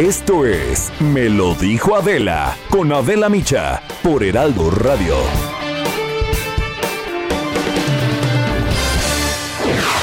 Esto 0.00 0.46
es 0.46 0.90
Me 0.98 1.28
lo 1.28 1.54
dijo 1.54 1.94
Adela 1.94 2.56
con 2.70 2.90
Adela 2.90 3.28
Micha 3.28 3.82
por 4.02 4.24
Heraldo 4.24 4.70
Radio. 4.70 5.14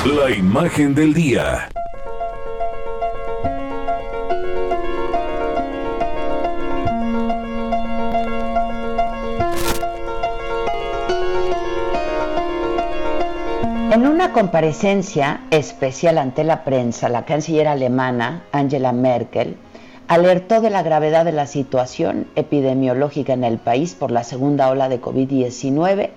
La 0.06 0.30
imagen 0.30 0.94
del 0.94 1.16
día. 1.16 1.68
En 13.90 14.06
una 14.06 14.32
comparecencia 14.32 15.42
especial 15.50 16.20
ante 16.20 16.44
la 16.44 16.64
prensa, 16.64 17.10
la 17.10 17.26
canciller 17.26 17.68
alemana 17.68 18.44
Angela 18.52 18.92
Merkel 18.92 19.58
alertó 20.08 20.62
de 20.62 20.70
la 20.70 20.84
gravedad 20.84 21.26
de 21.26 21.34
la 21.34 21.48
situación 21.48 22.28
epidemiológica 22.36 23.34
en 23.34 23.44
el 23.44 23.58
país 23.58 23.94
por 23.94 24.12
la 24.12 24.24
segunda 24.24 24.70
ola 24.70 24.88
de 24.90 25.02
COVID-19 25.02 26.10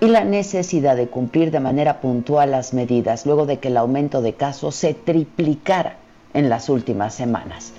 y 0.00 0.06
la 0.06 0.24
necesidad 0.24 0.96
de 0.96 1.08
cumplir 1.08 1.50
de 1.50 1.60
manera 1.60 2.00
puntual 2.00 2.50
las 2.50 2.74
medidas 2.74 3.26
luego 3.26 3.46
de 3.46 3.58
que 3.58 3.68
el 3.68 3.76
aumento 3.76 4.22
de 4.22 4.34
casos 4.34 4.74
se 4.74 4.94
triplicara 4.94 5.96
en 6.34 6.48
las 6.48 6.68
últimas 6.68 7.14
semanas. 7.14 7.72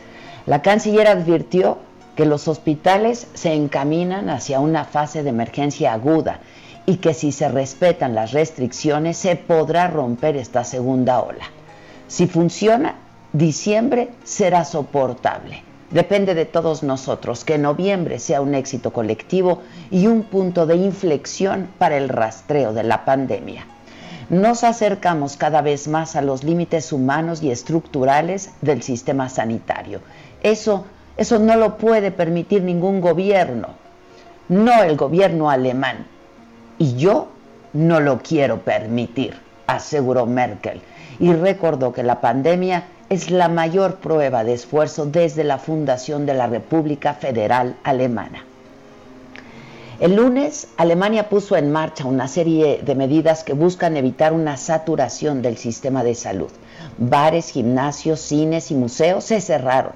La 0.45 0.61
canciller 0.61 1.07
advirtió 1.07 1.77
que 2.15 2.25
los 2.25 2.47
hospitales 2.47 3.27
se 3.33 3.53
encaminan 3.53 4.29
hacia 4.29 4.59
una 4.59 4.83
fase 4.85 5.23
de 5.23 5.29
emergencia 5.29 5.93
aguda 5.93 6.39
y 6.85 6.97
que 6.97 7.13
si 7.13 7.31
se 7.31 7.47
respetan 7.47 8.15
las 8.15 8.31
restricciones 8.31 9.17
se 9.17 9.35
podrá 9.35 9.87
romper 9.87 10.35
esta 10.35 10.63
segunda 10.63 11.21
ola. 11.21 11.45
Si 12.07 12.25
funciona, 12.25 12.95
diciembre 13.33 14.09
será 14.23 14.65
soportable. 14.65 15.63
Depende 15.91 16.35
de 16.35 16.45
todos 16.45 16.83
nosotros 16.83 17.43
que 17.43 17.57
noviembre 17.57 18.19
sea 18.19 18.41
un 18.41 18.53
éxito 18.53 18.93
colectivo 18.93 19.61
y 19.89 20.07
un 20.07 20.23
punto 20.23 20.67
de 20.67 20.75
inflexión 20.75 21.67
para 21.77 21.97
el 21.97 22.09
rastreo 22.09 22.73
de 22.73 22.83
la 22.83 23.05
pandemia. 23.05 23.65
Nos 24.29 24.63
acercamos 24.63 25.35
cada 25.37 25.61
vez 25.63 25.87
más 25.87 26.15
a 26.15 26.21
los 26.21 26.43
límites 26.43 26.93
humanos 26.93 27.41
y 27.41 27.49
estructurales 27.49 28.51
del 28.61 28.83
sistema 28.83 29.29
sanitario. 29.29 30.01
Eso, 30.43 30.85
eso 31.17 31.39
no 31.39 31.55
lo 31.55 31.77
puede 31.77 32.11
permitir 32.11 32.61
ningún 32.61 33.01
gobierno, 33.01 33.69
no 34.47 34.83
el 34.83 34.95
gobierno 34.95 35.49
alemán, 35.49 36.05
y 36.77 36.95
yo 36.95 37.29
no 37.73 37.99
lo 37.99 38.19
quiero 38.19 38.59
permitir, 38.59 39.35
aseguró 39.65 40.27
Merkel, 40.27 40.81
y 41.19 41.33
recordó 41.33 41.91
que 41.91 42.03
la 42.03 42.21
pandemia 42.21 42.83
es 43.09 43.31
la 43.31 43.49
mayor 43.49 43.95
prueba 43.95 44.43
de 44.43 44.53
esfuerzo 44.53 45.07
desde 45.07 45.43
la 45.43 45.57
fundación 45.57 46.27
de 46.27 46.35
la 46.35 46.45
República 46.45 47.15
Federal 47.15 47.75
Alemana. 47.83 48.45
El 49.99 50.15
lunes, 50.15 50.67
Alemania 50.77 51.27
puso 51.27 51.57
en 51.57 51.71
marcha 51.71 52.05
una 52.05 52.27
serie 52.27 52.81
de 52.83 52.95
medidas 52.95 53.43
que 53.43 53.53
buscan 53.53 53.97
evitar 53.97 54.31
una 54.31 54.57
saturación 54.57 55.41
del 55.41 55.57
sistema 55.57 56.03
de 56.03 56.15
salud. 56.15 56.51
Bares, 56.99 57.49
gimnasios, 57.49 58.21
cines 58.21 58.71
y 58.71 58.75
museos 58.75 59.25
se 59.25 59.41
cerraron. 59.41 59.93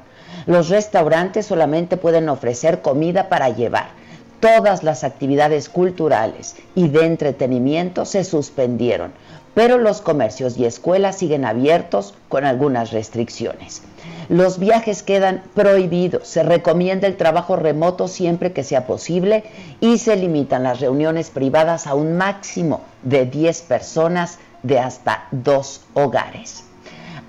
Los 0.47 0.69
restaurantes 0.69 1.45
solamente 1.45 1.95
pueden 1.95 2.27
ofrecer 2.27 2.81
comida 2.81 3.29
para 3.29 3.49
llevar 3.49 4.03
todas 4.43 4.83
las 4.83 5.05
actividades 5.05 5.69
culturales 5.69 6.57
y 6.75 6.89
de 6.89 7.05
entretenimiento 7.05 8.03
se 8.03 8.25
suspendieron, 8.25 9.13
pero 9.53 9.77
los 9.77 10.01
comercios 10.01 10.57
y 10.57 10.65
escuelas 10.65 11.17
siguen 11.17 11.45
abiertos 11.45 12.13
con 12.29 12.45
algunas 12.45 12.91
restricciones. 12.91 13.83
Los 14.29 14.57
viajes 14.57 15.03
quedan 15.03 15.43
prohibidos, 15.53 16.27
se 16.27 16.43
recomienda 16.43 17.07
el 17.07 17.17
trabajo 17.17 17.55
remoto 17.55 18.07
siempre 18.07 18.53
que 18.53 18.63
sea 18.63 18.87
posible 18.87 19.43
y 19.79 19.97
se 19.97 20.15
limitan 20.15 20.63
las 20.63 20.79
reuniones 20.79 21.29
privadas 21.29 21.87
a 21.87 21.93
un 21.93 22.17
máximo 22.17 22.81
de 23.03 23.25
10 23.25 23.61
personas 23.63 24.39
de 24.63 24.79
hasta 24.79 25.27
dos 25.31 25.81
hogares. 25.93 26.63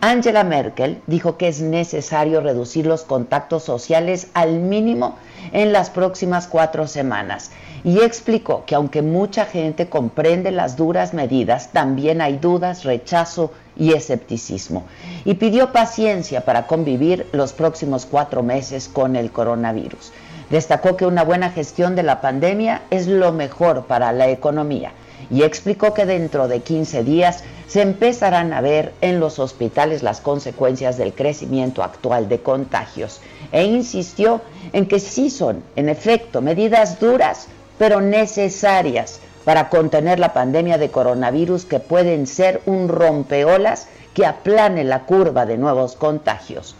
Angela 0.06 0.44
Merkel 0.44 1.00
dijo 1.06 1.38
que 1.38 1.48
es 1.48 1.62
necesario 1.62 2.42
reducir 2.42 2.84
los 2.84 3.04
contactos 3.04 3.62
sociales 3.62 4.26
al 4.34 4.58
mínimo 4.58 5.16
en 5.50 5.72
las 5.72 5.88
próximas 5.88 6.46
cuatro 6.46 6.86
semanas 6.86 7.50
y 7.84 8.00
explicó 8.00 8.64
que 8.66 8.74
aunque 8.74 9.00
mucha 9.00 9.46
gente 9.46 9.88
comprende 9.88 10.50
las 10.50 10.76
duras 10.76 11.14
medidas, 11.14 11.70
también 11.72 12.20
hay 12.20 12.36
dudas, 12.36 12.84
rechazo 12.84 13.50
y 13.78 13.94
escepticismo. 13.94 14.84
Y 15.24 15.34
pidió 15.36 15.72
paciencia 15.72 16.44
para 16.44 16.66
convivir 16.66 17.26
los 17.32 17.54
próximos 17.54 18.04
cuatro 18.04 18.42
meses 18.42 18.90
con 18.92 19.16
el 19.16 19.32
coronavirus. 19.32 20.12
Destacó 20.50 20.98
que 20.98 21.06
una 21.06 21.24
buena 21.24 21.48
gestión 21.48 21.96
de 21.96 22.02
la 22.02 22.20
pandemia 22.20 22.82
es 22.90 23.06
lo 23.06 23.32
mejor 23.32 23.86
para 23.86 24.12
la 24.12 24.28
economía 24.28 24.92
y 25.30 25.42
explicó 25.44 25.94
que 25.94 26.04
dentro 26.04 26.48
de 26.48 26.60
15 26.60 27.04
días 27.04 27.42
se 27.66 27.82
empezarán 27.82 28.52
a 28.52 28.60
ver 28.60 28.92
en 29.00 29.20
los 29.20 29.38
hospitales 29.38 30.02
las 30.02 30.20
consecuencias 30.20 30.96
del 30.96 31.14
crecimiento 31.14 31.82
actual 31.82 32.28
de 32.28 32.40
contagios 32.40 33.20
e 33.52 33.64
insistió 33.64 34.40
en 34.72 34.86
que 34.86 35.00
sí 35.00 35.30
son, 35.30 35.62
en 35.76 35.88
efecto, 35.88 36.40
medidas 36.40 37.00
duras, 37.00 37.48
pero 37.78 38.00
necesarias 38.00 39.20
para 39.44 39.68
contener 39.68 40.18
la 40.18 40.32
pandemia 40.32 40.78
de 40.78 40.90
coronavirus 40.90 41.64
que 41.64 41.80
pueden 41.80 42.26
ser 42.26 42.60
un 42.66 42.88
rompeolas 42.88 43.88
que 44.14 44.26
aplane 44.26 44.84
la 44.84 45.04
curva 45.04 45.44
de 45.44 45.58
nuevos 45.58 45.96
contagios. 45.96 46.76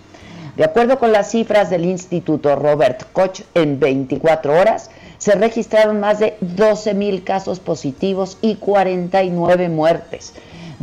De 0.56 0.64
acuerdo 0.64 1.00
con 1.00 1.10
las 1.10 1.30
cifras 1.32 1.68
del 1.68 1.84
Instituto 1.84 2.54
Robert 2.54 3.12
Koch, 3.12 3.40
en 3.54 3.80
24 3.80 4.56
horas 4.56 4.90
se 5.18 5.34
registraron 5.34 6.00
más 6.00 6.20
de 6.20 6.36
12 6.40 6.94
mil 6.94 7.24
casos 7.24 7.58
positivos 7.58 8.38
y 8.40 8.56
49 8.56 9.68
muertes. 9.68 10.32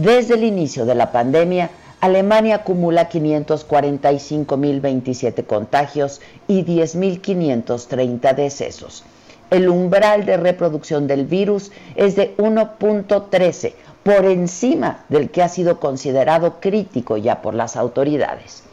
Desde 0.01 0.33
el 0.33 0.43
inicio 0.43 0.85
de 0.87 0.95
la 0.95 1.11
pandemia, 1.11 1.69
Alemania 1.99 2.55
acumula 2.55 3.07
545.027 3.07 5.45
contagios 5.45 6.21
y 6.47 6.65
10.530 6.65 8.33
decesos. 8.33 9.03
El 9.51 9.69
umbral 9.69 10.25
de 10.25 10.37
reproducción 10.37 11.05
del 11.05 11.27
virus 11.27 11.71
es 11.95 12.15
de 12.15 12.35
1.13, 12.37 13.73
por 14.01 14.25
encima 14.25 15.05
del 15.09 15.29
que 15.29 15.43
ha 15.43 15.49
sido 15.49 15.79
considerado 15.79 16.59
crítico 16.59 17.17
ya 17.17 17.43
por 17.43 17.53
las 17.53 17.75
autoridades. 17.75 18.63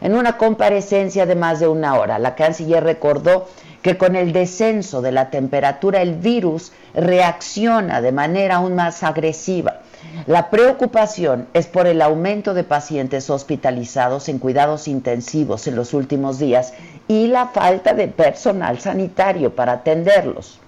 En 0.00 0.14
una 0.14 0.38
comparecencia 0.38 1.26
de 1.26 1.34
más 1.34 1.60
de 1.60 1.68
una 1.68 1.96
hora, 1.96 2.18
la 2.18 2.36
canciller 2.36 2.82
recordó 2.82 3.48
que 3.82 3.98
con 3.98 4.16
el 4.16 4.32
descenso 4.32 5.02
de 5.02 5.12
la 5.12 5.28
temperatura 5.28 6.00
el 6.00 6.14
virus 6.14 6.72
reacciona 6.94 8.00
de 8.00 8.12
manera 8.12 8.56
aún 8.56 8.76
más 8.76 9.02
agresiva 9.02 9.80
la 10.26 10.50
preocupación 10.50 11.48
es 11.54 11.66
por 11.66 11.86
el 11.86 12.02
aumento 12.02 12.54
de 12.54 12.64
pacientes 12.64 13.30
hospitalizados 13.30 14.28
en 14.28 14.38
cuidados 14.38 14.88
intensivos 14.88 15.66
en 15.66 15.76
los 15.76 15.94
últimos 15.94 16.38
días 16.38 16.72
y 17.08 17.26
la 17.26 17.48
falta 17.48 17.94
de 17.94 18.08
personal 18.08 18.80
sanitario 18.80 19.54
para 19.54 19.72
atenderlos. 19.72 20.60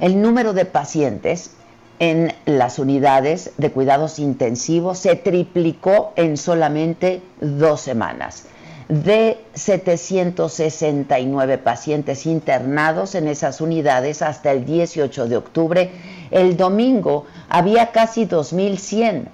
El 0.00 0.20
número 0.20 0.52
de 0.52 0.64
pacientes 0.64 1.52
en 1.98 2.32
las 2.44 2.78
unidades 2.78 3.52
de 3.56 3.72
cuidados 3.72 4.18
intensivos 4.18 4.98
se 4.98 5.16
triplicó 5.16 6.12
en 6.16 6.36
solamente 6.36 7.22
dos 7.40 7.80
semanas 7.80 8.46
de 8.88 9.38
769 9.54 11.58
pacientes 11.58 12.26
internados 12.26 13.14
en 13.14 13.28
esas 13.28 13.60
unidades 13.60 14.22
hasta 14.22 14.52
el 14.52 14.64
18 14.64 15.26
de 15.26 15.36
octubre. 15.36 15.90
El 16.30 16.56
domingo 16.56 17.26
había 17.48 17.92
casi 17.92 18.26
2.100. 18.26 19.28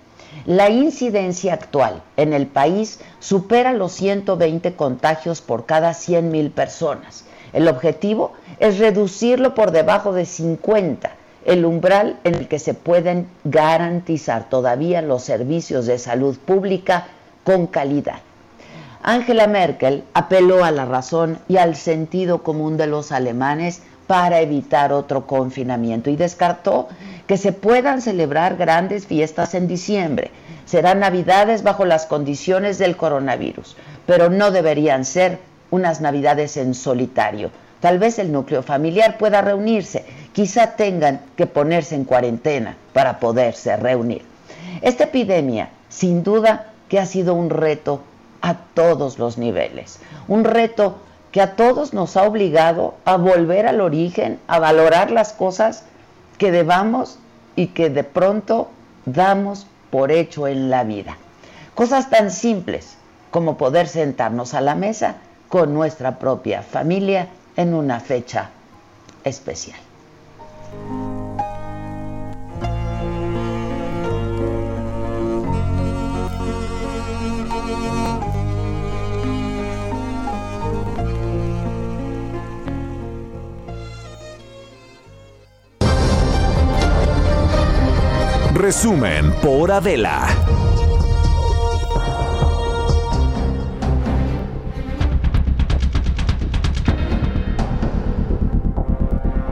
La 0.46 0.70
incidencia 0.70 1.54
actual 1.54 2.02
en 2.16 2.32
el 2.32 2.46
país 2.46 3.00
supera 3.20 3.72
los 3.72 3.92
120 3.92 4.74
contagios 4.74 5.40
por 5.40 5.66
cada 5.66 5.90
100.000 5.90 6.50
personas. 6.50 7.24
El 7.52 7.68
objetivo 7.68 8.32
es 8.58 8.78
reducirlo 8.78 9.54
por 9.54 9.72
debajo 9.72 10.12
de 10.12 10.24
50 10.24 11.16
el 11.44 11.64
umbral 11.64 12.18
en 12.24 12.34
el 12.34 12.48
que 12.48 12.58
se 12.58 12.74
pueden 12.74 13.26
garantizar 13.44 14.48
todavía 14.48 15.02
los 15.02 15.24
servicios 15.24 15.86
de 15.86 15.98
salud 15.98 16.38
pública 16.38 17.08
con 17.44 17.66
calidad. 17.66 18.20
Angela 19.04 19.48
Merkel 19.48 20.04
apeló 20.14 20.64
a 20.64 20.70
la 20.70 20.84
razón 20.84 21.40
y 21.48 21.56
al 21.56 21.74
sentido 21.74 22.44
común 22.44 22.76
de 22.76 22.86
los 22.86 23.10
alemanes 23.10 23.82
para 24.06 24.40
evitar 24.40 24.92
otro 24.92 25.26
confinamiento 25.26 26.08
y 26.08 26.14
descartó 26.14 26.88
que 27.26 27.36
se 27.36 27.50
puedan 27.52 28.00
celebrar 28.00 28.56
grandes 28.56 29.08
fiestas 29.08 29.54
en 29.54 29.66
diciembre. 29.66 30.30
Serán 30.66 31.00
navidades 31.00 31.64
bajo 31.64 31.84
las 31.84 32.06
condiciones 32.06 32.78
del 32.78 32.96
coronavirus, 32.96 33.76
pero 34.06 34.30
no 34.30 34.52
deberían 34.52 35.04
ser 35.04 35.38
unas 35.72 36.00
navidades 36.00 36.56
en 36.56 36.72
solitario. 36.74 37.50
Tal 37.80 37.98
vez 37.98 38.20
el 38.20 38.30
núcleo 38.30 38.62
familiar 38.62 39.18
pueda 39.18 39.40
reunirse, 39.40 40.04
quizá 40.32 40.76
tengan 40.76 41.22
que 41.36 41.46
ponerse 41.46 41.96
en 41.96 42.04
cuarentena 42.04 42.76
para 42.92 43.18
poderse 43.18 43.76
reunir. 43.76 44.22
Esta 44.80 45.04
epidemia, 45.04 45.70
sin 45.88 46.22
duda, 46.22 46.68
que 46.88 47.00
ha 47.00 47.06
sido 47.06 47.34
un 47.34 47.50
reto 47.50 48.02
a 48.42 48.54
todos 48.74 49.18
los 49.18 49.38
niveles. 49.38 49.98
Un 50.28 50.44
reto 50.44 50.96
que 51.30 51.40
a 51.40 51.56
todos 51.56 51.94
nos 51.94 52.16
ha 52.16 52.24
obligado 52.24 52.94
a 53.04 53.16
volver 53.16 53.66
al 53.66 53.80
origen, 53.80 54.38
a 54.46 54.58
valorar 54.58 55.10
las 55.10 55.32
cosas 55.32 55.84
que 56.36 56.50
debamos 56.50 57.18
y 57.56 57.68
que 57.68 57.88
de 57.88 58.04
pronto 58.04 58.68
damos 59.06 59.66
por 59.90 60.12
hecho 60.12 60.46
en 60.46 60.68
la 60.70 60.84
vida. 60.84 61.16
Cosas 61.74 62.10
tan 62.10 62.30
simples 62.30 62.96
como 63.30 63.56
poder 63.56 63.88
sentarnos 63.88 64.52
a 64.54 64.60
la 64.60 64.74
mesa 64.74 65.16
con 65.48 65.72
nuestra 65.72 66.18
propia 66.18 66.62
familia 66.62 67.28
en 67.56 67.74
una 67.74 68.00
fecha 68.00 68.50
especial. 69.24 69.78
Resumen 88.62 89.32
por 89.42 89.72
Adela. 89.72 90.28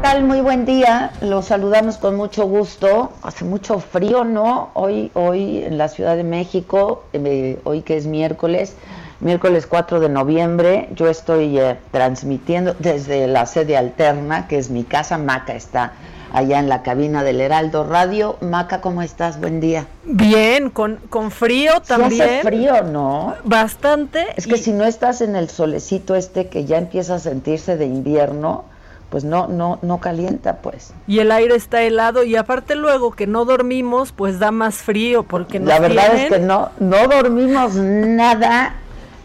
tal? 0.01 0.23
Muy 0.23 0.41
buen 0.41 0.65
día. 0.65 1.11
Los 1.23 1.47
saludamos 1.47 1.97
con 1.97 2.15
mucho 2.15 2.47
gusto. 2.47 3.11
Hace 3.23 3.45
mucho 3.45 3.81
frío, 3.81 4.23
¿no? 4.23 4.71
Hoy, 4.75 5.11
hoy 5.15 5.65
en 5.65 5.77
la 5.77 5.89
Ciudad 5.89 6.17
de 6.17 6.23
México, 6.23 7.03
eh, 7.13 7.59
hoy 7.65 7.83
que 7.83 7.97
es 7.97 8.06
miércoles, 8.06 8.77
miércoles 9.19 9.67
4 9.67 9.99
de 9.99 10.09
noviembre, 10.09 10.89
yo 10.95 11.09
estoy 11.09 11.59
eh, 11.59 11.77
transmitiendo 11.91 12.77
desde 12.79 13.27
la 13.27 13.45
sede 13.47 13.77
alterna, 13.77 14.47
que 14.47 14.56
es 14.56 14.71
mi 14.71 14.85
casa. 14.85 15.19
Maca 15.19 15.55
está 15.56 15.95
allá 16.32 16.59
en 16.59 16.69
la 16.69 16.82
cabina 16.82 17.23
del 17.23 17.41
Heraldo 17.41 17.85
Radio. 17.85 18.37
Maca, 18.41 18.81
¿cómo 18.81 19.03
estás? 19.03 19.41
Buen 19.41 19.61
día. 19.61 19.87
Bien, 20.05 20.71
con, 20.71 20.97
con 21.09 21.31
frío 21.31 21.81
también. 21.81 22.23
hace 22.23 22.43
frío, 22.43 22.82
¿no? 22.82 23.35
Bastante. 23.44 24.27
Es 24.37 24.47
que 24.47 24.56
si 24.56 24.73
no 24.73 24.85
estás 24.85 25.21
en 25.21 25.37
el 25.37 25.49
solecito 25.49 26.15
este 26.15 26.49
que 26.49 26.65
ya 26.65 26.79
empieza 26.79 27.17
a 27.17 27.19
sentirse 27.19 27.77
de 27.77 27.87
invierno, 27.87 28.65
pues 29.11 29.25
no, 29.25 29.49
no, 29.49 29.79
no 29.82 29.99
calienta, 29.99 30.59
pues. 30.59 30.93
Y 31.06 31.19
el 31.19 31.32
aire 31.32 31.56
está 31.56 31.82
helado 31.82 32.23
y 32.23 32.37
aparte 32.37 32.77
luego 32.77 33.11
que 33.11 33.27
no 33.27 33.44
dormimos, 33.44 34.12
pues 34.12 34.38
da 34.38 34.53
más 34.53 34.77
frío 34.77 35.25
porque 35.25 35.59
nos 35.59 35.69
La 35.69 35.81
verdad 35.81 36.15
es 36.15 36.31
que 36.31 36.38
no, 36.38 36.71
no 36.79 37.09
dormimos 37.09 37.75
nada. 37.75 38.77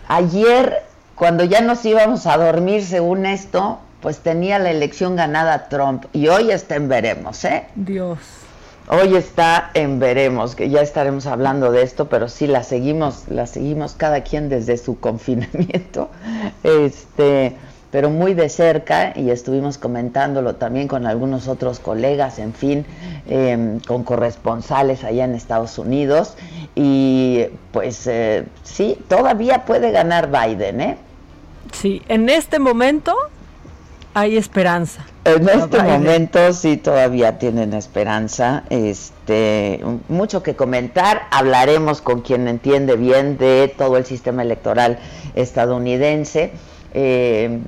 Ayer, 0.07 0.83
cuando 1.13 1.43
ya 1.43 1.61
nos 1.61 1.85
íbamos 1.85 2.25
a 2.25 2.37
dormir 2.37 2.83
según 2.83 3.25
esto, 3.27 3.79
pues 4.01 4.19
tenía 4.19 4.59
la 4.59 4.71
elección 4.71 5.15
ganada 5.15 5.67
Trump 5.69 6.05
y 6.13 6.27
hoy 6.27 6.51
está 6.51 6.75
en 6.75 6.89
veremos, 6.89 7.43
¿eh? 7.45 7.65
Dios. 7.75 8.19
Hoy 8.87 9.15
está 9.15 9.71
en 9.73 9.99
veremos, 9.99 10.55
que 10.55 10.69
ya 10.69 10.81
estaremos 10.81 11.25
hablando 11.25 11.71
de 11.71 11.81
esto, 11.81 12.07
pero 12.07 12.29
sí 12.29 12.45
la 12.45 12.61
seguimos, 12.61 13.23
la 13.29 13.47
seguimos 13.47 13.93
cada 13.93 14.21
quien 14.21 14.47
desde 14.47 14.77
su 14.77 14.99
confinamiento, 14.99 16.09
este, 16.63 17.55
pero 17.89 18.11
muy 18.11 18.35
de 18.35 18.47
cerca 18.47 19.13
y 19.15 19.31
estuvimos 19.31 19.79
comentándolo 19.79 20.55
también 20.55 20.87
con 20.87 21.07
algunos 21.07 21.47
otros 21.47 21.79
colegas, 21.79 22.37
en 22.37 22.53
fin, 22.53 22.85
em, 23.27 23.79
con 23.79 24.03
corresponsales 24.03 25.03
allá 25.03 25.25
en 25.25 25.33
Estados 25.33 25.79
Unidos 25.79 26.35
y 26.75 27.45
pues 27.71 28.05
eh, 28.05 28.45
sí, 28.61 28.99
todavía 29.07 29.65
puede 29.65 29.89
ganar 29.89 30.29
Biden, 30.29 30.81
¿eh? 30.81 30.97
Sí, 31.71 32.03
en 32.07 32.29
este 32.29 32.59
momento 32.59 33.15
hay 34.15 34.37
esperanza. 34.37 35.05
En 35.25 35.47
este 35.49 35.83
momento 35.83 36.53
sí 36.53 36.77
todavía 36.77 37.37
tienen 37.37 37.73
esperanza. 37.73 38.63
Este, 38.69 39.81
mucho 40.07 40.41
que 40.41 40.55
comentar. 40.55 41.23
Hablaremos 41.31 42.01
con 42.01 42.21
quien 42.21 42.47
entiende 42.47 42.95
bien 42.95 43.37
de 43.37 43.73
todo 43.77 43.97
el 43.97 44.05
sistema 44.05 44.41
electoral 44.41 44.99
estadounidense. 45.35 46.51
Eh, 46.93 47.59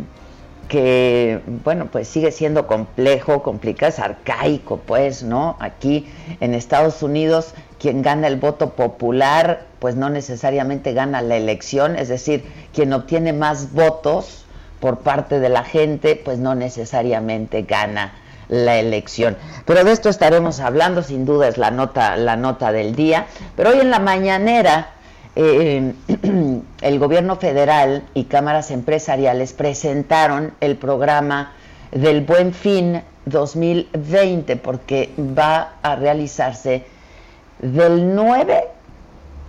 que 0.69 1.41
bueno 1.63 1.87
pues 1.91 2.07
sigue 2.09 2.31
siendo 2.31 2.67
complejo, 2.67 3.41
complicado, 3.41 3.89
es 3.89 3.99
arcaico 3.99 4.77
pues, 4.85 5.23
¿no? 5.23 5.55
Aquí 5.59 6.07
en 6.41 6.53
Estados 6.53 7.03
Unidos 7.03 7.53
quien 7.79 8.01
gana 8.01 8.27
el 8.27 8.35
voto 8.35 8.71
popular 8.71 9.65
pues 9.79 9.95
no 9.95 10.09
necesariamente 10.09 10.93
gana 10.93 11.21
la 11.21 11.37
elección, 11.37 11.95
es 11.95 12.09
decir, 12.09 12.43
quien 12.73 12.91
obtiene 12.91 13.31
más 13.31 13.71
votos 13.73 14.46
por 14.79 14.99
parte 14.99 15.39
de 15.39 15.49
la 15.49 15.63
gente, 15.63 16.15
pues 16.15 16.39
no 16.39 16.55
necesariamente 16.55 17.63
gana 17.63 18.13
la 18.49 18.77
elección. 18.77 19.37
Pero 19.65 19.83
de 19.83 19.91
esto 19.91 20.09
estaremos 20.09 20.59
hablando, 20.59 21.03
sin 21.03 21.25
duda 21.25 21.47
es 21.47 21.57
la 21.57 21.71
nota, 21.71 22.15
la 22.15 22.35
nota 22.35 22.71
del 22.71 22.95
día. 22.95 23.27
Pero 23.55 23.71
hoy 23.71 23.79
en 23.79 23.89
la 23.89 23.99
mañanera, 23.99 24.91
eh, 25.35 25.93
el 26.81 26.99
gobierno 26.99 27.35
federal 27.35 28.03
y 28.13 28.25
cámaras 28.25 28.71
empresariales 28.71 29.53
presentaron 29.53 30.53
el 30.61 30.77
programa 30.77 31.53
del 31.91 32.21
Buen 32.21 32.53
Fin 32.53 33.01
2020, 33.25 34.55
porque 34.57 35.11
va 35.17 35.73
a 35.81 35.95
realizarse 35.95 36.85
del 37.59 38.15
9 38.15 38.63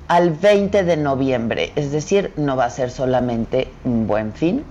al 0.09 0.31
20 0.31 0.85
de 0.85 0.97
noviembre, 0.97 1.73
es 1.77 1.93
decir, 1.93 2.33
no 2.37 2.57
va 2.57 2.65
a 2.65 2.71
ser 2.71 2.91
solamente 2.91 3.69
un 3.85 4.07
buen 4.07 4.33
fin, 4.33 4.65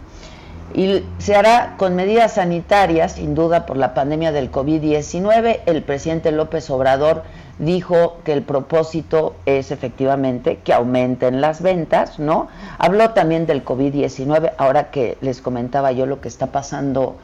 y 0.73 1.03
se 1.17 1.35
hará 1.35 1.75
con 1.77 1.95
medidas 1.95 2.33
sanitarias, 2.33 3.13
sin 3.13 3.35
duda 3.35 3.65
por 3.65 3.77
la 3.77 3.93
pandemia 3.93 4.31
del 4.31 4.51
COVID-19. 4.51 5.61
El 5.65 5.83
presidente 5.83 6.31
López 6.31 6.69
Obrador 6.69 7.23
dijo 7.57 8.17
que 8.23 8.33
el 8.33 8.43
propósito 8.43 9.35
es 9.45 9.71
efectivamente 9.71 10.59
que 10.63 10.73
aumenten 10.73 11.41
las 11.41 11.61
ventas, 11.61 12.19
¿no? 12.19 12.47
Habló 12.77 13.11
también 13.11 13.47
del 13.47 13.63
COVID-19, 13.63 14.53
ahora 14.57 14.91
que 14.91 15.17
les 15.21 15.41
comentaba 15.41 15.91
yo 15.91 16.05
lo 16.05 16.21
que 16.21 16.27
está 16.27 16.47
pasando 16.47 17.15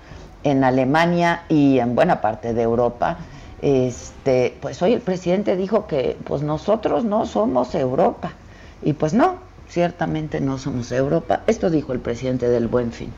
en 0.44 0.64
Alemania 0.64 1.44
y 1.50 1.80
en 1.80 1.96
buena 1.96 2.22
parte 2.22 2.54
de 2.54 2.62
Europa. 2.62 3.18
Este, 3.62 4.58
pues 4.62 4.82
hoy 4.82 4.94
el 4.94 5.02
presidente 5.02 5.56
dijo 5.56 5.88
que 5.88 6.18
pues 6.24 6.42
nosotros 6.42 7.06
no 7.06 7.26
somos 7.26 7.76
Europa. 7.76 8.34
Y 8.82 8.94
pues 8.94 9.14
no, 9.14 9.36
ciertamente 9.70 10.42
no 10.42 10.58
somos 10.58 10.92
Europa. 10.92 11.42
Esto 11.48 11.70
dijo 11.70 11.94
el 11.94 12.00
presidente 12.00 12.50
del 12.50 12.68
Buen 12.68 12.92
Fin. 12.92 13.14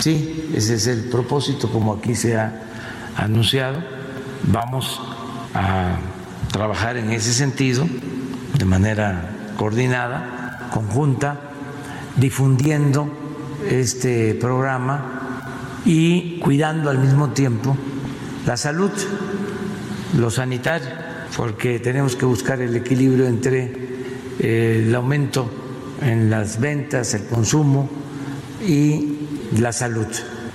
Sí, 0.00 0.50
ese 0.54 0.74
es 0.74 0.86
el 0.86 1.04
propósito, 1.04 1.70
como 1.70 1.94
aquí 1.94 2.14
se 2.14 2.36
ha 2.36 2.52
anunciado. 3.16 3.82
Vamos 4.44 5.00
a 5.54 5.96
trabajar 6.50 6.96
en 6.96 7.10
ese 7.10 7.32
sentido 7.32 7.86
de 8.58 8.64
manera 8.64 9.30
coordinada, 9.56 10.68
conjunta, 10.72 11.40
difundiendo 12.16 13.08
este 13.68 14.34
programa 14.34 15.22
y 15.84 16.38
cuidando 16.40 16.90
al 16.90 16.98
mismo 16.98 17.30
tiempo 17.30 17.76
la 18.46 18.56
salud, 18.56 18.90
lo 20.18 20.30
sanitario, 20.30 20.88
porque 21.36 21.78
tenemos 21.78 22.16
que 22.16 22.24
buscar 22.26 22.60
el 22.60 22.74
equilibrio 22.76 23.26
entre 23.26 23.72
eh, 24.38 24.84
el 24.86 24.94
aumento 24.94 25.50
en 26.00 26.28
las 26.28 26.58
ventas, 26.60 27.14
el 27.14 27.26
consumo 27.26 27.88
y 28.66 29.21
la 29.58 29.72
salud, 29.72 30.06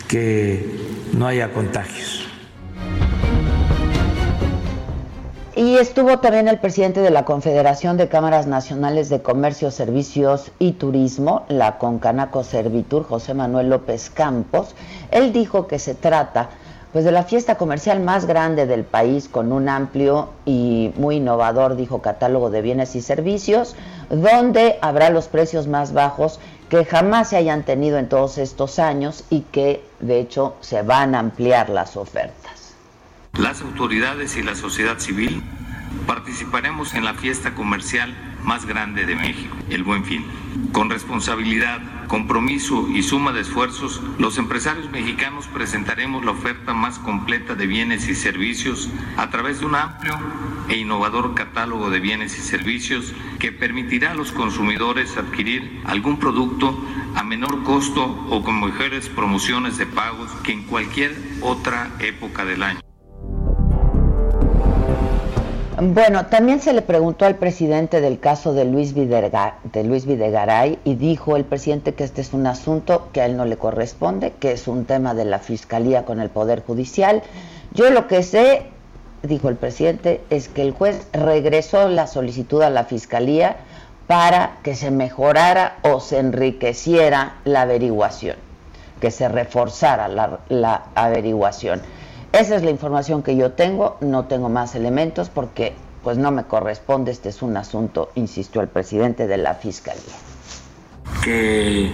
que 0.08 0.66
no 1.14 1.28
haya 1.28 1.52
contagios. 1.54 2.28
Y 5.56 5.78
estuvo 5.78 6.20
también 6.20 6.48
el 6.48 6.60
presidente 6.60 7.00
de 7.00 7.10
la 7.10 7.26
Confederación 7.26 7.98
de 7.98 8.08
Cámaras 8.08 8.46
Nacionales 8.46 9.10
de 9.10 9.24
Comercio, 9.24 9.72
Servicios 9.72 10.52
y 10.60 10.74
Turismo, 10.74 11.46
la 11.50 11.80
Concanaco 11.80 12.44
Servitur, 12.44 13.04
José 13.04 13.34
Manuel 13.34 13.70
López 13.70 14.12
Campos. 14.12 14.76
Él 15.10 15.34
dijo 15.34 15.66
que 15.66 15.80
se 15.80 15.96
trata 15.96 16.50
pues 16.94 17.06
de 17.06 17.12
la 17.12 17.24
fiesta 17.24 17.56
comercial 17.56 18.00
más 18.00 18.26
grande 18.26 18.66
del 18.66 18.84
país 18.84 19.28
con 19.28 19.52
un 19.52 19.68
amplio 19.68 20.30
y 20.46 20.94
muy 20.96 21.18
innovador, 21.18 21.76
dijo, 21.76 22.02
catálogo 22.02 22.50
de 22.50 22.62
bienes 22.62 22.96
y 22.96 23.02
servicios, 23.02 23.76
donde 24.10 24.78
habrá 24.82 25.10
los 25.10 25.28
precios 25.28 25.68
más 25.68 25.92
bajos 25.92 26.40
que 26.70 26.86
jamás 26.86 27.30
se 27.30 27.38
hayan 27.38 27.64
tenido 27.64 27.98
en 27.98 28.10
todos 28.10 28.38
estos 28.38 28.80
años 28.80 29.24
y 29.30 29.42
que 29.42 29.84
de 30.00 30.20
hecho 30.20 30.56
se 30.62 30.82
van 30.82 31.16
a 31.16 31.20
ampliar 31.20 31.70
las 31.70 31.96
ofertas. 31.96 32.76
Las 33.34 33.62
autoridades 33.62 34.36
y 34.36 34.44
la 34.44 34.56
sociedad 34.56 35.00
civil 35.00 35.44
participaremos 36.06 36.94
en 36.94 37.06
la 37.06 37.14
fiesta 37.14 37.54
comercial 37.54 38.14
más 38.44 38.66
grande 38.66 39.06
de 39.06 39.16
México, 39.16 39.56
el 39.70 39.84
Buen 39.84 40.04
Fin. 40.06 40.26
Con 40.72 40.90
responsabilidad, 40.90 41.80
compromiso 42.08 42.88
y 42.90 43.04
suma 43.04 43.32
de 43.32 43.42
esfuerzos, 43.42 44.02
los 44.18 44.38
empresarios 44.38 44.90
mexicanos 44.90 45.48
presentaremos 45.48 46.26
la 46.26 46.32
oferta 46.32 46.74
más 46.74 47.00
completa 47.00 47.56
de 47.56 47.68
bienes 47.68 48.08
y 48.08 48.16
servicios 48.16 48.90
a 49.18 49.30
través 49.30 49.60
de 49.60 49.66
un 49.66 49.76
amplio 49.76 50.18
e 50.70 50.78
innovador 50.78 51.34
catálogo 51.36 51.90
de 51.90 52.00
bienes 52.00 52.38
y 52.38 52.42
servicios 52.42 53.14
que 53.40 53.52
permitirá 53.52 54.12
a 54.12 54.16
los 54.16 54.32
consumidores 54.32 55.18
adquirir 55.18 55.82
algún 55.86 56.18
producto 56.20 56.78
a 57.16 57.24
menor 57.24 57.64
costo 57.64 58.04
o 58.30 58.44
con 58.44 58.60
mejores 58.60 59.10
promociones 59.10 59.78
de 59.78 59.86
pagos 59.86 60.32
que 60.44 60.54
en 60.54 60.64
cualquier 60.64 61.16
otra 61.42 61.92
época 62.00 62.46
del 62.46 62.64
año. 62.64 62.80
Bueno, 65.80 66.26
también 66.26 66.60
se 66.60 66.74
le 66.74 66.82
preguntó 66.82 67.26
al 67.26 67.36
presidente 67.36 68.02
del 68.02 68.20
caso 68.20 68.52
de 68.52 68.66
Luis, 68.66 68.96
de 68.96 69.84
Luis 69.84 70.06
Videgaray 70.08 70.80
y 70.84 70.96
dijo 70.96 71.36
el 71.36 71.46
presidente 71.46 71.94
que 71.94 72.04
este 72.04 72.22
es 72.22 72.34
un 72.34 72.48
asunto 72.48 73.10
que 73.14 73.22
a 73.22 73.28
él 73.28 73.38
no 73.38 73.46
le 73.46 73.58
corresponde, 73.58 74.34
que 74.40 74.54
es 74.54 74.68
un 74.68 74.86
tema 74.86 75.14
de 75.14 75.26
la 75.26 75.38
Fiscalía 75.38 76.04
con 76.04 76.20
el 76.20 76.32
Poder 76.32 76.64
Judicial. 76.66 77.22
Yo 77.76 77.92
lo 77.92 78.08
que 78.08 78.24
sé, 78.24 78.64
dijo 79.22 79.50
el 79.50 79.56
presidente, 79.56 80.24
es 80.32 80.50
que 80.50 80.64
el 80.64 80.72
juez 80.72 81.08
regresó 81.14 81.88
la 81.90 82.08
solicitud 82.08 82.64
a 82.64 82.72
la 82.72 82.86
Fiscalía 82.86 83.58
para 84.08 84.58
que 84.64 84.74
se 84.74 84.90
mejorara 84.90 85.78
o 85.84 86.00
se 86.00 86.18
enriqueciera 86.18 87.36
la 87.46 87.62
averiguación, 87.62 88.38
que 89.00 89.12
se 89.12 89.30
reforzara 89.30 90.08
la, 90.08 90.40
la 90.50 90.86
averiguación. 90.96 91.84
Esa 92.34 92.56
es 92.56 92.64
la 92.64 92.70
información 92.70 93.24
que 93.24 93.36
yo 93.36 93.54
tengo, 93.54 93.98
no 94.02 94.26
tengo 94.26 94.50
más 94.50 94.76
elementos 94.76 95.30
porque 95.30 95.74
pues 96.04 96.18
no 96.18 96.32
me 96.32 96.44
corresponde, 96.44 97.12
este 97.12 97.30
es 97.30 97.42
un 97.42 97.58
asunto, 97.58 98.12
insistió 98.16 98.62
el 98.62 98.68
presidente 98.68 99.28
de 99.28 99.38
la 99.38 99.56
Fiscalía. 99.56 100.16
Que 101.24 101.92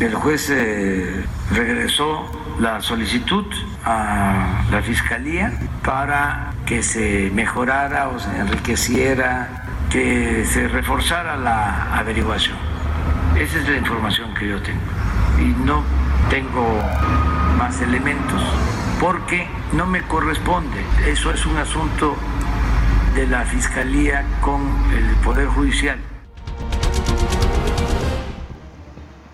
el 0.00 0.14
juez 0.14 0.50
eh, 0.50 1.24
regresó 1.52 2.24
la 2.60 2.80
solicitud 2.80 3.44
a 3.84 4.66
la 4.70 4.82
Fiscalía 4.82 5.52
para 5.84 6.52
que 6.66 6.82
se 6.82 7.30
mejorara 7.32 8.08
o 8.08 8.18
se 8.18 8.36
enriqueciera, 8.36 9.64
que 9.90 10.44
se 10.44 10.68
reforzara 10.68 11.36
la 11.36 11.96
averiguación. 11.98 12.56
Esa 13.38 13.58
es 13.58 13.68
la 13.68 13.76
información 13.76 14.34
que 14.34 14.48
yo 14.48 14.62
tengo. 14.62 14.80
Y 15.40 15.64
no 15.64 15.82
tengo 16.28 16.66
más 17.58 17.80
elementos 17.80 18.42
porque 19.00 19.46
no 19.72 19.86
me 19.86 20.02
corresponde. 20.02 20.78
Eso 21.06 21.30
es 21.30 21.44
un 21.46 21.56
asunto 21.56 22.14
de 23.14 23.26
la 23.26 23.44
Fiscalía 23.44 24.24
con 24.40 24.62
el 24.94 25.14
Poder 25.24 25.46
Judicial. 25.48 25.98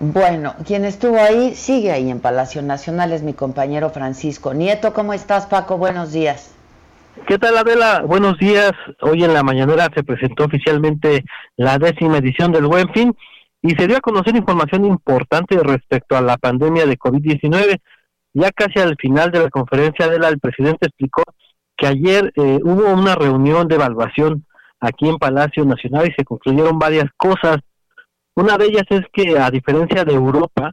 Bueno, 0.00 0.54
quien 0.66 0.84
estuvo 0.84 1.16
ahí 1.16 1.54
sigue 1.54 1.92
ahí 1.92 2.10
en 2.10 2.18
Palacio 2.18 2.60
Nacional 2.60 3.12
es 3.12 3.22
mi 3.22 3.34
compañero 3.34 3.90
Francisco 3.90 4.52
Nieto. 4.52 4.92
¿Cómo 4.92 5.12
estás, 5.12 5.46
Paco? 5.46 5.78
Buenos 5.78 6.12
días. 6.12 6.54
¿Qué 7.28 7.38
tal, 7.38 7.56
Adela? 7.56 8.02
Buenos 8.04 8.36
días. 8.38 8.72
Hoy 9.00 9.22
en 9.22 9.32
la 9.32 9.44
mañanera 9.44 9.88
se 9.94 10.02
presentó 10.02 10.46
oficialmente 10.46 11.24
la 11.56 11.78
décima 11.78 12.18
edición 12.18 12.50
del 12.50 12.66
Buen 12.66 12.88
Fin 12.92 13.14
y 13.60 13.76
se 13.76 13.86
dio 13.86 13.98
a 13.98 14.00
conocer 14.00 14.34
información 14.34 14.84
importante 14.86 15.56
respecto 15.62 16.16
a 16.16 16.20
la 16.20 16.36
pandemia 16.36 16.84
de 16.84 16.98
COVID-19. 16.98 17.78
Ya 18.34 18.50
casi 18.50 18.78
al 18.78 18.96
final 18.96 19.30
de 19.30 19.40
la 19.40 19.50
conferencia 19.50 20.08
de 20.08 20.18
la, 20.18 20.28
el 20.28 20.40
presidente 20.40 20.86
explicó 20.86 21.22
que 21.76 21.86
ayer 21.86 22.32
eh, 22.36 22.60
hubo 22.62 22.92
una 22.92 23.14
reunión 23.14 23.68
de 23.68 23.74
evaluación 23.74 24.46
aquí 24.80 25.08
en 25.08 25.18
Palacio 25.18 25.64
Nacional 25.64 26.08
y 26.08 26.14
se 26.14 26.24
concluyeron 26.24 26.78
varias 26.78 27.06
cosas. 27.16 27.58
Una 28.34 28.56
de 28.56 28.66
ellas 28.66 28.84
es 28.90 29.02
que, 29.12 29.38
a 29.38 29.50
diferencia 29.50 30.04
de 30.04 30.14
Europa, 30.14 30.72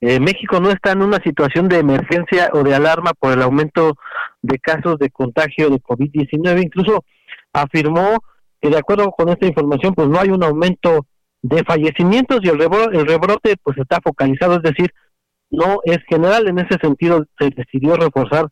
eh, 0.00 0.18
México 0.20 0.60
no 0.60 0.70
está 0.70 0.92
en 0.92 1.02
una 1.02 1.18
situación 1.22 1.68
de 1.68 1.78
emergencia 1.78 2.50
o 2.52 2.62
de 2.62 2.74
alarma 2.74 3.12
por 3.18 3.32
el 3.32 3.42
aumento 3.42 3.94
de 4.40 4.58
casos 4.58 4.98
de 4.98 5.10
contagio 5.10 5.70
de 5.70 5.80
COVID-19. 5.80 6.64
Incluso 6.64 7.04
afirmó 7.52 8.18
que, 8.60 8.70
de 8.70 8.78
acuerdo 8.78 9.10
con 9.12 9.28
esta 9.28 9.46
información, 9.46 9.94
pues 9.94 10.08
no 10.08 10.18
hay 10.18 10.30
un 10.30 10.42
aumento 10.42 11.06
de 11.42 11.62
fallecimientos 11.64 12.40
y 12.42 12.48
el 12.48 12.58
rebrote, 12.58 12.96
el 12.96 13.06
rebrote 13.06 13.56
pues 13.62 13.76
está 13.78 13.98
focalizado, 14.02 14.56
es 14.56 14.62
decir, 14.62 14.92
no 15.52 15.78
es 15.84 15.98
general. 16.08 16.48
En 16.48 16.58
ese 16.58 16.76
sentido, 16.80 17.24
se 17.38 17.50
decidió 17.50 17.94
reforzar 17.94 18.48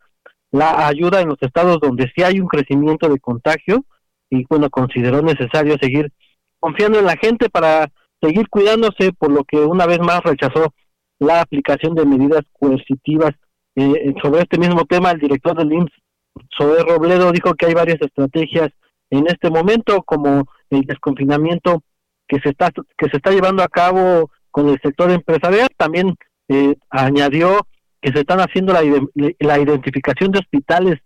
la 0.53 0.87
ayuda 0.87 1.21
en 1.21 1.29
los 1.29 1.39
estados 1.41 1.79
donde 1.81 2.11
sí 2.15 2.23
hay 2.23 2.41
un 2.41 2.47
crecimiento 2.47 3.09
de 3.09 3.19
contagio 3.19 3.85
y 4.31 4.45
bueno, 4.49 4.71
consideró 4.71 5.23
necesario 5.23 5.77
seguir 5.81 6.13
confiando 6.61 6.99
en 6.99 7.07
la 7.07 7.17
gente 7.17 7.49
para 7.49 7.91
seguir 8.21 8.49
cuidándose, 8.49 9.13
por 9.13 9.33
lo 9.33 9.45
que 9.45 9.57
una 9.59 9.87
vez 9.87 9.99
más 10.01 10.23
rechazó 10.23 10.73
la 11.19 11.41
aplicación 11.41 11.95
de 11.95 12.07
medidas 12.07 12.43
coercitivas. 12.53 13.33
Eh, 13.77 14.15
sobre 14.23 14.43
este 14.43 14.59
mismo 14.59 14.85
tema, 14.85 15.11
el 15.11 15.21
director 15.21 15.57
del 15.57 15.73
IMSS, 15.73 15.93
Zoé 16.57 16.83
Robledo, 16.83 17.33
dijo 17.33 17.55
que 17.55 17.67
hay 17.67 17.75
varias 17.75 18.01
estrategias 18.01 18.71
en 19.11 19.27
este 19.27 19.51
momento, 19.51 20.03
como 20.03 20.45
el 20.71 20.83
desconfinamiento 20.83 21.83
que 22.29 22.39
se 22.41 22.51
está 22.51 22.71
que 22.71 23.09
se 23.11 23.17
está 23.17 23.31
llevando 23.31 23.63
a 23.63 23.69
cabo 23.69 24.31
con 24.51 24.69
el 24.69 24.79
sector 24.83 25.11
empresarial, 25.11 25.69
también 25.77 26.15
eh, 26.51 26.75
añadió 26.91 27.61
que 28.03 28.13
se 28.13 28.21
están 28.21 28.41
haciendo 28.41 28.73
la, 28.73 28.83
la 29.39 29.59
identificación 29.61 30.33
de 30.33 30.41
hospitales 30.41 30.99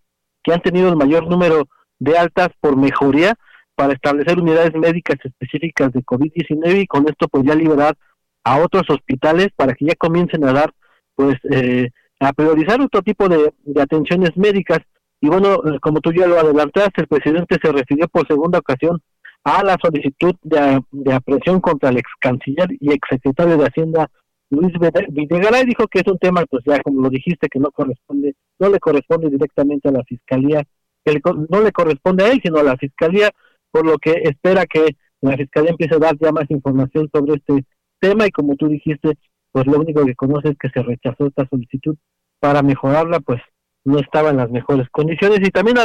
que 0.42 0.54
han 0.54 0.62
tenido 0.62 0.88
el 0.88 0.96
mayor 0.96 1.28
número 1.28 1.68
de 1.98 2.16
altas 2.16 2.48
por 2.60 2.76
mejoría 2.76 3.34
para 3.74 3.92
establecer 3.92 4.38
unidades 4.38 4.74
médicas 4.74 5.18
específicas 5.22 5.92
de 5.92 6.00
COVID-19 6.00 6.82
y 6.82 6.86
con 6.86 7.06
esto 7.08 7.28
pues 7.28 7.44
ya 7.44 7.54
liberar 7.54 7.94
a 8.42 8.58
otros 8.58 8.84
hospitales 8.88 9.48
para 9.54 9.74
que 9.74 9.84
ya 9.84 9.94
comiencen 9.96 10.44
a 10.44 10.52
dar 10.52 10.72
pues 11.14 11.36
eh, 11.50 11.90
a 12.20 12.32
priorizar 12.32 12.80
otro 12.80 13.02
tipo 13.02 13.28
de, 13.28 13.52
atenciones 13.78 14.34
médicas. 14.36 14.78
Y 15.20 15.28
bueno 15.28 15.56
eh, 15.66 15.78
como 15.80 16.00
tú 16.00 16.10
ya 16.10 16.26
lo 16.26 16.38
adelantaste 16.38 17.02
el 17.02 17.08
presidente 17.08 17.58
se 17.62 17.70
refirió 17.70 18.08
por 18.08 18.26
segunda 18.26 18.60
ocasión 18.60 18.98
a 19.44 19.62
la 19.62 19.76
solicitud 19.82 20.34
de, 20.42 20.80
de 20.90 21.12
aprehensión 21.12 21.60
contra 21.60 21.90
el 21.90 21.98
ex 21.98 22.08
canciller 22.18 22.68
y 22.80 22.92
ex 22.94 23.06
secretario 23.10 23.58
de 23.58 23.66
Hacienda 23.66 24.08
Luis 24.50 24.72
Videgaray 25.08 25.64
dijo 25.64 25.86
que 25.88 26.00
es 26.00 26.06
un 26.06 26.18
tema, 26.18 26.44
pues 26.48 26.62
ya 26.66 26.80
como 26.82 27.02
lo 27.02 27.10
dijiste, 27.10 27.48
que 27.48 27.58
no 27.58 27.70
corresponde, 27.70 28.34
no 28.58 28.68
le 28.68 28.78
corresponde 28.78 29.30
directamente 29.30 29.88
a 29.88 29.92
la 29.92 30.04
fiscalía, 30.04 30.62
que 31.04 31.20
no 31.48 31.60
le 31.60 31.72
corresponde 31.72 32.24
a 32.24 32.32
él, 32.32 32.40
sino 32.42 32.58
a 32.58 32.62
la 32.62 32.76
fiscalía, 32.76 33.30
por 33.70 33.86
lo 33.86 33.98
que 33.98 34.12
espera 34.22 34.66
que 34.66 34.96
la 35.20 35.36
fiscalía 35.36 35.70
empiece 35.70 35.94
a 35.94 35.98
dar 35.98 36.16
ya 36.20 36.30
más 36.32 36.50
información 36.50 37.08
sobre 37.12 37.34
este 37.34 37.64
tema 37.98 38.26
y 38.26 38.30
como 38.30 38.56
tú 38.56 38.68
dijiste, 38.68 39.14
pues 39.52 39.66
lo 39.66 39.78
único 39.78 40.04
que 40.04 40.14
conoce 40.14 40.50
es 40.50 40.58
que 40.58 40.68
se 40.68 40.82
rechazó 40.82 41.26
esta 41.26 41.46
solicitud 41.48 41.96
para 42.40 42.62
mejorarla, 42.62 43.20
pues 43.20 43.40
no 43.84 43.98
estaba 43.98 44.30
en 44.30 44.38
las 44.38 44.50
mejores 44.50 44.88
condiciones. 44.90 45.40
Y 45.42 45.50
también 45.50 45.76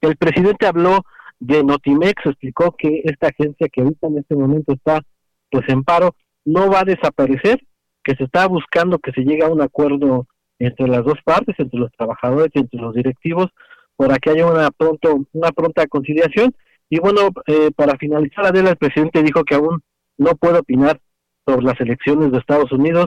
el 0.00 0.16
presidente 0.16 0.66
habló 0.66 1.04
de 1.40 1.64
Notimex, 1.64 2.24
explicó 2.24 2.74
que 2.76 3.02
esta 3.04 3.28
agencia 3.28 3.68
que 3.72 3.82
ahorita 3.82 4.06
en 4.06 4.18
este 4.18 4.36
momento 4.36 4.72
está 4.72 5.02
pues 5.50 5.68
en 5.68 5.84
paro 5.84 6.14
no 6.44 6.70
va 6.70 6.80
a 6.80 6.84
desaparecer, 6.84 7.60
que 8.04 8.14
se 8.14 8.24
está 8.24 8.46
buscando 8.46 8.98
que 8.98 9.12
se 9.12 9.22
llegue 9.22 9.44
a 9.44 9.48
un 9.48 9.62
acuerdo 9.62 10.26
entre 10.58 10.86
las 10.86 11.04
dos 11.04 11.18
partes, 11.24 11.54
entre 11.58 11.80
los 11.80 11.90
trabajadores 11.92 12.50
y 12.54 12.60
entre 12.60 12.80
los 12.80 12.94
directivos, 12.94 13.48
para 13.96 14.18
que 14.18 14.30
haya 14.30 14.46
una 14.46 14.70
pronto 14.70 15.26
una 15.32 15.50
pronta 15.50 15.86
conciliación. 15.86 16.54
Y 16.90 17.00
bueno, 17.00 17.30
eh, 17.46 17.70
para 17.74 17.96
finalizar, 17.96 18.46
Adela, 18.46 18.70
el 18.70 18.76
presidente 18.76 19.22
dijo 19.22 19.44
que 19.44 19.54
aún 19.54 19.82
no 20.18 20.36
puede 20.36 20.58
opinar 20.58 21.00
sobre 21.46 21.64
las 21.64 21.80
elecciones 21.80 22.30
de 22.30 22.38
Estados 22.38 22.70
Unidos, 22.72 23.06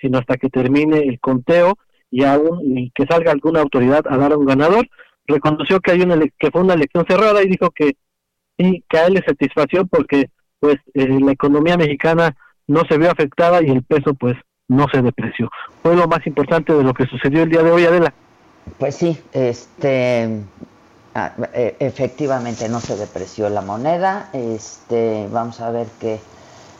sino 0.00 0.18
hasta 0.18 0.36
que 0.36 0.48
termine 0.48 0.98
el 0.98 1.20
conteo 1.20 1.74
y 2.10 2.24
aún 2.24 2.78
y 2.78 2.90
que 2.90 3.04
salga 3.06 3.32
alguna 3.32 3.60
autoridad 3.60 4.04
a 4.08 4.16
dar 4.16 4.32
a 4.32 4.36
un 4.36 4.46
ganador. 4.46 4.88
Reconoció 5.26 5.80
que 5.80 5.92
hay 5.92 6.02
una 6.02 6.18
que 6.38 6.50
fue 6.50 6.62
una 6.62 6.74
elección 6.74 7.04
cerrada 7.08 7.42
y 7.42 7.48
dijo 7.48 7.70
que 7.70 7.96
sí, 8.58 8.84
que 8.88 8.98
a 8.98 9.06
él 9.06 9.14
le 9.14 9.22
satisfació 9.22 9.86
porque 9.86 10.30
pues 10.60 10.76
eh, 10.94 11.08
la 11.20 11.32
economía 11.32 11.76
mexicana 11.76 12.36
no 12.66 12.82
se 12.88 12.98
vio 12.98 13.10
afectada 13.10 13.62
y 13.62 13.70
el 13.70 13.82
peso 13.82 14.14
pues 14.14 14.36
no 14.68 14.86
se 14.92 15.02
depreció. 15.02 15.48
Fue 15.82 15.94
lo 15.94 16.08
más 16.08 16.26
importante 16.26 16.72
de 16.72 16.82
lo 16.82 16.92
que 16.92 17.06
sucedió 17.06 17.42
el 17.42 17.50
día 17.50 17.62
de 17.62 17.70
hoy, 17.70 17.84
Adela. 17.84 18.12
Pues 18.78 18.96
sí, 18.96 19.20
este 19.32 20.40
ah, 21.14 21.32
e, 21.52 21.76
efectivamente 21.78 22.68
no 22.68 22.80
se 22.80 22.96
depreció 22.96 23.48
la 23.48 23.60
moneda. 23.60 24.28
Este, 24.32 25.28
vamos 25.30 25.60
a 25.60 25.70
ver 25.70 25.86
qué 26.00 26.18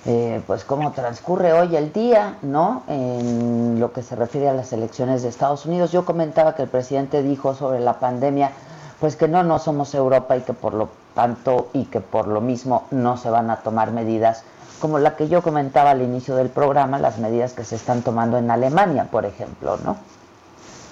eh, 0.09 0.40
pues 0.47 0.62
cómo 0.62 0.93
transcurre 0.93 1.52
hoy 1.52 1.75
el 1.75 1.93
día, 1.93 2.37
¿no? 2.43 2.85
En 2.87 3.81
lo 3.81 3.93
que 3.93 4.02
se 4.02 4.14
refiere 4.14 4.49
a 4.49 4.52
las 4.52 4.73
elecciones 4.73 5.23
de 5.23 5.28
Estados 5.28 5.66
Unidos. 5.66 5.90
Yo 5.90 6.05
comentaba 6.05 6.55
que 6.55 6.62
el 6.62 6.69
presidente 6.69 7.25
dijo 7.25 7.55
sobre 7.55 7.81
la 7.81 7.99
pandemia, 7.99 8.52
pues 9.00 9.16
que 9.16 9.26
no, 9.26 9.43
no 9.43 9.59
somos 9.59 9.93
Europa 9.97 10.37
y 10.37 10.43
que 10.43 10.52
por 10.52 10.75
lo 10.75 10.90
tanto 11.16 11.71
y 11.73 11.87
que 11.87 12.00
por 12.00 12.28
lo 12.28 12.40
mismo 12.40 12.87
no 12.93 13.16
se 13.16 13.31
van 13.31 13.50
a 13.50 13.57
tomar 13.57 13.90
medidas 13.90 14.45
como 14.80 14.99
la 14.99 15.16
que 15.16 15.28
yo 15.28 15.42
comentaba 15.42 15.90
al 15.90 16.02
inicio 16.02 16.37
del 16.37 16.49
programa, 16.49 16.99
las 16.99 17.18
medidas 17.18 17.54
que 17.54 17.64
se 17.64 17.76
están 17.76 18.02
tomando 18.02 18.38
en 18.38 18.50
Alemania, 18.50 19.09
por 19.11 19.25
ejemplo, 19.25 19.76
¿no? 19.85 19.97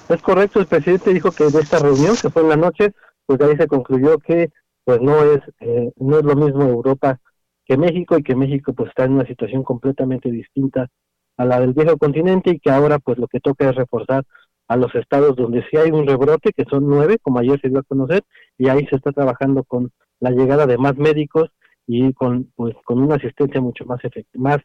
Es 0.08 0.20
correcto, 0.20 0.60
el 0.60 0.66
presidente 0.66 1.14
dijo 1.14 1.30
que 1.30 1.44
de 1.44 1.60
esta 1.60 1.78
reunión 1.78 2.14
que 2.20 2.30
fue 2.30 2.42
en 2.42 2.48
la 2.50 2.56
noche, 2.56 2.92
pues 3.26 3.40
ahí 3.40 3.56
se 3.56 3.66
concluyó 3.66 4.18
que 4.18 4.50
pues 4.84 5.00
no 5.00 5.22
es 5.24 5.40
eh, 5.60 5.92
no 5.96 6.18
es 6.18 6.24
lo 6.24 6.36
mismo 6.36 6.64
Europa 6.64 7.18
que 7.64 7.78
México 7.78 8.18
y 8.18 8.22
que 8.22 8.34
México 8.34 8.74
pues 8.74 8.90
está 8.90 9.04
en 9.04 9.12
una 9.12 9.26
situación 9.26 9.62
completamente 9.62 10.30
distinta 10.30 10.88
a 11.36 11.44
la 11.44 11.58
del 11.60 11.72
viejo 11.72 11.96
continente 11.96 12.50
y 12.50 12.60
que 12.60 12.70
ahora 12.70 12.98
pues 12.98 13.18
lo 13.18 13.26
que 13.28 13.40
toca 13.40 13.70
es 13.70 13.74
reforzar 13.76 14.24
a 14.68 14.76
los 14.76 14.94
estados 14.94 15.36
donde 15.36 15.64
sí 15.70 15.76
hay 15.76 15.90
un 15.90 16.06
rebrote, 16.06 16.52
que 16.52 16.64
son 16.64 16.86
nueve, 16.86 17.18
como 17.20 17.38
ayer 17.38 17.60
se 17.60 17.68
dio 17.68 17.80
a 17.80 17.82
conocer, 17.82 18.22
y 18.56 18.68
ahí 18.68 18.86
se 18.86 18.96
está 18.96 19.12
trabajando 19.12 19.64
con 19.64 19.90
la 20.20 20.30
llegada 20.30 20.66
de 20.66 20.78
más 20.78 20.96
médicos 20.96 21.50
y 21.86 22.12
con 22.12 22.50
pues 22.56 22.74
con 22.84 23.02
una 23.02 23.16
asistencia 23.16 23.60
mucho 23.60 23.84
más 23.84 24.00
más 24.34 24.60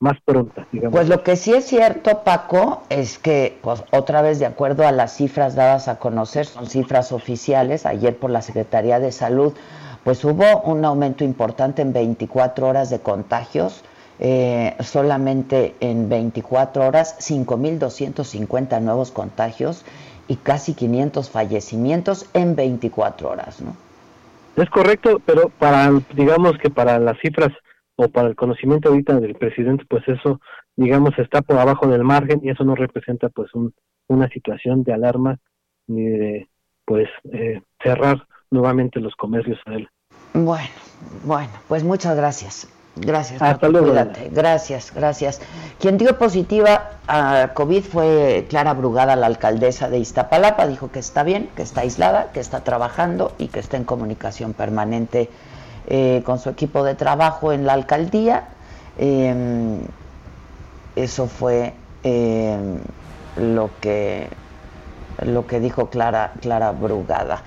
más 0.00 0.16
pronta, 0.24 0.66
digamos. 0.70 0.92
Pues 0.92 1.08
lo 1.08 1.22
que 1.22 1.36
sí 1.36 1.52
es 1.52 1.64
cierto, 1.64 2.22
Paco, 2.22 2.82
es 2.88 3.18
que 3.18 3.58
pues, 3.62 3.82
otra 3.92 4.22
vez 4.22 4.38
de 4.38 4.46
acuerdo 4.46 4.86
a 4.86 4.92
las 4.92 5.16
cifras 5.16 5.56
dadas 5.56 5.88
a 5.88 5.98
conocer, 5.98 6.46
son 6.46 6.66
cifras 6.66 7.10
oficiales, 7.10 7.84
ayer 7.84 8.16
por 8.16 8.30
la 8.30 8.42
Secretaría 8.42 9.00
de 9.00 9.10
Salud, 9.10 9.54
pues 10.04 10.24
hubo 10.24 10.60
un 10.62 10.84
aumento 10.84 11.24
importante 11.24 11.82
en 11.82 11.92
24 11.92 12.68
horas 12.68 12.90
de 12.90 13.00
contagios. 13.00 13.84
Eh, 14.20 14.74
solamente 14.80 15.76
en 15.78 16.08
24 16.08 16.84
horas 16.84 17.16
5.250 17.20 18.80
nuevos 18.80 19.12
contagios 19.12 19.84
y 20.26 20.34
casi 20.34 20.74
500 20.74 21.30
fallecimientos 21.30 22.26
en 22.34 22.56
24 22.56 23.30
horas, 23.30 23.60
¿no? 23.60 23.76
Es 24.58 24.70
correcto, 24.70 25.20
pero 25.24 25.50
para, 25.50 25.90
digamos 26.14 26.58
que 26.58 26.68
para 26.68 26.98
las 26.98 27.16
cifras 27.20 27.50
o 27.96 28.08
para 28.08 28.28
el 28.28 28.36
conocimiento 28.36 28.88
ahorita 28.88 29.20
del 29.20 29.34
presidente, 29.34 29.84
pues 29.88 30.02
eso, 30.08 30.40
digamos, 30.76 31.16
está 31.18 31.42
por 31.42 31.58
abajo 31.58 31.86
del 31.86 32.02
margen 32.02 32.40
y 32.42 32.50
eso 32.50 32.64
no 32.64 32.74
representa 32.74 33.28
pues 33.28 33.54
un, 33.54 33.72
una 34.08 34.28
situación 34.28 34.82
de 34.82 34.92
alarma 34.92 35.38
ni 35.86 36.04
de 36.04 36.48
pues 36.84 37.08
eh, 37.32 37.60
cerrar 37.82 38.26
nuevamente 38.50 38.98
los 38.98 39.14
comercios 39.14 39.58
a 39.66 39.74
él. 39.74 39.88
Bueno, 40.34 40.68
bueno, 41.24 41.52
pues 41.68 41.84
muchas 41.84 42.16
gracias. 42.16 42.68
Gracias, 43.00 43.40
Hasta 43.40 43.68
luego. 43.68 43.88
Cuídate. 43.88 44.30
Gracias, 44.32 44.92
gracias. 44.94 45.40
Quien 45.78 45.98
dio 45.98 46.18
positiva 46.18 46.90
a 47.06 47.50
COVID 47.54 47.82
fue 47.84 48.46
Clara 48.48 48.74
Brugada, 48.74 49.16
la 49.16 49.26
alcaldesa 49.26 49.88
de 49.88 49.98
Iztapalapa. 49.98 50.66
Dijo 50.66 50.90
que 50.90 50.98
está 50.98 51.22
bien, 51.22 51.48
que 51.56 51.62
está 51.62 51.82
aislada, 51.82 52.30
que 52.32 52.40
está 52.40 52.60
trabajando 52.60 53.32
y 53.38 53.48
que 53.48 53.60
está 53.60 53.76
en 53.76 53.84
comunicación 53.84 54.52
permanente 54.52 55.30
eh, 55.86 56.22
con 56.24 56.38
su 56.38 56.50
equipo 56.50 56.84
de 56.84 56.94
trabajo 56.94 57.52
en 57.52 57.66
la 57.66 57.74
alcaldía. 57.74 58.48
Em, 58.98 59.80
eso 60.96 61.28
fue 61.28 61.74
em, 62.02 62.78
lo 63.36 63.70
que 63.80 64.28
lo 65.22 65.46
que 65.46 65.60
dijo 65.60 65.86
Clara, 65.90 66.32
Clara 66.40 66.70
Brugada. 66.72 67.42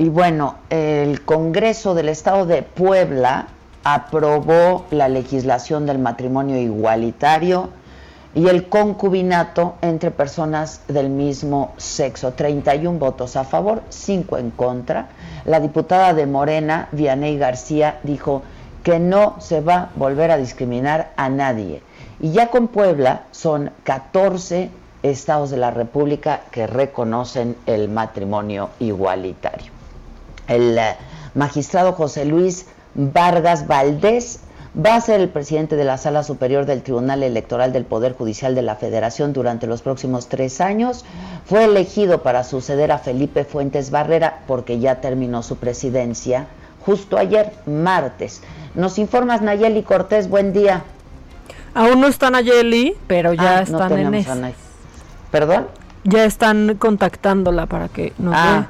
Y 0.00 0.10
bueno, 0.10 0.54
el 0.70 1.24
Congreso 1.24 1.92
del 1.92 2.08
Estado 2.08 2.46
de 2.46 2.62
Puebla 2.62 3.48
aprobó 3.82 4.84
la 4.92 5.08
legislación 5.08 5.86
del 5.86 5.98
matrimonio 5.98 6.56
igualitario 6.56 7.70
y 8.32 8.46
el 8.46 8.68
concubinato 8.68 9.74
entre 9.82 10.12
personas 10.12 10.82
del 10.86 11.10
mismo 11.10 11.72
sexo. 11.78 12.32
31 12.34 12.96
votos 13.00 13.34
a 13.34 13.42
favor, 13.42 13.82
5 13.88 14.38
en 14.38 14.50
contra. 14.52 15.08
La 15.44 15.58
diputada 15.58 16.14
de 16.14 16.26
Morena, 16.26 16.88
Vianey 16.92 17.36
García, 17.36 17.98
dijo 18.04 18.42
que 18.84 19.00
no 19.00 19.34
se 19.40 19.60
va 19.60 19.74
a 19.76 19.90
volver 19.96 20.30
a 20.30 20.36
discriminar 20.36 21.10
a 21.16 21.28
nadie. 21.28 21.82
Y 22.20 22.30
ya 22.30 22.50
con 22.50 22.68
Puebla 22.68 23.24
son 23.32 23.72
14 23.82 24.70
estados 25.02 25.50
de 25.50 25.56
la 25.56 25.72
República 25.72 26.42
que 26.52 26.68
reconocen 26.68 27.56
el 27.66 27.88
matrimonio 27.88 28.70
igualitario. 28.78 29.77
El 30.48 30.76
eh, 30.78 30.96
magistrado 31.34 31.92
José 31.92 32.24
Luis 32.24 32.66
Vargas 32.94 33.66
Valdés 33.66 34.40
va 34.74 34.96
a 34.96 35.00
ser 35.00 35.20
el 35.20 35.28
presidente 35.28 35.76
de 35.76 35.84
la 35.84 35.98
Sala 35.98 36.22
Superior 36.22 36.66
del 36.66 36.82
Tribunal 36.82 37.22
Electoral 37.22 37.72
del 37.72 37.84
Poder 37.84 38.14
Judicial 38.14 38.54
de 38.54 38.62
la 38.62 38.76
Federación 38.76 39.32
durante 39.32 39.66
los 39.66 39.82
próximos 39.82 40.28
tres 40.28 40.60
años. 40.60 41.04
Fue 41.44 41.64
elegido 41.64 42.22
para 42.22 42.44
suceder 42.44 42.92
a 42.92 42.98
Felipe 42.98 43.44
Fuentes 43.44 43.90
Barrera 43.90 44.40
porque 44.46 44.78
ya 44.78 45.00
terminó 45.00 45.42
su 45.42 45.56
presidencia 45.56 46.46
justo 46.84 47.18
ayer, 47.18 47.52
martes. 47.66 48.42
Nos 48.74 48.98
informas 48.98 49.42
Nayeli 49.42 49.82
Cortés, 49.82 50.28
buen 50.28 50.52
día. 50.52 50.82
Aún 51.74 52.00
no 52.00 52.06
está 52.06 52.30
Nayeli, 52.30 52.96
pero 53.06 53.34
ya 53.34 53.58
ah, 53.58 53.62
están 53.62 53.98
en 53.98 54.14
eso. 54.14 54.32
¿Perdón? 55.30 55.66
Ya 56.04 56.24
están 56.24 56.76
contactándola 56.78 57.66
para 57.66 57.88
que 57.88 58.14
nos 58.18 58.34
ah 58.34 58.68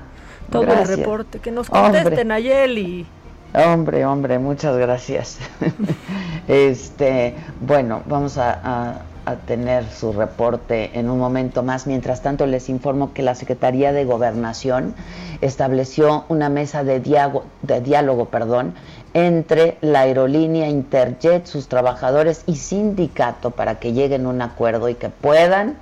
todo 0.51 0.65
el 0.65 0.87
reporte. 0.87 1.39
Que 1.39 1.51
nos 1.51 1.69
contesten, 1.71 2.29
Nayeli. 2.29 3.07
Hombre, 3.55 4.05
hombre, 4.05 4.39
muchas 4.39 4.77
gracias. 4.77 5.39
este, 6.49 7.35
bueno, 7.61 8.03
vamos 8.07 8.37
a, 8.39 9.03
tener 9.47 9.85
su 9.91 10.15
reporte 10.15 10.91
en 10.99 11.11
un 11.11 11.19
momento 11.19 11.63
más. 11.63 11.87
Mientras 11.87 12.23
tanto, 12.23 12.47
les 12.47 12.71
informo 12.71 13.13
que 13.13 13.23
la 13.23 13.35
Secretaría 13.35 13.93
de 13.93 14.07
Gobernación 14.07 14.95
estableció 15.43 16.25
una 16.31 16.49
mesa 16.49 16.83
de, 16.83 17.01
de 17.01 17.81
diálogo 17.83 18.25
perdón, 18.27 18.73
entre 19.13 19.77
la 19.83 20.01
aerolínea 20.01 20.69
Interjet, 20.69 21.45
sus 21.45 21.69
trabajadores 21.69 22.43
y 22.47 22.57
sindicato 22.57 23.51
para 23.51 23.79
que 23.79 23.93
lleguen 23.93 24.25
a 24.25 24.29
un 24.31 24.41
acuerdo 24.41 24.89
y 24.89 24.95
que 24.95 25.11
puedan 25.11 25.77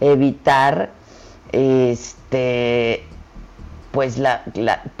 evitar 0.00 0.90
este 1.50 3.02
pues 3.94 4.20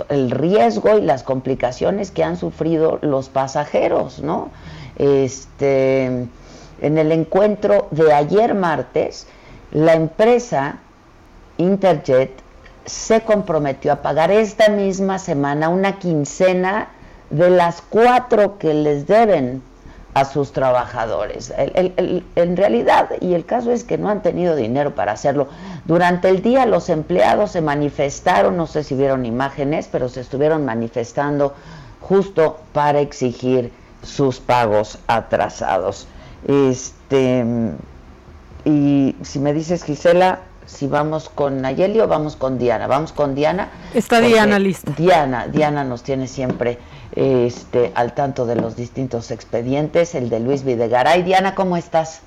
el 0.08 0.30
riesgo 0.30 0.96
y 0.96 1.02
las 1.02 1.24
complicaciones 1.24 2.12
que 2.12 2.22
han 2.22 2.36
sufrido 2.36 3.00
los 3.02 3.28
pasajeros, 3.28 4.20
¿no? 4.20 4.50
Este, 4.96 6.06
en 6.06 6.98
el 6.98 7.10
encuentro 7.10 7.88
de 7.90 8.12
ayer 8.12 8.54
martes, 8.54 9.26
la 9.72 9.94
empresa 9.94 10.78
Interjet 11.58 12.30
se 12.84 13.22
comprometió 13.22 13.92
a 13.92 13.96
pagar 13.96 14.30
esta 14.30 14.68
misma 14.68 15.18
semana 15.18 15.70
una 15.70 15.98
quincena 15.98 16.88
de 17.30 17.50
las 17.50 17.82
cuatro 17.82 18.58
que 18.58 18.74
les 18.74 19.08
deben 19.08 19.60
a 20.14 20.24
sus 20.24 20.52
trabajadores. 20.52 21.52
en 21.56 22.56
realidad, 22.56 23.10
y 23.20 23.34
el 23.34 23.44
caso 23.44 23.72
es 23.72 23.82
que 23.84 23.98
no 23.98 24.08
han 24.08 24.22
tenido 24.22 24.54
dinero 24.54 24.94
para 24.94 25.12
hacerlo. 25.12 25.48
Durante 25.84 26.28
el 26.28 26.40
día 26.40 26.66
los 26.66 26.88
empleados 26.88 27.50
se 27.50 27.60
manifestaron, 27.60 28.56
no 28.56 28.66
sé 28.66 28.84
si 28.84 28.94
vieron 28.94 29.26
imágenes, 29.26 29.88
pero 29.90 30.08
se 30.08 30.20
estuvieron 30.20 30.64
manifestando 30.64 31.54
justo 32.00 32.60
para 32.72 33.00
exigir 33.00 33.72
sus 34.02 34.38
pagos 34.38 34.98
atrasados. 35.08 36.06
Este, 36.46 37.44
y 38.64 39.16
si 39.22 39.38
me 39.40 39.52
dices, 39.52 39.82
Gisela, 39.82 40.40
si 40.66 40.86
vamos 40.86 41.28
con 41.28 41.60
Nayeli 41.60 42.00
o 42.00 42.08
vamos 42.08 42.36
con 42.36 42.58
Diana. 42.58 42.86
Vamos 42.86 43.12
con 43.12 43.34
Diana. 43.34 43.70
Está 43.92 44.20
Diana 44.20 44.58
lista. 44.58 44.92
Diana, 44.96 45.48
Diana 45.48 45.84
nos 45.84 46.02
tiene 46.02 46.26
siempre 46.26 46.78
este, 47.12 47.92
al 47.94 48.14
tanto 48.14 48.46
de 48.46 48.56
los 48.56 48.76
distintos 48.76 49.30
expedientes, 49.30 50.14
el 50.14 50.30
de 50.30 50.40
Luis 50.40 50.64
Videgaray. 50.64 51.22
Diana, 51.22 51.54
¿cómo 51.54 51.76
estás? 51.76 52.22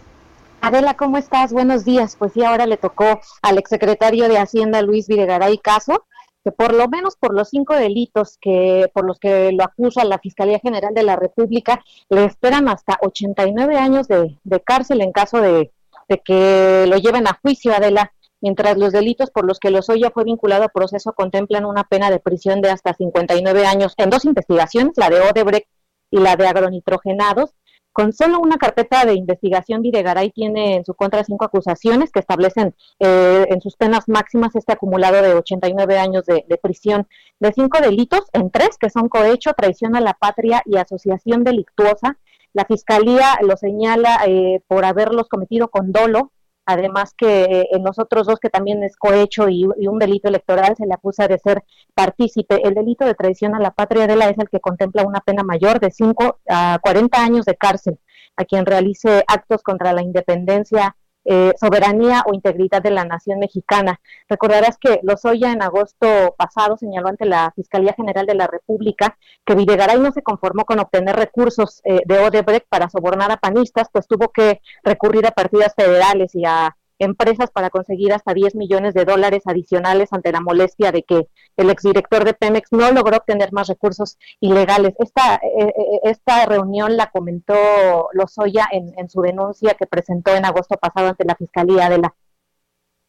Adela, 0.62 0.96
¿cómo 0.96 1.18
estás? 1.18 1.54
Buenos 1.54 1.86
días. 1.86 2.16
Pues 2.18 2.34
sí, 2.34 2.44
ahora 2.44 2.66
le 2.66 2.78
tocó 2.78 3.20
al 3.42 3.58
exsecretario 3.58 4.28
de 4.28 4.40
Hacienda, 4.40 4.82
Luis 4.82 5.08
Videgaray, 5.08 5.58
caso 5.60 6.06
que 6.44 6.52
por 6.52 6.74
lo 6.74 6.88
menos 6.88 7.18
por 7.18 7.34
los 7.34 7.50
cinco 7.50 7.74
delitos 7.74 8.38
que 8.40 8.90
por 8.94 9.06
los 9.06 9.20
que 9.20 9.52
lo 9.52 9.66
acusa 9.66 10.06
la 10.06 10.18
Fiscalía 10.18 10.60
General 10.60 10.94
de 10.94 11.04
la 11.04 11.18
República, 11.18 11.84
le 12.10 12.24
esperan 12.24 12.70
hasta 12.70 12.98
89 13.02 13.78
años 13.78 14.08
de, 14.08 14.38
de 14.46 14.62
cárcel 14.62 15.02
en 15.02 15.12
caso 15.12 15.42
de, 15.42 15.72
de 16.08 16.20
que 16.20 16.86
lo 16.88 16.98
lleven 16.98 17.28
a 17.28 17.38
juicio, 17.42 17.74
Adela 17.76 18.14
mientras 18.42 18.78
los 18.78 18.94
delitos 18.94 19.32
por 19.32 19.46
los 19.46 19.60
que 19.60 19.72
Lozoya 19.72 20.12
fue 20.12 20.24
vinculado 20.24 20.64
a 20.64 20.70
proceso 20.70 21.14
contemplan 21.14 21.66
una 21.66 21.84
pena 21.84 22.10
de 22.10 22.20
prisión 22.20 22.62
de 22.62 22.70
hasta 22.70 22.94
59 22.94 23.66
años 23.66 23.94
en 23.98 24.10
dos 24.10 24.26
investigaciones, 24.26 24.94
la 24.98 25.10
de 25.10 25.22
Odebrecht 25.22 25.68
y 26.12 26.20
la 26.20 26.36
de 26.36 26.48
agronitrogenados, 26.48 27.56
Con 27.94 28.14
solo 28.14 28.40
una 28.40 28.58
carpeta 28.58 29.06
de 29.06 29.16
investigación, 29.16 29.82
Videgaray 29.82 30.30
tiene 30.30 30.76
en 30.76 30.86
su 30.86 30.94
contra 30.94 31.24
cinco 31.24 31.46
acusaciones 31.46 32.12
que 32.12 32.20
establecen 32.20 32.76
eh, 33.00 33.48
en 33.50 33.60
sus 33.60 33.76
penas 33.76 34.08
máximas 34.08 34.56
este 34.56 34.74
acumulado 34.74 35.20
de 35.20 35.34
89 35.34 35.98
años 35.98 36.24
de, 36.28 36.60
prisión. 36.62 37.08
De 37.40 37.52
cinco 37.52 37.82
delitos, 37.82 38.26
en 38.34 38.52
tres 38.52 38.78
que 38.80 38.92
son 38.92 39.10
cohecho, 39.10 39.54
traición 39.58 39.96
a 39.96 40.02
la 40.02 40.14
patria 40.14 40.62
y 40.66 40.78
asociación 40.78 41.44
delictuosa, 41.44 42.20
la 42.54 42.66
Fiscalía 42.66 43.40
lo 43.42 43.58
señala 43.58 44.20
eh, 44.28 44.62
por 44.68 44.86
haberlos 44.86 45.28
cometido 45.28 45.70
con 45.70 45.92
dolo, 45.92 46.32
además 46.68 47.14
que 47.18 47.44
eh, 47.46 47.70
en 47.72 47.84
los 47.84 47.98
otros 47.98 48.28
dos 48.28 48.40
que 48.40 48.50
también 48.50 48.84
es 48.84 48.98
cohecho 48.98 49.50
y, 49.50 49.66
un 49.66 50.00
delito 50.00 50.28
electoral 50.28 50.76
se 50.76 50.86
le 50.86 50.94
acusa 50.94 51.28
de 51.28 51.40
ser 51.40 51.64
partícipe. 51.96 52.62
El 52.68 52.76
delito 52.76 53.06
de 53.06 53.16
traición 53.16 53.56
a 53.56 53.60
la 53.60 53.72
patria 53.72 54.06
de 54.06 54.18
la 54.18 54.30
es 54.30 54.38
el 54.38 54.50
que 54.50 54.60
contempla 54.60 55.04
una 55.04 55.22
pena 55.22 55.44
mayor 55.44 55.80
de 55.80 55.92
5 55.92 56.40
a 56.50 56.78
40 56.84 57.24
años 57.24 57.46
de 57.46 57.56
cárcel 57.56 58.00
a 58.36 58.44
quien 58.44 58.66
realice 58.66 59.24
actos 59.28 59.64
contra 59.64 59.94
la 59.94 60.04
independencia 60.04 60.96
eh, 61.30 61.52
soberanía 61.60 62.24
o 62.26 62.34
integridad 62.34 62.82
de 62.82 62.92
la 62.92 63.04
nación 63.04 63.40
mexicana. 63.40 64.00
Recordarás 64.30 64.78
que 64.78 65.02
Lozoya 65.04 65.52
en 65.52 65.62
agosto 65.62 66.36
pasado 66.38 66.78
señaló 66.78 67.10
ante 67.10 67.26
la 67.26 67.52
Fiscalía 67.54 67.94
General 67.94 68.26
de 68.26 68.36
la 68.36 68.48
República 68.48 69.18
que 69.46 69.56
Videgaray 69.56 70.00
no 70.00 70.14
se 70.14 70.24
conformó 70.24 70.64
con 70.64 70.80
obtener 70.80 71.18
recursos 71.18 71.82
eh, 71.84 72.00
de 72.06 72.20
Odebrecht 72.20 72.68
para 72.70 72.90
sobornar 72.90 73.32
a 73.32 73.38
panistas, 73.38 73.90
pues 73.92 74.08
tuvo 74.08 74.30
que 74.30 74.62
recurrir 74.84 75.28
a 75.28 75.32
partidas 75.32 75.74
federales 75.76 76.34
y 76.34 76.46
a 76.46 76.78
empresas 77.00 77.52
para 77.52 77.70
conseguir 77.70 78.14
hasta 78.14 78.34
10 78.34 78.56
millones 78.56 78.94
de 78.94 79.06
dólares 79.06 79.44
adicionales 79.46 80.14
ante 80.14 80.32
la 80.32 80.42
molestia 80.42 80.92
de 80.92 81.04
que 81.04 81.28
el 81.56 81.70
exdirector 81.70 82.26
de 82.26 82.34
Pemex 82.34 82.72
no 82.72 82.92
logró 82.92 83.18
obtener 83.18 83.52
más 83.54 83.68
recursos 83.68 84.18
ilegales. 84.40 84.94
Esta, 85.00 85.36
eh, 85.36 85.68
eh, 85.68 86.00
esta 86.04 86.46
reunión 86.46 86.98
la 86.98 87.10
comentó 87.12 88.10
Lozoya 88.14 88.68
en, 88.72 88.94
en 88.98 89.10
su 89.10 89.22
denuncia 89.22 89.76
que 89.76 89.88
presentó 89.88 90.36
en 90.36 90.46
agosto 90.46 90.76
pasado 90.78 91.10
ante 91.10 91.26
la 91.26 91.36
Fiscalía 91.36 91.90
de 91.90 92.00
la 92.00 92.14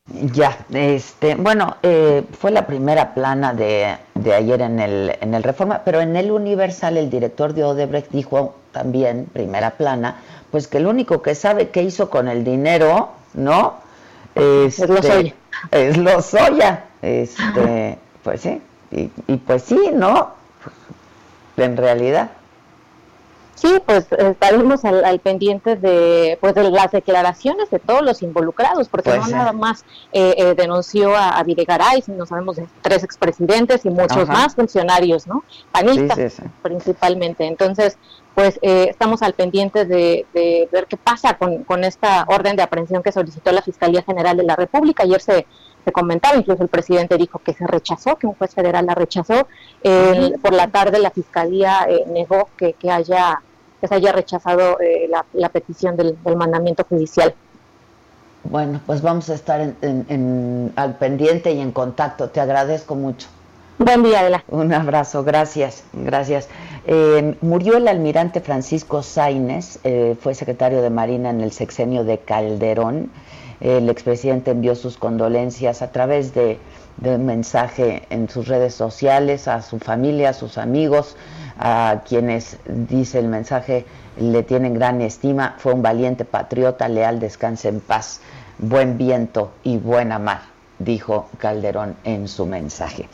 ya, 0.09 0.57
este, 0.71 1.35
bueno, 1.35 1.77
eh, 1.83 2.25
fue 2.39 2.51
la 2.51 2.67
primera 2.67 3.15
plana 3.15 3.53
de, 3.53 3.97
de, 4.15 4.35
ayer 4.35 4.63
en 4.63 4.81
el, 4.81 5.17
en 5.21 5.35
el 5.35 5.43
Reforma, 5.43 5.83
pero 5.85 6.01
en 6.01 6.17
el 6.17 6.31
Universal 6.31 6.97
el 6.97 7.11
director 7.11 7.53
de 7.53 7.65
Odebrecht 7.65 8.11
dijo 8.11 8.55
también, 8.73 9.27
primera 9.33 9.73
plana, 9.73 10.17
pues 10.51 10.67
que 10.67 10.79
el 10.79 10.87
único 10.87 11.21
que 11.21 11.35
sabe 11.35 11.69
qué 11.69 11.83
hizo 11.83 12.09
con 12.09 12.29
el 12.29 12.43
dinero 12.43 13.11
¿no? 13.35 13.75
es 14.35 14.79
lo 14.89 15.03
soya. 15.03 15.35
Es 15.71 15.97
lo 15.97 16.23
soya. 16.23 16.85
Este, 17.03 17.99
pues 18.23 18.41
sí, 18.41 18.63
y, 18.91 19.11
y 19.27 19.37
pues 19.37 19.63
sí, 19.63 19.91
¿no? 19.93 20.31
En 21.57 21.77
realidad. 21.77 22.31
Sí, 23.61 23.83
pues 23.85 24.07
estaremos 24.13 24.85
al, 24.85 25.19
pendiente 25.19 25.75
de, 25.75 26.39
pues, 26.41 26.55
de 26.55 26.71
las 26.71 26.93
declaraciones 26.93 27.69
de 27.71 27.81
todos 27.81 28.03
los 28.03 28.23
involucrados, 28.23 28.89
porque 28.89 29.11
pues 29.11 29.23
no 29.23 29.37
nada 29.37 29.53
más 29.53 29.85
eh, 30.13 30.35
eh, 30.39 30.55
denunció 30.55 31.17
a, 31.17 31.43
Videgaray, 31.43 32.03
sino 32.03 32.25
sabemos 32.25 32.55
de 32.55 32.69
tres 32.83 33.03
expresidentes 33.03 33.85
y 33.85 33.91
muchos 33.91 34.29
más 34.29 34.55
funcionarios, 34.55 35.27
¿no? 35.27 35.43
Panistas 35.73 36.41
principalmente. 36.63 37.47
Entonces, 37.47 37.99
pues 38.37 38.61
eh, 38.63 38.87
estamos 38.91 39.23
al 39.23 39.33
pendiente 39.33 39.85
de, 39.87 40.25
ver 40.71 40.87
qué 40.87 40.97
pasa 40.97 41.37
con, 41.37 41.65
con, 41.65 41.83
esta 41.83 42.27
orden 42.29 42.55
de 42.55 42.63
aprehensión 42.63 43.03
que 43.03 43.11
solicitó 43.11 43.51
la 43.51 43.63
Fiscalía 43.63 44.03
General 44.03 44.37
de 44.37 44.45
la 44.45 44.55
República. 44.55 45.03
Ayer 45.03 45.21
se, 45.21 45.47
se 45.85 45.91
comentaba, 45.91 46.37
incluso 46.37 46.63
el 46.63 46.69
presidente 46.69 47.17
dijo 47.17 47.41
que 47.41 47.55
se 47.55 47.67
rechazó, 47.67 48.17
que 48.17 48.29
un 48.29 48.35
juez 48.35 48.55
federal 48.55 48.87
la 48.87 48.95
rechazó. 48.95 49.49
por 50.43 50.53
la 50.53 50.69
tarde 50.69 51.01
la 51.01 51.11
Fiscalía 51.11 51.89
negó 52.07 52.51
que, 52.57 52.75
que 52.75 52.93
haya 52.93 53.43
que 53.81 53.89
se 53.89 53.95
haya 53.95 54.13
rechazado 54.13 54.79
eh, 54.81 55.09
la, 55.33 55.49
petición 55.49 55.97
del, 55.97 56.17
mandamiento 56.37 56.85
judicial. 56.89 57.35
Bueno, 58.45 58.81
pues 58.87 59.03
vamos 59.03 59.29
a 59.31 59.35
estar 59.35 59.61
en, 59.61 60.73
al 60.77 60.97
pendiente 60.97 61.53
y 61.53 61.61
en 61.61 61.73
contacto. 61.73 62.31
Te 62.31 62.41
agradezco 62.41 62.95
mucho. 62.95 63.29
Buen 63.79 64.03
día, 64.03 64.21
Adela. 64.21 64.45
Un 64.49 64.73
abrazo, 64.73 65.23
gracias, 65.23 65.85
gracias. 65.93 66.49
Eh, 66.87 67.37
murió 67.43 67.77
el 67.77 67.87
almirante 67.87 68.41
Francisco 68.41 69.03
Sainz, 69.03 69.79
eh, 69.85 70.17
fue 70.21 70.35
secretario 70.35 70.83
de 70.83 70.91
Marina 70.91 71.31
en 71.31 71.41
el 71.41 71.53
sexenio 71.53 72.03
de 72.03 72.19
Calderón. 72.19 73.11
El 73.61 73.89
expresidente 73.89 74.51
envió 74.51 74.75
sus 74.75 74.97
condolencias 74.97 75.83
a 75.83 75.93
través 75.93 76.35
de, 76.35 76.59
de 76.97 77.15
un 77.15 77.27
mensaje 77.27 78.03
en 78.11 78.29
sus 78.29 78.49
redes 78.49 78.75
sociales 78.75 79.47
a 79.49 79.63
su 79.63 79.79
familia, 79.79 80.31
a 80.31 80.35
sus 80.35 80.59
amigos, 80.59 81.17
a 81.59 82.03
quienes, 82.07 82.59
dice 82.67 83.19
el 83.19 83.29
mensaje, 83.29 83.85
le 84.19 84.43
tienen 84.43 84.75
gran 84.75 85.01
estima, 85.01 85.57
fue 85.59 85.73
un 85.73 85.83
valiente 85.83 86.25
patriota, 86.25 86.89
leal, 86.89 87.21
descanse 87.21 87.69
en 87.69 87.81
paz, 87.81 88.21
buen 88.59 88.99
viento 88.99 89.53
y 89.65 89.77
buena 89.77 90.19
mar, 90.19 90.43
dijo 90.79 91.29
Calderón 91.39 91.97
en 92.05 92.29
su 92.29 92.47
mensaje. 92.47 93.09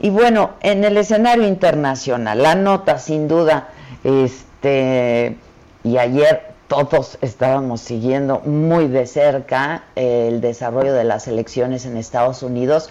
Y 0.00 0.10
bueno, 0.10 0.50
en 0.60 0.84
el 0.84 0.96
escenario 0.96 1.46
internacional, 1.46 2.42
la 2.42 2.54
nota 2.54 2.98
sin 2.98 3.28
duda, 3.28 3.68
este, 4.02 5.36
y 5.82 5.98
ayer 5.98 6.53
todos 6.68 7.18
estábamos 7.20 7.80
siguiendo 7.80 8.40
muy 8.40 8.88
de 8.88 9.06
cerca 9.06 9.84
eh, 9.96 10.28
el 10.30 10.40
desarrollo 10.40 10.94
de 10.94 11.04
las 11.04 11.28
elecciones 11.28 11.84
en 11.84 11.96
Estados 11.96 12.42
Unidos. 12.42 12.90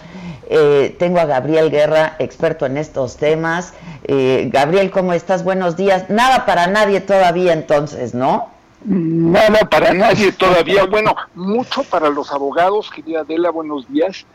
Eh, 0.49 0.95
tengo 0.99 1.19
a 1.19 1.25
Gabriel 1.25 1.71
Guerra, 1.71 2.15
experto 2.19 2.65
en 2.65 2.77
estos 2.77 3.17
temas. 3.17 3.73
Eh, 4.03 4.49
Gabriel, 4.51 4.91
¿cómo 4.91 5.13
estás? 5.13 5.43
Buenos 5.43 5.75
días. 5.75 6.09
Nada 6.09 6.45
para 6.45 6.67
nadie 6.67 7.01
todavía 7.01 7.53
entonces, 7.53 8.13
¿no? 8.13 8.49
Nada 8.85 9.61
para 9.69 9.93
nadie 9.93 10.31
todavía. 10.33 10.85
Bueno, 10.85 11.15
mucho 11.33 11.83
para 11.83 12.09
los 12.09 12.31
abogados, 12.31 12.91
querida 12.91 13.21
Adela, 13.21 13.49
buenos 13.49 13.87
días, 13.87 14.25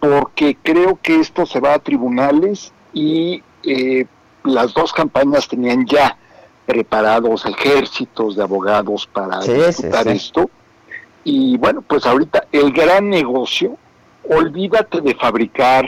porque 0.00 0.56
creo 0.62 0.98
que 1.02 1.20
esto 1.20 1.44
se 1.44 1.60
va 1.60 1.74
a 1.74 1.78
tribunales 1.78 2.72
y 2.94 3.42
las 4.44 4.72
dos 4.72 4.92
campañas 4.92 5.48
tenían 5.48 5.84
ya 5.86 6.16
preparados 6.72 7.44
ejércitos 7.44 8.34
de 8.34 8.42
abogados 8.42 9.06
para 9.12 9.40
disputar 9.40 10.08
esto. 10.08 10.48
Y 11.22 11.58
bueno, 11.58 11.82
pues 11.82 12.06
ahorita 12.06 12.46
el 12.50 12.72
gran 12.72 13.10
negocio, 13.10 13.76
olvídate 14.26 15.02
de 15.02 15.14
fabricar 15.14 15.84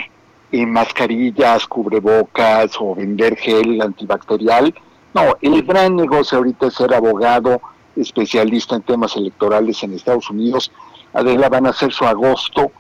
eh, 0.53 0.67
mascarillas, 0.67 1.67
cubrebocas 1.67 2.73
o 2.79 2.95
vender 2.95 3.35
gel 3.37 3.81
antibacterial. 3.81 4.75
No, 5.15 5.23
el 5.41 5.63
gran 5.63 5.97
negocio 5.97 6.37
ahorita 6.37 6.67
es 6.67 6.75
ser 6.75 6.93
abogado 6.93 7.63
especialista 7.97 8.77
en 8.77 8.83
temas 8.83 9.17
electorales 9.17 9.83
en 9.83 9.95
Estados 9.95 10.29
Unidos. 10.29 10.71
Adela 11.15 11.49
van 11.49 11.67
a 11.67 11.71
hacer 11.71 11.95
su 11.95 12.05
agosto 12.05 12.73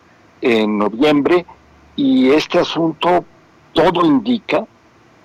en 0.42 0.76
noviembre 0.76 1.46
y 1.96 2.28
este 2.32 2.58
asunto 2.58 3.24
todo 3.72 4.04
indica 4.04 4.66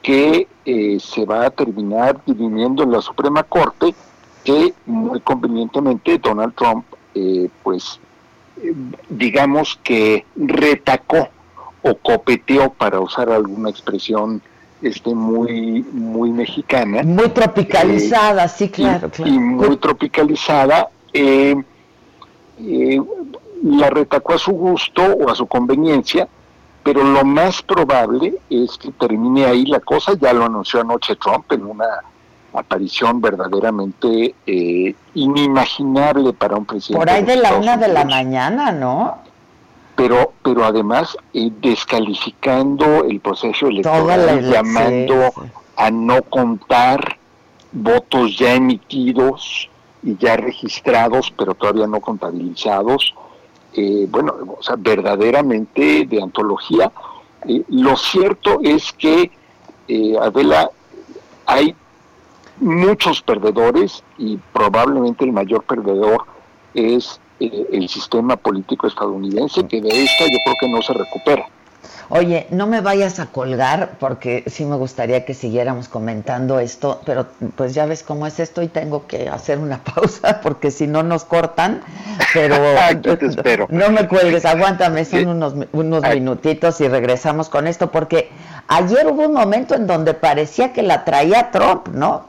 que 0.10 0.48
eh, 0.66 0.98
se 1.00 1.24
va 1.24 1.46
a 1.46 1.50
terminar 1.52 2.20
dirimiendo 2.26 2.82
en 2.82 2.94
la 2.94 3.00
Suprema 3.00 3.44
Corte, 3.44 3.94
que 4.44 4.74
muy 4.88 5.20
convenientemente 5.20 6.18
Donald 6.18 6.56
Trump, 6.56 6.84
eh, 7.14 7.48
pues, 7.62 8.00
eh, 8.64 8.74
digamos 9.08 9.80
que 9.84 10.26
retacó 10.36 11.30
o 11.84 11.94
copeteó, 11.94 12.72
para 12.74 13.00
usar 13.00 13.30
alguna 13.30 13.70
expresión 13.70 14.42
este 14.82 15.14
muy 15.14 15.86
muy 15.92 16.32
mexicana. 16.32 17.04
Muy 17.04 17.30
tropicalizada 17.30 18.48
sí 18.48 18.68
claro, 18.70 19.12
y, 19.24 19.38
muy 19.38 19.78
tropicalizada 19.78 20.90
la 23.62 23.90
retacó 23.92 24.34
a 24.34 24.40
su 24.40 24.54
gusto 24.54 25.04
o 25.04 25.30
a 25.30 25.36
su 25.36 25.46
conveniencia 25.46 26.28
pero 26.84 27.04
lo 27.04 27.26
más 27.26 27.62
probable 27.62 28.36
es 28.50 28.78
que 28.78 28.92
termine 28.92 29.46
ahí 29.46 29.66
la 29.66 29.80
cosa, 29.80 30.14
ya 30.20 30.34
lo 30.34 30.46
anunció 30.46 30.82
anoche 30.82 31.16
Trump 31.16 31.52
en 31.52 31.66
una 31.66 31.86
aparición 32.54 33.22
verdaderamente 33.22 34.34
eh, 34.46 34.96
inimaginable 35.14 36.34
para 36.34 36.56
un 36.56 36.66
presidente. 36.66 37.00
Por 37.00 37.10
ahí 37.10 37.24
de, 37.24 37.36
la 37.36 37.56
una 37.56 37.78
de 37.78 37.88
la 37.90 38.06
mañana, 38.06 38.72
¿no? 38.72 39.18
Pero, 39.96 40.34
pero 40.42 40.66
además 40.66 41.18
eh, 41.34 41.52
descalificando 41.62 43.04
el 43.04 43.20
proceso 43.20 43.68
electoral, 43.68 44.50
llamando 44.50 45.32
a 45.76 45.92
no 45.92 46.22
contar 46.24 47.18
votos 47.72 48.38
ya 48.38 48.54
emitidos 48.54 49.70
y 50.02 50.18
ya 50.18 50.38
registrados, 50.38 51.32
pero 51.38 51.54
todavía 51.54 51.88
no 51.88 52.00
contabilizados, 52.00 53.14
eh, 53.80 54.08
bueno, 54.10 54.36
o 54.60 54.62
sea, 54.62 54.76
verdaderamente 54.78 56.06
de 56.06 56.22
antología. 56.22 56.92
Eh, 57.48 57.64
lo 57.70 57.96
cierto 57.96 58.60
es 58.62 58.92
que, 58.92 59.32
eh, 59.88 60.18
Adela, 60.22 60.70
hay 61.46 61.74
muchos 62.60 63.22
perdedores 63.22 64.04
y 64.18 64.38
probablemente 64.52 65.24
el 65.24 65.32
mayor 65.32 65.64
perdedor 65.64 66.26
es 66.74 67.22
el 67.40 67.88
sistema 67.88 68.36
político 68.36 68.86
estadounidense, 68.86 69.66
que 69.66 69.80
de 69.80 69.88
esta 69.88 70.26
yo 70.26 70.38
creo 70.44 70.56
que 70.60 70.68
no 70.68 70.82
se 70.82 70.94
recupera. 70.94 71.48
Oye, 72.12 72.48
no 72.50 72.66
me 72.66 72.82
vayas 72.82 73.20
a 73.20 73.28
colgar 73.28 73.92
porque 74.00 74.44
sí 74.48 74.66
me 74.66 74.76
gustaría 74.76 75.26
que 75.26 75.36
siguiéramos 75.36 75.88
comentando 75.88 76.60
esto, 76.60 77.02
pero 77.06 77.28
pues 77.56 77.76
ya 77.76 77.86
ves 77.86 78.02
cómo 78.02 78.26
es 78.26 78.40
esto 78.40 78.64
y 78.64 78.68
tengo 78.68 79.06
que 79.06 79.30
hacer 79.30 79.60
una 79.60 79.78
pausa 79.84 80.42
porque 80.42 80.72
si 80.72 80.88
no 80.88 81.04
nos 81.04 81.24
cortan. 81.24 81.82
Pero 82.34 82.56
espero. 83.22 83.68
no 83.70 83.92
me 83.92 84.08
cuelgues, 84.08 84.46
aguántame, 84.46 85.06
son 85.06 85.28
unos, 85.28 85.54
unos 85.72 86.04
minutitos 86.04 86.82
y 86.82 86.88
regresamos 86.88 87.50
con 87.50 87.68
esto 87.68 87.92
porque 87.92 88.30
ayer 88.68 89.06
hubo 89.08 89.28
un 89.28 89.34
momento 89.34 89.76
en 89.76 89.86
donde 89.86 90.16
parecía 90.16 90.74
que 90.74 90.82
la 90.82 91.06
traía 91.06 91.52
Trump, 91.52 91.90
¿no? 91.90 92.29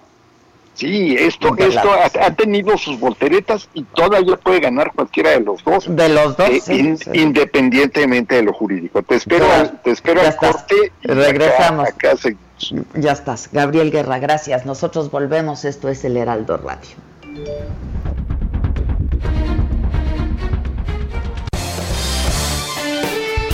Sí, 0.74 1.14
esto, 1.18 1.54
esto 1.58 1.90
ha, 1.92 2.30
tenido 2.30 2.78
sus 2.78 2.98
volteretas 2.98 3.68
y 3.74 3.82
todavía 3.82 4.36
puede 4.36 4.60
ganar 4.60 4.92
cualquiera 4.94 5.30
de 5.30 5.40
los 5.40 5.62
dos. 5.62 5.84
De 5.94 6.08
los 6.08 6.36
dos, 6.36 6.68
eh, 6.68 6.96
independientemente 7.12 8.36
de 8.36 8.42
lo 8.42 8.52
jurídico. 8.52 9.02
Te 9.02 9.16
espero, 9.16 9.46
te 9.84 9.90
espero 9.90 10.22
al 10.22 10.36
corte. 10.36 10.92
Y 11.02 11.08
Regresamos. 11.08 11.88
ya 12.94 13.12
estás. 13.12 13.50
Gabriel 13.52 13.90
Guerra, 13.90 14.18
gracias. 14.18 14.64
Nosotros 14.64 15.10
volvemos. 15.10 15.64
Esto 15.64 15.88
es 15.88 16.04
el 16.04 16.16
Heraldo 16.16 16.56
Radio. 16.56 16.96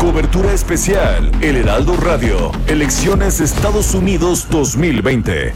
Cobertura 0.00 0.54
especial, 0.54 1.30
El 1.42 1.56
Heraldo 1.56 1.94
Radio, 1.94 2.52
Elecciones 2.66 3.38
Estados 3.38 3.94
Unidos 3.94 4.48
2020. 4.48 5.52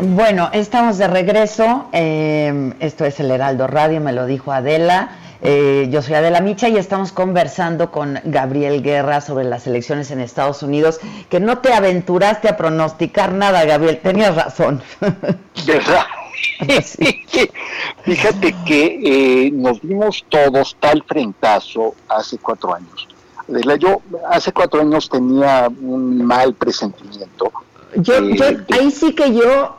Bueno, 0.00 0.48
estamos 0.52 0.96
de 0.96 1.08
regreso. 1.08 1.88
Eh, 1.92 2.72
esto 2.78 3.04
es 3.04 3.18
El 3.18 3.32
Heraldo 3.32 3.66
Radio, 3.66 4.00
me 4.00 4.12
lo 4.12 4.26
dijo 4.26 4.52
Adela. 4.52 5.10
Eh, 5.42 5.88
yo 5.90 6.02
soy 6.02 6.14
Adela 6.14 6.40
Micha 6.40 6.68
y 6.68 6.76
estamos 6.76 7.10
conversando 7.10 7.90
con 7.90 8.20
Gabriel 8.22 8.80
Guerra 8.80 9.20
sobre 9.20 9.44
las 9.44 9.66
elecciones 9.66 10.12
en 10.12 10.20
Estados 10.20 10.62
Unidos, 10.62 11.00
que 11.28 11.40
no 11.40 11.58
te 11.58 11.74
aventuraste 11.74 12.48
a 12.48 12.56
pronosticar 12.56 13.32
nada, 13.32 13.64
Gabriel, 13.64 13.98
tenías 14.00 14.36
razón. 14.36 14.80
¿Verdad? 15.66 16.04
Fíjate 18.04 18.54
que 18.66 19.46
eh, 19.46 19.50
nos 19.52 19.80
dimos 19.80 20.24
todos 20.28 20.76
tal 20.80 21.02
frentazo 21.06 21.94
hace 22.08 22.38
cuatro 22.38 22.74
años. 22.74 23.08
Yo 23.78 24.00
hace 24.30 24.52
cuatro 24.52 24.80
años 24.80 25.08
tenía 25.08 25.68
un 25.68 26.24
mal 26.24 26.54
presentimiento. 26.54 27.52
Yo, 27.96 28.14
eh, 28.16 28.64
ahí 28.70 28.90
sí 28.90 29.14
que 29.14 29.34
yo 29.34 29.76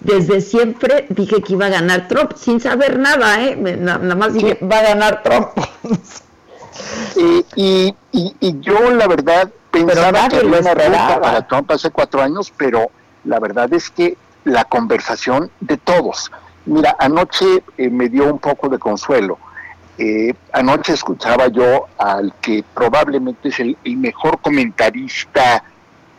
desde 0.00 0.40
siempre 0.40 1.06
dije 1.10 1.42
que 1.42 1.52
iba 1.52 1.66
a 1.66 1.70
ganar 1.70 2.08
Trump, 2.08 2.32
sin 2.36 2.60
saber 2.60 2.98
nada, 2.98 3.42
¿eh? 3.42 3.56
Nada 3.56 4.14
más 4.14 4.32
dije, 4.32 4.58
va 4.62 4.78
a 4.78 4.82
ganar 4.82 5.22
Trump. 5.22 5.48
y, 7.56 7.94
y, 8.12 8.60
yo 8.60 8.90
la 8.90 9.06
verdad 9.06 9.50
pensaba 9.70 10.28
que 10.28 10.36
había 10.36 10.60
una 10.60 11.20
para 11.20 11.46
Trump 11.46 11.70
hace 11.70 11.90
cuatro 11.90 12.22
años, 12.22 12.52
pero 12.56 12.90
la 13.24 13.40
verdad 13.40 13.72
es 13.74 13.90
que 13.90 14.16
la 14.46 14.64
conversación 14.64 15.50
de 15.60 15.76
todos. 15.76 16.30
Mira, 16.66 16.96
anoche 17.00 17.64
eh, 17.76 17.90
me 17.90 18.08
dio 18.08 18.32
un 18.32 18.38
poco 18.38 18.68
de 18.68 18.78
consuelo. 18.78 19.38
Eh, 19.98 20.32
anoche 20.52 20.92
escuchaba 20.92 21.48
yo 21.48 21.86
al 21.98 22.32
que 22.40 22.64
probablemente 22.72 23.48
es 23.48 23.58
el, 23.58 23.76
mejor 23.84 24.40
comentarista 24.40 25.64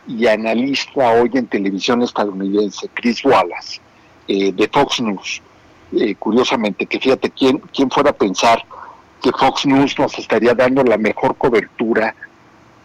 y 0.06 0.26
analista 0.26 1.10
hoy 1.12 1.30
en 1.34 1.46
televisión 1.46 2.02
estadounidense, 2.02 2.90
Chris 2.92 3.24
Wallace, 3.24 3.80
eh, 4.26 4.52
de 4.52 4.68
Fox 4.68 5.00
News. 5.00 5.42
curiosamente, 6.18 6.84
que 6.84 7.00
fíjate, 7.00 7.30
¿quién, 7.30 7.62
¿quién 7.74 7.90
fuera 7.90 8.10
a 8.10 8.12
pensar 8.12 8.62
que 9.22 9.32
Fox 9.32 9.64
News 9.64 9.98
nos 9.98 10.18
estaría 10.18 10.52
dando 10.52 10.84
la 10.84 10.98
mejor 10.98 11.34
cobertura 11.36 12.14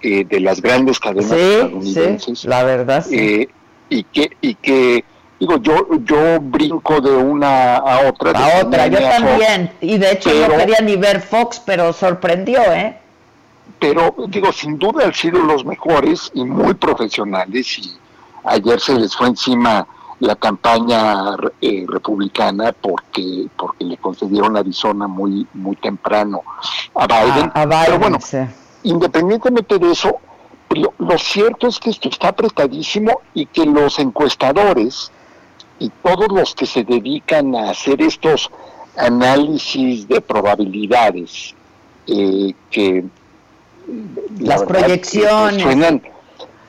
de 0.02 0.40
las 0.42 0.62
grandes 0.62 1.00
cadenas 1.00 1.32
estadounidenses? 1.32 2.40
Sí, 2.40 2.48
la 2.48 2.64
verdad. 2.64 3.06
Sí. 3.06 3.50
y 3.90 4.04
que, 4.04 4.32
y 4.42 4.56
que 4.56 5.04
digo, 5.40 5.58
yo, 5.58 5.88
yo 6.04 6.40
brinco 6.40 7.02
de 7.02 7.16
una 7.16 7.76
a 7.78 8.08
otra. 8.08 8.32
A 8.32 8.62
otra, 8.62 8.88
yo 8.88 9.00
también. 9.00 9.72
y 9.82 9.98
de 9.98 10.12
hecho 10.12 10.30
no 10.48 10.58
quería 10.58 10.80
ni 10.82 10.96
ver 10.96 11.22
Fox, 11.22 11.62
pero 11.66 11.94
sorprendió, 11.94 12.62
¿eh? 12.72 12.98
Pero, 13.80 14.16
digo, 14.28 14.52
sin 14.54 14.78
duda 14.78 15.06
han 15.06 15.14
sido 15.14 15.40
los 15.40 15.66
mejores 15.66 16.32
y 16.34 16.46
muy 16.46 16.74
profesionales. 16.74 17.80
Y 17.80 17.98
ayer 18.46 18.80
se 18.80 18.94
les 18.96 19.16
fue 19.16 19.28
encima 19.28 19.86
la 20.20 20.36
campaña 20.36 21.36
eh, 21.60 21.86
republicana 21.88 22.72
porque 22.72 23.48
porque 23.58 23.84
le 23.84 23.98
concedieron 23.98 24.56
Arizona 24.56 25.08
muy 25.08 25.46
muy 25.54 25.76
temprano 25.76 26.44
a 26.96 27.08
Biden. 27.08 27.52
a 27.54 27.66
Biden 27.66 27.86
pero 27.86 28.00
bueno, 28.00 28.20
independientemente 28.84 29.80
de 29.80 29.92
eso, 29.92 30.18
lo, 30.70 30.94
lo, 30.98 31.18
cierto 31.18 31.68
es 31.68 31.78
que 31.78 31.90
esto 31.90 32.08
está 32.08 32.30
apretadísimo 32.30 33.20
y 33.34 33.48
que 33.48 33.66
los 33.66 34.00
encuestadores 34.00 35.12
y 35.80 35.90
todos 36.02 36.28
los 36.30 36.56
que 36.56 36.66
se 36.66 36.84
dedican 36.84 37.56
a 37.56 37.72
hacer 37.72 38.02
estos 38.02 38.50
análisis 38.96 40.08
de 40.08 40.22
probabilidades 40.22 41.56
eh, 42.08 42.54
que 42.70 43.04
las 44.40 44.64
proyecciones. 44.64 45.64
suenan 45.64 46.02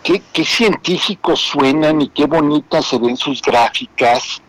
qué, 0.04 0.44
científicos 0.44 1.40
suenan 1.40 2.02
y 2.02 2.08
qué 2.08 2.26
bonitas 2.26 2.84
se 2.86 2.98
ven 2.98 3.16
sus 3.16 3.40
gráficas. 3.40 4.40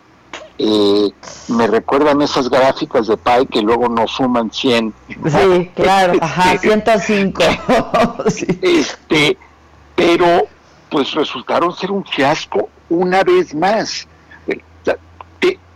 Eh, 0.58 1.10
me 1.50 1.68
recuerdan 1.68 2.22
esas 2.22 2.50
gráficas 2.50 3.08
de 3.08 3.18
Pi 3.18 3.46
que 3.52 3.62
luego 3.62 3.90
nos 3.90 4.12
suman 4.12 4.50
100 4.50 4.94
sí 5.10 5.72
claro 5.76 6.14
ajá 6.22 6.58
105 6.62 7.44
este 8.62 9.38
pero 9.98 10.48
pues 10.90 11.12
resultaron 11.12 11.76
ser 11.76 11.92
un 11.92 12.06
fiasco 12.06 12.70
una 12.88 13.22
vez 13.26 13.54
más 13.54 14.08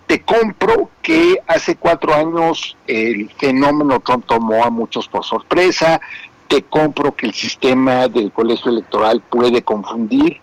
te 0.09 0.23
compro 0.23 0.89
que 1.03 1.39
hace 1.45 1.75
cuatro 1.75 2.15
años 2.15 2.75
el 2.87 3.29
fenómeno 3.37 3.99
Trump 3.99 4.25
tomó 4.25 4.63
a 4.63 4.71
muchos 4.71 5.07
por 5.07 5.23
sorpresa, 5.23 6.01
te 6.47 6.63
compro 6.63 7.15
que 7.15 7.27
el 7.27 7.33
sistema 7.35 8.07
del 8.07 8.31
colegio 8.31 8.71
electoral 8.71 9.21
puede 9.29 9.61
confundir, 9.61 10.41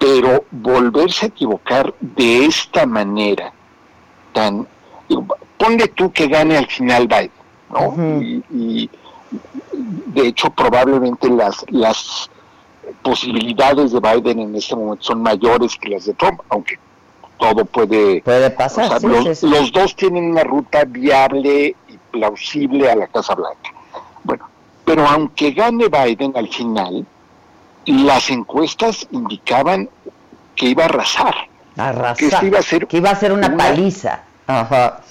pero 0.00 0.46
volverse 0.50 1.26
a 1.26 1.28
equivocar 1.28 1.94
de 2.00 2.46
esta 2.46 2.86
manera, 2.86 3.52
tan, 4.32 4.66
ponle 5.56 5.86
tú 5.86 6.10
que 6.10 6.26
gane 6.26 6.56
al 6.56 6.66
final 6.66 7.06
Biden, 7.06 7.30
¿no? 7.70 8.20
y, 8.20 8.90
de 10.06 10.26
hecho 10.26 10.50
probablemente 10.50 11.30
las, 11.30 11.64
las 11.68 12.28
posibilidades 13.00 13.92
de 13.92 14.00
Biden 14.00 14.40
en 14.40 14.56
este 14.56 14.74
momento 14.74 15.04
son 15.04 15.22
mayores 15.22 15.76
que 15.76 15.90
las 15.90 16.06
de 16.06 16.14
Trump, 16.14 16.40
aunque 16.48 16.80
todo 17.38 17.64
puede, 17.64 18.22
puede 18.22 18.50
pasar. 18.50 19.02
los, 19.02 19.72
dos 19.72 19.96
tienen 19.96 20.30
una 20.30 20.44
ruta 20.44 20.84
viable 20.84 21.74
y 21.88 21.98
plausible 22.10 22.90
a 22.90 22.96
la 22.96 23.06
Casa 23.08 23.34
Blanca. 23.34 23.70
Bueno, 24.24 24.48
pero 24.84 25.06
aunque 25.06 25.52
gane 25.52 25.88
Biden 25.88 26.32
al 26.36 26.48
final, 26.48 27.06
las 27.86 28.30
encuestas 28.30 29.06
indicaban 29.10 29.88
que 30.54 30.66
iba 30.66 30.84
a 30.84 30.86
arrasar. 30.86 31.34
Arrasar. 31.76 32.40
Que, 32.40 32.46
iba 32.46 32.58
a 32.58 32.62
ser 32.62 32.86
que 32.86 32.96
iba 32.96 33.10
a 33.10 33.16
ser 33.16 33.32
una, 33.32 33.54
paliza. 33.56 34.22
Ajá. 34.46 35.02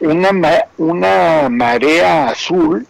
una, 0.00 0.64
una 0.78 1.48
marea 1.50 2.28
azul 2.28 2.86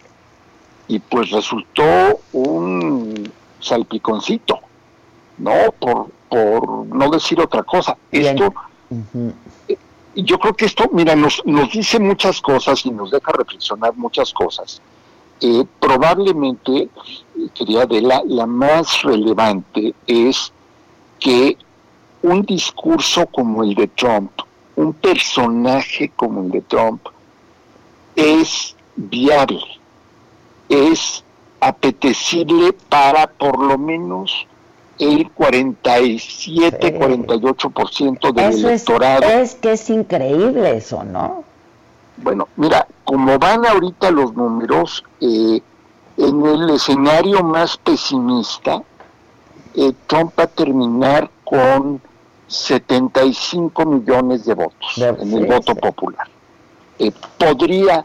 y 0.87 0.98
pues 0.98 1.30
resultó 1.30 2.20
un 2.33 3.33
salpiconcito, 3.61 4.59
¿no? 5.38 5.72
Por, 5.78 6.09
por 6.30 6.86
no 6.86 7.10
decir 7.10 7.40
otra 7.40 7.62
cosa. 7.64 7.96
Esto, 8.10 8.54
eh, 9.68 9.76
yo 10.14 10.38
creo 10.38 10.54
que 10.54 10.64
esto, 10.64 10.88
mira, 10.92 11.14
nos, 11.16 11.42
nos 11.44 11.70
dice 11.72 11.98
muchas 11.98 12.40
cosas 12.40 12.86
y 12.86 12.90
nos 12.90 13.10
deja 13.10 13.32
reflexionar 13.32 13.94
muchas 13.96 14.32
cosas. 14.32 14.80
Eh, 15.40 15.64
probablemente, 15.80 16.88
quería 17.54 17.84
de 17.86 18.00
la, 18.00 18.22
la 18.26 18.46
más 18.46 19.02
relevante 19.02 19.94
es 20.06 20.52
que 21.18 21.56
un 22.22 22.42
discurso 22.42 23.26
como 23.26 23.64
el 23.64 23.74
de 23.74 23.88
Trump, 23.88 24.30
un 24.76 24.92
personaje 24.92 26.12
como 26.14 26.42
el 26.42 26.50
de 26.50 26.60
Trump, 26.62 27.06
es 28.14 28.76
viable, 28.96 29.62
es 30.68 31.24
apetecible 31.60 32.72
para 32.88 33.26
por 33.26 33.58
lo 33.58 33.78
menos 33.78 34.46
el 35.00 35.30
47, 35.30 36.98
48% 37.00 38.32
del 38.34 38.64
electorado. 38.66 39.26
Es, 39.26 39.54
que 39.54 39.72
es 39.72 39.88
increíble 39.88 40.76
eso, 40.76 41.02
¿no? 41.04 41.42
Bueno, 42.18 42.48
mira, 42.56 42.86
como 43.04 43.38
van 43.38 43.64
ahorita 43.64 44.10
los 44.10 44.34
números, 44.34 45.02
eh, 45.22 45.62
en 46.18 46.46
el 46.46 46.70
escenario 46.70 47.42
más 47.42 47.78
pesimista, 47.78 48.82
eh, 49.74 49.92
Trump 50.06 50.38
va 50.38 50.44
a 50.44 50.48
terminar 50.48 51.30
con 51.44 52.02
75 52.46 53.86
millones 53.86 54.44
de 54.44 54.54
votos 54.54 54.98
en 54.98 55.32
el 55.32 55.46
voto 55.46 55.74
popular. 55.74 56.28
Eh, 56.98 57.10
podría 57.38 58.04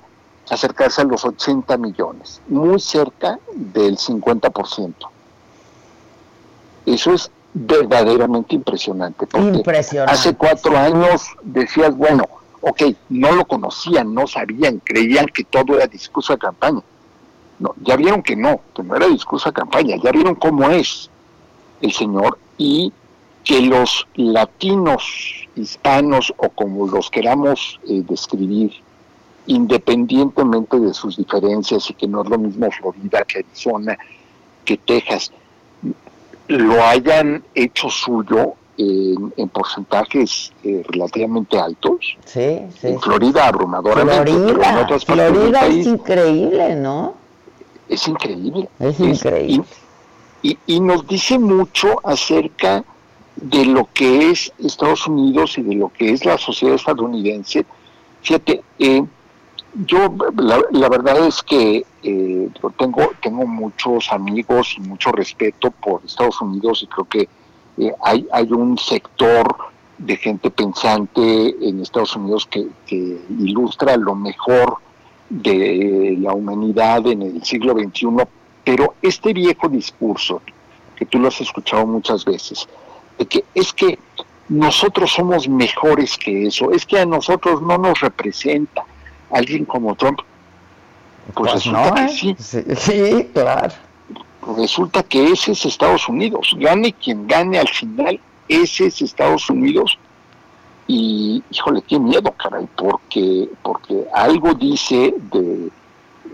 acercarse 0.50 1.02
a 1.02 1.06
los 1.06 1.26
80 1.26 1.76
millones, 1.76 2.42
muy 2.48 2.80
cerca 2.80 3.38
del 3.54 3.98
50%. 3.98 5.10
Eso 6.86 7.14
es 7.14 7.32
verdaderamente 7.54 8.56
impresionante. 8.56 9.26
impresionante. 9.34 10.12
Hace 10.12 10.36
cuatro 10.36 10.78
años 10.78 11.24
decías, 11.44 11.96
bueno, 11.96 12.24
ok, 12.62 12.82
no 13.10 13.32
lo 13.32 13.46
conocían, 13.46 14.14
no 14.14 14.28
sabían, 14.28 14.82
creían 14.84 15.28
que 15.28 15.44
todo 15.44 15.76
era 15.76 15.88
discurso 15.88 16.34
de 16.34 16.40
campaña. 16.40 16.82
No, 17.60 17.74
ya 17.82 17.96
vieron 17.96 18.22
que 18.22 18.36
no, 18.36 18.60
que 18.76 18.84
no 18.84 18.96
era 18.96 19.08
discurso 19.08 19.50
de 19.50 19.54
campaña, 19.54 19.96
ya 20.04 20.12
vieron 20.12 20.36
cómo 20.36 20.70
es 20.70 21.10
el 21.82 21.94
señor 21.94 22.38
y 22.58 22.92
que 23.46 23.62
los 23.62 24.08
latinos, 24.16 25.48
hispanos 25.56 26.34
o 26.38 26.50
como 26.50 26.88
los 26.88 27.10
queramos 27.10 27.80
eh, 27.88 28.04
describir, 28.08 28.74
independientemente 29.48 30.80
de 30.80 30.94
sus 30.94 31.18
diferencias 31.18 31.90
y 31.90 31.94
que 31.94 32.08
no 32.08 32.24
es 32.24 32.30
lo 32.30 32.38
mismo 32.38 32.70
Florida 32.72 33.24
que 33.24 33.40
Arizona, 33.40 33.98
que 34.66 34.78
Texas, 34.78 35.32
lo 36.48 36.84
hayan 36.84 37.44
hecho 37.54 37.90
suyo 37.90 38.54
en, 38.78 39.50
porcentajes 39.50 40.52
eh, 40.64 40.84
relativamente 40.90 41.58
altos. 41.60 42.18
Sí, 42.26 42.60
sí. 42.80 42.88
En 42.88 43.00
Florida 43.00 43.48
abrumadoramente. 43.48 44.32
Florida, 44.32 45.00
Florida 45.00 45.68
es 45.68 45.88
increíble, 45.88 46.76
¿no? 46.76 47.16
Es 47.88 48.08
increíble. 48.08 48.68
Es 48.80 49.00
increíble. 49.00 49.66
y, 50.42 50.58
y, 50.66 50.80
nos 50.80 51.08
dice 51.08 51.40
mucho 51.40 52.00
acerca 52.04 52.84
de 53.36 53.66
lo 53.66 53.88
que 53.94 54.32
es 54.32 54.52
Estados 54.60 55.08
Unidos 55.08 55.58
y 55.58 55.62
de 55.62 55.76
lo 55.76 55.90
que 55.90 56.12
es 56.12 56.26
la 56.26 56.38
sociedad 56.38 56.76
estadounidense. 56.76 57.66
Fíjate, 58.22 58.64
eh, 58.80 59.04
yo 59.84 60.16
la, 60.38 60.90
verdad 60.90 61.28
es 61.28 61.44
que 61.44 61.86
eh, 62.04 62.50
tengo, 62.78 63.12
tengo 63.22 63.46
muchos 63.46 64.12
amigos 64.12 64.76
y 64.78 64.82
mucho 64.82 65.12
respeto 65.12 65.72
por 65.72 66.02
Estados 66.06 66.42
Unidos 66.42 66.82
y 66.84 66.88
creo 66.88 67.06
que 67.06 67.28
eh, 67.78 67.94
hay, 68.02 68.26
hay 68.32 68.52
un 68.52 68.78
sector 68.78 69.56
de 69.98 70.16
gente 70.16 70.50
pensante 70.50 71.56
en 71.62 71.82
Estados 71.82 72.16
Unidos 72.16 72.48
que, 72.50 72.68
que, 72.86 73.22
ilustra 73.40 73.98
lo 73.98 74.16
mejor 74.16 74.78
de 75.30 76.18
la 76.20 76.34
humanidad 76.34 77.06
en 77.08 77.22
el 77.24 77.44
siglo 77.44 77.74
XXI, 77.74 78.08
pero 78.64 78.94
este 79.02 79.34
viejo 79.34 79.68
discurso, 79.68 80.42
que 80.96 81.06
tú 81.06 81.20
lo 81.20 81.28
has 81.28 81.42
escuchado 81.42 81.86
muchas 81.86 82.24
veces, 82.24 82.68
de 83.18 83.26
que 83.26 83.44
es 83.54 83.74
que 83.74 84.00
nosotros 84.48 85.12
somos 85.12 85.50
mejores 85.50 86.18
que 86.18 86.48
eso, 86.48 86.72
es 86.72 86.86
que 86.86 87.00
a 87.00 87.06
nosotros 87.06 87.62
no 87.62 87.78
nos 87.78 88.00
representa, 88.00 88.86
alguien 89.36 89.66
como 89.66 89.96
Trump? 89.96 90.20
Pues, 91.34 91.52
pues 91.52 91.54
resulta 91.54 92.06
que 92.06 92.30
¿eh? 92.30 92.36
sí. 92.38 92.64
sí. 92.76 93.30
claro. 93.34 93.74
Resulta 94.58 95.02
que 95.04 95.32
ese 95.32 95.54
es 95.54 95.66
Estados 95.66 96.08
Unidos. 96.08 96.56
Gane 96.60 96.94
quien 96.94 97.28
gane 97.28 97.58
al 97.58 97.68
final, 97.68 98.20
ese 98.48 98.88
es 98.88 99.02
Estados 99.02 99.50
Unidos. 99.50 99.98
Y, 100.88 101.44
híjole, 101.50 101.82
qué 101.82 102.00
miedo, 102.00 102.32
caray, 102.32 102.68
porque, 102.76 103.50
porque 103.64 104.06
algo 104.14 104.54
dice 104.54 105.16
de 105.32 105.68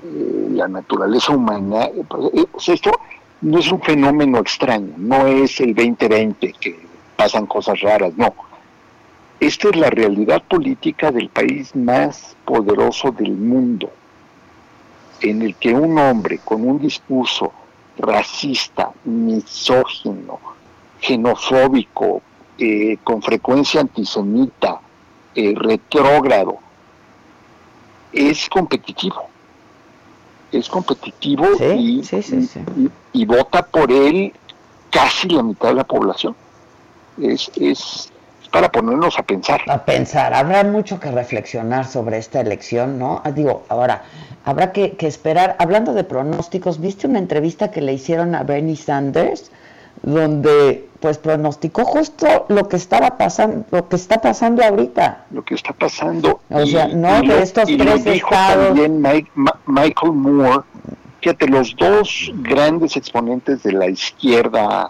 eh, 0.04 0.48
la 0.52 0.68
naturaleza 0.68 1.32
humana. 1.32 1.90
Pues, 2.10 2.68
esto 2.68 2.92
no 3.42 3.60
es 3.60 3.72
un 3.72 3.82
fenómeno 3.82 4.40
extraño, 4.40 4.94
no 4.98 5.26
es 5.26 5.60
el 5.62 5.74
2020 5.74 6.54
que 6.60 6.80
pasan 7.16 7.46
cosas 7.46 7.80
raras, 7.80 8.14
no 8.18 8.34
esta 9.42 9.70
es 9.70 9.76
la 9.76 9.90
realidad 9.90 10.44
política 10.44 11.12
del 11.12 11.30
país 11.30 11.76
más 11.76 12.38
poderoso 12.46 13.12
del 13.12 13.32
mundo, 13.32 13.90
en 15.20 15.42
el 15.42 15.56
que 15.56 15.74
un 15.74 15.98
hombre 15.98 16.38
con 16.46 16.64
un 16.64 16.78
discurso 16.80 17.52
racista, 17.98 18.92
misógino, 19.04 20.40
xenofóbico, 21.02 22.22
eh, 22.60 22.98
con 23.04 23.24
frecuencia 23.24 23.82
antisemita, 23.82 24.80
eh, 25.34 25.56
retrógrado, 25.58 26.60
es 28.14 28.48
competitivo. 28.48 29.24
Es 30.52 30.70
competitivo 30.70 31.48
y, 31.78 32.04
y, 33.14 33.26
vota 33.26 33.66
por 33.66 33.92
él 33.92 34.34
casi 34.92 35.30
la 35.30 35.42
mitad 35.42 35.70
de 35.70 35.76
la 35.76 35.84
población. 35.86 36.36
Es, 37.20 37.50
es, 37.56 38.12
para 38.52 38.72
ponernos 38.72 39.18
a 39.18 39.24
pensar. 39.24 39.62
A 39.68 39.86
pensar, 39.86 40.34
habrá 40.34 40.64
mucho 40.64 41.00
que 41.00 41.10
reflexionar 41.10 41.88
sobre 41.88 42.18
esta 42.18 42.42
elección, 42.42 43.00
¿no? 43.00 43.22
Ah, 43.24 43.32
digo, 43.32 43.64
ahora, 43.70 44.04
habrá 44.44 44.72
que, 44.72 44.96
esperar, 45.00 45.56
hablando 45.60 45.94
de 45.94 46.04
pronósticos, 46.04 46.80
¿viste 46.80 47.08
una 47.08 47.20
entrevista 47.20 47.72
que 47.72 47.82
le 47.82 47.94
hicieron 47.94 48.36
a 48.36 48.44
Bernie 48.44 48.76
Sanders? 48.76 49.52
donde 50.04 50.88
pues 51.00 51.20
pronosticó 51.20 51.84
justo 51.84 52.46
lo 52.48 52.68
que 52.68 52.78
estaba 52.78 53.18
pasando, 53.18 53.66
lo 53.70 53.88
que 53.88 53.98
está 53.98 54.20
pasando 54.20 54.64
ahorita. 54.64 55.26
Lo 55.30 55.44
que 55.44 55.54
está 55.54 55.74
pasando. 55.74 56.40
O 56.50 56.66
sea, 56.66 56.88
no 56.88 57.22
de 57.22 57.44
estos 57.44 57.66
tres 57.66 58.06
estados. 58.08 58.68
También 58.68 59.00
Michael 59.68 60.14
Moore, 60.14 60.64
fíjate, 61.20 61.48
los 61.48 61.76
dos 61.76 62.32
grandes 62.36 62.98
exponentes 62.98 63.62
de 63.62 63.74
la 63.74 63.90
izquierda 63.90 64.90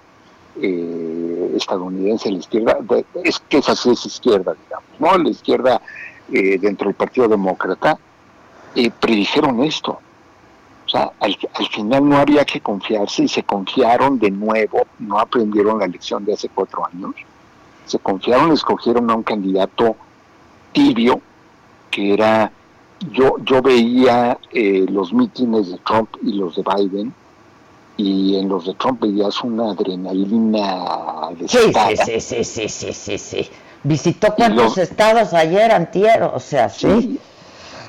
eh, 0.62 1.54
estadounidense, 1.56 2.32
la 2.32 2.38
izquierda, 2.38 2.78
es 3.24 3.40
que 3.50 3.58
esa 3.58 3.76
sí 3.76 3.92
es 3.92 4.06
izquierda, 4.06 4.54
digamos, 4.54 4.90
¿no? 5.00 5.18
La 5.24 5.30
izquierda 5.30 5.82
eh, 6.32 6.58
dentro 6.60 6.88
del 6.88 6.96
Partido 6.96 7.28
Demócrata, 7.28 7.98
eh, 8.76 8.90
predijeron 8.90 9.62
esto. 9.64 10.00
O 10.86 10.90
sea, 10.90 11.12
al, 11.20 11.36
final 11.70 12.08
no 12.08 12.18
había 12.18 12.46
que 12.46 12.62
confiarse 12.62 13.24
y 13.24 13.28
se 13.28 13.44
confiaron 13.44 14.18
de 14.20 14.32
nuevo, 14.32 14.84
no 15.00 15.20
aprendieron 15.20 15.80
la 15.80 15.88
lección 15.88 16.24
de 16.24 16.34
hace 16.34 16.50
cuatro 16.50 16.86
años, 16.86 17.12
se 17.86 18.00
confiaron, 18.00 18.52
escogieron 18.52 19.10
a 19.10 19.16
un 19.16 19.24
candidato 19.24 19.96
tibio, 20.72 21.22
que 21.90 22.14
era, 22.14 22.52
yo, 23.12 23.36
yo 23.44 23.62
veía 23.62 24.38
eh, 24.52 24.86
los 24.90 25.14
mítines 25.14 25.72
de 25.72 25.78
Trump 25.80 26.10
y 26.22 26.34
los 26.34 26.56
de 26.56 26.64
Biden, 26.64 27.14
y 27.98 28.36
en 28.38 28.50
los 28.50 28.66
de 28.66 28.74
Trump 28.76 29.02
veías 29.02 29.44
una 29.44 29.72
adrenalina 29.72 31.30
de 31.38 31.48
sí, 31.48 31.60
sí, 32.06 32.20
sí, 32.20 32.44
sí, 32.44 32.70
sí, 32.70 32.94
sí, 32.94 33.18
sí, 33.18 33.50
Visitó 33.84 34.34
cuántos 34.36 34.78
estados 34.78 35.34
ayer, 35.34 35.72
antier, 35.72 36.24
o 36.24 36.40
sea, 36.40 36.70
sí. 36.70 37.20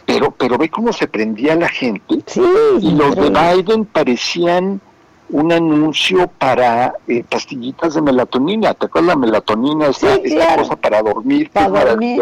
Pero, 0.07 0.31
pero 0.33 0.59
ve 0.59 0.69
cómo 0.69 0.93
se 0.93 1.07
prendía 1.07 1.55
la 1.55 1.69
gente. 1.69 2.19
Sí, 2.27 2.43
y 2.81 2.91
los 2.93 3.15
de 3.15 3.31
Biden 3.31 3.85
parecían 3.85 4.81
un 5.29 5.53
anuncio 5.53 6.29
para 6.38 6.95
eh, 7.07 7.25
pastillitas 7.29 7.95
de 7.95 8.03
melatonina. 8.03 8.75
¿Te 8.75 8.87
acuerdas 8.87 9.09
la 9.15 9.17
melatonina? 9.17 9.87
Esta, 9.87 10.15
esta 10.15 10.57
cosa 10.57 10.77
para 10.77 11.03
dormir, 11.03 11.51
para 11.51 11.85
dormir, 11.85 12.21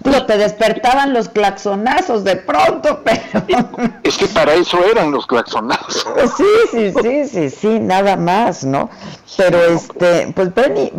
Digo, 0.00 0.26
te 0.26 0.38
despertaban 0.38 1.12
los 1.12 1.28
claxonazos 1.28 2.22
de 2.22 2.36
pronto, 2.36 3.00
pero... 3.04 3.68
Es 4.04 4.16
que 4.16 4.26
para 4.28 4.54
eso 4.54 4.78
eran 4.84 5.10
los 5.10 5.26
claxonazos. 5.26 6.06
Sí, 6.36 6.44
sí, 6.70 6.92
sí, 7.02 7.28
sí, 7.28 7.50
sí, 7.50 7.80
nada 7.80 8.16
más, 8.16 8.64
¿no? 8.64 8.90
Pero 9.36 9.60
este, 9.64 10.32
pues 10.34 10.54
Bernie, 10.54 10.92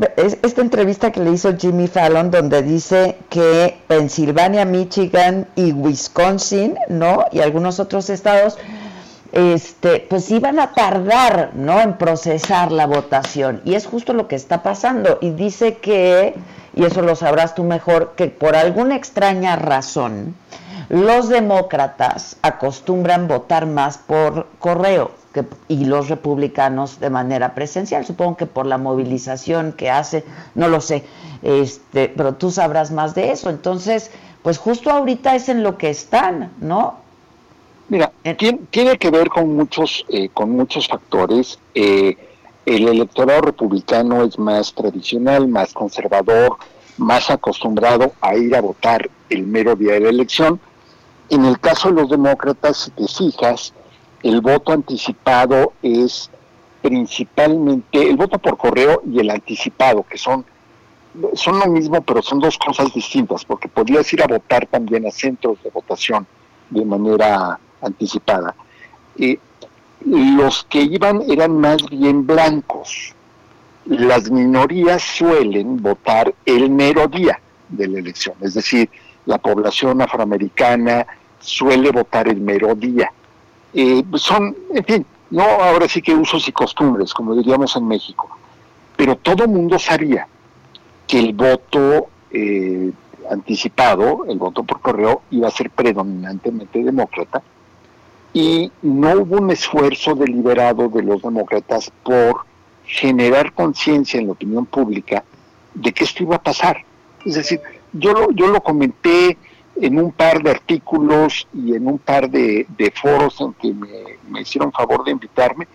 esta 0.44 0.62
entrevista 0.62 1.12
que 1.12 1.22
le 1.22 1.32
hizo 1.32 1.58
Jimmy 1.58 1.88
Fallon, 1.88 2.30
donde 2.30 2.62
dice 2.62 3.18
que 3.30 3.78
Pensilvania, 3.88 4.66
Michigan 4.66 5.48
y 5.56 5.72
Wisconsin, 5.72 6.78
¿no? 6.90 7.26
Y 7.32 7.40
algunos 7.40 7.80
otros 7.80 8.10
estados, 8.10 8.58
este, 9.32 10.06
pues 10.10 10.30
iban 10.32 10.60
a 10.60 10.74
tardar, 10.74 11.52
¿no? 11.54 11.80
En 11.82 11.98
procesar 11.98 12.72
la 12.72 12.86
votación. 12.86 13.62
Y 13.66 13.76
es 13.76 13.86
justo 13.86 14.14
lo 14.14 14.28
que 14.28 14.36
está 14.36 14.62
pasando. 14.62 15.18
Y 15.22 15.32
dice 15.32 15.78
que 15.78 16.36
y 16.80 16.86
eso 16.86 17.02
lo 17.02 17.14
sabrás 17.18 17.56
tú 17.56 17.66
mejor, 17.66 18.14
que 18.16 18.28
por 18.28 18.56
alguna 18.56 18.96
extraña 18.96 19.58
razón 19.58 20.34
los 20.88 21.28
demócratas 21.28 22.38
acostumbran 22.42 23.28
votar 23.28 23.66
más 23.66 23.98
por 23.98 24.48
correo 24.60 25.12
que, 25.34 25.44
y 25.68 25.84
los 25.84 26.08
republicanos 26.08 27.02
de 27.02 27.10
manera 27.10 27.54
presencial. 27.54 28.06
Supongo 28.06 28.38
que 28.38 28.46
por 28.46 28.66
la 28.66 28.78
movilización 28.78 29.74
que 29.74 29.90
hace, 29.90 30.24
no 30.56 30.70
lo 30.70 30.80
sé, 30.80 31.04
este, 31.42 32.14
pero 32.16 32.36
tú 32.36 32.50
sabrás 32.50 32.92
más 32.92 33.14
de 33.14 33.34
eso. 33.34 33.50
Entonces, 33.50 34.10
pues 34.42 34.58
justo 34.58 34.90
ahorita 34.90 35.36
es 35.36 35.50
en 35.50 35.64
lo 35.64 35.78
que 35.78 35.90
están, 35.90 36.54
¿no? 36.62 36.96
Mira, 37.90 38.14
tiene, 38.72 38.98
que 38.98 39.12
ver 39.12 39.28
con 39.28 39.54
muchos, 39.54 40.06
eh, 40.08 40.30
con 40.30 40.52
muchos 40.52 40.88
factores. 40.88 41.60
Eh, 41.76 42.16
el 42.70 42.88
electorado 42.88 43.42
republicano 43.42 44.24
es 44.24 44.38
más 44.38 44.74
tradicional, 44.74 45.48
más 45.48 45.74
conservador, 45.74 46.58
más 47.00 47.30
acostumbrado 47.30 48.14
a 48.22 48.36
ir 48.36 48.56
a 48.56 48.62
votar 48.62 49.10
el 49.30 49.48
mero 49.48 49.76
día 49.76 49.94
de 49.94 50.02
la 50.02 50.10
elección. 50.10 50.60
En 51.30 51.46
el 51.46 51.60
caso 51.60 51.90
de 51.90 52.02
los 52.02 52.10
demócratas, 52.10 52.78
si 52.78 52.92
te 52.92 53.08
fijas, 53.08 53.74
el 54.24 54.42
voto 54.42 54.74
anticipado 54.74 55.74
es 55.82 56.30
principalmente 56.82 58.10
el 58.10 58.16
voto 58.16 58.40
por 58.40 58.58
correo 58.58 59.02
y 59.10 59.20
el 59.20 59.30
anticipado, 59.30 60.04
que 60.04 60.18
son, 60.18 60.46
son 61.34 61.60
lo 61.60 61.68
mismo, 61.68 62.02
pero 62.02 62.22
son 62.22 62.40
dos 62.40 62.58
cosas 62.58 62.94
distintas, 62.94 63.46
porque 63.46 63.68
podrías 63.68 64.12
ir 64.14 64.24
a 64.24 64.28
votar 64.28 64.66
también 64.68 65.06
a 65.06 65.12
centros 65.12 65.62
de 65.64 65.70
votación 65.70 66.26
de 66.70 66.86
manera 66.86 67.60
anticipada. 67.82 68.56
Eh, 69.18 69.40
los 70.06 70.64
que 70.70 70.82
iban 70.82 71.24
eran 71.30 71.58
más 71.58 71.78
bien 71.90 72.26
blancos. 72.26 73.14
Las 73.90 74.30
minorías 74.30 75.02
suelen 75.02 75.82
votar 75.82 76.32
el 76.46 76.70
mero 76.70 77.08
día 77.08 77.40
de 77.70 77.88
la 77.88 77.98
elección, 77.98 78.36
es 78.40 78.54
decir, 78.54 78.88
la 79.26 79.40
población 79.40 80.00
afroamericana 80.00 81.08
suele 81.40 81.90
votar 81.90 82.28
el 82.28 82.40
mero 82.40 82.76
día. 82.76 83.12
Eh, 83.74 84.04
son, 84.14 84.56
en 84.76 84.84
fin, 84.84 85.06
no 85.32 85.42
ahora 85.42 85.88
sí 85.88 86.04
que 86.04 86.14
usos 86.14 86.48
y 86.48 86.52
costumbres, 86.52 87.16
como 87.16 87.34
diríamos 87.34 87.76
en 87.76 87.88
México, 87.88 88.30
pero 88.96 89.16
todo 89.16 89.48
mundo 89.48 89.80
sabía 89.80 90.28
que 91.08 91.18
el 91.18 91.34
voto 91.34 92.10
eh, 92.30 92.92
anticipado, 93.32 94.26
el 94.30 94.38
voto 94.38 94.64
por 94.64 94.82
correo, 94.82 95.24
iba 95.32 95.48
a 95.48 95.52
ser 95.52 95.72
predominantemente 95.72 96.84
demócrata, 96.84 97.42
y 98.34 98.72
no 98.84 99.14
hubo 99.14 99.38
un 99.38 99.50
esfuerzo 99.50 100.14
deliberado 100.14 100.90
de 100.90 101.02
los 101.02 101.24
demócratas 101.24 101.92
por 102.04 102.49
generar 102.90 103.54
conciencia 103.54 104.20
en 104.20 104.26
la 104.26 104.34
opinión 104.34 104.66
pública 104.66 105.24
de 105.76 105.94
que 105.94 106.04
esto 106.04 106.24
iba 106.24 106.38
a 106.38 106.44
pasar. 106.44 106.84
Es 107.24 107.36
decir, 107.36 107.62
yo 107.94 108.14
lo, 108.14 108.32
yo 108.32 108.48
lo 108.48 108.62
comenté 108.62 109.38
en 109.76 110.00
un 110.00 110.12
par 110.12 110.42
de 110.42 110.52
artículos 110.52 111.48
y 111.54 111.76
en 111.76 111.88
un 111.88 112.00
par 112.00 112.30
de, 112.30 112.66
foros 112.96 113.40
en 113.40 113.54
que 113.54 113.74
me, 113.74 114.42
hicieron 114.42 114.72
favor 114.72 115.04
de 115.04 115.12
invitarme, 115.12 115.68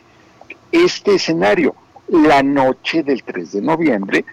este 0.72 1.14
escenario, 1.14 1.74
la 2.08 2.42
noche 2.42 3.02
del 3.02 3.22
3 3.22 3.52
de 3.52 3.62
noviembre, 3.62 4.24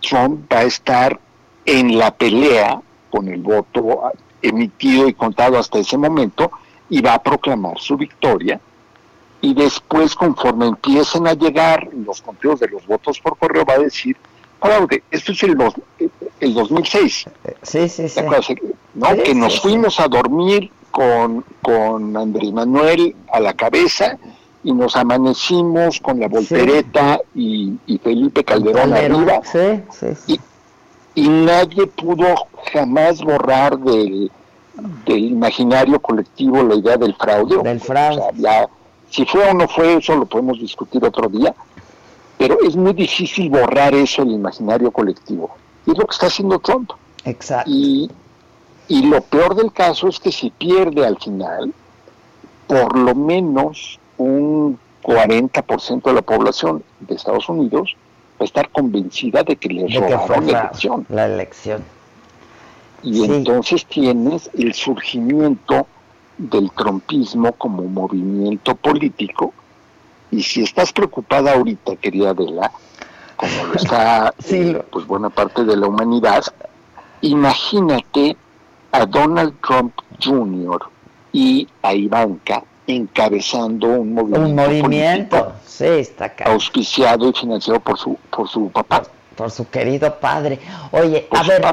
Trump 0.00 0.50
va 0.52 0.60
a 0.60 0.64
estar 0.64 1.20
en 1.66 1.98
la 1.98 2.10
pelea 2.10 2.80
con 3.10 3.28
el 3.28 3.42
voto 3.42 4.10
emitido 4.40 5.06
y 5.06 5.14
contado 5.14 5.58
hasta 5.58 5.78
ese 5.78 5.98
momento 5.98 6.50
y 6.88 7.02
va 7.02 7.14
a 7.14 7.22
proclamar 7.22 7.78
su 7.78 7.96
victoria. 7.96 8.58
Y 9.40 9.54
después, 9.54 10.14
conforme 10.14 10.66
empiecen 10.66 11.26
a 11.26 11.34
llegar 11.34 11.88
los 11.94 12.20
conteos 12.20 12.60
de 12.60 12.68
los 12.68 12.86
votos 12.86 13.18
por 13.20 13.38
correo, 13.38 13.64
va 13.64 13.74
a 13.74 13.78
decir, 13.78 14.16
fraude, 14.60 15.02
esto 15.10 15.32
es 15.32 15.42
el, 15.42 15.56
el 16.40 16.54
2006. 16.54 17.26
Sí, 17.62 17.88
sí, 17.88 18.08
sí. 18.08 18.20
¿no? 18.94 19.08
que 19.16 19.34
nos 19.34 19.60
fuimos 19.60 19.98
a 19.98 20.08
dormir 20.08 20.70
con, 20.90 21.44
con 21.62 22.16
Andrés 22.16 22.52
Manuel 22.52 23.16
a 23.32 23.40
la 23.40 23.54
cabeza 23.54 24.18
y 24.62 24.72
nos 24.72 24.94
amanecimos 24.94 26.00
con 26.00 26.20
la 26.20 26.28
voltereta 26.28 27.20
y, 27.34 27.78
Felipe 28.02 28.44
Calderón, 28.44 28.92
arriba. 28.92 29.40
Y, 30.26 30.38
y 31.14 31.28
nadie 31.28 31.86
pudo 31.86 32.34
jamás 32.72 33.22
borrar 33.22 33.78
del 33.78 34.30
del 35.06 35.24
imaginario 35.24 36.00
colectivo 36.00 36.62
la 36.62 36.74
idea 36.74 36.96
del 36.96 37.14
fraude. 37.14 37.62
Del 37.62 37.80
fraude. 37.80 38.22
Si 39.10 39.24
fue 39.26 39.48
o 39.48 39.54
no 39.54 39.68
fue, 39.68 39.96
eso 39.96 40.16
lo 40.16 40.26
podemos 40.26 40.58
discutir 40.58 41.04
otro 41.04 41.28
día, 41.28 41.54
pero 42.38 42.58
es 42.62 42.76
muy 42.76 42.92
difícil 42.92 43.50
borrar 43.50 43.94
eso 43.94 44.24
del 44.24 44.34
imaginario 44.34 44.90
colectivo. 44.90 45.50
Y 45.86 45.92
es 45.92 45.98
lo 45.98 46.06
que 46.06 46.12
está 46.12 46.26
haciendo 46.26 46.58
Trump. 46.58 46.90
Exacto. 47.24 47.70
Y, 47.70 48.10
y 48.88 49.02
lo 49.02 49.20
peor 49.20 49.54
del 49.54 49.72
caso 49.72 50.08
es 50.08 50.18
que 50.18 50.32
si 50.32 50.50
pierde 50.50 51.04
al 51.04 51.18
final, 51.18 51.74
por 52.66 52.96
lo 52.96 53.14
menos 53.14 53.98
un 54.16 54.78
40% 55.02 56.02
de 56.02 56.12
la 56.12 56.22
población 56.22 56.82
de 57.00 57.14
Estados 57.14 57.48
Unidos 57.48 57.96
va 58.32 58.42
a 58.42 58.44
estar 58.44 58.70
convencida 58.70 59.42
de 59.42 59.56
que 59.56 59.68
le 59.68 60.00
robaron 60.00 60.46
la 60.46 60.60
elección. 60.60 61.06
La 61.08 61.26
elección 61.26 61.82
y 63.02 63.24
entonces 63.24 63.86
tienes 63.86 64.50
el 64.54 64.74
surgimiento 64.74 65.86
del 66.40 66.70
trompismo 66.72 67.52
como 67.52 67.82
movimiento 67.82 68.74
político. 68.74 69.52
Y 70.30 70.42
si 70.42 70.62
estás 70.62 70.92
preocupada 70.92 71.52
ahorita, 71.52 71.96
querida 71.96 72.30
Adela, 72.30 72.70
como 73.36 73.66
lo 73.66 73.74
está 73.74 74.32
eh, 74.50 74.82
pues 74.90 75.06
buena 75.06 75.28
parte 75.28 75.64
de 75.64 75.76
la 75.76 75.88
humanidad, 75.88 76.42
imagínate 77.20 78.36
a 78.92 79.04
Donald 79.06 79.54
Trump 79.60 79.94
Jr. 80.22 80.80
y 81.32 81.68
a 81.82 81.94
Ivanka 81.94 82.64
encabezando 82.86 83.86
un 83.88 84.14
movimiento, 84.14 84.46
un 84.46 84.54
movimiento 84.56 85.52
sí, 85.64 85.84
está 85.84 86.32
auspiciado 86.46 87.28
y 87.28 87.32
financiado 87.32 87.78
por 87.80 87.98
su 87.98 88.18
por 88.30 88.48
su 88.48 88.68
papá. 88.70 89.02
Por, 89.36 89.50
su 89.50 89.68
querido 89.70 90.18
padre. 90.18 90.58
Oye 90.90 91.28
a 91.30 91.42
ver 91.44 91.64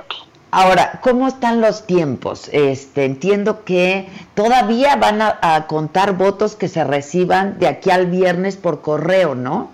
Ahora, 0.49 0.99
¿cómo 1.01 1.27
están 1.27 1.59
los 1.59 1.85
tiempos? 1.85 2.49
Este, 2.53 3.03
entiendo 3.03 3.65
que 3.65 4.07
todavía 4.33 4.95
van 4.95 5.21
a, 5.21 5.65
contar 5.67 6.13
votos 6.13 6.55
que 6.55 6.69
se 6.69 6.83
reciban 6.83 7.59
de 7.59 7.67
aquí 7.67 7.91
al 7.91 8.07
viernes 8.07 8.55
por 8.55 8.81
correo, 8.81 9.35
¿no? 9.35 9.71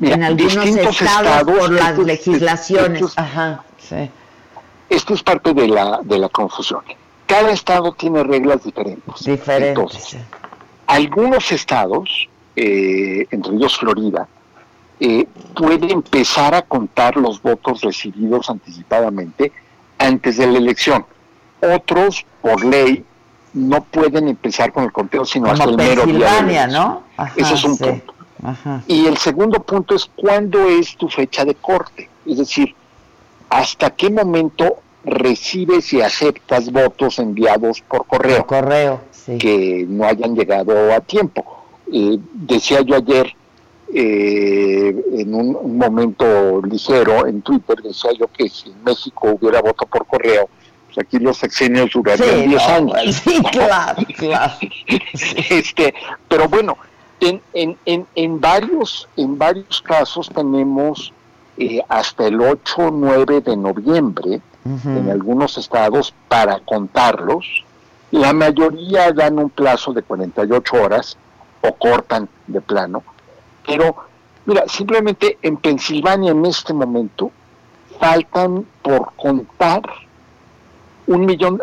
en 0.00 0.22
algunos 0.22 0.66
estados, 0.66 1.44
por 1.44 1.72
las 1.72 1.96
legislaciones. 1.96 3.14
Ajá, 3.16 3.64
sí. 3.78 4.10
Esto 4.90 5.14
es 5.14 5.22
parte 5.22 5.54
de 5.54 5.66
la, 5.66 6.00
de 6.04 6.18
la 6.18 6.28
confusión. 6.28 6.82
Cada 7.26 7.50
estado 7.50 7.92
tiene 7.92 8.22
reglas 8.22 8.62
diferentes. 8.62 9.24
Diferentes. 9.24 10.16
algunos 10.86 11.50
estados, 11.50 12.28
eh, 12.54 13.26
entre 13.30 13.54
ellos 13.54 13.78
Florida, 13.78 14.28
eh, 15.00 15.26
puede 15.54 15.90
empezar 15.90 16.54
a 16.54 16.62
contar 16.62 17.16
los 17.16 17.40
votos 17.42 17.80
recibidos 17.80 18.48
anticipadamente 18.50 19.52
antes 19.98 20.36
de 20.36 20.46
la 20.46 20.58
elección. 20.58 21.04
Otros, 21.60 22.24
por 22.42 22.64
ley, 22.64 23.04
no 23.54 23.82
pueden 23.84 24.28
empezar 24.28 24.72
con 24.72 24.84
el 24.84 24.92
conteo 24.92 25.24
sino 25.24 25.50
hasta 25.50 25.64
el 25.64 25.76
mero 25.76 26.04
día. 26.04 26.66
¿no? 26.66 27.02
Ese 27.36 27.54
es 27.54 27.64
un 27.64 27.78
punto. 27.78 28.14
Y 28.86 29.06
el 29.06 29.16
segundo 29.16 29.62
punto 29.62 29.94
es 29.94 30.10
cuándo 30.14 30.66
es 30.66 30.96
tu 30.96 31.08
fecha 31.08 31.44
de 31.44 31.54
corte. 31.54 32.08
Es 32.26 32.38
decir, 32.38 32.74
hasta 33.48 33.90
qué 33.90 34.10
momento 34.10 34.76
recibes 35.04 35.92
y 35.92 36.02
aceptas 36.02 36.70
votos 36.70 37.18
enviados 37.18 37.80
por 37.80 38.06
correo. 38.06 38.46
Por 38.46 38.46
correo, 38.46 39.00
Que 39.38 39.86
no 39.88 40.04
hayan 40.04 40.34
llegado 40.34 40.92
a 40.92 41.00
tiempo. 41.00 41.64
Eh, 41.92 42.18
decía 42.34 42.82
yo 42.82 42.96
ayer, 42.96 43.34
eh, 43.92 44.94
en 45.12 45.34
un, 45.34 45.78
momento 45.78 46.60
ligero 46.62 47.26
en 47.26 47.42
Twitter 47.42 47.80
decía 47.82 48.10
yo 48.18 48.26
que 48.28 48.48
si 48.48 48.70
en 48.70 48.82
México 48.84 49.36
hubiera 49.40 49.60
voto 49.60 49.86
por 49.86 50.06
correo, 50.06 50.48
pues 50.86 50.98
aquí 50.98 51.18
los 51.18 51.36
sexenios 51.36 51.90
durarían 51.92 52.48
10 52.48 52.62
años. 52.68 53.16
Sí, 53.16 53.40
claro, 53.52 54.02
claro. 54.16 54.54
Este, 55.50 55.94
pero 56.28 56.48
bueno, 56.48 56.76
en, 57.20 57.40
en, 57.52 57.76
en, 57.84 58.06
en, 58.14 58.40
varios, 58.40 59.08
en 59.16 59.38
varios 59.38 59.80
casos 59.82 60.28
tenemos 60.34 61.12
eh, 61.58 61.80
hasta 61.88 62.26
el 62.26 62.40
8 62.40 62.74
o 62.78 62.90
9 62.90 63.40
de 63.40 63.56
noviembre 63.56 64.40
en 64.64 65.08
algunos 65.10 65.56
estados 65.58 66.12
para 66.26 66.58
contarlos. 66.58 67.64
La 68.10 68.32
mayoría 68.32 69.12
dan 69.12 69.38
un 69.38 69.48
plazo 69.48 69.92
de 69.92 70.02
48 70.02 70.76
horas 70.82 71.16
o 71.60 71.72
cortan 71.72 72.28
de 72.48 72.60
plano 72.60 73.04
pero, 73.66 73.96
mira, 74.44 74.64
simplemente 74.68 75.38
en 75.42 75.56
Pensilvania 75.56 76.32
en 76.32 76.46
este 76.46 76.72
momento 76.72 77.30
faltan 77.98 78.66
por 78.82 79.12
contar 79.16 79.82
un 81.06 81.26
millón, 81.26 81.62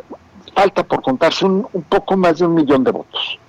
falta 0.56 0.84
por 0.84 1.02
contarse 1.02 1.46
un, 1.46 1.68
poco 1.90 2.18
más 2.18 2.40
de 2.40 2.46
un 2.46 2.56
millón 2.56 2.84
de 2.84 2.92
votos. 2.92 3.40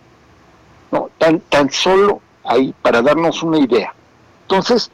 ¿no? 0.91 1.11
Tan, 1.19 1.41
tan 1.41 1.71
solo 1.71 2.21
ahí, 2.45 2.75
para 2.83 3.03
darnos 3.03 3.43
una 3.43 3.59
idea. 3.59 3.93
Entonces, 4.43 4.91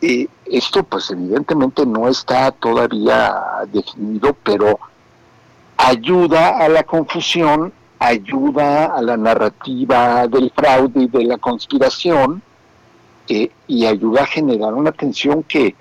eh, 0.00 0.28
esto 0.46 0.82
pues 0.82 1.10
evidentemente 1.10 1.84
no 1.84 2.08
está 2.08 2.52
todavía 2.52 3.34
definido, 3.72 4.36
pero 4.42 4.78
ayuda 5.76 6.58
a 6.58 6.68
la 6.68 6.82
confusión, 6.82 7.72
ayuda 7.98 8.86
a 8.86 9.02
la 9.02 9.16
narrativa 9.16 10.26
del 10.28 10.52
fraude 10.54 11.02
y 11.02 11.08
de 11.08 11.24
la 11.24 11.38
conspiración, 11.38 12.42
y 13.28 13.86
ayuda 13.86 14.22
a 14.22 14.26
generar 14.26 14.74
una 14.74 14.92
tensión 14.92 15.42
que 15.42 15.74